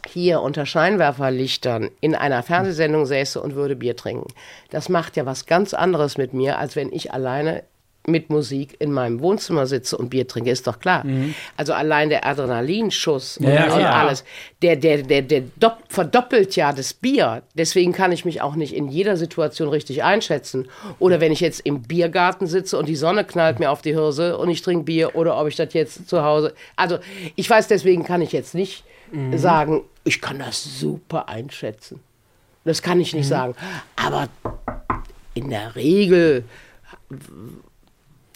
hier 0.07 0.41
unter 0.41 0.65
Scheinwerferlichtern 0.65 1.89
in 2.01 2.15
einer 2.15 2.41
Fernsehsendung 2.41 3.05
säße 3.05 3.39
und 3.39 3.53
würde 3.53 3.75
Bier 3.75 3.95
trinken, 3.95 4.33
das 4.71 4.89
macht 4.89 5.15
ja 5.17 5.25
was 5.27 5.45
ganz 5.45 5.75
anderes 5.75 6.17
mit 6.17 6.33
mir, 6.33 6.57
als 6.57 6.75
wenn 6.75 6.91
ich 6.91 7.13
alleine 7.13 7.63
mit 8.07 8.29
Musik 8.31 8.75
in 8.79 8.91
meinem 8.91 9.19
Wohnzimmer 9.19 9.67
sitze 9.67 9.95
und 9.95 10.09
Bier 10.09 10.27
trinke, 10.27 10.49
ist 10.49 10.65
doch 10.65 10.79
klar. 10.79 11.05
Also 11.55 11.73
allein 11.73 12.09
der 12.09 12.25
Adrenalinschuss 12.25 13.37
und, 13.37 13.47
Ja, 13.47 13.65
und 13.65 13.79
klar. 13.79 13.93
alles, 13.93 14.23
der, 14.63 14.75
der, 14.75 15.03
der, 15.03 15.21
der 15.21 15.43
dopp- 15.59 15.77
verdoppelt 15.87 16.55
ja 16.55 16.73
das 16.73 16.93
Bier. 16.95 17.43
Deswegen 17.53 17.91
kann 17.93 18.11
ich 18.11 18.25
mich 18.25 18.41
auch 18.41 18.55
nicht 18.55 18.73
in 18.73 18.87
jeder 18.87 19.17
Situation 19.17 19.69
richtig 19.69 20.03
einschätzen. 20.03 20.67
Oder 20.97 21.21
wenn 21.21 21.31
ich 21.31 21.41
jetzt 21.41 21.59
im 21.59 21.83
Biergarten 21.83 22.47
sitze 22.47 22.77
und 22.77 22.87
die 22.89 22.95
Sonne 22.95 23.23
knallt 23.23 23.59
mir 23.59 23.69
auf 23.69 23.83
die 23.83 23.91
Hirse 23.93 24.35
und 24.37 24.49
ich 24.49 24.63
trinke 24.63 24.85
Bier 24.85 25.15
oder 25.15 25.39
ob 25.39 25.47
ich 25.47 25.55
das 25.55 25.71
jetzt 25.73 26.09
zu 26.09 26.23
Hause. 26.23 26.53
Also 26.75 26.97
ich 27.35 27.47
weiß, 27.47 27.67
deswegen 27.67 28.03
kann 28.03 28.21
ich 28.23 28.31
jetzt 28.31 28.55
nicht 28.55 28.83
sagen, 29.35 29.83
ich 30.03 30.21
kann 30.21 30.39
das 30.39 30.63
super 30.79 31.29
einschätzen. 31.29 31.99
Das 32.65 32.81
kann 32.81 32.99
ich 32.99 33.13
nicht 33.13 33.27
sagen. 33.27 33.53
Aber 33.95 34.27
in 35.35 35.49
der 35.51 35.75
Regel 35.75 36.45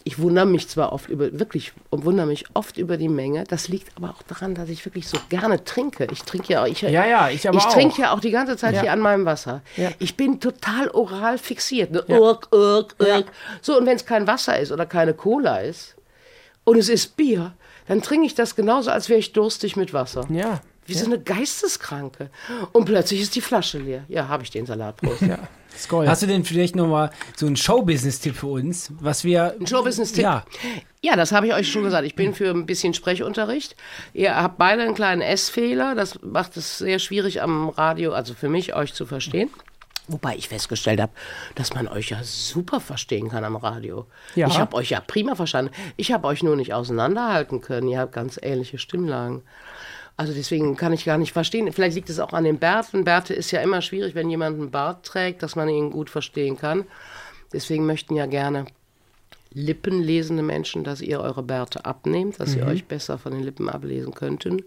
ich 0.08 0.20
wundere 0.20 0.46
mich 0.46 0.70
zwar 0.70 0.94
oft 0.94 1.10
über, 1.10 1.40
wirklich, 1.40 1.74
und 1.90 2.06
wundere 2.06 2.28
mich 2.28 2.46
oft 2.54 2.78
über 2.78 2.96
die 2.96 3.10
Menge. 3.10 3.44
Das 3.46 3.68
liegt 3.70 3.98
aber 3.98 4.12
auch 4.12 4.22
daran, 4.22 4.54
dass 4.54 4.70
ich 4.70 4.86
wirklich 4.86 5.08
so 5.08 5.18
gerne 5.30 5.64
trinke. 5.64 6.08
Ich 6.12 6.22
trinke 6.22 6.54
ja, 6.54 6.66
ich, 6.68 6.82
Ja, 6.82 6.90
ja, 7.06 7.28
ich 7.30 7.44
ich 7.46 7.50
auch. 7.50 7.74
trinke 7.74 8.04
ja 8.04 8.14
auch 8.14 8.20
die 8.20 8.30
ganze 8.30 8.56
Zeit 8.56 8.76
Ja. 8.76 8.82
hier 8.82 8.92
an 8.92 9.00
meinem 9.00 9.26
Wasser. 9.26 9.64
Ja. 9.76 9.90
Ich 9.98 10.16
bin 10.16 10.40
total 10.40 10.90
oral 10.92 11.40
fixiert. 11.40 11.92
Ne? 11.92 12.04
Urk, 12.08 12.50
urk, 12.52 12.96
urk. 13.00 13.26
So, 13.64 13.78
und 13.80 13.88
wenn 13.88 13.96
es 13.96 14.06
kein 14.06 14.28
Wasser 14.28 14.60
ist 14.60 14.72
oder 14.72 14.86
keine 14.86 15.16
Cola 15.16 15.58
ist 15.58 15.96
und 16.66 16.78
es 16.78 16.88
ist 16.88 17.18
Bier, 17.18 17.54
dann 17.88 18.04
trinke 18.04 18.28
ich 18.28 18.36
das 18.36 18.56
genauso, 18.56 18.92
als 18.92 19.10
wäre 19.10 19.20
ich 19.20 19.34
durstig 19.34 19.76
mit 19.76 19.92
Wasser. 19.92 20.26
Ja. 20.30 20.62
Wie 20.86 20.94
so 20.94 21.08
eine 21.08 21.20
Geisteskranke. 21.20 22.30
Und 22.74 22.86
plötzlich 22.86 23.22
ist 23.22 23.34
die 23.36 23.42
Flasche 23.42 23.80
leer. 23.80 24.04
Ja, 24.08 24.28
habe 24.28 24.44
ich 24.44 24.52
den 24.52 24.68
Salat. 24.68 24.98
Prost. 24.98 25.22
Ja, 25.22 25.40
Skoll. 25.78 26.08
Hast 26.08 26.22
du 26.22 26.28
denn 26.28 26.44
vielleicht 26.44 26.76
nochmal 26.76 27.12
so 27.36 27.46
einen 27.46 27.56
Showbusiness-Tipp 27.56 28.36
für 28.36 28.48
uns, 28.48 28.92
was 29.00 29.24
wir. 29.24 29.56
Ein 29.60 29.68
Showbusiness-Tipp. 29.68 30.24
Ja. 30.24 30.46
Ja, 31.02 31.16
das 31.16 31.32
habe 31.32 31.48
ich 31.48 31.54
euch 31.54 31.72
schon 31.72 31.84
gesagt. 31.84 32.06
Ich 32.06 32.16
bin 32.16 32.34
für 32.34 32.50
ein 32.50 32.66
bisschen 32.66 32.96
Sprechunterricht. 32.96 33.76
Ihr 34.14 34.36
habt 34.36 34.58
beide 34.58 34.82
einen 34.82 34.96
kleinen 34.96 35.22
S-Fehler. 35.22 35.94
Das 35.94 36.20
macht 36.24 36.58
es 36.58 36.80
sehr 36.80 36.98
schwierig 36.98 37.44
am 37.44 37.70
Radio, 37.70 38.14
also 38.14 38.34
für 38.34 38.50
mich, 38.50 38.76
euch 38.76 38.94
zu 38.94 39.06
verstehen. 39.06 39.52
Wobei 40.08 40.36
ich 40.36 40.50
festgestellt 40.50 41.02
habe, 41.02 41.12
dass 41.56 41.74
man 41.74 41.88
euch 41.88 42.10
ja 42.10 42.20
super 42.24 42.80
verstehen 42.80 43.30
kann 43.30 43.44
am 43.44 43.56
Radio. 43.56 44.06
Ja. 44.36 44.48
Ich 44.48 44.60
habe 44.60 44.76
euch 44.76 44.92
ja 44.92 45.00
prima 45.00 45.36
verstanden. 45.36 45.72
Ich 45.98 46.12
habe 46.12 46.28
euch 46.28 46.44
nur 46.44 46.56
nicht 46.56 46.74
auseinanderhalten 46.74 47.62
können. 47.62 47.88
Ihr 47.88 48.00
habt 48.00 48.14
ganz 48.14 48.40
ähnliche 48.42 48.78
Stimmlagen. 48.78 49.42
Also 50.18 50.34
deswegen 50.34 50.78
kann 50.78 50.94
ich 50.94 51.04
gar 51.04 51.18
nicht 51.18 51.34
verstehen. 51.34 51.72
Vielleicht 51.74 51.96
liegt 51.96 52.10
es 52.10 52.20
auch 52.20 52.32
an 52.34 52.46
den 52.46 52.58
Bärten. 52.58 53.04
Bärte 53.04 53.34
ist 53.34 53.52
ja 53.52 53.62
immer 53.62 53.82
schwierig, 53.82 54.16
wenn 54.16 54.30
jemand 54.30 54.58
einen 54.58 54.72
Bart 54.72 55.06
trägt, 55.06 55.44
dass 55.44 55.56
man 55.58 55.68
ihn 55.68 55.92
gut 55.92 56.10
verstehen 56.10 56.58
kann. 56.58 56.86
Deswegen 57.52 57.86
möchten 57.86 58.16
ja 58.16 58.26
gerne 58.26 58.66
lippenlesende 59.54 60.44
Menschen, 60.44 60.84
dass 60.84 61.02
ihr 61.02 61.20
eure 61.22 61.44
Bärte 61.44 61.86
abnehmt, 61.86 62.40
dass 62.40 62.56
ihr 62.56 62.66
euch 62.66 62.86
besser 62.86 63.18
von 63.18 63.32
den 63.32 63.44
Lippen 63.44 63.70
ablesen 63.70 64.14
könnten. 64.14 64.64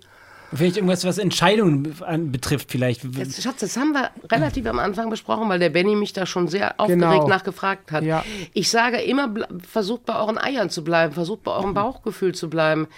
Vielleicht 0.50 0.76
irgendwas, 0.76 1.04
was 1.04 1.18
Entscheidungen 1.18 1.94
betrifft, 2.32 2.70
vielleicht. 2.70 3.04
Jetzt, 3.04 3.42
Schatz, 3.42 3.60
das 3.60 3.76
haben 3.76 3.92
wir 3.92 4.10
relativ 4.32 4.64
am 4.64 4.78
Anfang 4.78 5.10
besprochen, 5.10 5.46
weil 5.50 5.58
der 5.58 5.68
Benny 5.68 5.94
mich 5.94 6.14
da 6.14 6.24
schon 6.24 6.48
sehr 6.48 6.80
aufgeregt 6.80 7.02
Genau. 7.02 7.28
nachgefragt 7.28 7.92
hat. 7.92 8.02
Ja. 8.02 8.24
Ich 8.54 8.70
sage 8.70 8.96
immer, 9.02 9.34
versucht 9.68 10.06
bei 10.06 10.18
euren 10.18 10.38
Eiern 10.38 10.70
zu 10.70 10.82
bleiben, 10.82 11.12
versucht 11.12 11.42
bei 11.42 11.52
eurem 11.52 11.74
Bauchgefühl 11.74 12.34
zu 12.34 12.48
bleiben, 12.48 12.88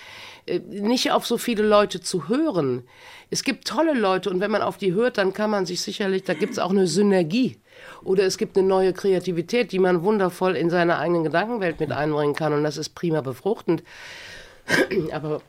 nicht 0.68 1.12
auf 1.12 1.26
so 1.26 1.38
viele 1.38 1.62
Leute 1.62 2.00
zu 2.00 2.28
hören. 2.28 2.84
Es 3.30 3.44
gibt 3.44 3.66
tolle 3.66 3.94
Leute 3.94 4.30
und 4.30 4.40
wenn 4.40 4.50
man 4.50 4.62
auf 4.62 4.76
die 4.76 4.92
hört, 4.92 5.18
dann 5.18 5.32
kann 5.32 5.50
man 5.50 5.66
sich 5.66 5.80
sicherlich, 5.80 6.24
da 6.24 6.34
gibt 6.34 6.54
es 6.54 6.58
auch 6.58 6.70
eine 6.70 6.86
Synergie. 6.86 7.58
Oder 8.02 8.24
es 8.24 8.38
gibt 8.38 8.58
eine 8.58 8.66
neue 8.66 8.92
Kreativität, 8.92 9.72
die 9.72 9.78
man 9.78 10.02
wundervoll 10.02 10.56
in 10.56 10.68
seine 10.68 10.98
eigene 10.98 11.22
Gedankenwelt 11.22 11.80
mit 11.80 11.92
einbringen 11.92 12.34
kann 12.34 12.52
und 12.52 12.64
das 12.64 12.76
ist 12.76 12.90
prima 12.90 13.20
befruchtend. 13.20 13.82
Aber 15.12 15.40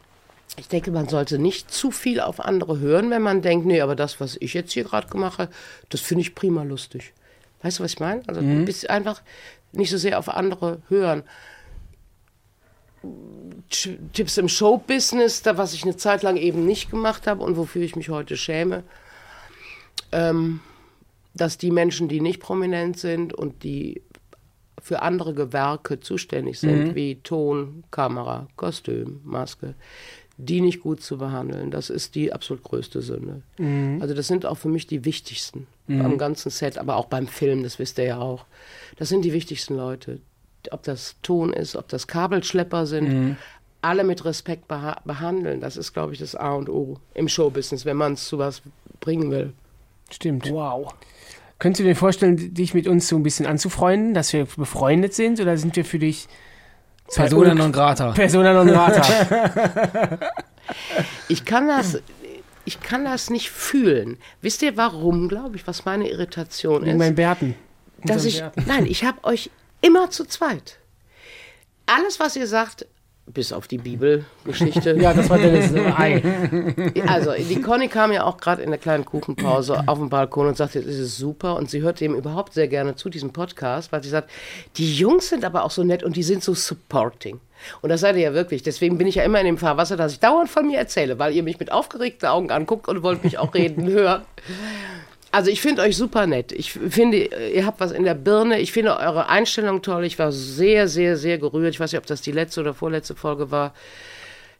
ich 0.58 0.68
denke, 0.68 0.91
man 0.91 1.08
sollte 1.08 1.39
nicht 1.39 1.72
zu 1.72 1.91
viel 1.91 2.20
auf 2.20 2.39
andere 2.39 2.80
hören, 2.80 3.10
wenn 3.10 3.22
man 3.22 3.41
denkt, 3.41 3.66
nee, 3.66 3.80
aber 3.80 3.95
das, 3.95 4.20
was 4.20 4.36
ich 4.41 4.54
jetzt 4.54 4.74
hier 4.74 4.84
gerade 4.84 5.08
gemacht 5.08 5.39
habe, 5.39 5.52
das 5.89 6.02
finde 6.02 6.24
ich 6.24 6.36
prima 6.36 6.64
lustig. 6.64 7.14
Weißt 7.62 7.80
du, 7.80 7.84
was 7.84 7.93
ich 7.93 7.99
meine? 7.99 8.22
Also 8.28 8.41
ein 8.41 8.66
bisschen 8.66 8.89
einfach 8.89 9.22
nicht 9.72 9.91
so 9.91 9.97
sehr 9.97 10.20
auf 10.20 10.28
andere 10.28 10.82
hören. 10.89 11.24
Tipps 14.14 14.38
im 14.38 14.49
Showbusiness, 14.49 15.41
da 15.41 15.58
was 15.58 15.74
ich 15.74 15.84
eine 15.84 15.95
Zeit 15.95 16.24
lang 16.24 16.38
eben 16.38 16.66
nicht 16.66 16.91
gemacht 16.91 17.28
habe 17.28 17.43
und 17.43 17.58
wofür 17.58 17.82
ich 17.82 17.95
mich 17.95 18.10
heute 18.10 18.38
schäme, 18.38 18.84
ähm, 20.12 20.60
dass 21.34 21.58
die 21.58 21.72
Menschen, 21.72 22.08
die 22.10 22.22
nicht 22.22 22.39
prominent 22.41 22.97
sind 22.97 23.34
und 23.34 23.64
die 23.64 24.02
für 24.82 25.02
andere 25.02 25.34
Gewerke 25.34 25.99
zuständig 25.99 26.60
sind, 26.60 26.95
wie 26.95 27.16
Ton, 27.16 27.84
Kamera, 27.91 28.47
Kostüm, 28.56 29.22
Maske, 29.24 29.76
die 30.38 30.60
nicht 30.60 30.82
gut 30.82 31.04
zu 31.04 31.18
behandeln, 31.20 31.70
das 31.70 31.89
ist 31.91 32.16
die 32.16 32.34
absolut 32.34 32.64
größte 32.64 33.02
Sünde. 33.02 33.43
Also 34.02 34.16
das 34.16 34.28
sind 34.28 34.45
auch 34.45 34.58
für 34.58 34.70
mich 34.70 34.88
die 34.88 35.06
wichtigsten 35.06 35.68
am 36.04 36.18
ganzen 36.18 36.49
Set, 36.49 36.78
aber 36.78 36.95
auch 36.95 37.06
beim 37.06 37.28
Film, 37.28 37.64
das 37.64 37.78
wisst 37.80 37.99
ihr 37.99 38.06
ja 38.06 38.20
auch. 38.20 38.45
Das 38.97 39.10
sind 39.10 39.24
die 39.24 39.34
wichtigsten 39.34 39.76
Leute. 39.76 40.20
Ob 40.72 40.84
das 40.84 41.16
Ton 41.22 41.53
ist, 41.53 41.76
ob 41.76 41.88
das 41.88 42.07
Kabelschlepper 42.07 42.86
sind, 42.86 43.38
alle 43.82 44.03
mit 44.03 44.24
Respekt 44.26 44.68
beha 44.68 45.01
behandeln. 45.05 45.59
Das 45.59 45.78
ist, 45.78 45.93
glaube 45.93 46.14
ich, 46.14 46.20
das 46.20 46.36
A 46.36 46.53
und 46.53 46.70
O 46.70 46.99
im 47.14 47.28
Showbusiness, 47.28 47.86
wenn 47.86 47.97
man 47.97 48.14
es 48.14 48.28
zu 48.28 48.38
was 48.38 48.62
bringen 48.99 49.32
will. 49.32 49.53
Stimmt. 50.12 50.51
Wow. 50.51 50.93
Könntest 51.57 51.80
du 51.80 51.84
dir 51.84 51.95
vorstellen, 51.95 52.53
dich 52.53 52.74
mit 52.74 52.88
uns 52.88 53.07
so 53.07 53.16
ein 53.16 53.24
bisschen 53.24 53.45
anzufreunden, 53.45 54.14
dass 54.14 54.34
wir 54.34 54.45
befreundet 54.57 55.14
sind 55.14 55.39
oder 55.39 55.57
sind 55.57 55.76
wir 55.76 55.86
für 55.86 55.99
dich 55.99 56.28
Persona 57.14 57.53
non 57.53 57.72
grata. 57.72 58.12
Persona 58.12 58.53
non 58.53 58.68
grata? 58.68 60.20
Ich 61.28 61.43
kann 61.43 61.68
das, 61.68 61.99
ich 62.66 62.80
kann 62.80 63.03
das 63.03 63.30
nicht 63.30 63.49
fühlen. 63.49 64.18
Wisst 64.41 64.62
ihr 64.62 64.78
warum, 64.78 65.28
glaube 65.28 65.57
ich, 65.57 65.68
was 65.68 65.86
meine 65.86 66.07
Irritation 66.09 66.84
ist? 66.86 66.97
meinen 66.97 67.16
Bärten. 67.16 67.55
dass 68.03 68.24
ich, 68.24 68.39
Bärten. 68.39 68.64
nein, 68.68 68.86
ich 68.86 69.03
habe 69.03 69.24
euch 69.24 69.49
immer 69.82 70.10
zu 70.10 70.26
zweit. 70.26 70.78
Alles, 71.86 72.20
was 72.20 72.36
ihr 72.36 72.48
sagt, 72.48 72.86
bis 73.34 73.54
auf 73.54 73.68
die 73.68 73.78
Bibelgeschichte. 73.78 74.98
Ja, 75.02 75.14
das 75.14 75.30
war 75.30 75.38
Dennis 75.38 75.74
Ei. 75.74 76.22
Also, 77.08 77.34
die 77.34 77.62
Conny 77.62 77.88
kam 77.88 78.12
ja 78.12 78.24
auch 78.26 78.38
gerade 78.38 78.62
in 78.62 78.70
der 78.70 78.80
kleinen 78.80 79.06
Kuchenpause 79.06 79.84
auf 79.88 79.98
den 80.00 80.10
Balkon 80.10 80.48
und 80.48 80.58
sagte, 80.58 80.82
das 80.82 80.96
ist 80.96 81.18
super. 81.18 81.56
Und 81.56 81.70
sie 81.70 81.82
hört 81.82 82.00
dem 82.00 82.16
überhaupt 82.16 82.54
sehr 82.54 82.68
gerne 82.68 82.96
zu, 82.96 83.10
diesem 83.10 83.32
Podcast, 83.32 83.92
weil 83.92 84.04
sie 84.04 84.10
sagt, 84.10 84.30
die 84.78 84.94
Jungs 84.94 85.30
sind 85.30 85.46
aber 85.46 85.64
auch 85.64 85.72
so 85.72 85.84
nett 85.84 86.04
und 86.04 86.16
die 86.16 86.24
sind 86.24 86.44
so 86.44 86.54
supporting. 86.54 87.40
Und 87.82 87.90
das 87.90 88.02
seid 88.02 88.16
ihr 88.16 88.24
ja 88.24 88.34
wirklich. 88.34 88.64
Deswegen 88.64 88.98
bin 88.98 89.08
ich 89.08 89.16
ja 89.16 89.24
immer 89.24 89.40
in 89.40 89.46
dem 89.46 89.58
Fahrwasser, 89.58 89.96
dass 89.96 90.14
ich 90.14 90.20
dauernd 90.20 90.50
von 90.50 90.66
mir 90.66 90.78
erzähle, 90.78 91.20
weil 91.20 91.34
ihr 91.34 91.44
mich 91.44 91.60
mit 91.60 91.72
aufgeregten 91.72 92.28
Augen 92.28 92.52
anguckt 92.52 92.88
und 92.88 93.04
wollt 93.04 93.24
mich 93.24 93.38
auch 93.38 93.54
reden 93.54 93.88
hören. 93.92 94.24
Also 95.32 95.50
ich 95.50 95.62
finde 95.62 95.82
euch 95.82 95.96
super 95.96 96.28
nett. 96.28 96.52
Ich 96.52 96.74
finde, 96.74 97.30
ihr 97.54 97.66
habt 97.66 97.80
was 97.80 97.92
in 97.92 98.04
der 98.04 98.16
Birne. 98.16 98.60
Ich 98.60 98.72
finde 98.72 98.98
eure 98.98 99.30
Einstellung 99.30 99.82
toll. 99.82 100.04
Ich 100.04 100.20
war 100.20 100.32
sehr, 100.32 100.88
sehr, 100.88 101.16
sehr 101.16 101.38
gerührt. 101.38 101.74
Ich 101.74 101.80
weiß 101.80 101.94
nicht, 101.94 102.00
ob 102.00 102.06
das 102.06 102.22
die 102.22 102.34
letzte 102.34 102.60
oder 102.62 102.74
vorletzte 102.74 103.16
Folge 103.16 103.50
war. 103.50 103.74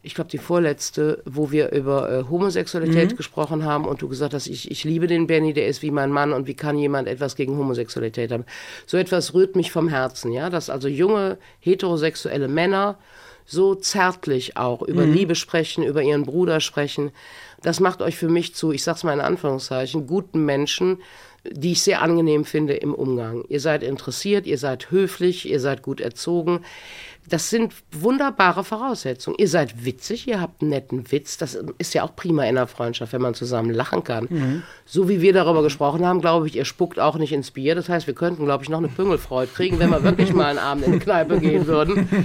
Ich 0.04 0.16
glaube, 0.16 0.32
die 0.32 0.40
vorletzte, 0.40 1.22
wo 1.26 1.52
wir 1.52 1.72
über 1.72 2.10
äh, 2.10 2.24
Homosexualität 2.30 3.18
gesprochen 3.18 3.66
haben 3.66 3.86
und 3.86 4.02
du 4.02 4.08
gesagt 4.08 4.34
hast, 4.34 4.48
ich, 4.48 4.72
ich 4.72 4.84
liebe 4.84 5.06
den 5.06 5.28
Benny, 5.28 5.54
der 5.54 5.68
ist 5.68 5.84
wie 5.84 5.92
mein 5.92 6.10
Mann 6.10 6.34
und 6.34 6.48
wie 6.48 6.56
kann 6.56 6.78
jemand 6.78 7.08
etwas 7.08 7.36
gegen 7.36 7.56
Homosexualität 7.58 8.32
haben. 8.32 8.46
So 8.88 8.98
etwas 8.98 9.36
rührt 9.36 9.56
mich 9.56 9.72
vom 9.72 9.90
Herzen, 9.90 10.32
ja, 10.32 10.50
dass 10.50 10.72
also 10.72 10.88
junge 10.88 11.38
heterosexuelle 11.60 12.48
Männer 12.48 12.98
so 13.46 13.76
zärtlich 13.76 14.58
auch 14.58 14.82
über 14.82 15.06
Liebe 15.06 15.36
sprechen, 15.36 15.84
über 15.84 16.02
ihren 16.02 16.24
Bruder 16.24 16.62
sprechen. 16.62 17.12
Das 17.62 17.80
macht 17.80 18.02
euch 18.02 18.18
für 18.18 18.30
mich 18.30 18.56
zu, 18.56 18.72
ich 18.72 18.84
sag's 18.84 19.04
mal 19.04 19.14
in 19.14 19.22
Anführungszeichen, 19.22 20.08
guten 20.08 20.46
Menschen, 20.46 20.98
die 21.50 21.72
ich 21.72 21.82
sehr 21.82 22.02
angenehm 22.02 22.46
finde 22.46 22.76
im 22.76 22.94
Umgang. 22.94 23.44
Ihr 23.50 23.60
seid 23.60 23.82
interessiert, 23.82 24.46
ihr 24.46 24.58
seid 24.58 24.92
höflich, 24.92 25.50
ihr 25.50 25.60
seid 25.60 25.82
gut 25.82 26.00
erzogen. 26.00 26.62
Das 27.28 27.50
sind 27.50 27.74
wunderbare 27.92 28.64
Voraussetzungen. 28.64 29.38
Ihr 29.40 29.48
seid 29.48 29.86
witzig, 29.86 30.28
ihr 30.28 30.42
habt 30.42 30.62
einen 30.62 30.70
netten 30.72 31.12
Witz. 31.12 31.38
Das 31.38 31.58
ist 31.78 31.94
ja 31.94 32.04
auch 32.04 32.16
prima 32.16 32.44
in 32.46 32.56
der 32.56 32.68
Freundschaft, 32.68 33.14
wenn 33.14 33.22
man 33.22 33.34
zusammen 33.34 33.72
lachen 33.72 34.04
kann. 34.04 34.64
So 34.86 35.08
wie 35.08 35.22
wir 35.22 35.34
darüber 35.34 35.64
gesprochen 35.64 36.06
haben, 36.06 36.22
glaube 36.22 36.48
ich, 36.48 36.56
ihr 36.56 36.66
spuckt 36.66 37.00
auch 37.00 37.18
nicht 37.18 37.32
ins 37.32 37.52
Bier. 37.52 37.76
Das 37.76 37.90
heißt, 37.90 38.08
wir 38.08 38.16
könnten, 38.16 38.46
glaube 38.46 38.64
ich, 38.64 38.70
noch 38.70 38.80
eine 38.80 38.88
Püngelfreude 38.88 39.52
kriegen, 39.52 39.80
wenn 39.80 39.90
wir 39.90 40.04
wirklich 40.04 40.34
mal 40.34 40.48
einen 40.48 40.60
Abend 40.60 40.86
in 40.86 40.94
die 40.94 41.00
Kneipe 41.00 41.40
gehen 41.40 41.68
würden. 41.68 42.10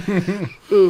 Mm. 0.69 0.89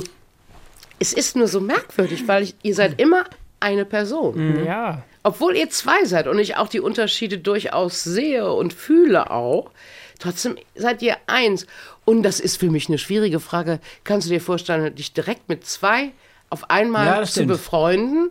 Es 1.00 1.14
ist 1.14 1.36
nur 1.36 1.48
so 1.48 1.60
merkwürdig, 1.60 2.28
weil 2.28 2.44
ich, 2.44 2.56
ihr 2.64 2.74
seid 2.74 3.00
immer 3.00 3.26
eine 3.60 3.86
Person. 3.86 4.66
Ja. 4.66 5.04
Obwohl 5.24 5.56
ihr 5.56 5.70
zwei 5.70 6.06
seid 6.06 6.28
und 6.28 6.40
ich 6.40 6.56
auch 6.58 6.68
die 6.70 6.80
Unterschiede 6.80 7.38
durchaus 7.38 8.04
sehe 8.04 8.52
und 8.52 8.74
fühle 8.74 9.30
auch, 9.32 9.72
trotzdem 10.20 10.58
seid 10.76 11.02
ihr 11.02 11.18
eins. 11.28 11.66
Und 12.06 12.24
das 12.24 12.40
ist 12.40 12.58
für 12.60 12.70
mich 12.70 12.88
eine 12.88 12.98
schwierige 12.98 13.40
Frage. 13.40 13.80
Kannst 14.06 14.28
du 14.28 14.32
dir 14.32 14.40
vorstellen, 14.42 14.96
dich 14.96 15.12
direkt 15.14 15.50
mit 15.50 15.66
zwei 15.66 16.12
auf 16.50 16.70
einmal 16.70 17.06
Ja, 17.08 17.24
zu 17.24 17.32
stimmt. 17.32 17.48
befreunden 17.50 18.30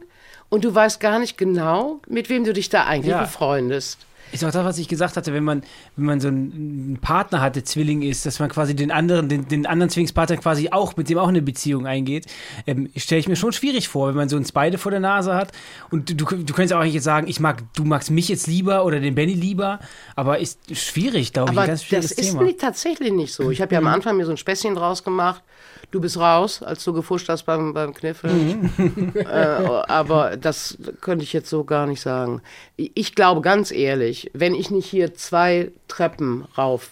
und 0.49 0.64
du 0.64 0.74
weißt 0.74 1.01
gar 1.01 1.18
nicht 1.18 1.37
genau, 1.37 2.01
mit 2.09 2.31
wem 2.31 2.45
du 2.45 2.55
dich 2.55 2.70
da 2.70 2.85
eigentlich 2.87 3.11
Ja. 3.12 3.20
befreundest? 3.22 4.05
Ist 4.33 4.45
auch 4.45 4.51
das, 4.51 4.64
was 4.64 4.79
ich 4.79 4.89
gesagt 4.89 5.16
hatte, 5.16 5.33
wenn 5.33 5.45
man, 5.45 5.62
wenn 5.97 6.05
man 6.05 6.20
so 6.20 6.29
einen 6.29 6.99
Partner 7.01 7.41
hat, 7.41 7.57
der 7.57 7.64
Zwilling 7.64 8.03
ist, 8.03 8.27
dass 8.27 8.39
man 8.39 8.49
quasi 8.49 8.74
den 8.74 8.91
anderen, 8.91 9.29
den, 9.29 9.49
den 9.49 9.66
anderen 9.66 9.89
Zwillingspartner 9.89 10.37
quasi 10.37 10.68
auch, 10.70 10.97
mit 10.97 11.09
dem 11.09 11.18
auch 11.18 11.29
eine 11.29 11.43
Beziehung 11.43 11.87
eingeht, 11.87 12.27
ähm, 12.66 12.91
stelle 12.97 13.20
ich 13.20 13.29
mir 13.29 13.37
schon 13.37 13.53
schwierig 13.53 13.89
vor, 13.89 14.09
wenn 14.09 14.16
man 14.16 14.29
so 14.29 14.37
uns 14.37 14.53
beide 14.53 14.79
vor 14.79 14.91
der 14.91 15.01
Nase 15.01 15.35
hat. 15.35 15.53
Und 15.91 16.11
du, 16.11 16.14
du, 16.14 16.55
könntest 16.55 16.72
auch 16.72 16.83
jetzt 16.85 17.05
sagen, 17.05 17.29
ich 17.29 17.41
mag, 17.41 17.62
du 17.74 17.85
magst 17.85 18.11
mich 18.11 18.29
jetzt 18.29 18.47
lieber 18.47 18.85
oder 18.85 19.01
den 19.01 19.14
Benny 19.14 19.35
lieber, 19.35 19.79
aber 20.16 20.39
ist 20.39 20.77
schwierig, 20.77 21.33
glaube 21.33 21.53
ich, 21.53 21.59
ein 21.59 21.66
ganz 21.66 21.81
das 21.81 21.89
schwieriges 21.89 22.12
ist 22.12 22.31
Thema. 22.31 22.43
nicht, 22.43 22.61
tatsächlich 22.61 23.12
nicht 23.12 23.33
so. 23.33 23.51
Ich 23.51 23.61
habe 23.61 23.74
ja 23.74 23.81
am 23.81 23.87
Anfang 23.87 24.16
mir 24.16 24.24
so 24.24 24.33
ein 24.33 24.37
Späßchen 24.37 24.74
draus 24.74 25.05
gemacht. 25.05 25.43
Du 25.91 26.01
bist 26.01 26.18
raus, 26.18 26.62
als 26.62 26.84
du 26.84 26.93
gefuscht 26.93 27.28
hast 27.28 27.45
beim, 27.45 27.72
beim 27.72 27.95
Kniffeln. 27.95 28.70
äh, 29.14 29.26
aber 29.26 30.37
das 30.37 30.76
könnte 31.01 31.24
ich 31.24 31.32
jetzt 31.32 31.49
so 31.49 31.64
gar 31.64 31.87
nicht 31.87 32.01
sagen. 32.01 32.43
Ich 32.76 33.14
glaube 33.14 33.41
ganz 33.41 33.70
ehrlich, 33.70 34.30
wenn 34.34 34.55
ich 34.55 34.70
nicht 34.70 34.87
hier 34.87 35.14
zwei 35.14 35.70
Treppen 35.89 36.45
rauf 36.59 36.91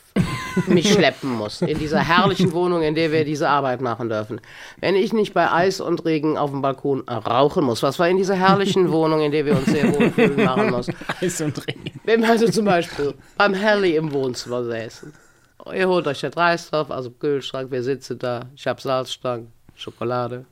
mich 0.68 0.92
schleppen 0.92 1.30
muss, 1.30 1.61
in 1.62 1.78
dieser 1.78 1.99
herrlichen 1.99 2.53
Wohnung, 2.53 2.82
in 2.82 2.95
der 2.95 3.11
wir 3.11 3.24
diese 3.24 3.49
Arbeit 3.49 3.80
machen 3.80 4.09
dürfen, 4.09 4.40
wenn 4.80 4.95
ich 4.95 5.12
nicht 5.12 5.34
bei 5.34 5.51
Eis 5.51 5.80
und 5.80 6.05
Regen 6.05 6.38
auf 6.38 6.51
dem 6.51 6.62
Balkon 6.62 7.03
rauchen 7.09 7.64
muss, 7.64 7.82
was 7.82 7.99
wir 7.99 8.09
in 8.09 8.16
dieser 8.16 8.36
herrlichen 8.36 8.92
Wohnung, 8.92 9.20
in 9.20 9.32
der 9.32 9.45
wir 9.47 9.57
uns 9.57 9.66
sehr 9.66 9.92
wohlfühlen, 9.92 10.45
machen 10.45 10.70
muss, 10.70 10.88
Eis 11.20 11.40
und 11.40 11.66
Regen. 11.66 11.90
wenn 12.05 12.22
wir 12.22 12.30
also 12.30 12.49
zum 12.49 12.64
Beispiel 12.64 13.14
beim 13.36 13.55
Helly 13.55 13.97
im 13.97 14.12
Wohnzimmer 14.12 14.64
säßen. 14.64 15.12
Ihr 15.72 15.88
holt 15.88 16.07
euch 16.07 16.20
das 16.20 16.36
Reis 16.36 16.70
drauf, 16.70 16.90
also 16.90 17.11
Kühlschrank, 17.11 17.70
wir 17.70 17.82
sitzen 17.82 18.18
da, 18.18 18.48
ich 18.55 18.66
habe 18.66 18.80
Salzstangen, 18.80 19.52
Schokolade. 19.76 20.44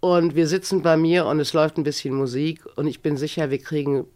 Und 0.00 0.34
wir 0.34 0.46
sitzen 0.46 0.82
bei 0.82 0.96
mir 0.96 1.26
und 1.26 1.40
es 1.40 1.52
läuft 1.52 1.76
ein 1.76 1.84
bisschen 1.84 2.14
Musik 2.14 2.64
und 2.76 2.86
ich 2.86 3.00
bin 3.00 3.16
sicher, 3.16 3.50
wir 3.50 3.58
kriegen 3.58 4.06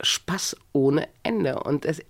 Spaß 0.00 0.56
ohne 0.72 1.08
Ende. 1.22 1.60
Und 1.60 1.86
es, 1.86 2.02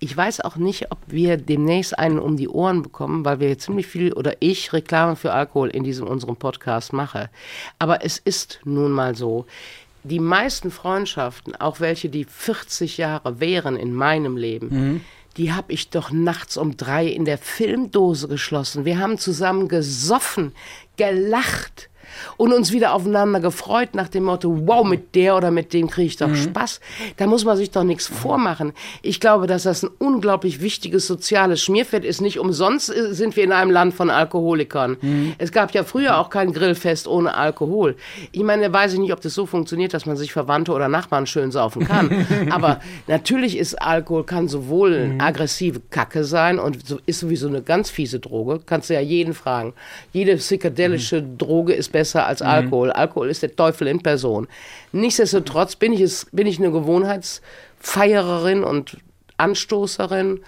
ich 0.00 0.16
weiß 0.16 0.40
auch 0.40 0.56
nicht, 0.56 0.90
ob 0.90 0.98
wir 1.06 1.36
demnächst 1.36 1.98
einen 1.98 2.18
um 2.18 2.36
die 2.36 2.48
Ohren 2.48 2.82
bekommen, 2.82 3.24
weil 3.24 3.40
wir 3.40 3.58
ziemlich 3.58 3.86
viel 3.86 4.12
oder 4.12 4.34
ich 4.40 4.72
Reklame 4.72 5.14
für 5.14 5.32
Alkohol 5.32 5.68
in 5.68 5.84
diesem 5.84 6.06
unserem 6.06 6.36
Podcast 6.36 6.92
mache. 6.92 7.30
Aber 7.78 8.04
es 8.04 8.18
ist 8.18 8.60
nun 8.64 8.92
mal 8.92 9.14
so. 9.14 9.46
Die 10.04 10.20
meisten 10.20 10.70
Freundschaften, 10.70 11.54
auch 11.56 11.80
welche, 11.80 12.08
die 12.08 12.24
40 12.24 12.98
Jahre 12.98 13.40
wären 13.40 13.76
in 13.76 13.92
meinem 13.92 14.36
Leben, 14.36 15.04
die 15.36 15.52
habe 15.52 15.72
ich 15.72 15.90
doch 15.90 16.10
nachts 16.10 16.56
um 16.56 16.76
drei 16.76 17.06
in 17.06 17.24
der 17.24 17.38
Filmdose 17.38 18.28
geschlossen. 18.28 18.84
Wir 18.84 18.98
haben 18.98 19.18
zusammen 19.18 19.68
gesoffen, 19.68 20.52
gelacht 20.96 21.90
und 22.36 22.52
uns 22.52 22.72
wieder 22.72 22.92
aufeinander 22.92 23.40
gefreut 23.40 23.94
nach 23.94 24.08
dem 24.08 24.24
Motto, 24.24 24.66
wow, 24.66 24.86
mit 24.86 25.14
der 25.14 25.36
oder 25.36 25.50
mit 25.50 25.72
dem 25.72 25.88
kriege 25.88 26.06
ich 26.06 26.16
doch 26.16 26.34
Spaß. 26.34 26.80
Da 27.16 27.26
muss 27.26 27.44
man 27.44 27.56
sich 27.56 27.70
doch 27.70 27.84
nichts 27.84 28.06
vormachen. 28.06 28.72
Ich 29.02 29.20
glaube, 29.20 29.46
dass 29.46 29.64
das 29.64 29.82
ein 29.82 29.90
unglaublich 29.98 30.60
wichtiges 30.60 31.06
soziales 31.06 31.62
Schmierfett 31.62 32.04
ist. 32.04 32.20
Nicht 32.20 32.38
umsonst 32.38 32.94
äh, 32.94 33.14
sind 33.14 33.36
wir 33.36 33.44
in 33.44 33.52
einem 33.52 33.70
Land 33.70 33.94
von 33.94 34.10
Alkoholikern. 34.10 34.96
Es 35.38 35.52
gab 35.52 35.72
ja 35.72 35.84
früher 35.84 36.18
auch 36.18 36.30
kein 36.30 36.52
Grillfest 36.52 37.06
ohne 37.08 37.34
Alkohol. 37.34 37.96
Ich 38.32 38.42
meine, 38.42 38.72
weiß 38.72 38.94
ich 38.94 38.98
nicht, 38.98 39.12
ob 39.12 39.20
das 39.20 39.34
so 39.34 39.46
funktioniert, 39.46 39.94
dass 39.94 40.06
man 40.06 40.16
sich 40.16 40.32
Verwandte 40.32 40.72
oder 40.72 40.88
Nachbarn 40.88 41.26
schön 41.26 41.50
saufen 41.50 41.86
kann. 41.86 42.26
Aber 42.50 42.80
natürlich 43.06 43.56
ist 43.58 43.80
Alkohol, 43.80 44.24
kann 44.24 44.48
sowohl 44.48 45.14
aggressive 45.18 45.80
Kacke 45.90 46.24
sein 46.24 46.58
und 46.58 46.86
so, 46.86 46.98
ist 47.06 47.20
sowieso 47.20 47.48
eine 47.48 47.62
ganz 47.62 47.90
fiese 47.90 48.20
Droge. 48.20 48.60
Kannst 48.64 48.90
du 48.90 48.94
ja 48.94 49.00
jeden 49.00 49.34
fragen. 49.34 49.72
Jede 50.12 50.36
psychedelische 50.36 51.22
Droge 51.22 51.72
ist 51.72 51.92
besser 51.92 51.97
als 52.26 52.42
Alkohol. 52.42 52.90
Alkohol 52.92 53.30
ist 53.30 53.42
der 53.42 53.54
Teufel 53.54 53.88
in 53.88 54.02
Person. 54.02 54.48
Nichtsdestotrotz 54.92 55.76
bin 55.76 55.92
ich, 55.92 56.00
es, 56.00 56.26
bin 56.32 56.46
ich 56.46 56.58
eine 56.58 56.70
Gewohnheitsfeiererin 56.70 58.64
und 58.64 58.98
Anstoßerin. 59.36 60.40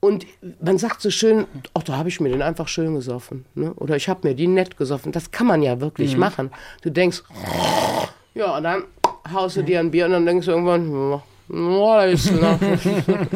Und 0.00 0.26
man 0.60 0.76
sagt 0.76 1.00
so 1.00 1.10
schön, 1.10 1.46
ach, 1.72 1.82
da 1.82 1.96
habe 1.96 2.10
ich 2.10 2.20
mir 2.20 2.28
den 2.28 2.42
einfach 2.42 2.68
schön 2.68 2.94
gesoffen. 2.94 3.46
Ne? 3.54 3.72
Oder 3.74 3.96
ich 3.96 4.08
habe 4.08 4.28
mir 4.28 4.34
die 4.34 4.46
nett 4.46 4.76
gesoffen. 4.76 5.12
Das 5.12 5.30
kann 5.30 5.46
man 5.46 5.62
ja 5.62 5.80
wirklich 5.80 6.16
machen. 6.16 6.50
Du 6.82 6.90
denkst, 6.90 7.22
ja, 8.34 8.56
und 8.56 8.64
dann 8.64 8.84
haust 9.32 9.56
du 9.56 9.62
dir 9.62 9.80
ein 9.80 9.90
Bier 9.90 10.06
und 10.06 10.12
dann 10.12 10.26
denkst 10.26 10.46
du 10.46 10.52
irgendwann, 10.52 11.22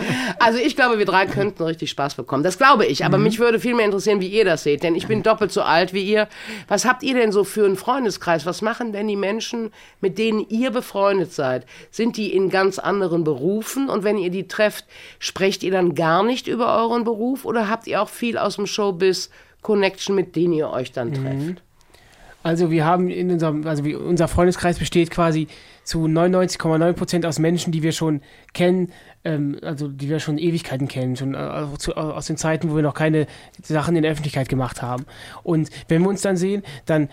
also 0.39 0.59
ich 0.59 0.77
glaube, 0.77 0.99
wir 0.99 1.05
drei 1.05 1.27
könnten 1.27 1.63
richtig 1.63 1.91
Spaß 1.91 2.15
bekommen. 2.15 2.43
Das 2.43 2.57
glaube 2.57 2.87
ich. 2.87 3.05
Aber 3.05 3.19
mich 3.19 3.39
würde 3.39 3.61
viel 3.61 3.75
mehr 3.75 3.85
interessieren, 3.85 4.21
wie 4.21 4.29
ihr 4.29 4.47
das 4.47 4.63
seht. 4.63 4.83
Denn 4.83 4.95
ich 4.95 5.07
bin 5.07 5.23
doppelt 5.23 5.53
so 5.53 5.61
alt 5.61 5.93
wie 5.93 6.03
ihr. 6.03 6.29
Was 6.69 6.87
habt 6.87 7.03
ihr 7.03 7.15
denn 7.15 7.33
so 7.33 7.45
für 7.45 7.67
einen 7.67 7.77
Freundeskreis? 7.77 8.47
Was 8.47 8.63
machen 8.63 8.93
denn 8.93 9.09
die 9.09 9.17
Menschen, 9.17 9.71
mit 10.01 10.17
denen 10.17 10.47
ihr 10.49 10.71
befreundet 10.71 11.33
seid? 11.33 11.67
Sind 11.91 12.17
die 12.17 12.33
in 12.33 12.49
ganz 12.49 12.79
anderen 12.79 13.25
Berufen? 13.25 13.91
Und 13.91 14.05
wenn 14.05 14.17
ihr 14.17 14.31
die 14.31 14.49
trefft, 14.49 14.87
sprecht 15.19 15.63
ihr 15.63 15.73
dann 15.73 15.95
gar 15.95 16.23
nicht 16.23 16.49
über 16.49 16.79
euren 16.79 17.05
Beruf? 17.05 17.45
Oder 17.45 17.69
habt 17.69 17.87
ihr 17.87 18.01
auch 18.01 18.09
viel 18.09 18.39
aus 18.39 18.57
dem 18.57 18.67
Showbiz 18.67 19.29
Connection, 19.61 20.15
mit 20.15 20.35
denen 20.35 20.55
ihr 20.55 20.71
euch 20.71 20.93
dann 20.93 21.13
trefft? 21.13 21.63
Also 22.43 22.71
wir 22.71 22.87
haben 22.87 23.11
in 23.11 23.31
unserem, 23.31 23.67
also 23.67 23.83
unser 23.83 24.29
Freundeskreis 24.29 24.79
besteht 24.79 25.11
quasi 25.11 25.49
zu 25.89 26.05
99,9 26.05 26.93
Prozent 26.93 27.27
aus 27.27 27.39
Menschen, 27.39 27.73
die 27.73 27.83
wir 27.83 27.93
schon 27.93 28.21
kennen, 28.53 28.93
ähm, 29.29 29.59
also 29.63 29.89
die 29.89 30.09
wir 30.09 30.21
schon 30.21 30.39
Ewigkeiten 30.39 30.89
kennen, 30.89 31.17
schon 31.17 31.35
äh, 31.35 31.67
zu, 31.79 31.97
aus 31.97 32.27
den 32.27 32.37
Zeiten, 32.37 32.71
wo 32.71 32.77
wir 32.77 32.83
noch 32.83 32.95
keine 32.95 33.27
Sachen 33.63 33.95
in 33.97 34.03
der 34.03 34.13
Öffentlichkeit 34.13 34.49
gemacht 34.49 34.83
haben. 34.83 35.05
Und 35.43 35.71
wenn 35.89 36.03
wir 36.03 36.09
uns 36.09 36.23
dann 36.23 36.37
sehen, 36.37 36.63
dann 36.87 37.09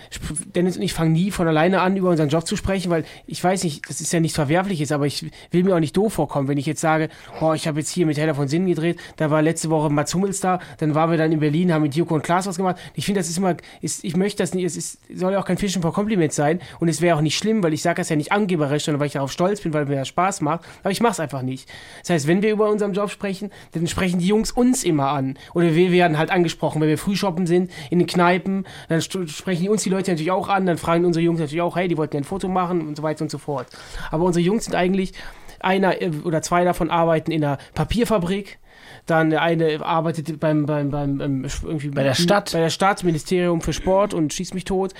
Dennis 0.55 0.78
und 0.78 0.84
ich 0.84 0.93
fangen 0.93 1.11
nie 1.11 1.32
von 1.32 1.47
alleine 1.47 1.82
an, 1.82 1.97
über 1.97 2.09
unseren 2.09 2.30
Job 2.30 2.47
zu 2.47 2.55
sprechen, 2.55 2.89
weil 2.89 3.03
ich 3.28 3.43
weiß 3.43 3.63
nicht, 3.63 3.89
das 3.89 4.01
ist 4.01 4.13
ja 4.13 4.20
nichts 4.20 4.36
Verwerfliches, 4.36 4.91
aber 4.91 5.05
ich 5.05 5.26
will 5.51 5.63
mir 5.63 5.76
auch 5.76 5.80
nicht 5.80 5.97
doof 5.97 6.13
vorkommen, 6.13 6.47
wenn 6.47 6.57
ich 6.57 6.66
jetzt 6.66 6.82
sage, 6.82 7.09
boah, 7.39 7.55
ich 7.55 7.68
habe 7.68 7.80
jetzt 7.80 7.89
hier 7.89 8.05
mit 8.05 8.18
Heller 8.18 8.36
von 8.36 8.47
Sinn 8.47 8.66
gedreht, 8.66 8.99
da 9.18 9.30
war 9.30 9.41
letzte 9.41 9.70
Woche 9.70 9.89
Mats 9.89 10.13
Hummels 10.13 10.39
da, 10.39 10.59
dann 10.78 10.95
waren 10.95 11.11
wir 11.11 11.18
dann 11.18 11.32
in 11.32 11.39
Berlin, 11.39 11.74
haben 11.74 11.82
mit 11.82 11.95
Joko 11.95 12.16
und 12.16 12.24
Klaas 12.24 12.47
was 12.47 12.57
gemacht. 12.57 12.78
Ich 12.95 13.05
finde, 13.05 13.20
das 13.20 13.30
ist 13.30 13.38
immer, 13.38 13.55
ist, 13.82 14.03
ich 14.03 14.16
möchte 14.16 14.41
das 14.41 14.53
nicht, 14.53 14.63
es 14.63 14.78
ist, 14.78 14.99
soll 15.13 15.34
ja 15.34 15.39
auch 15.39 15.45
kein 15.45 15.57
Fischen 15.57 15.82
vor 15.82 15.93
Kompliment 15.93 16.32
sein 16.32 16.59
und 16.80 16.88
es 16.88 17.01
wäre 17.01 17.18
auch 17.18 17.22
nicht 17.22 17.38
schlimm, 17.38 17.63
weil 17.63 17.74
ich 17.74 17.82
sage 17.82 17.97
das 17.97 18.09
ja 18.09 18.16
nicht 18.16 18.32
angeberisch, 18.32 18.86
sondern 18.86 18.99
weil 18.99 19.07
ich 19.07 19.13
darauf 19.13 19.32
stolz 19.32 19.61
bin, 19.61 19.74
weil 19.74 19.86
mir 19.86 19.95
das 19.95 20.07
Spaß 20.07 20.41
macht, 20.41 20.66
aber 20.82 20.91
ich 20.91 21.01
mache 21.01 21.13
es 21.13 21.20
einfach 21.20 21.41
nicht. 21.41 21.70
Das 22.06 22.12
heißt, 22.12 22.28
wenn 22.28 22.43
wir 22.43 22.51
über 22.51 22.70
unseren 22.70 22.93
Job 22.93 23.10
sprechen, 23.10 23.49
dann 23.72 23.88
sprechen 23.88 24.20
die 24.20 24.28
Jungs 24.28 24.51
uns 24.51 24.84
immer 24.84 25.10
an 25.10 25.39
oder 25.56 25.74
wir 25.74 25.91
werden 25.91 26.20
halt 26.20 26.30
angesprochen, 26.30 26.80
wenn 26.80 26.88
wir 26.88 26.99
früh 26.99 27.16
shoppen 27.16 27.47
sind, 27.47 27.72
in 27.89 27.97
den 27.97 28.08
Kneipen, 28.08 28.68
dann 28.89 29.01
sprechen 29.01 29.70
uns 29.70 29.82
die 29.82 29.89
Leute 29.89 30.12
natürlich 30.12 30.30
auch 30.30 30.47
an, 30.47 30.68
dann 30.68 30.78
fragen 30.78 31.03
unsere 31.03 31.26
Jungs 31.26 31.39
natürlich 31.39 31.64
auch, 31.64 31.76
hey, 31.76 31.88
die 31.88 31.97
wollten 31.97 32.16
ja 32.16 32.22
ein 32.22 32.26
Foto 32.26 32.47
machen 32.47 32.88
und 32.88 32.95
so 32.95 33.01
weiter 33.01 33.24
und 33.24 33.32
so 33.32 33.39
fort. 33.39 33.66
Aber 34.12 34.24
unsere 34.24 34.45
Jungs 34.45 34.66
sind 34.66 34.76
eigentlich, 34.76 35.14
einer 35.60 35.99
äh, 35.99 36.12
oder 36.24 36.43
zwei 36.43 36.64
davon 36.64 36.91
arbeiten 36.91 37.32
in 37.32 37.43
einer 37.43 37.58
Papierfabrik, 37.74 38.60
dann 39.06 39.30
der 39.30 39.41
eine 39.41 39.86
arbeitet 39.86 40.39
beim, 40.39 40.66
beim, 40.66 40.89
beim 40.89 41.22
ähm, 41.22 41.45
irgendwie 41.64 41.89
Bei 41.89 42.03
der 42.03 42.16
Stadt. 42.16 42.51
bei 42.53 42.60
der 42.60 42.70
Stadt, 42.70 43.03
Ministerium 43.03 43.62
für 43.62 43.74
Sport 43.74 44.14
und 44.14 44.34
schießt 44.34 44.53
mich 44.53 44.66
tot 44.66 44.93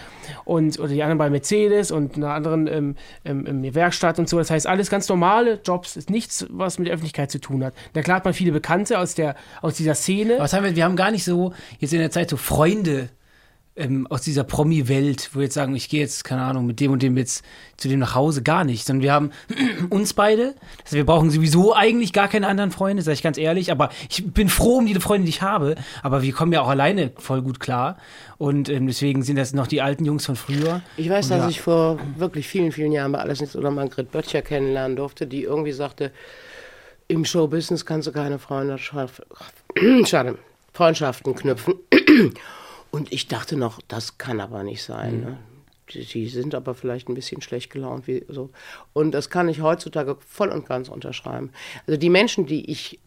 und 0.44 0.78
oder 0.80 0.90
die 0.90 1.02
anderen 1.02 1.18
bei 1.18 1.30
Mercedes 1.30 1.92
und 1.92 2.16
einer 2.16 2.34
anderen 2.34 2.68
ähm, 2.68 2.96
ähm, 3.24 3.46
ähm, 3.48 3.76
Werkstatt 3.76 4.20
und 4.20 4.30
so. 4.30 4.38
Das 4.38 4.52
heißt, 4.52 4.68
alles 4.68 4.90
ganz 4.90 5.10
normale 5.10 5.60
Jobs, 5.64 5.96
ist 5.98 6.10
nichts, 6.10 6.46
was 6.50 6.78
mit 6.78 6.88
der 6.88 6.94
Öffentlichkeit 6.94 7.32
zu 7.32 7.40
tun 7.40 7.64
hat. 7.64 7.74
Da 7.94 8.02
klar 8.02 8.18
hat 8.18 8.26
man 8.26 8.34
viele 8.34 8.52
Bekannte 8.52 9.00
aus 9.00 9.16
der 9.16 9.36
aus 9.62 9.76
dieser 9.76 9.96
Szene. 9.96 10.36
Was 10.38 10.54
haben 10.54 10.64
wir? 10.64 10.76
Wir 10.76 10.84
haben 10.86 10.96
gar 10.96 11.12
nicht 11.12 11.24
so 11.24 11.54
jetzt 11.80 11.94
in 11.94 12.00
der 12.00 12.12
Zeit 12.12 12.30
so 12.30 12.38
Freunde 12.38 13.10
ähm, 13.78 14.08
aus 14.08 14.22
dieser 14.22 14.44
Promi-Welt, 14.44 15.32
wo 15.34 15.40
wir 15.40 15.46
jetzt 15.46 15.54
sagen, 15.54 15.76
ich 15.76 15.90
gehe 15.90 16.00
jetzt, 16.00 16.24
keine 16.24 16.44
Ahnung, 16.44 16.66
mit 16.66 16.80
dem 16.80 16.92
und 16.92 17.04
dem 17.04 17.18
jetzt 17.18 17.44
zu 17.76 17.90
dem 17.90 18.00
nach 18.00 18.16
Hause, 18.16 18.42
gar 18.42 18.64
nicht. 18.64 18.86
Sondern 18.86 19.04
wir 19.04 19.14
haben 19.14 19.32
uns 19.90 20.14
beide. 20.14 20.56
Also 20.84 20.96
wir 20.96 21.06
brauchen 21.06 21.30
sowieso 21.30 21.76
eigentlich 21.76 22.14
gar 22.14 22.30
keine 22.30 22.48
anderen 22.48 22.72
Freunde, 22.72 23.04
sage 23.04 23.16
ich 23.16 23.24
ganz 23.24 23.38
ehrlich. 23.38 23.72
Aber 23.72 23.90
ich 24.10 24.26
bin 24.26 24.48
froh 24.48 24.78
um 24.78 24.88
jede 24.88 25.02
Freunde, 25.02 25.26
die 25.26 25.30
ich 25.30 25.42
habe. 25.42 25.76
Aber 26.04 26.22
wir 26.22 26.32
kommen 26.32 26.54
ja 26.54 26.62
auch 26.62 26.70
alleine 26.70 27.12
voll 27.18 27.42
gut 27.42 27.60
klar. 27.60 27.98
Und 28.38 28.70
ähm, 28.70 28.88
deswegen 28.88 29.24
sind 29.24 29.36
das 29.36 29.54
noch 29.54 29.68
die 29.68 29.82
alten 29.82 30.06
Jungs 30.06 30.26
von 30.26 30.38
früher. 30.38 30.82
Ich 30.96 31.10
weiß, 31.10 31.26
Und 31.26 31.32
dass 31.32 31.42
ja. 31.42 31.50
ich 31.50 31.62
vor 31.62 32.00
wirklich 32.18 32.48
vielen, 32.48 32.72
vielen 32.72 32.94
Jahren 32.94 33.12
bei 33.12 33.20
Alles 33.20 33.42
Nichts 33.42 33.58
oder 33.58 33.72
Margret 33.72 34.12
Böttcher 34.12 34.42
kennenlernen 34.42 34.96
durfte, 34.96 35.28
die 35.28 35.44
irgendwie 35.44 35.74
sagte, 35.74 36.12
im 37.08 37.26
Showbusiness 37.26 37.86
kannst 37.86 38.08
du 38.08 38.12
keine 38.12 38.40
Freundschaften 40.74 41.36
knüpfen. 41.36 41.76
Und 42.96 43.12
ich 43.12 43.28
dachte 43.28 43.58
noch, 43.58 43.82
das 43.90 44.18
kann 44.18 44.40
aber 44.40 44.64
nicht 44.64 44.82
sein. 44.82 45.20
Ne? 45.20 45.38
Die, 46.14 46.30
sind 46.30 46.56
aber 46.56 46.74
vielleicht 46.74 47.10
ein 47.10 47.14
bisschen 47.14 47.42
schlecht 47.42 47.70
gelaunt. 47.70 48.08
Wie 48.08 48.24
so. 48.30 48.52
Und 48.94 49.12
das 49.12 49.30
kann 49.30 49.50
ich 49.50 49.62
heutzutage 49.62 50.16
voll 50.26 50.48
und 50.48 50.66
ganz 50.66 50.88
unterschreiben. 50.88 51.50
Also 51.88 52.00
die 52.00 52.10
Menschen, 52.10 52.46
die 52.46 52.72
ich 52.72 53.00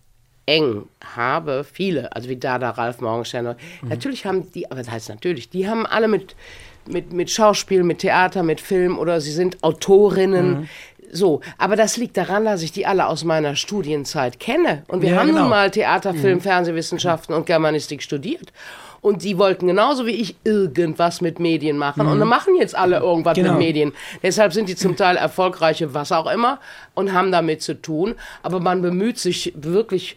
eng 0.45 0.86
habe, 1.16 1.64
viele, 1.64 2.14
also 2.14 2.28
wie 2.28 2.36
Dada, 2.36 2.68
Ralf 2.68 3.01
Morgenstern, 3.01 3.57
natürlich 3.80 4.26
haben 4.26 4.53
die, 4.53 4.70
aber 4.70 4.80
das 4.82 4.91
heißt 4.91 5.09
natürlich, 5.09 5.49
die 5.49 5.66
haben 5.66 5.86
alle 5.86 6.09
mit, 6.09 6.36
mit, 6.86 7.14
mit 7.14 7.30
Schauspiel, 7.30 7.82
mit 7.82 8.01
Theater, 8.01 8.43
mit 8.43 8.61
Film 8.61 8.99
oder 8.99 9.22
sie 9.22 9.32
sind 9.32 9.62
Autorinnen. 9.64 10.68
So, 11.11 11.41
aber 11.57 11.76
das 11.76 11.97
liegt 11.97 12.18
daran, 12.18 12.45
dass 12.45 12.61
ich 12.61 12.72
die 12.72 12.84
alle 12.84 13.07
aus 13.07 13.24
meiner 13.24 13.57
Studienzeit 13.57 14.39
kenne. 14.39 14.84
Und 14.89 15.01
wir 15.01 15.12
Ja, 15.12 15.16
haben 15.20 15.28
genau. 15.28 15.41
nun 15.41 15.51
mal 15.51 15.70
Theater, 15.70 16.12
Film, 16.12 16.43
Fernsehwissenschaften 16.43 17.34
und 17.34 17.47
Germanistik 17.47 18.03
studiert. 18.03 18.53
Und 19.01 19.23
die 19.23 19.39
wollten 19.39 19.67
genauso 19.67 20.07
wie 20.07 20.13
ich 20.21 20.37
irgendwas 20.45 21.21
mit 21.21 21.39
Medien 21.39 21.79
machen. 21.79 22.07
Und 22.07 22.19
dann 22.19 22.29
machen 22.29 22.55
jetzt 22.57 22.77
alle 22.77 22.99
irgendwas 22.99 23.37
Genau. 23.37 23.51
mit 23.53 23.59
Medien. 23.61 23.93
Deshalb 24.23 24.53
sind 24.53 24.69
die 24.69 24.77
zum 24.77 24.97
Teil 24.97 25.17
erfolgreiche, 25.17 25.95
was 25.95 26.11
auch 26.13 26.31
immer, 26.31 26.59
und 26.95 27.13
haben 27.13 27.31
damit 27.31 27.63
zu 27.63 27.81
tun. 27.81 28.15
Aber 28.43 28.61
man 28.61 28.83
bemüht 28.83 29.19
sich 29.19 29.53
wirklich 29.57 30.17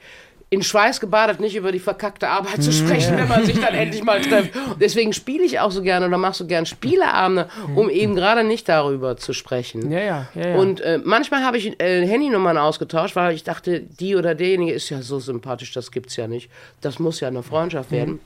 in 0.54 0.62
Schweiß 0.64 1.00
gebadet, 1.00 1.40
nicht 1.40 1.56
über 1.56 1.72
die 1.72 1.80
verkackte 1.80 2.28
Arbeit 2.28 2.62
zu 2.62 2.74
sprechen, 2.74 3.16
wenn 3.18 3.30
man 3.30 3.46
sich 3.46 3.58
dann 3.62 3.74
endlich 3.74 4.04
mal 4.04 4.20
trifft. 4.20 4.50
Deswegen 4.82 5.14
spiele 5.14 5.46
ich 5.46 5.62
auch 5.62 5.72
so 5.72 5.82
gerne 5.82 6.08
oder 6.08 6.18
mache 6.18 6.34
so 6.34 6.46
gern 6.46 6.66
Spieleabende, 6.66 7.48
um 7.76 7.90
eben 7.90 8.16
gerade 8.16 8.44
nicht 8.44 8.68
darüber 8.68 9.16
zu 9.16 9.32
sprechen. 9.32 9.90
Ja, 9.92 10.00
ja, 10.00 10.28
ja, 10.36 10.48
ja. 10.50 10.56
Und 10.58 10.82
äh, 10.82 11.00
manchmal 11.02 11.46
habe 11.46 11.58
ich 11.58 11.80
äh, 11.82 12.06
Handynummern 12.06 12.58
ausgetauscht, 12.58 13.16
weil 13.16 13.34
ich 13.34 13.46
dachte, 13.46 13.80
die 13.80 14.18
oder 14.18 14.36
derjenige 14.36 14.74
ist 14.74 14.90
ja 14.90 15.02
so 15.02 15.20
sympathisch, 15.20 15.72
das 15.72 15.90
gibt's 15.90 16.18
ja 16.18 16.28
nicht. 16.28 16.50
Das 16.82 17.00
muss 17.00 17.22
ja 17.22 17.30
eine 17.30 17.44
Freundschaft 17.44 17.92
werden. 17.92 18.20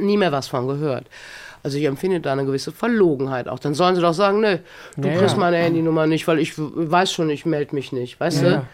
Nie 0.00 0.16
mehr 0.16 0.32
was 0.32 0.48
von 0.48 0.66
gehört. 0.66 1.06
Also 1.62 1.76
ich 1.76 1.84
empfinde 1.84 2.20
da 2.20 2.32
eine 2.32 2.44
gewisse 2.46 2.72
Verlogenheit 2.72 3.46
auch. 3.48 3.58
Dann 3.58 3.74
sollen 3.74 3.94
sie 3.94 4.00
doch 4.00 4.14
sagen, 4.14 4.40
nö, 4.40 4.58
du 4.96 5.08
Ja, 5.08 5.18
kriegst 5.18 5.36
meine 5.36 5.58
Handynummer 5.58 6.06
nicht, 6.06 6.26
weil 6.26 6.38
ich 6.38 6.54
weiß 6.56 7.12
schon, 7.12 7.28
ich 7.28 7.44
melde 7.44 7.74
mich 7.74 7.92
nicht. 7.92 8.18
Weißt 8.18 8.42
Ja. 8.42 8.50
du? 8.50 8.66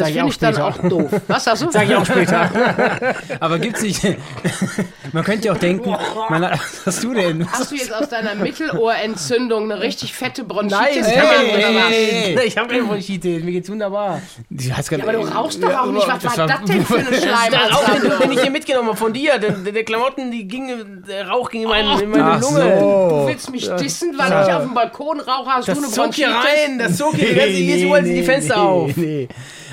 Das 0.00 0.08
ich 0.08 0.14
finde 0.14 0.26
auch 0.26 0.30
ich 0.30 0.38
dann 0.38 0.56
auch 0.56 0.78
doof. 0.88 1.10
Was 1.28 1.44
sagst 1.44 1.62
du? 1.62 1.70
Sag 1.70 1.88
ich 1.88 1.94
auch 1.94 2.04
später. 2.06 2.50
Aber 3.40 3.58
gibt's 3.58 3.82
nicht. 3.82 4.00
man 5.12 5.24
könnte 5.24 5.46
ja 5.48 5.52
auch 5.52 5.58
denken, 5.58 5.90
man, 6.28 6.42
was 6.42 6.86
hast 6.86 7.04
du 7.04 7.14
denn? 7.14 7.46
Hast 7.50 7.70
du 7.70 7.76
jetzt 7.76 7.92
aus 7.92 8.08
deiner 8.08 8.34
Mittelohrentzündung 8.34 9.70
eine 9.70 9.80
richtig 9.82 10.14
fette 10.14 10.44
Bronchitis 10.44 11.06
Nein, 11.06 11.18
ey, 11.46 11.64
ey, 11.92 12.36
ey. 12.38 12.46
ich 12.46 12.56
habe 12.56 12.68
keine 12.68 12.84
Bronchitis, 12.84 13.42
mir 13.42 13.52
geht's 13.52 13.68
wunderbar. 13.70 14.20
Die 14.48 14.72
hat's 14.72 14.90
Ja, 14.90 14.98
aber 15.02 15.12
du 15.12 15.20
rauchst 15.20 15.62
doch 15.62 15.74
auch 15.74 15.86
nicht. 15.86 16.06
Was 16.06 16.22
das 16.22 16.38
war 16.38 16.46
das 16.46 16.64
denn 16.64 16.84
für 16.84 16.98
eine 16.98 17.10
Das 17.10 17.22
auch 17.22 17.86
Schleimhaut? 17.86 18.24
den 18.24 18.32
ich 18.32 18.40
hier 18.40 18.50
mitgenommen 18.50 18.88
habe 18.88 18.96
von 18.96 19.12
dir. 19.12 19.38
Der, 19.38 19.50
der, 19.52 19.84
Klamotten, 19.84 20.30
die 20.30 20.46
gingen, 20.46 21.04
der 21.08 21.28
Rauch 21.28 21.50
ging 21.50 21.62
in 21.62 21.68
meine, 21.68 22.00
in 22.00 22.10
meine 22.10 22.40
Lunge. 22.40 22.78
Du 22.80 23.26
willst 23.28 23.50
mich 23.50 23.68
dissen, 23.76 24.16
weil 24.18 24.46
ich 24.46 24.52
auf 24.54 24.62
dem 24.62 24.74
Balkon 24.74 25.20
rauche, 25.20 25.50
hast 25.50 25.68
Das 25.68 25.78
du 25.78 25.84
eine 25.84 25.92
zog 25.92 26.14
hier 26.14 26.28
Bronchitis? 26.28 26.60
rein, 26.68 26.78
das 26.78 26.96
zog 26.96 27.14
hier, 27.14 27.32
nee, 27.46 27.74
jetzt 27.76 27.88
holen 27.88 28.04
sie 28.04 28.14
die 28.14 28.22
Fenster 28.22 28.60
auf. 28.60 28.96
Nee. 28.96 29.28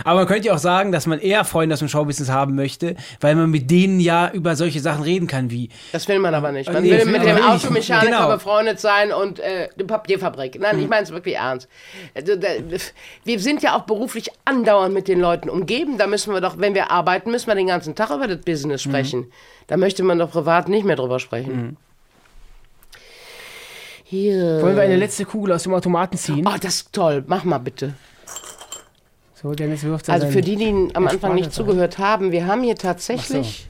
Aber 0.07 0.19
man 0.21 0.27
könnte 0.27 0.47
ja 0.47 0.53
auch 0.53 0.57
sagen, 0.59 0.93
dass 0.93 1.05
man 1.05 1.19
eher 1.19 1.43
Freunde 1.43 1.73
aus 1.73 1.79
dem 1.79 1.89
Showbusiness 1.89 2.29
haben 2.31 2.55
möchte, 2.55 2.95
weil 3.19 3.35
man 3.35 3.49
mit 3.49 3.69
denen 3.69 3.99
ja 3.99 4.31
über 4.31 4.55
solche 4.55 4.79
Sachen 4.79 5.03
reden 5.03 5.27
kann, 5.27 5.51
wie 5.51 5.69
Das 5.91 6.07
will 6.07 6.19
man 6.19 6.33
aber 6.33 6.53
nicht. 6.53 6.71
Man 6.71 6.81
Nee, 6.81 6.91
will 6.91 7.05
mit 7.05 7.23
dem. 7.23 7.37
Automechaniker 7.43 8.05
Genau. 8.05 8.29
befreundet 8.31 8.79
sein 8.79 9.11
und 9.11 9.39
äh, 9.39 9.67
der 9.75 9.83
Papierfabrik. 9.83 10.59
Nein, 10.61 10.79
ich 10.79 10.87
meine 10.87 11.03
es 11.03 11.11
wirklich 11.11 11.35
ernst. 11.35 11.67
Also, 12.15 12.33
Wir 13.25 13.39
sind 13.39 13.61
ja 13.63 13.75
auch 13.75 13.81
beruflich 13.81 14.29
andauernd 14.45 14.93
mit 14.93 15.09
den 15.09 15.19
Leuten 15.19 15.49
umgeben. 15.49 15.97
Da 15.97 16.07
müssen 16.07 16.33
wir 16.33 16.39
doch, 16.39 16.57
wenn 16.57 16.73
wir 16.73 16.89
arbeiten, 16.89 17.29
müssen 17.29 17.47
wir 17.47 17.55
den 17.55 17.67
ganzen 17.67 17.93
Tag 17.93 18.09
über 18.11 18.27
das 18.27 18.39
Business 18.45 18.81
sprechen. 18.81 19.29
Da 19.67 19.75
möchte 19.75 20.03
man 20.03 20.19
doch 20.19 20.31
privat 20.31 20.69
nicht 20.69 20.85
mehr 20.85 20.95
drüber 20.95 21.19
sprechen. 21.19 21.75
Hier. 24.05 24.61
Wollen 24.61 24.75
wir 24.77 24.83
eine 24.83 24.95
letzte 24.95 25.25
Kugel 25.25 25.51
aus 25.51 25.63
dem 25.63 25.73
Automaten 25.73 26.17
ziehen? 26.17 26.47
Oh, 26.47 26.55
das 26.61 26.75
ist 26.75 26.93
toll. 26.93 27.25
Mach 27.27 27.43
mal 27.43 27.57
bitte. 27.57 27.93
So, 29.39 29.51
Dennis 29.51 29.83
wirft 29.83 30.09
Also 30.09 30.27
für 30.27 30.41
die, 30.41 30.55
die 30.55 30.89
am 30.95 31.07
Anfang 31.07 31.35
nicht 31.35 31.53
zugehört 31.53 31.99
haben, 31.99 32.31
wir 32.31 32.47
haben 32.47 32.63
hier 32.63 32.75
tatsächlich, 32.75 33.67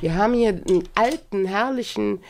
wir 0.00 0.14
haben 0.14 0.32
hier 0.32 0.48
einen 0.48 0.88
alten, 0.94 1.44
herrlichen 1.44 2.20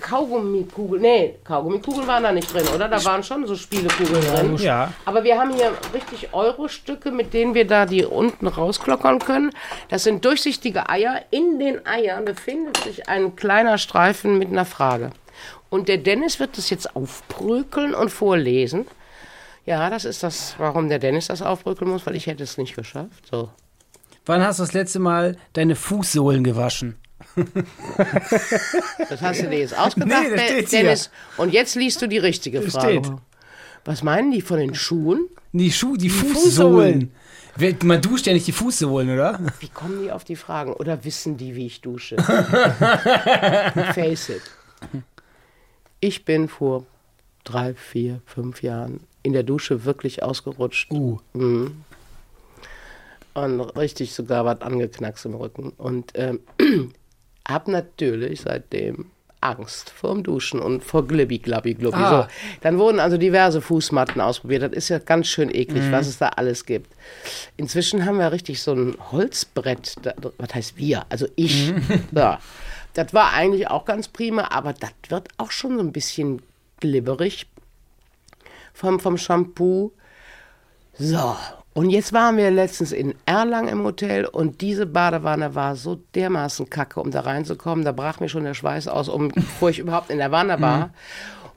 Kaugummikugel. 0.00 1.00
Nee, 1.00 1.34
Kaugummikugeln 1.42 2.06
waren 2.06 2.22
da 2.22 2.30
nicht 2.30 2.52
drin, 2.54 2.66
oder? 2.72 2.86
Da 2.86 3.04
waren 3.04 3.24
schon 3.24 3.44
so 3.44 3.56
Spielekugeln 3.56 4.22
drin. 4.22 4.56
Ja. 4.58 4.92
Aber 5.04 5.24
wir 5.24 5.36
haben 5.36 5.52
hier 5.52 5.72
richtig 5.92 6.32
Euro-Stücke, 6.32 7.10
mit 7.10 7.34
denen 7.34 7.54
wir 7.54 7.66
da 7.66 7.86
die 7.86 8.04
unten 8.04 8.46
rausklockern 8.46 9.18
können. 9.18 9.50
Das 9.88 10.04
sind 10.04 10.24
durchsichtige 10.24 10.88
Eier. 10.88 11.22
In 11.30 11.58
den 11.58 11.84
Eiern 11.86 12.24
befindet 12.24 12.76
sich 12.76 13.08
ein 13.08 13.34
kleiner 13.34 13.78
Streifen 13.78 14.38
mit 14.38 14.50
einer 14.50 14.64
Frage. 14.64 15.10
Und 15.70 15.88
der 15.88 15.98
Dennis 15.98 16.38
wird 16.38 16.56
das 16.56 16.70
jetzt 16.70 16.94
aufbrökeln 16.94 17.94
und 17.94 18.10
vorlesen. 18.10 18.86
Ja, 19.66 19.90
das 19.90 20.04
ist 20.04 20.22
das, 20.22 20.54
warum 20.58 20.88
der 20.88 20.98
Dennis 20.98 21.26
das 21.28 21.42
aufbrökeln 21.42 21.90
muss, 21.90 22.06
weil 22.06 22.16
ich 22.16 22.26
hätte 22.26 22.42
es 22.42 22.56
nicht 22.58 22.74
geschafft. 22.74 23.26
So. 23.30 23.50
Wann 24.26 24.42
hast 24.42 24.58
du 24.58 24.62
das 24.64 24.72
letzte 24.72 24.98
Mal 24.98 25.36
deine 25.52 25.76
Fußsohlen 25.76 26.42
gewaschen? 26.44 26.96
Das 29.08 29.20
hast 29.22 29.42
du 29.42 29.48
dir 29.48 29.58
jetzt 29.58 29.76
ausgedacht, 29.78 30.08
Nee, 30.22 30.30
das 30.30 30.40
De- 30.40 30.46
steht 30.48 30.68
hier. 30.70 30.82
Dennis. 30.82 31.10
Und 31.36 31.52
jetzt 31.52 31.74
liest 31.74 32.00
du 32.02 32.06
die 32.08 32.18
richtige 32.18 32.62
Frage. 32.62 33.02
steht. 33.04 33.12
Was 33.84 34.02
meinen 34.02 34.30
die 34.30 34.40
von 34.42 34.58
den 34.58 34.74
Schuhen? 34.74 35.26
Die 35.52 35.70
Schuhe, 35.72 35.98
die, 35.98 36.10
Fußsohlen. 36.10 36.34
Fußsohlen. 36.34 37.12
Wer- 37.56 37.74
Man 37.84 38.00
duscht 38.00 38.26
ja 38.26 38.32
nicht 38.32 38.46
die 38.46 38.52
Fußsohlen, 38.52 39.10
oder? 39.10 39.38
Wie 39.58 39.68
kommen 39.68 40.02
die 40.02 40.12
auf 40.12 40.24
die 40.24 40.36
Fragen? 40.36 40.72
Oder 40.74 41.04
wissen 41.04 41.36
die, 41.36 41.54
wie 41.56 41.66
ich 41.66 41.80
dusche? 41.80 42.16
Face 43.94 44.28
it. 44.30 44.42
Ich 46.00 46.24
bin 46.24 46.48
vor 46.48 46.84
drei, 47.44 47.74
vier, 47.74 48.20
fünf 48.26 48.62
Jahren 48.62 49.00
in 49.22 49.32
der 49.32 49.42
Dusche 49.42 49.84
wirklich 49.84 50.22
ausgerutscht. 50.22 50.90
Uh. 50.90 51.18
Mhm. 51.34 51.84
Und 53.34 53.60
richtig 53.76 54.12
sogar 54.12 54.44
was 54.44 54.60
angeknackst 54.60 55.24
im 55.26 55.34
Rücken. 55.34 55.70
Und 55.76 56.12
ähm, 56.14 56.40
hab 57.48 57.68
natürlich 57.68 58.40
seitdem 58.42 59.06
Angst 59.40 59.90
vorm 59.90 60.22
Duschen 60.22 60.60
und 60.60 60.84
vor 60.84 61.06
Glibbi, 61.06 61.38
Glabbi, 61.38 61.74
Glubbi. 61.74 61.96
Ah. 61.96 62.22
So. 62.22 62.28
Dann 62.60 62.78
wurden 62.78 62.98
also 63.00 63.16
diverse 63.16 63.60
Fußmatten 63.62 64.20
ausprobiert. 64.20 64.62
Das 64.64 64.72
ist 64.72 64.88
ja 64.90 64.98
ganz 64.98 65.28
schön 65.28 65.48
eklig, 65.54 65.84
Mhm. 65.84 65.92
was 65.92 66.08
es 66.08 66.18
da 66.18 66.28
alles 66.28 66.66
gibt. 66.66 66.92
Inzwischen 67.56 68.04
haben 68.04 68.18
wir 68.18 68.32
richtig 68.32 68.60
so 68.60 68.72
ein 68.72 68.96
Holzbrett. 69.12 69.94
Da, 70.02 70.12
was 70.36 70.54
heißt 70.54 70.76
wir? 70.76 71.06
Also 71.08 71.26
ich. 71.36 71.72
Mhm. 71.72 71.82
Ja. 72.12 72.40
Das 72.94 73.14
war 73.14 73.32
eigentlich 73.32 73.68
auch 73.68 73.84
ganz 73.84 74.08
prima, 74.08 74.48
aber 74.50 74.72
das 74.72 74.90
wird 75.08 75.28
auch 75.38 75.52
schon 75.52 75.76
so 75.76 75.80
ein 75.80 75.92
bisschen 75.92 76.42
glibberig 76.80 77.46
vom, 78.80 78.98
vom 78.98 79.18
Shampoo. 79.18 79.92
So, 80.98 81.36
und 81.72 81.90
jetzt 81.90 82.12
waren 82.12 82.36
wir 82.36 82.50
letztens 82.50 82.92
in 82.92 83.14
Erlangen 83.26 83.68
im 83.68 83.84
Hotel 83.84 84.24
und 84.24 84.60
diese 84.60 84.86
Badewanne 84.86 85.54
war 85.54 85.76
so 85.76 86.00
dermaßen 86.14 86.68
kacke, 86.68 86.98
um 86.98 87.10
da 87.10 87.20
reinzukommen. 87.20 87.84
Da 87.84 87.92
brach 87.92 88.20
mir 88.20 88.28
schon 88.28 88.44
der 88.44 88.54
Schweiß 88.54 88.88
aus, 88.88 89.08
um, 89.08 89.28
bevor 89.28 89.70
ich 89.70 89.78
überhaupt 89.78 90.10
in 90.10 90.18
der 90.18 90.32
Wanne 90.32 90.60
war. 90.60 90.90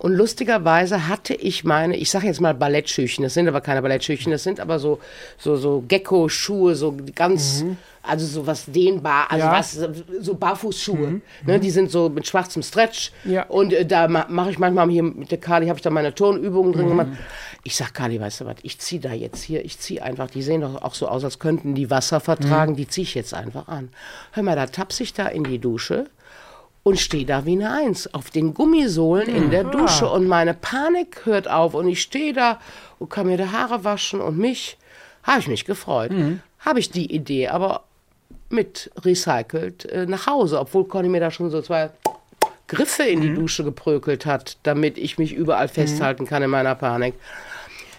Und 0.04 0.16
lustigerweise 0.16 1.08
hatte 1.08 1.34
ich 1.34 1.64
meine, 1.64 1.96
ich 1.96 2.12
sage 2.12 2.28
jetzt 2.28 2.42
mal 2.42 2.54
Ballettschüchen, 2.54 3.24
das 3.24 3.36
sind 3.36 3.48
aber 3.48 3.62
keine 3.62 3.82
Ballettschüchen, 3.82 4.34
das 4.34 4.44
sind 4.44 4.60
aber 4.60 4.78
so, 4.78 5.00
so, 5.38 5.56
so 5.56 5.82
Gecko-Schuhe, 5.88 6.76
so 6.76 6.94
ganz, 7.16 7.64
also 8.02 8.26
so 8.26 8.46
was 8.46 8.66
dehnbar, 8.66 9.28
also 9.32 9.46
Ja. 9.46 9.54
was, 9.54 9.80
so 10.20 10.36
Barfußschuhe. 10.36 11.22
Ne, 11.46 11.58
die 11.58 11.70
sind 11.72 11.90
so 11.90 12.10
mit 12.10 12.28
schwarzem 12.28 12.64
Stretch. 12.64 13.14
Ja. 13.24 13.44
Und 13.44 13.72
äh, 13.72 13.86
da 13.86 14.10
ma 14.10 14.26
mache 14.28 14.52
ich 14.52 14.60
manchmal 14.60 14.90
hier 14.90 15.04
mit 15.04 15.32
der 15.32 15.38
Kali, 15.38 15.68
habe 15.68 15.78
ich 15.80 15.84
da 15.84 15.90
meine 15.90 16.14
Turnübungen 16.14 16.74
drin 16.74 16.90
gemacht. 16.90 17.08
Ich 17.64 17.78
sag 17.78 17.94
Kali, 17.94 18.20
weißt 18.20 18.42
du 18.42 18.46
was, 18.46 18.58
ich 18.62 18.80
ziehe 18.80 19.00
da 19.00 19.14
jetzt 19.14 19.42
hier, 19.42 19.64
ich 19.64 19.80
ziehe 19.80 20.04
einfach, 20.04 20.30
die 20.30 20.42
sehen 20.42 20.60
doch 20.60 20.82
auch 20.82 20.96
so 20.96 21.08
aus, 21.08 21.24
als 21.24 21.40
könnten 21.40 21.76
die 21.76 21.90
Wasser 21.90 22.20
vertragen, 22.20 22.76
die 22.76 22.90
ziehe 22.90 23.04
ich 23.04 23.16
jetzt 23.16 23.34
einfach 23.34 23.70
an. 23.70 23.88
Hör 24.34 24.44
mal, 24.44 24.58
da 24.58 24.66
tapse 24.66 25.02
ich 25.04 25.14
da 25.14 25.28
in 25.28 25.46
die 25.46 25.60
Dusche 25.60 26.08
und 26.84 27.00
stehe 27.00 27.26
da 27.26 27.46
wie 27.46 27.54
eine 27.54 27.72
Eins 27.72 28.14
auf 28.14 28.30
den 28.30 28.54
Gummisohlen 28.54 29.34
in 29.34 29.52
der 29.52 29.64
Dusche 29.64 30.10
und 30.10 30.28
meine 30.28 30.54
Panik 30.54 31.26
hört 31.26 31.50
auf 31.50 31.74
und 31.74 31.88
ich 31.88 32.02
stehe 32.02 32.34
da 32.34 32.60
und 33.00 33.10
kann 33.10 33.28
mir 33.28 33.38
die 33.38 33.48
Haare 33.48 33.84
waschen 33.84 34.20
und 34.20 34.38
mich, 34.38 34.78
habe 35.24 35.40
ich 35.40 35.48
mich 35.48 35.66
gefreut. 35.66 36.12
Habe 36.60 36.80
ich 36.80 36.92
die 36.92 37.14
Idee, 37.14 37.48
aber 37.48 37.84
mit 38.50 38.92
recycelt 39.04 39.86
äh, 39.86 40.06
nach 40.06 40.28
Hause, 40.28 40.60
obwohl 40.60 40.86
Conny 40.86 41.10
mir 41.10 41.20
da 41.20 41.32
schon 41.32 41.50
so 41.50 41.62
zwei 41.62 41.90
Griffe 42.68 43.04
in 43.04 43.22
die 43.22 43.34
Dusche 43.34 43.64
geprökelt 43.64 44.26
hat, 44.26 44.58
damit 44.64 44.98
ich 44.98 45.18
mich 45.18 45.34
überall 45.34 45.68
festhalten 45.68 46.26
kann 46.26 46.44
in 46.44 46.50
meiner 46.50 46.76
Panik. 46.76 47.16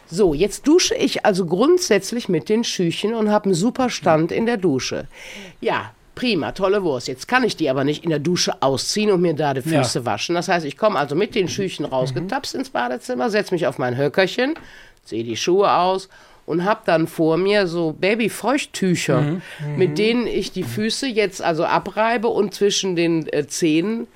So, 0.07 0.35
jetzt 0.35 0.67
dusche 0.67 0.95
ich 0.95 1.25
also 1.25 1.47
grundsätzlich 1.47 2.29
mit 2.29 2.49
den 2.49 2.65
Schüchen 2.65 3.15
und 3.15 3.31
habe 3.31 3.47
einen 3.47 3.55
super 3.55 3.91
Stand 3.91 4.33
in 4.33 4.47
der 4.47 4.57
Dusche. 4.57 5.09
Ja, 5.61 5.93
prima, 6.15 6.53
tolle 6.53 6.83
Wurst. 6.83 7.09
Jetzt 7.09 7.29
kann 7.29 7.45
ich 7.45 7.57
die 7.57 7.69
aber 7.71 7.85
nicht 7.85 8.05
in 8.05 8.11
der 8.11 8.19
Dusche 8.19 8.63
ausziehen 8.63 9.11
und 9.11 9.21
mir 9.21 9.35
da 9.35 9.55
die 9.55 9.63
Füße 9.63 10.05
waschen. 10.07 10.35
Das 10.35 10.49
heißt, 10.49 10.65
ich 10.67 10.77
komme 10.77 10.99
also 10.99 11.15
mit 11.15 11.35
den 11.35 11.49
Schüchen 11.49 11.85
rausgetapst 11.85 12.55
ins 12.55 12.71
Badezimmer, 12.71 13.31
setze 13.31 13.55
mich 13.55 13.67
auf 13.67 13.79
mein 13.79 13.97
Höckerchen, 13.97 14.55
ziehe 15.05 15.25
die 15.25 15.37
Schuhe 15.37 15.73
aus 15.73 16.09
und 16.47 16.65
habe 16.65 16.81
dann 16.85 17.07
vor 17.07 17.37
mir 17.37 17.67
so 17.67 17.93
Babyfeuchttücher, 17.93 19.41
mit 19.77 19.99
denen 19.99 20.27
ich 20.27 20.53
die 20.53 20.63
Füße 20.63 21.07
jetzt 21.07 21.43
also 21.43 21.65
abreibe 21.65 22.29
und 22.29 22.55
zwischen 22.55 22.97
den 22.97 23.27
äh, 23.33 23.47
Zehen 23.47 24.07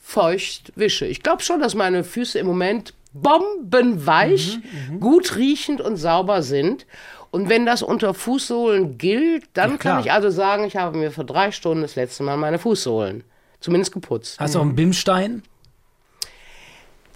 feucht 0.00 0.72
wische. 0.76 1.06
Ich 1.06 1.22
glaube 1.22 1.42
schon, 1.42 1.60
dass 1.60 1.74
meine 1.74 2.04
Füße 2.04 2.38
im 2.38 2.46
Moment 2.46 2.94
bombenweich, 3.12 4.58
gut 5.00 5.36
riechend 5.36 5.80
und 5.80 5.96
sauber 5.96 6.42
sind. 6.42 6.86
Und 7.30 7.48
wenn 7.48 7.64
das 7.64 7.82
unter 7.82 8.12
Fußsohlen 8.12 8.98
gilt, 8.98 9.44
dann 9.54 9.78
klar. 9.78 9.94
kann 9.96 10.04
ich 10.04 10.12
also 10.12 10.30
sagen, 10.30 10.64
ich 10.64 10.76
habe 10.76 10.98
mir 10.98 11.12
vor 11.12 11.24
drei 11.24 11.52
Stunden 11.52 11.82
das 11.82 11.94
letzte 11.94 12.22
Mal 12.22 12.36
meine 12.36 12.58
Fußsohlen 12.58 13.22
zumindest 13.60 13.92
geputzt. 13.92 14.40
Hast 14.40 14.54
du 14.54 14.58
auch 14.58 14.62
einen 14.62 14.74
Bimstein? 14.74 15.42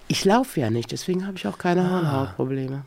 Ich 0.07 0.25
laufe 0.25 0.61
ja 0.61 0.71
nicht, 0.71 0.93
deswegen 0.93 1.27
habe 1.27 1.37
ich 1.37 1.47
auch 1.47 1.59
keine 1.59 1.91
Hornhautprobleme. 1.91 2.85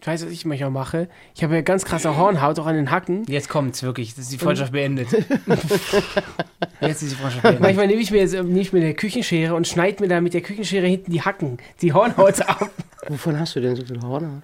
Ich 0.00 0.06
weiß, 0.06 0.24
was 0.24 0.32
ich 0.32 0.46
manchmal 0.46 0.70
mache. 0.70 1.08
Ich 1.34 1.44
habe 1.44 1.54
ja 1.54 1.60
ganz 1.60 1.84
krasse 1.84 2.16
Hornhaut, 2.16 2.58
auch 2.58 2.64
an 2.64 2.74
den 2.74 2.90
Hacken. 2.90 3.24
Jetzt 3.28 3.50
kommt's 3.50 3.82
wirklich. 3.82 4.14
Das 4.14 4.24
ist 4.24 4.32
die 4.32 4.38
Freundschaft 4.38 4.72
beendet. 4.72 5.08
Jetzt 6.80 7.02
ist 7.02 7.12
die 7.12 7.16
Freundschaft 7.16 7.42
beendet. 7.42 7.60
Manchmal 7.60 7.86
nehme 7.86 8.00
ich 8.00 8.10
mir 8.10 8.20
jetzt 8.20 8.32
äh, 8.32 8.42
nehme 8.42 8.60
ich 8.60 8.72
mir 8.72 8.80
eine 8.80 8.94
Küchenschere 8.94 9.54
und 9.54 9.68
schneide 9.68 10.02
mir 10.02 10.08
da 10.08 10.22
mit 10.22 10.32
der 10.32 10.40
Küchenschere 10.40 10.86
hinten 10.86 11.12
die 11.12 11.20
Hacken, 11.20 11.58
die 11.82 11.92
Hornhaut 11.92 12.40
ab. 12.48 12.70
Wovon 13.08 13.38
hast 13.38 13.56
du 13.56 13.60
denn 13.60 13.76
so 13.76 13.84
viel 13.84 14.00
Hornhaut? 14.00 14.42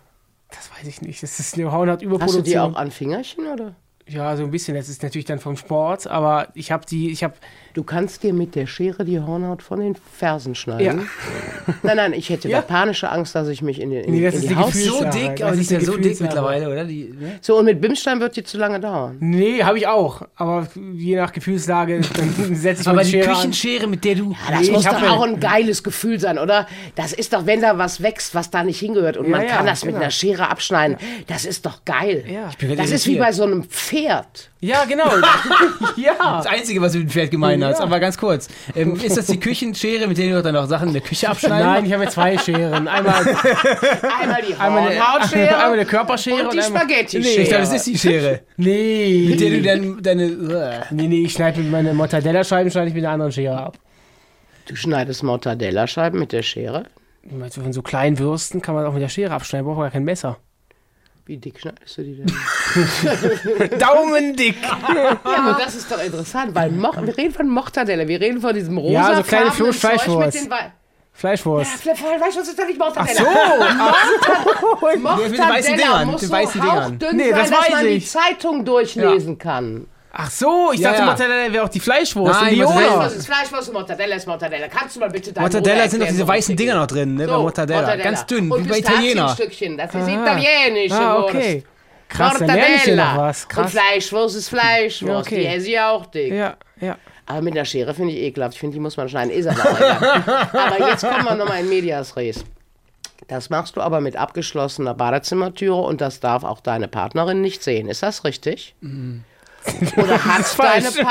Das 0.50 0.70
weiß 0.70 0.86
ich 0.86 1.02
nicht. 1.02 1.22
Das 1.22 1.38
ist 1.40 1.54
eine 1.54 1.70
Hast 1.72 2.34
du 2.34 2.42
die 2.42 2.58
auch 2.58 2.76
an 2.76 2.90
Fingerchen 2.90 3.46
oder? 3.46 3.74
Ja, 4.08 4.36
so 4.36 4.44
ein 4.44 4.50
bisschen. 4.50 4.76
Das 4.76 4.88
ist 4.88 5.02
natürlich 5.02 5.24
dann 5.24 5.40
vom 5.40 5.56
Sport, 5.56 6.06
aber 6.06 6.48
ich 6.54 6.70
habe 6.70 6.86
die, 6.86 7.10
ich 7.10 7.24
habe, 7.24 7.34
Du 7.76 7.82
kannst 7.84 8.22
dir 8.22 8.32
mit 8.32 8.54
der 8.54 8.66
Schere 8.66 9.04
die 9.04 9.20
Hornhaut 9.20 9.62
von 9.62 9.80
den 9.80 9.96
Fersen 10.16 10.54
schneiden. 10.54 11.10
Nein, 11.82 11.96
nein, 11.98 12.12
ich 12.14 12.30
hätte 12.30 12.48
Ja. 12.48 12.60
da 12.60 12.66
panische 12.66 13.10
Angst, 13.10 13.34
dass 13.34 13.48
ich 13.48 13.60
mich 13.60 13.80
in, 13.82 13.90
den, 13.90 14.04
in, 14.04 14.14
Nee, 14.14 14.22
das 14.24 14.34
in 14.36 14.40
ist 14.40 14.44
die 14.44 14.54
die 14.54 14.56
Haut... 14.56 14.72
So 14.72 15.04
dick, 15.04 15.36
Das 15.36 15.42
aber 15.42 15.56
die 15.56 15.60
ist 15.62 15.70
ja 15.72 15.80
so 15.80 15.96
dick 15.98 16.18
mittlerweile, 16.22 16.70
oder? 16.70 16.84
Die, 16.84 17.12
ne? 17.20 17.38
So, 17.42 17.58
und 17.58 17.66
mit 17.66 17.80
Bimstein 17.82 18.18
wird 18.20 18.34
die 18.36 18.44
zu 18.44 18.56
lange 18.56 18.80
dauern. 18.80 19.16
nee, 19.20 19.62
habe 19.62 19.76
ich 19.76 19.86
auch. 19.86 20.22
Aber 20.36 20.68
je 20.94 21.16
nach 21.16 21.32
Gefühlslage, 21.32 22.00
dann 22.16 22.54
setze 22.54 22.80
ich 22.82 22.86
Aber 22.88 22.96
mal 22.96 23.04
die 23.04 23.10
die 23.10 23.16
Schere 23.18 23.28
an. 23.30 23.36
Küchenschere, 23.36 23.86
mit 23.88 24.04
der 24.06 24.14
du. 24.14 24.30
Ja, 24.30 24.56
das 24.56 24.60
Nee, 24.68 24.70
muss 24.72 24.84
doch 24.84 25.02
ja- 25.02 25.10
auch 25.10 25.22
ein 25.26 25.38
geiles 25.38 25.82
Gefühl 25.82 26.18
sein, 26.18 26.38
oder? 26.38 26.66
Das 26.94 27.12
ist 27.12 27.34
doch, 27.34 27.44
wenn 27.44 27.60
da 27.60 27.76
was 27.76 28.02
wächst, 28.02 28.34
was 28.34 28.48
da 28.50 28.64
nicht 28.64 28.78
hingehört 28.80 29.18
und 29.18 29.26
Ja, 29.26 29.30
man 29.32 29.42
ja, 29.42 29.48
kann 29.48 29.66
das 29.66 29.84
mit 29.84 29.92
genau. 29.92 30.04
einer 30.04 30.10
Schere 30.12 30.48
abschneiden. 30.48 30.96
Das 31.26 31.44
ist 31.44 31.66
doch 31.66 31.84
geil. 31.84 32.24
Ja. 32.32 32.48
Ich 32.50 32.56
bin 32.56 32.68
grad 32.70 32.78
das 32.78 32.90
ist 32.90 33.06
wie 33.06 33.18
bei 33.18 33.32
so 33.32 33.42
einem 33.42 33.64
Pferd. 33.64 34.50
Ja, 34.66 34.84
genau. 34.84 35.08
ja. 35.96 36.14
Das 36.18 36.46
Einzige, 36.46 36.80
was 36.80 36.92
du 36.92 36.98
mit 36.98 37.08
dem 37.08 37.10
Pferd 37.12 37.30
gemeint 37.30 37.62
hast, 37.64 37.78
Ja. 37.78 37.84
aber 37.84 38.00
ganz 38.00 38.18
kurz. 38.18 38.48
Ähm, 38.74 38.96
ist 38.96 39.16
das 39.16 39.26
die 39.26 39.38
Küchenschere, 39.38 40.06
mit 40.08 40.18
der 40.18 40.34
du 40.34 40.42
dann 40.42 40.56
auch 40.56 40.66
Sachen 40.66 40.88
in 40.88 40.94
der 40.94 41.02
Küche 41.02 41.28
abschneiden? 41.28 41.66
Nein, 41.66 41.86
ich 41.86 41.92
habe 41.92 42.08
zwei 42.08 42.36
Scheren. 42.36 42.88
Einmal, 42.88 43.14
Einmal 44.20 44.42
die 44.42 44.58
Hornhautschere 44.58 45.48
einmal 45.56 45.72
eine 45.74 45.84
Körperschere 45.86 46.48
und 46.48 46.52
die 46.54 46.62
Spaghetti-Schere. 46.62 47.42
Ich 47.42 47.48
glaube, 47.48 47.62
das 47.62 47.72
ist 47.74 47.86
die 47.86 47.96
Schere, 47.98 48.40
Nee. 48.56 49.26
mit 49.30 49.40
der 49.40 49.50
du 49.50 49.62
dann 49.62 50.02
deine. 50.02 50.84
Nee, 50.90 51.08
nee, 51.08 51.22
ich 51.24 51.32
schneide 51.32 51.60
mit 51.60 51.70
meine 51.70 51.94
Mortadella-Scheiben 51.94 52.70
schneide 52.70 52.88
ich 52.88 52.94
mit 52.94 53.04
einer 53.04 53.12
anderen 53.14 53.32
Schere 53.32 53.56
ab. 53.58 53.78
Du 54.68 54.74
schneidest 54.74 55.22
Mortadellascheiben 55.22 56.18
mit 56.18 56.32
der 56.32 56.42
Schere. 56.42 56.86
Von 57.50 57.72
so 57.72 57.82
kleinen 57.82 58.18
Würsten 58.18 58.62
kann 58.62 58.74
man 58.74 58.84
auch 58.84 58.92
mit 58.92 59.02
der 59.02 59.08
Schere 59.08 59.32
abschneiden, 59.32 59.64
braucht 59.66 59.76
man 59.76 59.84
gar 59.86 59.92
kein 59.92 60.04
Messer. 60.04 60.38
Wie 61.26 61.38
dick 61.38 61.58
schneidest 61.58 61.98
du 61.98 62.02
die 62.04 62.14
denn? 62.18 62.26
Daumendick! 63.80 64.56
ja, 64.62 65.18
aber 65.24 65.58
das 65.58 65.74
ist 65.74 65.90
doch 65.90 66.00
interessant, 66.00 66.54
weil 66.54 66.70
Mo 66.70 66.92
wir 67.02 67.18
reden 67.18 67.34
von 67.34 67.48
Mortadella, 67.48 68.06
wir 68.06 68.20
reden 68.20 68.40
von 68.40 68.54
diesem 68.54 68.78
rosa 68.78 68.92
Ja, 68.92 69.16
so 69.16 69.22
kleine 69.24 69.50
Zeug 69.50 69.74
Fleischwurst. 69.74 70.48
Fleischwurst. 71.12 71.84
Ja, 71.84 71.94
Fleischwurst 71.96 72.50
ist 72.50 72.58
doch 72.58 72.66
nicht 72.66 72.78
Mortadella. 72.78 73.18
So! 73.18 73.24
Mortadella 74.98 75.16
mit 75.28 75.32
den 75.32 75.48
weißen 75.48 75.76
Dingern, 75.76 76.08
muss 76.08 76.20
so 76.20 76.62
hauchdünn 76.62 77.16
Nee, 77.16 77.30
sein, 77.30 77.38
das 77.40 77.50
dass 77.50 77.60
weiß 77.60 77.70
man 77.70 77.84
die 77.84 77.90
ich. 77.90 78.08
Zeitung 78.10 78.64
durchlesen 78.64 79.38
kann. 79.38 79.86
Ach 80.18 80.30
so, 80.30 80.70
ich 80.72 80.80
Ja, 80.80 80.90
dachte, 80.90 81.02
ja. 81.02 81.06
Mortadella 81.06 81.52
wäre 81.52 81.64
auch 81.64 81.68
die 81.68 81.80
Fleischwurst. 81.80 82.40
Nein, 82.40 82.54
die 82.54 82.62
Mortadella-. 82.62 82.98
Was 83.00 83.16
ist 83.16 83.26
Fleischwurst 83.26 83.68
und 83.68 83.74
Mortadella 83.74 84.16
ist 84.16 84.26
Mortadella. 84.26 84.68
Kannst 84.68 84.96
du 84.96 85.00
mal 85.00 85.10
bitte 85.10 85.32
deinen 85.32 85.42
Mortadella 85.44 85.76
Bruder 85.76 85.90
sind 85.90 86.00
doch 86.02 86.08
diese 86.08 86.26
weißen 86.28 86.56
Dinger 86.56 86.74
noch 86.76 86.86
drin, 86.86 87.14
ne? 87.16 87.26
bei 87.26 87.36
Mortadella. 87.36 87.96
Ganz 87.96 88.24
dünn, 88.24 88.50
und 88.50 88.64
wie 88.64 88.68
bei 88.70 88.78
Italiener. 88.78 89.26
Pistazienstückchen, 89.26 89.76
das 89.76 89.94
ist 89.94 90.08
Aha. 90.08 90.22
italienische 90.38 90.94
Ah, 90.96 91.18
Wurst. 91.18 91.34
okay. 91.34 91.64
Krass, 92.08 92.40
ich 92.40 92.82
hier 92.84 92.96
noch 92.96 93.16
was. 93.18 93.42
Und 93.44 93.48
Krass. 93.50 93.72
Fleischwurst 93.72 94.36
ist 94.36 94.48
Fleischwurst, 94.48 95.02
Ja, 95.30 95.34
okay. 95.36 95.40
die 95.40 95.46
esse 95.46 95.68
ich 95.68 95.80
auch 95.80 96.06
dick. 96.06 96.32
Ja, 96.32 96.56
ja. 96.80 96.96
Aber 97.26 97.42
mit 97.42 97.54
der 97.54 97.64
Schere 97.64 97.92
finde 97.92 98.12
ich 98.14 98.20
ekelhaft. 98.20 98.54
Ich 98.54 98.60
finde, 98.60 98.74
die 98.74 98.80
muss 98.80 98.96
man 98.96 99.08
schneiden. 99.08 99.30
Ist 99.32 99.48
aber. 99.48 99.58
Aber 100.52 100.88
jetzt 100.88 101.02
kommen 101.06 101.24
wir 101.24 101.34
nochmal 101.34 101.60
in 101.60 101.68
Medias 101.68 102.16
Res. 102.16 102.44
Das 103.28 103.50
machst 103.50 103.74
du 103.76 103.80
aber 103.80 104.00
mit 104.00 104.16
abgeschlossener 104.16 104.94
Badezimmertüre 104.94 105.80
und 105.80 106.00
das 106.00 106.20
darf 106.20 106.44
auch 106.44 106.60
deine 106.60 106.86
Partnerin 106.86 107.40
nicht 107.40 107.62
sehen. 107.64 107.88
Ist 107.88 108.02
das 108.04 108.22
richtig? 108.24 108.76
Oder 109.96 110.24
hat 110.24 110.58
deine 110.58 110.90
falsch. 110.90 111.04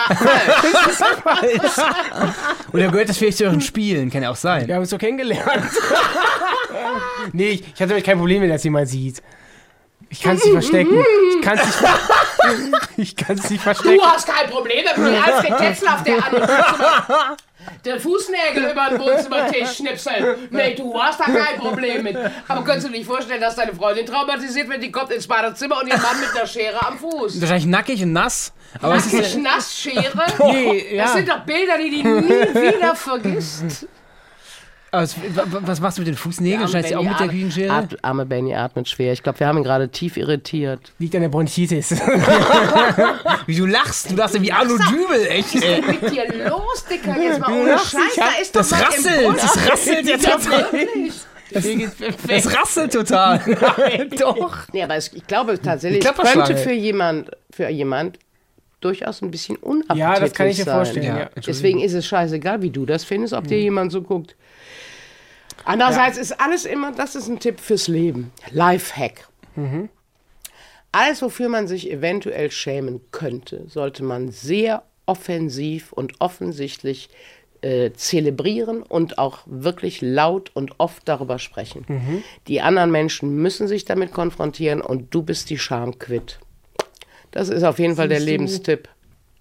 Partnerin. 1.24 1.62
Oder 2.74 2.88
gehört 2.90 3.10
das 3.10 3.18
vielleicht 3.18 3.38
zu 3.38 3.46
euren 3.46 3.62
Spielen? 3.62 4.10
Kann 4.10 4.24
ja 4.24 4.30
auch 4.32 4.36
sein. 4.36 4.68
Wir 4.68 4.76
haben 4.76 4.82
uns 4.82 4.90
so 4.90 4.98
kennengelernt. 4.98 5.64
nee, 7.34 7.50
ich, 7.50 7.62
ich 7.62 7.74
hatte 7.74 7.90
damit 7.90 8.04
kein 8.06 8.18
Problem, 8.18 8.42
wenn 8.42 8.50
das 8.50 8.64
jemand 8.64 8.88
sieht. 8.90 9.22
Ich 10.10 10.22
kann 10.22 10.38
es 10.38 10.44
nicht 10.44 10.54
verstecken. 10.54 11.04
Ich 11.36 11.42
kann 11.42 11.58
es 11.58 11.66
nicht, 11.66 12.78
Ich 12.98 13.16
kann 13.16 13.38
es 13.38 13.50
nicht 13.50 13.60
Du 13.62 13.64
verstecken. 13.64 14.02
hast 14.04 14.28
kein 14.28 14.50
Problem 14.50 14.86
damit, 14.96 15.14
Alfred 15.26 15.58
Tetzlaff, 15.58 16.04
der 16.04 16.16
an 16.26 17.38
den 17.86 18.00
Fußnägel 18.00 18.72
über 18.72 18.90
den 18.90 19.00
Wohnzimmertisch 19.00 19.78
schnipselt. 19.78 20.52
Nee, 20.52 20.76
du 20.76 21.00
hast 21.02 21.20
da 21.20 21.26
kein 21.26 21.60
Problem 21.60 22.04
mit. 22.04 22.18
Aber 22.48 22.64
könntest 22.64 22.88
du 22.88 22.92
dir 22.92 22.98
nicht 23.00 23.08
vorstellen, 23.08 23.42
dass 23.42 23.56
deine 23.56 23.74
Freundin 23.74 24.06
traumatisiert 24.06 24.70
wird, 24.70 24.84
die 24.84 24.92
kommt 24.92 25.12
ins 25.12 25.28
Badezimmer 25.28 25.82
und 25.82 25.88
ihr 25.88 25.98
Mann 25.98 26.20
mit 26.20 26.30
einer 26.36 26.48
Schere 26.48 26.86
am 26.86 26.98
Fuß? 26.98 27.40
Wahrscheinlich 27.42 27.68
nackig 27.68 28.04
und 28.04 28.14
nass. 28.14 28.54
Aber 28.82 28.96
ist 28.96 29.14
Nackig, 29.14 29.36
ja, 29.36 29.42
nass, 29.42 29.80
Schere? 29.80 30.26
Nee, 30.46 30.96
ja. 30.96 31.04
Das 31.04 31.14
sind 31.14 31.30
doch 31.30 31.40
Bilder, 31.40 31.78
die 31.78 31.90
die 31.90 32.04
nie 32.04 32.74
wieder 32.74 32.96
vergisst. 32.96 33.88
Aber 34.96 35.04
es, 35.04 35.16
wa- 35.18 35.44
wa- 35.46 35.60
was 35.64 35.80
machst 35.80 35.98
du 35.98 36.02
mit 36.02 36.08
den 36.08 36.16
Fußnägeln? 36.16 36.68
Schneidest 36.68 36.94
du 36.94 37.00
auch 37.00 37.04
mit 37.04 37.20
der 37.20 37.28
Küchenschere? 37.28 37.72
At- 37.72 38.04
Arme 38.04 38.26
Benny 38.26 38.54
atmet 38.56 38.88
schwer. 38.90 39.14
Ich 39.14 39.22
glaube, 39.24 39.40
wir 39.40 39.48
haben 39.48 39.58
ihn 39.58 39.64
gerade 39.64 39.90
tief 39.90 40.18
irritiert. 40.18 40.80
Liegt 41.00 41.16
an 41.16 41.22
der 41.22 41.30
Bronchitis. 41.30 41.92
Wie 43.46 43.56
du 43.56 43.66
lachst, 43.66 44.12
du 44.12 44.16
lachst 44.16 44.36
ja 44.36 44.42
wie 44.42 44.52
Arno 44.52 44.76
Dübel, 44.78 45.26
echt. 45.28 45.56
Was 45.56 45.64
ist 45.64 45.88
mit 45.88 46.12
dir 46.12 46.48
los, 46.50 46.86
Dicker? 46.90 47.18
Jetzt 47.22 47.40
mal 47.40 47.52
ohne 47.54 47.78
Scheiß, 47.78 48.16
da 48.16 48.28
ist 48.42 48.56
Das 48.56 48.72
was 48.72 48.82
rasselt, 48.82 49.38
das 49.38 49.72
rasselt 49.72 50.08
jetzt 50.08 50.26
Wirklich? 50.72 51.14
Das 52.28 52.58
rasselt 52.58 52.92
total. 52.94 53.40
Doch. 54.20 54.58
Nee, 54.74 54.84
aber 54.84 54.98
ich 54.98 55.12
glaube 55.28 55.62
tatsächlich, 55.62 56.04
es 56.04 56.16
könnte 56.34 56.58
für 56.58 56.72
jemand, 56.74 57.32
für 57.52 57.70
jemand 57.70 58.18
durchaus 58.82 59.22
ein 59.22 59.32
bisschen 59.32 59.56
unappetitlich 59.58 60.00
Ja, 60.00 60.20
das 60.20 60.34
kann 60.34 60.48
ich 60.48 60.58
mir 60.58 60.64
sein. 60.66 60.76
vorstellen. 60.76 61.06
Ja. 61.06 61.20
Ja. 61.20 61.30
Deswegen 61.46 61.80
ist 61.82 61.94
es 61.94 62.06
scheißegal, 62.06 62.62
wie 62.62 62.70
du 62.72 62.86
das 62.86 63.04
findest, 63.04 63.34
ob 63.34 63.48
dir 63.48 63.60
jemand 63.60 63.92
so 63.92 64.02
guckt. 64.02 64.36
Andererseits 65.66 66.18
ist 66.18 66.40
alles 66.40 66.66
immer, 66.66 66.92
das 66.92 67.16
ist 67.16 67.28
ein 67.28 67.40
Tipp 67.40 67.60
fürs 67.60 67.88
Leben. 67.88 68.32
Lifehack. 68.52 69.28
Alles, 70.92 71.22
wofür 71.22 71.50
man 71.50 71.68
sich 71.68 71.92
eventuell 71.92 72.52
schämen 72.52 73.02
könnte, 73.12 73.66
sollte 73.68 74.04
man 74.04 74.32
sehr 74.32 74.84
offensiv 75.06 75.92
und 75.92 76.14
offensichtlich 76.20 77.10
äh, 77.62 77.92
zelebrieren 77.94 78.84
und 78.84 79.18
auch 79.18 79.40
wirklich 79.46 80.02
laut 80.02 80.52
und 80.54 80.80
oft 80.80 81.08
darüber 81.08 81.40
sprechen. 81.40 82.24
Die 82.48 82.62
anderen 82.62 82.92
Menschen 82.92 83.36
müssen 83.38 83.68
sich 83.68 83.86
damit 83.86 84.14
konfrontieren 84.14 84.82
und 84.82 85.14
du 85.14 85.24
bist 85.24 85.50
die 85.50 85.58
Scham 85.58 85.98
quitt. 85.98 86.40
Das 87.32 87.50
ist 87.50 87.64
auf 87.64 87.80
jeden 87.80 87.96
Fall 87.96 88.08
der 88.08 88.20
Lebenstipp, 88.20 88.88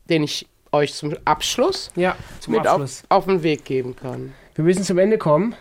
den 0.08 0.24
ich 0.24 0.46
euch 0.72 0.94
zum 0.94 1.14
Abschluss 1.24 1.90
ja, 1.94 2.16
zum 2.40 2.54
mit 2.54 2.66
Abschluss. 2.66 3.04
auf, 3.08 3.18
auf 3.18 3.24
den 3.26 3.42
Weg 3.42 3.64
geben 3.64 3.94
kann. 3.94 4.32
Wir 4.54 4.64
müssen 4.64 4.82
zum 4.84 4.98
Ende 4.98 5.18
kommen. 5.18 5.54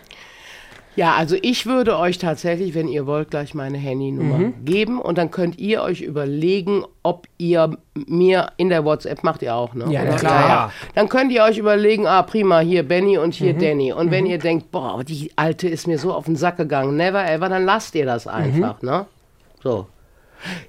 Ja, 0.96 1.14
also 1.14 1.36
ich 1.42 1.66
würde 1.66 1.98
euch 1.98 2.18
tatsächlich, 2.18 2.74
wenn 2.74 2.88
ihr 2.88 3.06
wollt, 3.06 3.30
gleich 3.30 3.54
meine 3.54 3.78
Handynummer 3.78 4.52
geben 4.64 5.00
und 5.00 5.18
dann 5.18 5.30
könnt 5.30 5.58
ihr 5.58 5.82
euch 5.82 6.02
überlegen, 6.02 6.84
ob 7.02 7.26
ihr 7.36 7.76
mir 7.94 8.52
in 8.56 8.68
der 8.68 8.84
WhatsApp 8.84 9.24
macht 9.24 9.42
ihr 9.42 9.54
auch, 9.54 9.74
ne? 9.74 9.86
Ja, 9.90 10.02
Oder? 10.02 10.16
klar. 10.16 10.72
Dann 10.94 11.08
könnt 11.08 11.32
ihr 11.32 11.42
euch 11.42 11.58
überlegen, 11.58 12.06
ah 12.06 12.22
prima, 12.22 12.60
hier 12.60 12.86
Benny 12.86 13.18
und 13.18 13.34
hier 13.34 13.54
Danny. 13.54 13.92
Und 13.92 14.10
wenn 14.10 14.26
ihr 14.26 14.38
denkt, 14.38 14.70
boah, 14.70 15.02
die 15.02 15.32
alte 15.36 15.68
ist 15.68 15.86
mir 15.86 15.98
so 15.98 16.12
auf 16.12 16.26
den 16.26 16.36
Sack 16.36 16.56
gegangen, 16.58 16.96
never 16.96 17.28
ever, 17.28 17.48
dann 17.48 17.64
lasst 17.64 17.94
ihr 17.94 18.06
das 18.06 18.26
einfach, 18.26 18.80
ne? 18.82 19.06
So. 19.62 19.86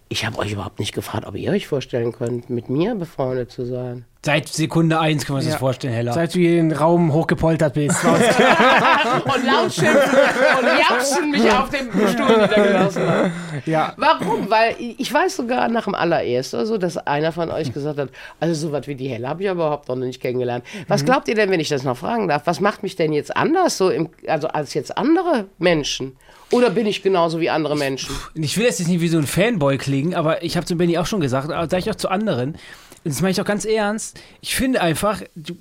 Ich 0.07 0.25
habe 0.25 0.37
euch 0.39 0.53
überhaupt 0.53 0.79
nicht 0.79 0.93
gefragt, 0.93 1.25
ob 1.27 1.35
ihr 1.35 1.51
euch 1.51 1.67
vorstellen 1.67 2.13
könnt, 2.13 2.49
mit 2.49 2.69
mir 2.69 2.95
befreundet 2.95 3.51
zu 3.51 3.65
sein. 3.65 4.05
Seit 4.25 4.47
Sekunde 4.49 4.99
eins 4.99 5.23
können 5.23 5.35
wir 5.35 5.41
uns 5.41 5.45
Ja. 5.45 5.51
das 5.51 5.59
vorstellen, 5.59 5.93
Hella. 5.93 6.11
Seit 6.11 6.33
du 6.33 6.39
hier 6.39 6.59
in 6.59 6.69
den 6.69 6.77
Raum 6.79 7.13
hochgepoltert 7.13 7.75
bist. 7.75 8.03
und 8.03 9.45
laut 9.45 9.71
schimpfen 9.71 10.17
und 10.59 10.79
japsen 10.79 11.29
mich 11.29 11.43
auf 11.51 11.69
dem 11.69 11.91
Stuhl 12.07 12.41
niedergelassen 12.41 13.07
haben. 13.07 13.31
ja. 13.67 13.93
Warum? 13.97 14.49
Weil 14.49 14.75
ich 14.79 15.13
weiß 15.13 15.35
sogar 15.35 15.67
nach 15.67 15.83
dem 15.83 15.93
allerersten 15.93 16.55
oder 16.55 16.65
so, 16.65 16.77
dass 16.79 16.97
einer 16.97 17.31
von 17.33 17.51
euch 17.51 17.71
gesagt 17.71 17.99
hat, 17.99 18.09
also 18.39 18.55
so 18.55 18.71
was 18.71 18.87
wie 18.87 18.95
die 18.95 19.09
Helle 19.09 19.29
habe 19.29 19.43
ich 19.43 19.49
aber 19.49 19.65
überhaupt 19.65 19.89
noch 19.89 19.95
nicht 19.95 20.19
kennengelernt. 20.19 20.65
Was 20.87 21.05
glaubt 21.05 21.27
ihr 21.27 21.35
denn, 21.35 21.51
wenn 21.51 21.59
ich 21.59 21.69
das 21.69 21.83
noch 21.83 21.95
fragen 21.97 22.27
darf? 22.27 22.41
Was 22.45 22.59
macht 22.59 22.81
mich 22.81 22.95
denn 22.95 23.13
jetzt 23.13 23.37
anders 23.37 23.77
so 23.77 23.91
im, 23.91 24.09
also 24.25 24.47
als 24.47 24.73
jetzt 24.73 24.97
andere 24.97 25.45
Menschen? 25.59 26.15
Oder 26.51 26.69
bin 26.69 26.85
ich 26.85 27.01
genauso 27.01 27.39
wie 27.39 27.49
andere 27.49 27.75
Menschen? 27.75 28.15
Ich 28.35 28.57
will 28.57 28.65
jetzt 28.65 28.87
nicht 28.87 29.01
wie 29.01 29.07
so 29.07 29.17
ein 29.17 29.25
Fanboy 29.25 29.77
klingen, 29.77 30.13
aber 30.13 30.43
ich 30.43 30.57
habe 30.57 30.65
zu 30.65 30.75
Benny 30.75 30.97
auch 30.97 31.07
schon 31.07 31.19
gesagt, 31.19 31.51
aber 31.51 31.67
sage 31.69 31.79
ich 31.79 31.89
auch 31.89 31.95
zu 31.95 32.09
anderen, 32.09 32.55
das 33.05 33.21
meine 33.21 33.31
ich 33.31 33.41
auch 33.41 33.45
ganz 33.45 33.65
ernst, 33.65 34.19
ich 34.41 34.55
finde 34.55 34.81
einfach, 34.81 35.21
du, 35.35 35.55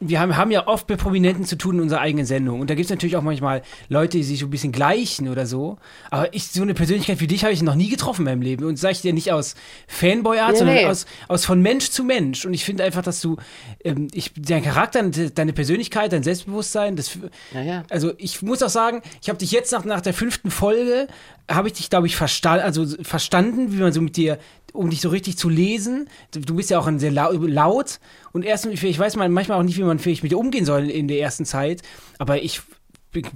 wir 0.00 0.20
haben, 0.20 0.36
haben 0.36 0.50
ja 0.50 0.66
oft 0.66 0.88
mit 0.88 0.98
Prominenten 0.98 1.44
zu 1.44 1.56
tun 1.56 1.76
in 1.76 1.82
unserer 1.82 2.00
eigenen 2.00 2.26
Sendung. 2.26 2.60
Und 2.60 2.70
da 2.70 2.74
gibt 2.74 2.84
es 2.84 2.90
natürlich 2.90 3.16
auch 3.16 3.22
manchmal 3.22 3.62
Leute, 3.88 4.18
die 4.18 4.22
sich 4.22 4.40
so 4.40 4.46
ein 4.46 4.50
bisschen 4.50 4.72
gleichen 4.72 5.28
oder 5.28 5.46
so. 5.46 5.78
Aber 6.10 6.32
ich, 6.34 6.48
so 6.48 6.62
eine 6.62 6.74
Persönlichkeit 6.74 7.20
wie 7.20 7.26
dich 7.26 7.44
habe 7.44 7.52
ich 7.52 7.62
noch 7.62 7.74
nie 7.74 7.88
getroffen 7.88 8.22
in 8.22 8.24
meinem 8.24 8.42
Leben. 8.42 8.64
Und 8.64 8.78
sage 8.78 8.92
ich 8.92 9.00
dir 9.00 9.12
nicht 9.12 9.32
aus 9.32 9.54
Fanboy-Art, 9.88 10.52
Nee, 10.52 10.58
sondern 10.58 10.76
nee. 10.76 10.86
aus, 10.86 11.06
aus 11.28 11.44
von 11.44 11.62
Mensch 11.62 11.90
zu 11.90 12.04
Mensch. 12.04 12.44
Und 12.44 12.52
ich 12.52 12.64
finde 12.64 12.84
einfach, 12.84 13.02
dass 13.02 13.20
du, 13.20 13.36
ähm, 13.84 14.08
ich, 14.12 14.32
dein 14.36 14.62
Charakter, 14.62 15.02
deine 15.02 15.52
Persönlichkeit, 15.52 16.12
dein 16.12 16.22
Selbstbewusstsein, 16.22 16.96
das, 16.96 17.18
Naja. 17.52 17.84
also 17.88 18.12
ich 18.18 18.42
muss 18.42 18.62
auch 18.62 18.68
sagen, 18.68 19.02
ich 19.22 19.28
habe 19.28 19.38
dich 19.38 19.50
jetzt 19.50 19.72
nach, 19.72 19.84
nach 19.84 20.00
der 20.00 20.14
fünften 20.14 20.50
Folge, 20.50 21.08
habe 21.50 21.68
ich 21.68 21.74
dich, 21.74 21.90
glaube 21.90 22.06
ich, 22.06 22.16
versta 22.16 22.54
also 22.54 22.86
verstanden, 23.02 23.72
wie 23.72 23.76
man 23.76 23.92
so 23.92 24.00
mit 24.00 24.16
dir, 24.16 24.38
um 24.74 24.90
dich 24.90 25.00
so 25.00 25.08
richtig 25.08 25.38
zu 25.38 25.48
lesen. 25.48 26.08
Du, 26.32 26.56
bist 26.56 26.68
ja 26.68 26.78
auch 26.78 26.86
ein 26.86 26.98
sehr 26.98 27.12
lau 27.12 27.32
laut 27.32 28.00
und 28.32 28.44
erst, 28.44 28.66
ich 28.66 28.98
weiß 28.98 29.16
mal 29.16 29.28
manchmal 29.28 29.58
auch 29.58 29.62
nicht, 29.62 29.78
wie 29.78 29.84
man 29.84 29.98
vielleicht 29.98 30.22
mit 30.22 30.32
dir 30.32 30.38
umgehen 30.38 30.64
soll 30.64 30.90
in 30.90 31.08
der 31.08 31.20
ersten 31.20 31.46
Zeit, 31.46 31.82
aber 32.18 32.42
ich, 32.42 32.60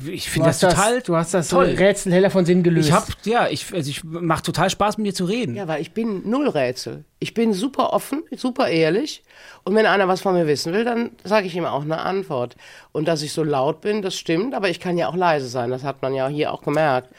ich 0.07 0.29
finde 0.29 0.49
das 0.49 0.59
total 0.59 0.97
das, 0.97 1.05
du 1.05 1.17
hast 1.17 1.35
das 1.35 1.49
toll. 1.49 1.67
Rätsel 1.79 2.13
heller 2.13 2.31
von 2.31 2.45
Sinn 2.45 2.65
gelöst. 2.65 2.89
Ich 2.89 2.95
habe, 2.95 3.07
ja, 3.25 3.47
ich, 3.49 3.73
also 3.73 3.89
ich 3.89 4.03
macht 4.03 4.45
total 4.45 4.69
Spaß 4.69 4.99
mit 4.99 5.07
dir 5.07 5.15
zu 5.15 5.25
reden. 5.25 5.55
Ja, 5.55 5.69
weil 5.69 5.81
ich 5.81 5.93
bin 5.93 6.29
null 6.29 6.49
Rätsel. 6.49 7.05
Ich 7.21 7.35
bin 7.35 7.53
super 7.53 7.93
offen, 7.93 8.25
super 8.37 8.69
ehrlich. 8.69 9.23
Und 9.63 9.77
wenn 9.77 9.87
einer 9.87 10.09
was 10.09 10.21
von 10.21 10.35
mir 10.35 10.49
wissen 10.49 10.73
will, 10.73 10.85
dann 10.85 11.11
sage 11.23 11.47
ich 11.47 11.55
ihm 11.55 11.65
auch 11.65 11.83
eine 11.83 12.01
Antwort. 12.01 12.57
Und 12.91 13.07
dass 13.07 13.23
ich 13.23 13.33
so 13.33 13.45
laut 13.45 13.81
bin, 13.81 14.03
das 14.03 14.17
stimmt, 14.17 14.55
aber 14.55 14.69
ich 14.69 14.81
kann 14.81 14.99
ja 14.99 15.09
auch 15.09 15.17
leise 15.17 15.49
sein. 15.49 15.71
Das 15.71 15.85
hat 15.85 16.03
man 16.03 16.15
ja 16.15 16.27
hier 16.27 16.53
auch 16.53 16.63
gemerkt. 16.63 17.15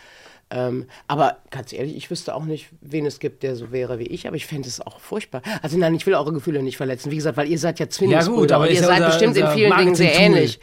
Ähm, 0.51 0.87
aber 1.07 1.37
ganz 1.51 1.73
ehrlich, 1.73 1.95
ich 1.95 2.09
wüsste 2.09 2.33
auch 2.33 2.43
nicht, 2.43 2.69
wen 2.81 3.05
es 3.05 3.19
gibt, 3.19 3.43
der 3.43 3.55
so 3.55 3.71
wäre 3.71 3.99
wie 3.99 4.07
ich, 4.07 4.25
aber 4.27 4.35
ich 4.35 4.47
fände 4.47 4.67
es 4.67 4.81
auch 4.81 4.99
furchtbar. 4.99 5.41
Also 5.61 5.77
nein, 5.77 5.93
ich 5.93 6.05
will 6.07 6.15
eure 6.15 6.33
Gefühle 6.33 6.63
nicht 6.63 6.77
verletzen. 6.77 7.11
Wie 7.11 7.15
gesagt, 7.17 7.37
weil 7.37 7.47
ihr 7.47 7.59
seid 7.59 7.79
ja 7.79 7.87
Zwillingsbrüder 7.87 8.55
aber 8.55 8.63
und 8.65 8.71
ist 8.71 8.77
ihr 8.77 8.81
ja 8.81 8.87
seid 8.87 8.97
unser- 8.97 9.07
bestimmt 9.09 9.37
in 9.37 9.43
unser 9.43 9.53
vielen 9.55 9.77
Dingen 9.77 9.95
sehr 9.95 10.19
ähnlich. 10.19 10.59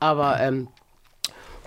Aber 0.00 0.40
ähm, 0.40 0.66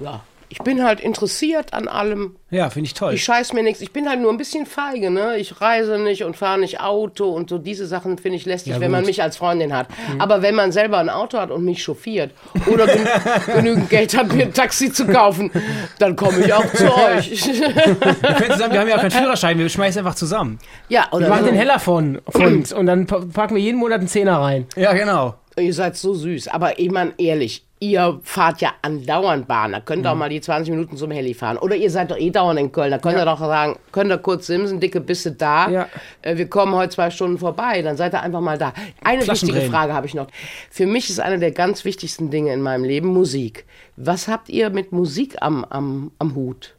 ja, 0.02 0.24
ich 0.54 0.60
bin 0.60 0.84
halt 0.84 1.00
interessiert 1.00 1.74
an 1.74 1.88
allem. 1.88 2.36
Ja, 2.52 2.70
finde 2.70 2.86
ich 2.86 2.94
toll. 2.94 3.16
Ich 3.16 3.24
scheiß 3.24 3.54
mir 3.54 3.64
nichts. 3.64 3.82
Ich 3.82 3.92
bin 3.92 4.08
halt 4.08 4.20
nur 4.22 4.30
ein 4.32 4.38
bisschen 4.38 4.68
feige, 4.68 5.10
ne? 5.10 5.38
Ich 5.38 5.60
reise 5.60 5.98
nicht 5.98 6.24
und 6.24 6.38
fahre 6.38 6.60
nicht 6.60 6.80
Auto 6.80 7.30
und 7.32 7.50
so 7.50 7.58
diese 7.58 7.88
Sachen 7.88 8.20
finde 8.20 8.38
ich 8.38 8.46
lästig, 8.46 8.74
Ja, 8.74 8.80
wenn 8.80 8.92
man 8.92 9.04
mich 9.06 9.24
als 9.24 9.36
Freundin 9.38 9.76
hat. 9.76 9.88
Aber 10.20 10.44
wenn 10.44 10.54
man 10.54 10.72
selber 10.72 11.00
ein 11.00 11.10
Auto 11.10 11.40
hat 11.40 11.50
und 11.50 11.66
mich 11.66 11.82
chauffiert 11.84 12.30
oder 12.72 12.86
gen 12.86 13.08
genügend 13.56 13.90
Geld 13.90 14.16
hat, 14.16 14.32
mir 14.32 14.44
ein 14.44 14.54
Taxi 14.54 14.94
zu 14.94 15.08
kaufen, 15.08 15.50
dann 15.98 16.16
komme 16.16 16.46
ich 16.46 16.54
auch 16.54 16.72
zu 16.74 16.86
euch. 16.96 17.48
wir, 17.60 18.34
können 18.36 18.52
zusammen, 18.52 18.74
wir 18.74 18.80
haben 18.82 18.88
ja 18.90 18.96
auch 18.98 19.02
keinen 19.02 19.12
Führerschein, 19.12 19.58
wir 19.58 19.68
schmeißen 19.70 20.00
einfach 20.06 20.16
zusammen. 20.16 20.60
ja, 20.90 21.08
oder 21.12 21.22
Wir 21.26 21.30
machen 21.30 21.46
so. 21.46 21.50
den 21.50 21.56
heller 21.56 21.80
von, 21.80 22.22
von 22.30 22.46
uns 22.58 22.72
und 22.72 22.86
dann 22.86 23.08
pa- 23.08 23.24
packen 23.34 23.56
wir 23.56 23.62
jeden 23.64 23.80
Monat 23.80 24.00
einen 24.00 24.08
Zehner 24.08 24.38
rein. 24.40 24.68
Ja, 24.76 24.94
genau. 24.94 25.34
Ihr 25.58 25.74
seid 25.74 25.96
so 25.98 26.14
süß. 26.14 26.48
Aber 26.50 26.80
ich 26.80 26.90
meine, 26.92 27.14
ehrlich, 27.18 27.64
ihr 27.92 28.20
fahrt 28.24 28.62
ja 28.62 28.74
andauernd 28.82 29.48
Bahn. 29.48 29.74
Da 29.74 29.80
könnt 29.80 30.06
ihr 30.06 30.12
auch 30.12 30.16
mal 30.16 30.30
die 30.30 30.42
20 30.42 30.72
Minuten 30.72 30.98
zum 30.98 31.12
Heli 31.12 31.34
fahren. 31.34 31.58
Oder 31.58 31.76
ihr 31.76 31.90
seid 31.90 32.12
doch 32.12 32.18
eh 32.18 32.30
dauernd 32.30 32.60
in 32.60 32.72
Köln. 32.72 32.92
Da 32.92 32.98
könnt 32.98 33.18
ihr 33.18 33.26
doch 33.26 33.40
sagen, 33.40 33.78
könnt 33.92 34.12
ihr 34.12 34.18
kurz 34.18 34.48
simsen, 34.48 34.80
dicke 34.80 35.02
Bisse 35.02 35.32
da. 35.32 35.70
Ja. 35.70 35.90
Äh, 36.22 36.38
wir 36.38 36.50
kommen 36.50 36.74
heute 36.74 36.96
zwei 36.96 37.10
Stunden 37.10 37.38
vorbei. 37.38 37.82
Dann 37.82 37.98
seid 37.98 38.14
ihr 38.14 38.22
einfach 38.22 38.42
mal 38.42 38.58
da. 38.58 38.74
Eine 39.04 39.28
wichtige. 39.28 39.62
Frage 39.62 39.94
habe 39.94 40.08
ich 40.08 40.14
noch. 40.14 40.28
Für 40.70 40.86
mich 40.86 41.10
ist 41.10 41.20
eine 41.20 41.40
der 41.40 41.52
ganz 41.52 41.86
wichtigsten 41.86 42.30
Dinge 42.30 42.54
in 42.54 42.62
meinem 42.62 42.84
Leben 42.84 43.08
Musik. 43.10 43.66
Was 43.96 44.28
habt 44.28 44.50
ihr 44.50 44.70
mit 44.70 44.92
Musik 44.92 45.38
am, 45.42 45.66
am, 45.66 46.12
am 46.20 46.36
Hut? 46.36 46.76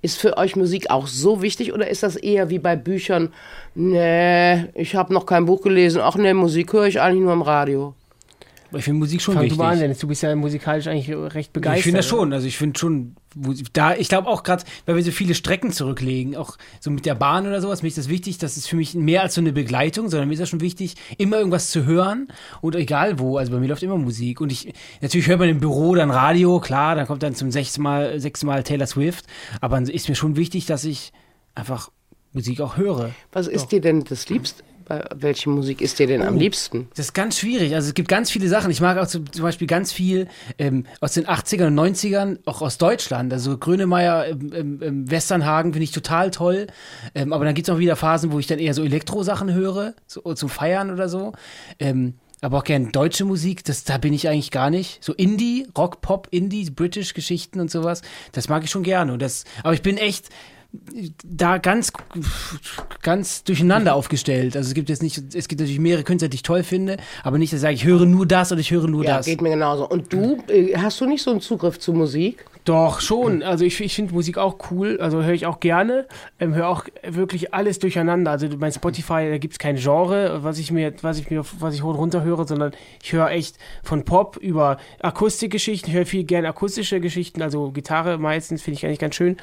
Ist 0.00 0.18
für 0.20 0.36
euch 0.36 0.54
Musik 0.54 0.90
auch 0.90 1.08
so 1.08 1.42
wichtig 1.42 1.72
oder 1.72 1.88
ist 1.88 2.04
das 2.04 2.14
eher 2.14 2.50
wie 2.50 2.60
bei 2.60 2.76
Büchern? 2.76 3.32
Nee, 3.74 4.66
ich 4.74 4.94
habe 4.94 5.12
noch 5.12 5.26
kein 5.26 5.46
Buch 5.46 5.62
gelesen. 5.62 6.00
Ach 6.04 6.14
nee, 6.14 6.34
Musik 6.34 6.72
höre 6.72 6.86
ich 6.86 7.00
eigentlich 7.00 7.22
nur 7.22 7.32
im 7.32 7.42
Radio. 7.42 7.94
Aber 8.70 8.78
Ich 8.78 8.84
finde 8.84 8.98
Musik 8.98 9.22
schon 9.22 9.34
Fang 9.34 9.44
wichtig. 9.44 9.58
du 9.58 9.64
an, 9.64 9.78
Dennis. 9.78 9.98
Du 9.98 10.06
bist 10.08 10.22
ja 10.22 10.34
musikalisch 10.36 10.86
eigentlich 10.88 11.08
recht 11.34 11.52
begeistert. 11.54 11.78
Ich 11.78 11.82
finde 11.84 11.98
das 12.00 12.06
schon. 12.06 12.32
Also 12.34 12.46
ich 12.46 12.58
finde 12.58 12.78
schon, 12.78 13.14
wo- 13.34 13.54
da, 13.72 13.94
ich 13.94 14.08
glaube 14.10 14.28
auch 14.28 14.42
gerade, 14.42 14.62
weil 14.84 14.96
wir 14.96 15.02
so 15.02 15.10
viele 15.10 15.34
Strecken 15.34 15.72
zurücklegen, 15.72 16.36
auch 16.36 16.58
so 16.80 16.90
mit 16.90 17.06
der 17.06 17.14
Bahn 17.14 17.46
oder 17.46 17.62
sowas, 17.62 17.80
mir 17.82 17.88
ist 17.88 17.96
das 17.96 18.08
wichtig, 18.10 18.36
das 18.38 18.56
ist 18.58 18.68
für 18.68 18.76
mich 18.76 18.94
mehr 18.94 19.22
als 19.22 19.34
so 19.34 19.40
eine 19.40 19.52
Begleitung, 19.52 20.10
sondern 20.10 20.28
mir 20.28 20.34
ist 20.34 20.40
das 20.40 20.50
schon 20.50 20.60
wichtig, 20.60 20.96
immer 21.16 21.38
irgendwas 21.38 21.70
zu 21.70 21.86
hören 21.86 22.28
und 22.60 22.76
egal 22.76 23.18
wo, 23.18 23.38
also 23.38 23.52
bei 23.52 23.58
mir 23.58 23.68
läuft 23.68 23.82
immer 23.82 23.96
Musik 23.96 24.40
und 24.42 24.52
ich, 24.52 24.72
natürlich 25.00 25.28
hört 25.28 25.38
man 25.38 25.48
im 25.48 25.60
Büro 25.60 25.94
dann 25.94 26.10
Radio, 26.10 26.60
klar, 26.60 26.94
dann 26.94 27.06
kommt 27.06 27.22
dann 27.22 27.34
zum 27.34 27.50
sechsten 27.50 27.80
Mal, 27.82 28.20
sechsten 28.20 28.46
Mal 28.46 28.62
Taylor 28.64 28.86
Swift, 28.86 29.24
aber 29.62 29.80
ist 29.80 30.08
mir 30.10 30.14
schon 30.14 30.36
wichtig, 30.36 30.66
dass 30.66 30.84
ich 30.84 31.12
einfach 31.54 31.90
Musik 32.34 32.60
auch 32.60 32.76
höre. 32.76 33.10
Was 33.32 33.46
ist 33.46 33.68
dir 33.72 33.80
denn 33.80 34.04
das 34.04 34.28
Liebste 34.28 34.62
welche 35.14 35.50
Musik 35.50 35.80
ist 35.80 35.98
dir 35.98 36.06
denn 36.06 36.22
am 36.22 36.36
liebsten? 36.36 36.88
Das 36.96 37.06
ist 37.06 37.12
ganz 37.14 37.38
schwierig. 37.38 37.74
Also 37.74 37.88
es 37.88 37.94
gibt 37.94 38.08
ganz 38.08 38.30
viele 38.30 38.48
Sachen. 38.48 38.70
Ich 38.70 38.80
mag 38.80 38.98
auch 38.98 39.06
zum 39.06 39.30
zum 39.30 39.42
Beispiel 39.42 39.66
ganz 39.66 39.92
viel 39.92 40.28
ähm, 40.58 40.84
aus 41.00 41.12
den 41.12 41.26
80ern 41.26 41.68
und 41.68 41.78
90ern, 41.78 42.38
auch 42.44 42.62
aus 42.62 42.78
Deutschland. 42.78 43.32
Also 43.32 43.56
Grönemeyer 43.58 44.26
im, 44.26 44.52
im, 44.52 44.82
im 44.82 45.10
Westernhagen 45.10 45.72
finde 45.72 45.84
ich 45.84 45.92
total 45.92 46.30
toll. 46.30 46.66
Ähm, 47.14 47.32
aber 47.32 47.44
dann 47.44 47.54
gibt 47.54 47.68
es 47.68 47.74
auch 47.74 47.78
wieder 47.78 47.96
Phasen, 47.96 48.32
wo 48.32 48.38
ich 48.38 48.46
dann 48.46 48.58
eher 48.58 48.74
so 48.74 48.84
Elektro-Sachen 48.84 49.52
höre, 49.52 49.94
so 50.06 50.20
zum 50.34 50.48
Feiern 50.48 50.90
oder 50.90 51.08
so. 51.08 51.32
Ähm, 51.78 52.14
aber 52.40 52.58
auch 52.58 52.64
gern 52.64 52.92
deutsche 52.92 53.24
Musik, 53.24 53.64
das, 53.64 53.84
da 53.84 53.98
bin 53.98 54.12
ich 54.12 54.28
eigentlich 54.28 54.50
gar 54.50 54.70
nicht. 54.70 55.02
So 55.02 55.12
Indie, 55.12 55.66
Rock, 55.76 56.00
Pop, 56.00 56.28
Indie, 56.30 56.70
British-Geschichten 56.70 57.60
und 57.60 57.70
sowas, 57.70 58.02
das 58.32 58.48
mag 58.48 58.62
ich 58.64 58.70
schon 58.70 58.84
gerne. 58.84 59.12
Und 59.12 59.22
das, 59.22 59.44
aber 59.62 59.74
ich 59.74 59.82
bin 59.82 59.96
echt 59.96 60.28
da 61.24 61.56
ganz, 61.58 61.92
ganz 63.02 63.42
durcheinander 63.44 63.94
aufgestellt. 63.94 64.54
Also 64.56 64.68
es 64.68 64.74
gibt 64.74 64.90
jetzt 64.90 65.02
nicht, 65.02 65.34
es 65.34 65.48
gibt 65.48 65.60
natürlich 65.60 65.80
mehrere 65.80 66.04
Künstler, 66.04 66.28
die 66.28 66.36
ich 66.36 66.42
toll 66.42 66.62
finde, 66.62 66.98
aber 67.22 67.38
nicht, 67.38 67.52
dass 67.52 67.58
ich 67.58 67.62
sage, 67.62 67.74
ich 67.74 67.84
höre 67.84 68.04
nur 68.04 68.26
das 68.26 68.52
oder 68.52 68.60
ich 68.60 68.70
höre 68.70 68.86
nur 68.86 69.04
Ja, 69.04 69.16
das. 69.16 69.26
geht 69.26 69.40
mir 69.40 69.50
genauso. 69.50 69.88
Und 69.88 70.12
du, 70.12 70.42
äh, 70.48 70.76
hast 70.76 71.00
du 71.00 71.06
nicht 71.06 71.22
so 71.22 71.30
einen 71.30 71.40
Zugriff 71.40 71.78
zu 71.78 71.94
Musik? 71.94 72.44
Doch, 72.68 73.00
schon. 73.00 73.42
Also 73.42 73.64
ich, 73.64 73.80
ich 73.80 73.94
finde 73.94 74.12
Musik 74.12 74.36
auch 74.36 74.58
cool, 74.70 74.98
also 75.00 75.22
höre 75.22 75.32
ich 75.32 75.46
auch 75.46 75.58
gerne. 75.58 76.06
Ähm, 76.38 76.54
höre 76.54 76.68
auch 76.68 76.84
wirklich 77.02 77.54
alles 77.54 77.78
durcheinander. 77.78 78.30
Also 78.30 78.46
bei 78.58 78.70
Spotify, 78.70 79.30
da 79.30 79.38
gibt 79.38 79.54
es 79.54 79.58
kein 79.58 79.76
Genre, 79.76 80.44
was 80.44 80.58
ich 80.58 80.70
mir, 80.70 80.92
was 81.00 81.18
ich 81.18 81.30
mir, 81.30 81.46
was 81.60 81.74
ich 81.74 81.82
hoch 81.82 81.88
und 81.88 81.96
runter 81.96 82.22
höre, 82.24 82.46
sondern 82.46 82.72
ich 83.02 83.14
höre 83.14 83.30
echt 83.30 83.56
von 83.82 84.04
Pop 84.04 84.36
über 84.36 84.76
Akustikgeschichten, 85.00 85.90
ich 85.90 85.96
höre 85.96 86.04
viel 86.04 86.24
gerne 86.24 86.46
akustische 86.48 87.00
Geschichten, 87.00 87.40
also 87.40 87.70
Gitarre 87.70 88.18
meistens, 88.18 88.60
finde 88.60 88.76
ich 88.76 88.84
eigentlich 88.84 88.98
ganz 88.98 89.14
schön. 89.14 89.38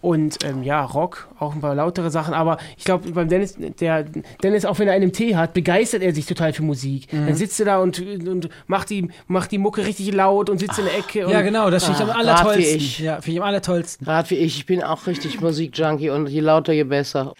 Und 0.00 0.44
ähm, 0.44 0.62
ja, 0.62 0.84
Rock, 0.84 1.28
auch 1.38 1.54
ein 1.54 1.60
paar 1.60 1.74
lautere 1.74 2.10
Sachen. 2.10 2.34
Aber 2.34 2.58
ich 2.76 2.84
glaube, 2.84 3.10
beim 3.10 3.28
Dennis, 3.28 3.56
der 3.80 4.04
Dennis, 4.42 4.64
auch 4.64 4.78
wenn 4.78 4.88
er 4.88 4.94
einen 4.94 5.12
Tee 5.12 5.34
hat, 5.36 5.54
begeistert 5.54 6.02
er 6.02 6.14
sich 6.14 6.26
total 6.26 6.52
für 6.52 6.62
Musik. 6.62 7.12
Mhm. 7.12 7.26
Dann 7.26 7.34
sitzt 7.34 7.58
er 7.60 7.66
da 7.66 7.78
und, 7.78 7.98
und 8.00 8.48
macht, 8.66 8.90
die, 8.90 9.08
macht 9.26 9.50
die 9.50 9.58
Mucke 9.58 9.84
richtig 9.84 10.12
laut 10.14 10.50
und 10.50 10.58
sitzt 10.58 10.78
in 10.78 10.84
der 10.84 10.98
Ecke. 10.98 11.26
Und, 11.26 11.32
ja, 11.32 11.42
genau, 11.42 11.70
das 11.70 11.84
finde 11.84 11.98
ich 11.98 12.04
am 12.04 12.10
Ah, 12.10 12.14
wie 12.14 12.18
allertollsten. 12.28 12.76
ich. 12.76 12.98
Ja, 13.00 13.14
finde 13.16 13.30
ich 13.32 13.40
am 13.40 13.46
allertollsten. 13.48 14.04
Gerade 14.04 14.30
wie 14.30 14.34
ich, 14.36 14.58
ich 14.58 14.66
bin 14.66 14.82
auch 14.82 15.06
richtig 15.06 15.40
Musikjunkie 15.40 16.10
und 16.10 16.28
je 16.28 16.40
lauter, 16.40 16.72
je 16.72 16.84
besser. 16.84 17.34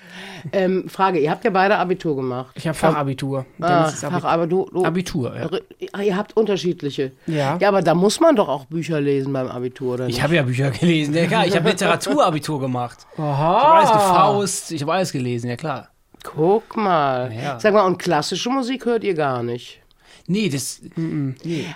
Ähm, 0.52 0.88
Frage, 0.88 1.18
ihr 1.20 1.30
habt 1.30 1.44
ja 1.44 1.50
beide 1.50 1.76
Abitur 1.78 2.16
gemacht. 2.16 2.52
Ich 2.54 2.66
habe 2.66 2.76
Fachabitur. 2.76 3.46
Ah. 3.60 3.88
Fach, 3.88 4.24
aber 4.24 4.46
du, 4.46 4.68
du 4.72 4.84
Abitur, 4.84 5.34
ja. 5.36 6.00
Ihr 6.02 6.16
habt 6.16 6.36
unterschiedliche. 6.36 7.12
Ja. 7.26 7.56
Ja, 7.60 7.68
aber 7.68 7.82
da 7.82 7.94
muss 7.94 8.20
man 8.20 8.36
doch 8.36 8.48
auch 8.48 8.64
Bücher 8.66 9.00
lesen 9.00 9.32
beim 9.32 9.48
Abitur, 9.48 9.94
oder 9.94 10.06
nicht? 10.06 10.16
Ich 10.16 10.22
habe 10.22 10.34
ja 10.36 10.42
Bücher 10.42 10.70
gelesen, 10.70 11.14
ja 11.14 11.26
klar. 11.26 11.46
Ich 11.46 11.54
habe 11.56 11.68
Literaturabitur 11.78 12.47
gemacht. 12.56 13.06
Ich 13.12 13.18
habe 13.18 13.30
Aha. 13.30 13.76
alles 13.76 13.92
gefaust, 13.92 14.72
ich 14.72 14.80
habe 14.82 14.92
alles 14.94 15.12
gelesen, 15.12 15.50
ja 15.50 15.56
klar. 15.56 15.88
Guck 16.22 16.76
mal. 16.76 17.32
Ja. 17.32 17.60
Sag 17.60 17.74
mal, 17.74 17.84
und 17.84 17.98
klassische 17.98 18.48
Musik 18.50 18.86
hört 18.86 19.04
ihr 19.04 19.14
gar 19.14 19.42
nicht? 19.42 19.80
Nee, 20.30 20.50
das, 20.50 20.82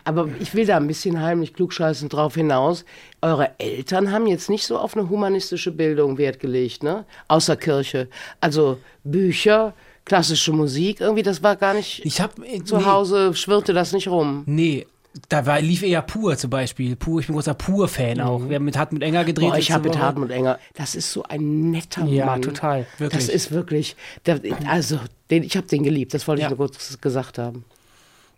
Aber 0.05 0.29
ich 0.39 0.55
will 0.55 0.67
da 0.67 0.77
ein 0.77 0.87
bisschen 0.87 1.23
heimlich 1.23 1.55
klugscheißend 1.55 2.13
drauf 2.13 2.35
hinaus. 2.35 2.85
Eure 3.23 3.59
Eltern 3.59 4.13
haben 4.13 4.27
jetzt 4.27 4.51
nicht 4.51 4.67
so 4.67 4.79
auf 4.79 4.95
eine 4.95 5.09
humanistische 5.09 5.73
Bildung 5.73 6.19
Wert 6.19 6.39
gelegt, 6.39 6.83
ne? 6.83 7.07
Außer 7.29 7.57
Kirche. 7.57 8.09
Also 8.43 8.79
Bücher, 9.05 9.73
klassische 10.05 10.53
Musik, 10.53 11.01
irgendwie, 11.01 11.23
das 11.23 11.43
war 11.43 11.57
gar 11.57 11.73
nicht. 11.73 12.05
ich 12.05 12.21
habe 12.21 12.35
Zu 12.65 12.77
nee, 12.77 12.85
Hause 12.85 13.35
schwirrte 13.35 13.73
das 13.73 13.93
nicht 13.93 14.09
rum. 14.09 14.43
Nee, 14.45 14.87
da 15.29 15.45
war, 15.47 15.61
lief 15.61 15.83
eher 15.83 16.03
Pur 16.03 16.37
zum 16.37 16.51
Beispiel. 16.51 16.97
Pur, 16.97 17.21
ich 17.21 17.27
bin 17.27 17.35
großer 17.37 17.55
Pur-Fan 17.55 18.21
auch. 18.21 18.49
Wir 18.49 18.57
haben 18.57 18.65
mit 18.65 18.79
Hartmut 18.79 19.03
Enger 19.03 19.25
gedreht. 19.25 19.49
Mhm. 19.49 19.53
Boah, 19.53 19.59
ich 19.59 19.73
habe 19.73 19.89
mit. 19.89 19.99
Hartmut 19.99 20.31
Enger. 20.31 20.59
Das 20.75 20.95
ist 20.95 21.13
so 21.13 21.23
ein 21.25 21.71
netter 21.71 22.05
Ja, 22.07 22.27
Mann. 22.27 22.43
total. 22.43 22.87
Wirklich. 22.99 23.27
Das 23.27 23.35
ist 23.35 23.51
wirklich. 23.51 23.97
Der, 24.27 24.41
also, 24.67 24.99
den, 25.31 25.43
ich 25.43 25.57
habe 25.57 25.67
den 25.67 25.83
geliebt. 25.83 26.15
Das 26.15 26.27
wollte 26.29 26.43
Ja. 26.43 26.49
ich 26.51 26.57
nur 26.57 26.67
kurz 26.69 26.99
gesagt 27.01 27.39
haben. 27.39 27.65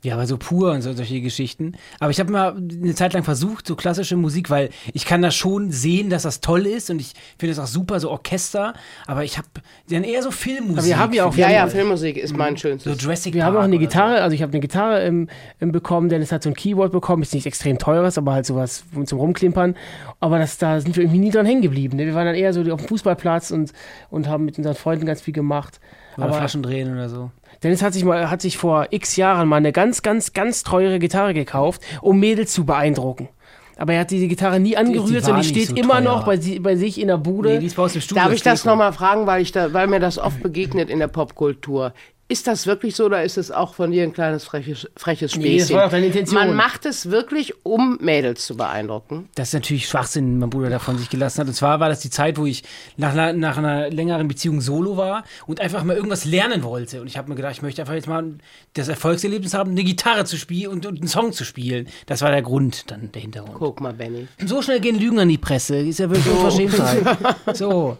Ja, 0.05 0.15
aber 0.15 0.27
so 0.27 0.37
pur 0.37 0.71
und 0.73 0.83
so, 0.83 0.93
solche 0.93 1.21
Geschichten. 1.23 1.73
Aber 1.99 2.11
ich 2.11 2.21
habe 2.21 2.31
mal 2.31 2.55
eine 2.57 2.95
Zeit 2.95 3.15
lang 3.15 3.25
versucht, 3.25 3.67
so 3.67 3.75
klassische 3.75 4.17
Musik, 4.17 4.51
weil 4.51 4.69
ich 4.93 5.07
kann 5.07 5.23
da 5.23 5.31
schon 5.31 5.71
sehen, 5.73 6.11
dass 6.11 6.23
das 6.25 6.41
toll 6.43 6.67
ist 6.67 6.91
und 6.91 7.01
ich 7.01 7.15
finde 7.39 7.53
es 7.53 7.59
auch 7.59 7.67
super, 7.67 7.99
so 8.01 8.11
Orchester. 8.11 8.75
Aber 9.07 9.25
ich 9.25 9.39
habe 9.39 9.49
dann 9.89 10.05
eher 10.05 10.23
so 10.23 10.31
Filmmusik. 10.31 10.77
Aber 10.79 10.87
wir 10.87 10.99
haben 10.99 11.13
ja 11.15 11.25
auch- 11.25 11.35
Ja, 11.35 11.49
Wir 11.49 11.55
ja, 11.55 11.61
haben- 11.63 11.71
Filmmusik 11.71 12.19
ist 12.19 12.37
mein 12.37 12.55
so 12.55 12.61
schönstes. 12.61 13.03
Jurassic 13.03 13.33
Wir 13.33 13.45
haben 13.47 13.55
Park 13.55 13.63
auch 13.63 13.65
eine 13.65 13.77
oder 13.77 13.87
Gitarre, 13.87 14.21
also 14.23 14.35
ich 14.35 14.43
habe 14.43 14.53
eine 14.53 14.61
Gitarre 14.61 15.03
ähm, 15.05 15.29
bekommen, 15.61 16.11
Dennis 16.11 16.31
hat 16.33 16.43
so 16.43 16.51
ein 16.51 16.55
Keyboard 16.55 16.93
bekommen, 16.93 17.23
ist 17.23 17.33
nicht 17.33 17.47
extrem 17.47 17.79
teures, 17.79 18.19
aber 18.19 18.35
halt 18.35 18.45
sowas 18.45 18.85
zum 19.07 19.19
Rumklimpern. 19.19 19.75
Aber 20.21 20.39
das, 20.39 20.59
da 20.59 20.81
sind 20.81 20.97
wir 20.97 21.03
irgendwie 21.03 21.21
nie 21.21 21.31
dran 21.31 21.47
hängen 21.47 21.63
geblieben. 21.63 21.97
Ne? 21.97 22.05
Wir 22.05 22.15
waren 22.15 22.27
dann 22.27 22.35
eher 22.35 22.53
so 22.53 22.61
auf 22.73 22.81
dem 22.83 22.89
Fußballplatz 22.89 23.51
und, 23.53 23.73
und 24.11 24.29
haben 24.29 24.45
mit 24.45 24.59
unseren 24.59 24.75
Freunden 24.75 25.07
ganz 25.07 25.23
viel 25.23 25.33
gemacht. 25.33 25.81
Oder 26.17 26.27
Aber 26.27 26.35
Flaschen 26.37 26.63
drehen 26.63 26.93
oder 26.93 27.09
so. 27.09 27.31
Dennis 27.63 27.83
hat 27.83 27.93
sich 27.95 28.05
mal, 28.05 28.31
hat 28.31 28.41
sich 28.43 28.57
vor 28.59 28.89
x 28.91 29.17
Jahren 29.17 29.49
mal 29.49 29.57
eine 29.57 29.73
ganz, 29.73 30.03
ganz, 30.03 30.33
ganz 30.33 30.63
teure 30.63 30.99
Gitarre 30.99 31.35
gekauft, 31.35 31.81
um 32.03 32.21
Mädels 32.21 32.53
zu 32.53 32.65
beeindrucken. 32.67 33.29
Aber 33.77 33.93
er 33.95 34.01
hat 34.01 34.11
diese 34.13 34.29
Gitarre 34.29 34.61
nie 34.61 34.77
angerührt 34.77 35.27
war 35.27 35.35
und 35.35 35.43
die 35.43 35.49
steht 35.49 35.69
so 35.71 35.75
immer 35.75 35.95
teuer. 35.95 36.01
noch 36.03 36.25
bei, 36.25 36.37
sie- 36.37 36.61
bei 36.61 36.77
sich 36.77 37.01
in 37.01 37.09
der 37.09 37.17
Bude. 37.19 37.51
Nee, 37.55 37.59
die 37.59 37.67
ist 37.67 37.75
bei 37.77 37.83
uns 37.83 37.95
im 37.97 38.01
Studio. 38.03 38.23
Darf 38.23 38.33
ich 38.33 38.43
das 38.43 38.65
nochmal 38.65 38.93
fragen, 38.93 39.27
weil, 39.27 39.43
ich 39.43 39.51
da, 39.51 39.73
weil 39.73 39.89
mir 39.89 39.99
das 39.99 40.19
oft 40.19 40.41
begegnet 40.43 40.91
in 40.91 41.01
der 41.01 41.09
Popkultur? 41.09 41.93
Ist 42.35 42.49
das 42.49 42.67
wirklich 42.67 42.97
so 42.97 43.05
oder 43.05 43.23
ist 43.23 43.39
es 43.39 43.53
auch 43.53 43.75
von 43.75 43.93
dir 43.93 44.03
ein 44.03 44.13
kleines 44.13 44.43
freches, 44.43 44.91
freches 44.97 45.35
Späßchen? 45.35 45.53
Nee, 45.53 45.59
das 45.61 45.73
war 45.73 45.89
deine 45.89 46.07
Intention. 46.07 46.35
Man 46.35 46.57
macht 46.57 46.85
es 46.85 47.09
wirklich, 47.09 47.55
um 47.63 47.97
Mädels 48.01 48.45
zu 48.45 48.57
beeindrucken. 48.57 49.29
Das 49.37 49.51
ist 49.51 49.55
natürlich 49.55 49.87
Schwachsinn, 49.87 50.41
mein 50.41 50.51
Bruder 50.51 50.69
davon 50.69 50.99
sich 50.99 51.09
gelassen 51.09 51.43
hat. 51.43 51.47
Und 51.47 51.55
zwar 51.55 51.79
war 51.79 51.89
das 51.89 52.01
die 52.01 52.11
Zeit, 52.11 52.37
wo 52.37 52.45
ich 52.45 52.65
nach 52.97 53.13
einer, 53.13 53.35
nach 53.35 53.57
einer 53.57 53.89
längeren 53.89 54.27
Beziehung 54.27 54.61
solo 54.61 54.97
war 54.97 55.23
und 55.47 55.61
einfach 55.61 55.85
mal 55.85 55.95
irgendwas 55.95 56.25
lernen 56.25 56.65
wollte. 56.65 57.03
Und 57.03 57.07
ich 57.07 57.17
habe 57.17 57.29
mir 57.29 57.37
gedacht, 57.37 57.53
ich 57.53 57.63
möchte 57.63 57.83
einfach 57.83 57.95
jetzt 57.95 58.09
mal 58.09 58.25
das 58.73 58.89
Erfolgserlebnis 58.89 59.55
haben, 59.55 59.71
eine 59.71 59.85
Gitarre 59.85 60.25
zu 60.25 60.37
spielen 60.37 60.73
und, 60.73 60.87
und 60.87 60.99
einen 60.99 61.07
Song 61.07 61.33
zu 61.33 61.45
spielen. 61.45 61.87
Das 62.07 62.21
war 62.21 62.33
der 62.33 62.43
Grund, 62.43 62.91
dann 62.91 63.13
der 63.13 63.23
Hintergrund. 63.23 63.59
Guck 63.61 63.81
mal, 63.81 63.93
Benny. 63.93 64.27
So 64.45 64.61
schnell 64.61 64.81
gehen 64.81 64.99
Lügen 64.99 65.21
an 65.21 65.29
die 65.29 65.39
Presse. 65.39 65.77
Ist 65.77 66.01
ja 66.01 66.11
wirklich 66.11 66.35
Unverschämtheit. 66.35 67.05
so. 67.53 67.97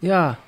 Ja. 0.00 0.38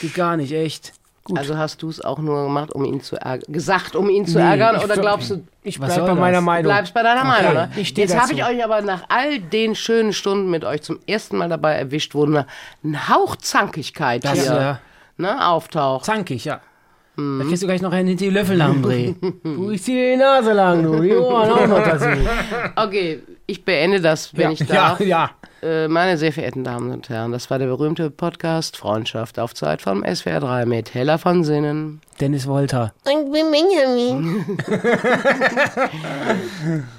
Geht 0.00 0.14
gar 0.14 0.38
nicht, 0.38 0.52
echt. 0.52 0.94
Gut. 1.24 1.38
Also 1.38 1.56
hast 1.56 1.80
du 1.82 1.88
es 1.88 2.00
auch 2.00 2.18
nur 2.18 2.42
gemacht, 2.44 2.72
um 2.72 2.84
ihn 2.84 3.00
zu 3.00 3.14
ärgern, 3.16 3.52
gesagt, 3.52 3.94
um 3.94 4.10
ihn 4.10 4.26
zu 4.26 4.38
Nee, 4.38 4.44
ärgern 4.44 4.82
oder 4.82 4.96
glaubst 4.96 5.30
du, 5.30 5.44
Ich 5.62 5.78
bleib 5.78 6.00
bei 6.00 6.06
das? 6.08 6.18
meiner 6.18 6.38
du 6.38 6.44
Meinung. 6.44 6.72
bleibst 6.72 6.92
bei 6.94 7.02
deiner 7.04 7.24
Meinung? 7.24 7.54
Ne? 7.54 7.70
ich 7.76 7.96
Jetzt 7.96 8.18
habe 8.18 8.32
ich 8.32 8.44
euch 8.44 8.64
aber 8.64 8.82
nach 8.82 9.04
all 9.08 9.38
den 9.38 9.76
schönen 9.76 10.12
Stunden 10.12 10.50
mit 10.50 10.64
euch 10.64 10.82
zum 10.82 10.98
ersten 11.06 11.36
Mal 11.36 11.48
dabei 11.48 11.74
erwischt, 11.74 12.16
wo 12.16 12.24
eine, 12.24 12.46
ein 12.82 13.08
Hauch 13.08 13.36
Zankigkeit 13.36 14.24
Das, 14.24 14.32
hier 14.42 14.52
ja. 14.52 14.78
ne, 15.16 15.46
auftaucht. 15.48 16.06
Zankig, 16.06 16.44
ja. 16.44 16.60
Da 17.16 17.44
kriegst 17.46 17.62
du 17.62 17.66
gleich 17.66 17.82
noch 17.82 17.92
einen 17.92 18.08
hinter 18.08 18.24
die 18.24 18.30
Löffel 18.30 18.56
nach 18.56 18.70
dem 18.70 18.82
Dreh. 18.82 19.14
Du, 19.44 19.70
ich 19.70 19.82
zieh 19.82 19.92
dir 19.92 20.12
die 20.12 20.16
Nase 20.16 20.54
lang, 20.54 20.82
du. 20.82 20.98
Die 21.02 21.12
Ohren 21.14 21.50
auch 21.52 21.66
noch 21.68 21.84
dazu. 21.84 22.06
Okay, 22.74 23.22
ich 23.46 23.64
beende 23.64 24.00
das, 24.00 24.36
wenn 24.36 24.52
ich 24.52 24.60
ja, 24.60 24.66
darf. 24.66 25.00
ja. 25.00 25.30
Äh, 25.62 25.86
meine 25.86 26.18
sehr 26.18 26.32
verehrten 26.32 26.64
Damen 26.64 26.90
und 26.90 27.08
Herren, 27.08 27.30
das 27.30 27.48
war 27.48 27.58
der 27.58 27.66
berühmte 27.66 28.10
Podcast 28.10 28.76
Freundschaft 28.76 29.38
auf 29.38 29.54
Zeit 29.54 29.80
vom 29.80 30.04
SWR 30.04 30.40
3 30.40 30.66
mit 30.66 30.92
Hella 30.92 31.18
von 31.18 31.44
Sinnen. 31.44 32.00
Dennis 32.20 32.46
Wolter. 32.46 32.92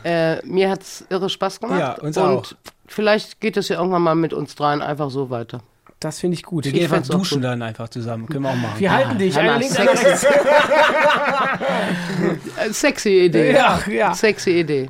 Äh, 0.04 0.46
mir 0.46 0.70
hat 0.70 0.82
es 0.82 1.06
irre 1.10 1.30
Spaß 1.30 1.62
gemacht. 1.62 1.80
Ja, 1.80 1.94
uns 1.94 2.18
und 2.18 2.24
auch. 2.24 2.46
vielleicht 2.88 3.40
geht 3.40 3.56
es 3.56 3.70
ja 3.70 3.78
irgendwann 3.78 4.02
mal 4.02 4.16
mit 4.16 4.34
uns 4.34 4.56
dreien 4.56 4.82
einfach 4.82 5.10
so 5.10 5.30
weiter. 5.30 5.62
Das 6.00 6.20
finde 6.20 6.36
ich 6.36 6.44
gut. 6.44 6.66
Wir 6.66 6.74
gehen 6.74 6.92
einfach 6.92 7.08
duschen 7.08 7.42
dann 7.42 7.62
einfach 7.62 7.88
zusammen. 7.88 8.28
Können 8.28 8.44
wir 8.44 8.50
auch 8.50 8.56
machen. 8.56 8.80
Wir 8.80 8.92
halten 8.92 9.18
dich. 9.18 9.38
Einer 9.38 9.58
links, 9.58 9.78
einer 9.78 9.96
sexy, 9.96 10.26
rechts. 10.26 10.26
äh, 12.58 12.74
sexy 12.74 13.26
Idee. 13.26 13.54
Ja, 13.54 13.80
ja. 13.90 14.14
Sexy 14.14 14.60
Idee. 14.60 14.90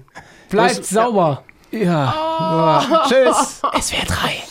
Bleibt 0.53 0.77
Das- 0.79 0.89
sauber. 0.89 1.43
Ja. 1.71 1.81
ja. 1.81 3.05
Tschüss. 3.07 3.59
Es 3.73 3.91
wäre 3.91 4.05
drei. 4.05 4.43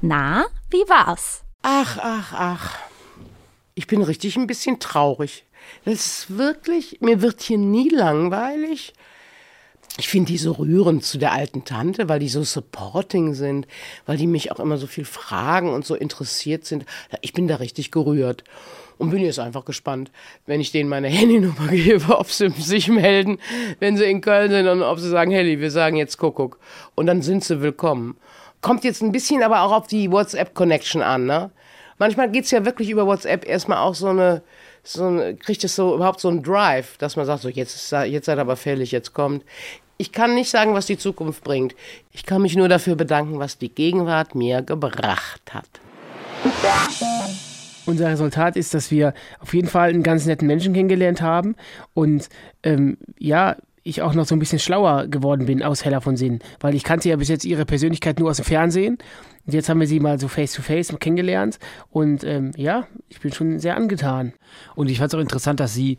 Na, 0.00 0.46
wie 0.70 0.88
war's? 0.88 1.42
Ach, 1.62 1.98
ach, 2.00 2.32
ach. 2.32 2.78
Ich 3.74 3.86
bin 3.86 4.02
richtig 4.02 4.36
ein 4.36 4.46
bisschen 4.46 4.80
traurig. 4.80 5.44
Das 5.84 5.94
ist 6.06 6.36
wirklich, 6.38 7.00
mir 7.00 7.20
wird 7.22 7.40
hier 7.40 7.58
nie 7.58 7.88
langweilig. 7.88 8.92
Ich 9.98 10.08
finde 10.08 10.28
die 10.32 10.38
so 10.38 10.52
rührend 10.52 11.04
zu 11.04 11.18
der 11.18 11.32
alten 11.32 11.64
Tante, 11.64 12.08
weil 12.08 12.20
die 12.20 12.28
so 12.28 12.44
supporting 12.44 13.34
sind, 13.34 13.66
weil 14.06 14.16
die 14.16 14.28
mich 14.28 14.52
auch 14.52 14.60
immer 14.60 14.78
so 14.78 14.86
viel 14.86 15.04
fragen 15.04 15.72
und 15.72 15.84
so 15.84 15.94
interessiert 15.96 16.64
sind. 16.64 16.84
Ich 17.20 17.32
bin 17.32 17.48
da 17.48 17.56
richtig 17.56 17.90
gerührt. 17.90 18.44
Und 18.98 19.10
bin 19.10 19.24
jetzt 19.24 19.38
einfach 19.38 19.64
gespannt, 19.64 20.10
wenn 20.46 20.60
ich 20.60 20.72
denen 20.72 20.90
meine 20.90 21.08
Handynummer 21.08 21.68
gebe, 21.68 22.18
ob 22.18 22.30
sie 22.30 22.50
sich 22.50 22.88
melden, 22.88 23.38
wenn 23.78 23.96
sie 23.96 24.04
in 24.04 24.20
Köln 24.20 24.50
sind 24.50 24.66
und 24.66 24.82
ob 24.82 24.98
sie 24.98 25.08
sagen, 25.08 25.30
Helly, 25.30 25.60
wir 25.60 25.70
sagen 25.70 25.96
jetzt 25.96 26.18
Kuckuck. 26.18 26.58
Und 26.94 27.06
dann 27.06 27.22
sind 27.22 27.44
sie 27.44 27.60
willkommen. 27.60 28.16
Kommt 28.60 28.82
jetzt 28.84 29.02
ein 29.02 29.12
bisschen 29.12 29.42
aber 29.42 29.62
auch 29.62 29.72
auf 29.72 29.86
die 29.86 30.10
WhatsApp-Connection 30.10 31.00
an, 31.00 31.26
ne? 31.26 31.50
Manchmal 31.98 32.30
geht's 32.30 32.50
ja 32.52 32.64
wirklich 32.64 32.90
über 32.90 33.06
WhatsApp 33.06 33.46
erstmal 33.48 33.78
auch 33.78 33.94
so 33.94 34.08
eine, 34.08 34.42
so 34.84 35.04
eine, 35.04 35.34
kriegt 35.34 35.64
es 35.64 35.74
so 35.74 35.94
überhaupt 35.94 36.20
so 36.20 36.28
einen 36.28 36.42
Drive, 36.42 36.96
dass 36.98 37.16
man 37.16 37.26
sagt, 37.26 37.42
so 37.42 37.48
jetzt, 37.48 37.90
jetzt 37.90 38.26
seid 38.26 38.38
aber 38.38 38.56
fällig, 38.56 38.92
jetzt 38.92 39.14
kommt. 39.14 39.44
Ich 39.96 40.12
kann 40.12 40.34
nicht 40.34 40.48
sagen, 40.48 40.74
was 40.74 40.86
die 40.86 40.96
Zukunft 40.96 41.42
bringt. 41.42 41.74
Ich 42.12 42.24
kann 42.24 42.42
mich 42.42 42.54
nur 42.54 42.68
dafür 42.68 42.94
bedanken, 42.94 43.40
was 43.40 43.58
die 43.58 43.68
Gegenwart 43.68 44.36
mir 44.36 44.62
gebracht 44.62 45.42
hat. 45.52 45.68
Unser 47.88 48.08
Resultat 48.08 48.56
ist, 48.56 48.74
dass 48.74 48.90
wir 48.90 49.14
auf 49.40 49.54
jeden 49.54 49.66
Fall 49.66 49.88
einen 49.88 50.02
ganz 50.02 50.26
netten 50.26 50.46
Menschen 50.46 50.74
kennengelernt 50.74 51.22
haben 51.22 51.56
und 51.94 52.28
ähm, 52.62 52.98
ja, 53.18 53.56
ich 53.82 54.02
auch 54.02 54.12
noch 54.12 54.26
so 54.26 54.34
ein 54.34 54.38
bisschen 54.38 54.58
schlauer 54.58 55.06
geworden 55.06 55.46
bin 55.46 55.62
aus 55.62 55.86
Heller 55.86 56.02
von 56.02 56.14
Sinn, 56.18 56.40
weil 56.60 56.74
ich 56.74 56.84
kannte 56.84 57.08
ja 57.08 57.16
bis 57.16 57.28
jetzt 57.28 57.46
ihre 57.46 57.64
Persönlichkeit 57.64 58.18
nur 58.20 58.28
aus 58.28 58.36
dem 58.36 58.44
Fernsehen 58.44 58.98
und 59.46 59.54
jetzt 59.54 59.70
haben 59.70 59.80
wir 59.80 59.86
sie 59.86 60.00
mal 60.00 60.20
so 60.20 60.28
face 60.28 60.52
to 60.52 60.60
face 60.60 60.94
kennengelernt 61.00 61.58
und 61.88 62.24
ähm, 62.24 62.50
ja, 62.56 62.86
ich 63.08 63.20
bin 63.20 63.32
schon 63.32 63.58
sehr 63.58 63.78
angetan. 63.78 64.34
Und 64.74 64.90
ich 64.90 64.98
fand 64.98 65.10
es 65.10 65.18
auch 65.18 65.22
interessant, 65.22 65.58
dass 65.58 65.72
sie, 65.72 65.96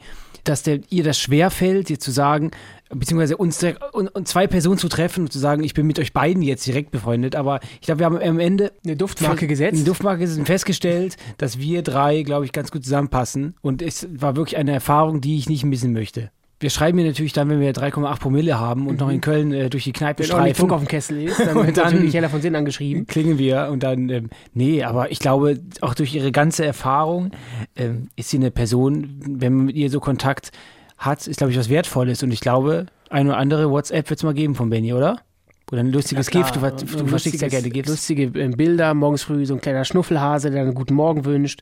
dass 0.50 0.64
der, 0.64 0.80
ihr 0.90 1.04
das 1.04 1.20
schwerfällt, 1.20 1.90
dir 1.90 2.00
zu 2.00 2.12
sagen, 2.12 2.52
beziehungsweise 2.90 3.38
uns 3.38 3.64
und, 3.94 4.08
und, 4.08 4.28
zwei 4.28 4.48
Personen 4.48 4.80
zu 4.80 4.90
treffen 4.90 5.26
und 5.26 5.32
zu 5.32 5.40
sagen, 5.40 5.64
ich 5.64 5.74
bin 5.74 5.86
mit 5.86 6.00
euch 6.00 6.12
beiden 6.12 6.42
jetzt 6.42 6.66
direkt 6.66 6.92
befreundet. 6.92 7.36
Aber 7.36 7.60
ich 7.80 7.82
glaube, 7.82 8.00
wir 8.00 8.06
haben 8.06 8.18
am 8.18 8.40
Ende 8.40 8.72
eine 8.84 8.96
Duftmarke 8.96 9.48
gesetzt. 9.48 9.76
Eine 9.76 9.86
Duftmarke 9.86 10.22
gesetzt 10.22 10.40
und 10.40 10.46
festgestellt, 10.46 11.18
dass 11.38 11.60
wir 11.60 11.84
drei, 11.84 12.24
glaube 12.24 12.46
ich, 12.46 12.52
ganz 12.52 12.72
gut 12.72 12.84
zusammenpassen. 12.84 13.56
Und 13.62 13.82
es 13.82 14.08
war 14.12 14.36
wirklich 14.36 14.58
eine 14.58 14.72
Erfahrung, 14.74 15.22
die 15.22 15.38
ich 15.38 15.50
nicht 15.50 15.64
missen 15.64 15.94
möchte. 15.94 16.32
Wir 16.60 16.70
schreiben 16.70 16.98
hier 16.98 17.08
natürlich 17.08 17.32
dann, 17.32 17.50
wenn 17.50 17.62
wir 17.62 17.74
3,8 17.74 18.20
Promille 18.20 18.60
haben 18.60 18.88
und 18.88 18.94
mhm. 18.94 19.00
noch 19.00 19.10
in 19.10 19.22
Köln 19.22 19.54
äh, 19.54 19.70
durch 19.70 19.86
die 19.86 19.94
Kneipe 19.94 20.20
wenn 20.20 20.28
streifen. 20.28 20.64
Wenn 20.64 20.72
auf 20.72 20.82
dem 20.82 20.88
Kessel 20.88 21.24
ist, 21.24 21.40
dann 21.46 21.56
wird 21.56 21.78
natürlich 21.78 22.14
Heller 22.14 22.30
von 22.30 22.42
Sinn 22.42 22.56
angeschrieben. 22.56 23.08
Klingen 23.08 23.38
wir 23.38 23.70
und 23.72 23.84
dann, 23.84 24.10
ähm, 24.10 24.30
nee, 24.54 24.84
aber 24.84 25.12
ich 25.12 25.20
glaube, 25.20 25.60
auch 25.82 25.94
durch 25.94 26.14
ihre 26.14 26.32
ganze 26.32 26.66
Erfahrung 26.66 27.32
ähm, 27.78 28.10
ist 28.16 28.30
sie 28.30 28.38
eine 28.38 28.52
Person, 28.52 29.20
wenn 29.26 29.54
man 29.54 29.66
mit 29.68 29.76
ihr 29.76 29.90
so 29.90 30.00
Kontakt 30.00 30.52
hat, 30.98 31.26
ist, 31.28 31.38
glaube 31.38 31.52
ich, 31.52 31.58
was 31.58 31.70
Wertvolles. 31.70 32.24
Und 32.24 32.32
ich 32.32 32.42
glaube, 32.42 32.88
ein 33.10 33.28
oder 33.28 33.38
andere 33.38 33.70
WhatsApp 33.70 34.10
wird 34.10 34.20
es 34.20 34.24
mal 34.24 34.34
geben 34.34 34.56
von 34.56 34.70
Benny, 34.70 34.94
oder? 34.94 35.22
Oder 35.72 35.82
ein 35.82 35.92
lustiges 35.92 36.32
ja, 36.32 36.42
Gift. 36.42 36.56
Du, 36.56 36.98
du 36.98 37.08
verschickst 37.08 37.42
ja 37.42 37.48
gerne 37.48 37.70
Gifts. 37.70 37.90
Lustige 37.90 38.24
äh, 38.24 38.50
Bilder, 38.50 38.94
morgens 38.94 39.24
früh 39.24 39.46
so 39.46 39.54
ein 39.54 39.62
kleiner 39.62 39.86
Schnuffelhase, 39.86 40.50
der 40.50 40.64
einen 40.64 40.74
guten 40.74 40.96
Morgen 40.96 41.26
wünscht. 41.26 41.62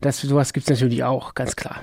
Das, 0.00 0.20
sowas 0.20 0.52
gibt 0.52 0.64
es 0.64 0.70
natürlich 0.70 1.02
auch, 1.04 1.34
ganz 1.34 1.56
klar. 1.56 1.80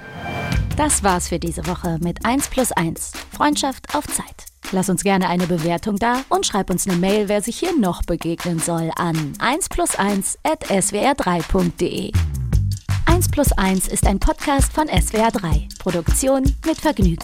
Das 0.78 1.04
war's 1.04 1.30
für 1.30 1.40
diese 1.40 1.66
Woche 1.68 1.98
mit 2.02 2.26
1 2.26 2.50
plus 2.50 2.72
1. 2.72 3.14
Freundschaft 3.32 3.94
auf 3.96 4.06
Zeit. 4.08 4.46
Lass 4.72 4.90
uns 4.90 5.04
gerne 5.04 5.30
eine 5.30 5.48
Bewertung 5.48 5.98
da 5.98 6.22
und 6.30 6.46
schreib 6.46 6.70
uns 6.70 6.88
eine 6.88 6.98
Mail, 6.98 7.30
wer 7.30 7.42
sich 7.42 7.58
hier 7.58 7.78
noch 7.78 8.04
begegnen 8.04 8.60
soll, 8.60 8.92
an 8.96 9.34
1 9.40 9.70
plus 9.70 9.96
1 9.96 10.40
at 10.44 10.66
swr3.de. 10.66 12.12
1 13.06 13.30
plus 13.30 13.52
1 13.54 13.88
ist 13.88 14.08
ein 14.08 14.20
Podcast 14.20 14.74
von 14.74 14.88
SWR3. 14.88 15.78
Produktion 15.80 16.44
mit 16.66 16.78
Vergnügen. 16.78 17.24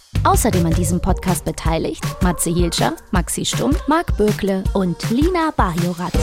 Außerdem 0.23 0.65
an 0.65 0.73
diesem 0.73 1.01
Podcast 1.01 1.45
beteiligt 1.45 2.03
Matze 2.21 2.51
Hilscher, 2.51 2.95
Maxi 3.11 3.43
Stumm, 3.43 3.75
Marc 3.87 4.15
Bökle 4.17 4.63
und 4.73 5.09
Lina 5.09 5.51
Bajorat. 5.55 6.13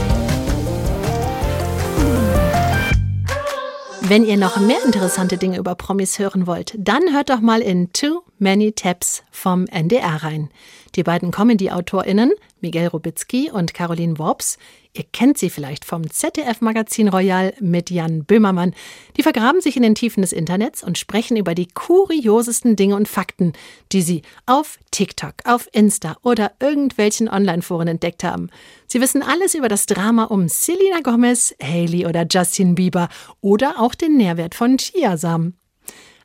Wenn 4.09 4.25
ihr 4.25 4.39
noch 4.39 4.59
mehr 4.59 4.83
interessante 4.87 5.37
Dinge 5.37 5.59
über 5.59 5.75
Promis 5.75 6.19
hören 6.19 6.47
wollt, 6.47 6.75
dann 6.79 7.13
hört 7.13 7.29
doch 7.29 7.41
mal 7.41 7.61
in 7.61 7.93
Too 7.93 8.23
Many 8.39 8.73
Taps 8.73 9.23
vom 9.31 9.67
NDR 9.67 10.23
rein. 10.23 10.49
Die 10.95 11.03
beiden 11.03 11.31
Comedy-AutorInnen, 11.31 12.33
Miguel 12.63 12.87
Rubitzky 12.87 13.51
und 13.51 13.75
Caroline 13.75 14.19
Worps, 14.19 14.57
ihr 14.95 15.05
kennt 15.13 15.37
sie 15.37 15.51
vielleicht 15.51 15.85
vom 15.85 16.11
ZDF-Magazin 16.11 17.09
Royal 17.09 17.53
mit 17.61 17.91
Jan 17.91 18.25
Böhmermann, 18.25 18.75
die 19.19 19.23
vergraben 19.23 19.61
sich 19.61 19.77
in 19.77 19.83
den 19.83 19.95
Tiefen 19.95 20.23
des 20.23 20.33
Internets 20.33 20.83
und 20.83 20.97
sprechen 20.97 21.37
über 21.37 21.55
die 21.55 21.69
kuriosesten 21.69 22.77
Dinge 22.77 22.97
und 22.97 23.09
Fakten, 23.09 23.53
die 23.93 24.01
sie 24.01 24.23
auf 24.47 24.79
TikTok, 24.91 25.35
auf 25.45 25.69
Insta 25.73 26.17
oder 26.23 26.53
irgendwelchen 26.61 27.29
Online-Foren 27.29 27.89
entdeckt 27.89 28.25
haben. 28.25 28.49
Sie 28.91 29.03
wissen 29.03 29.23
alles 29.23 29.55
über 29.55 29.69
das 29.69 29.85
Drama 29.85 30.25
um 30.25 30.49
Selena 30.49 31.01
Gomez, 31.03 31.55
Haley 31.63 32.07
oder 32.07 32.27
Justin 32.29 32.75
Bieber 32.75 33.09
oder 33.43 33.79
auch 33.79 33.95
den 33.95 34.17
Nährwert 34.17 34.55
von 34.55 34.79
Chiasamen. 34.79 35.59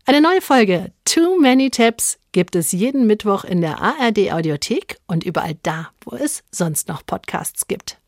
Eine 0.05 0.21
neue 0.21 0.41
Folge 0.41 0.91
Too 1.03 1.39
Many 1.39 1.69
Tabs 1.69 2.19
gibt 2.31 2.55
es 2.55 2.71
jeden 2.71 3.05
Mittwoch 3.05 3.43
in 3.43 3.61
der 3.61 3.81
ARD 3.81 4.31
Audiothek 4.31 4.97
und 5.07 5.25
überall 5.25 5.55
da, 5.63 5.89
wo 6.01 6.15
es 6.15 6.43
sonst 6.51 6.87
noch 6.87 7.05
Podcasts 7.05 7.67
gibt. 7.67 7.99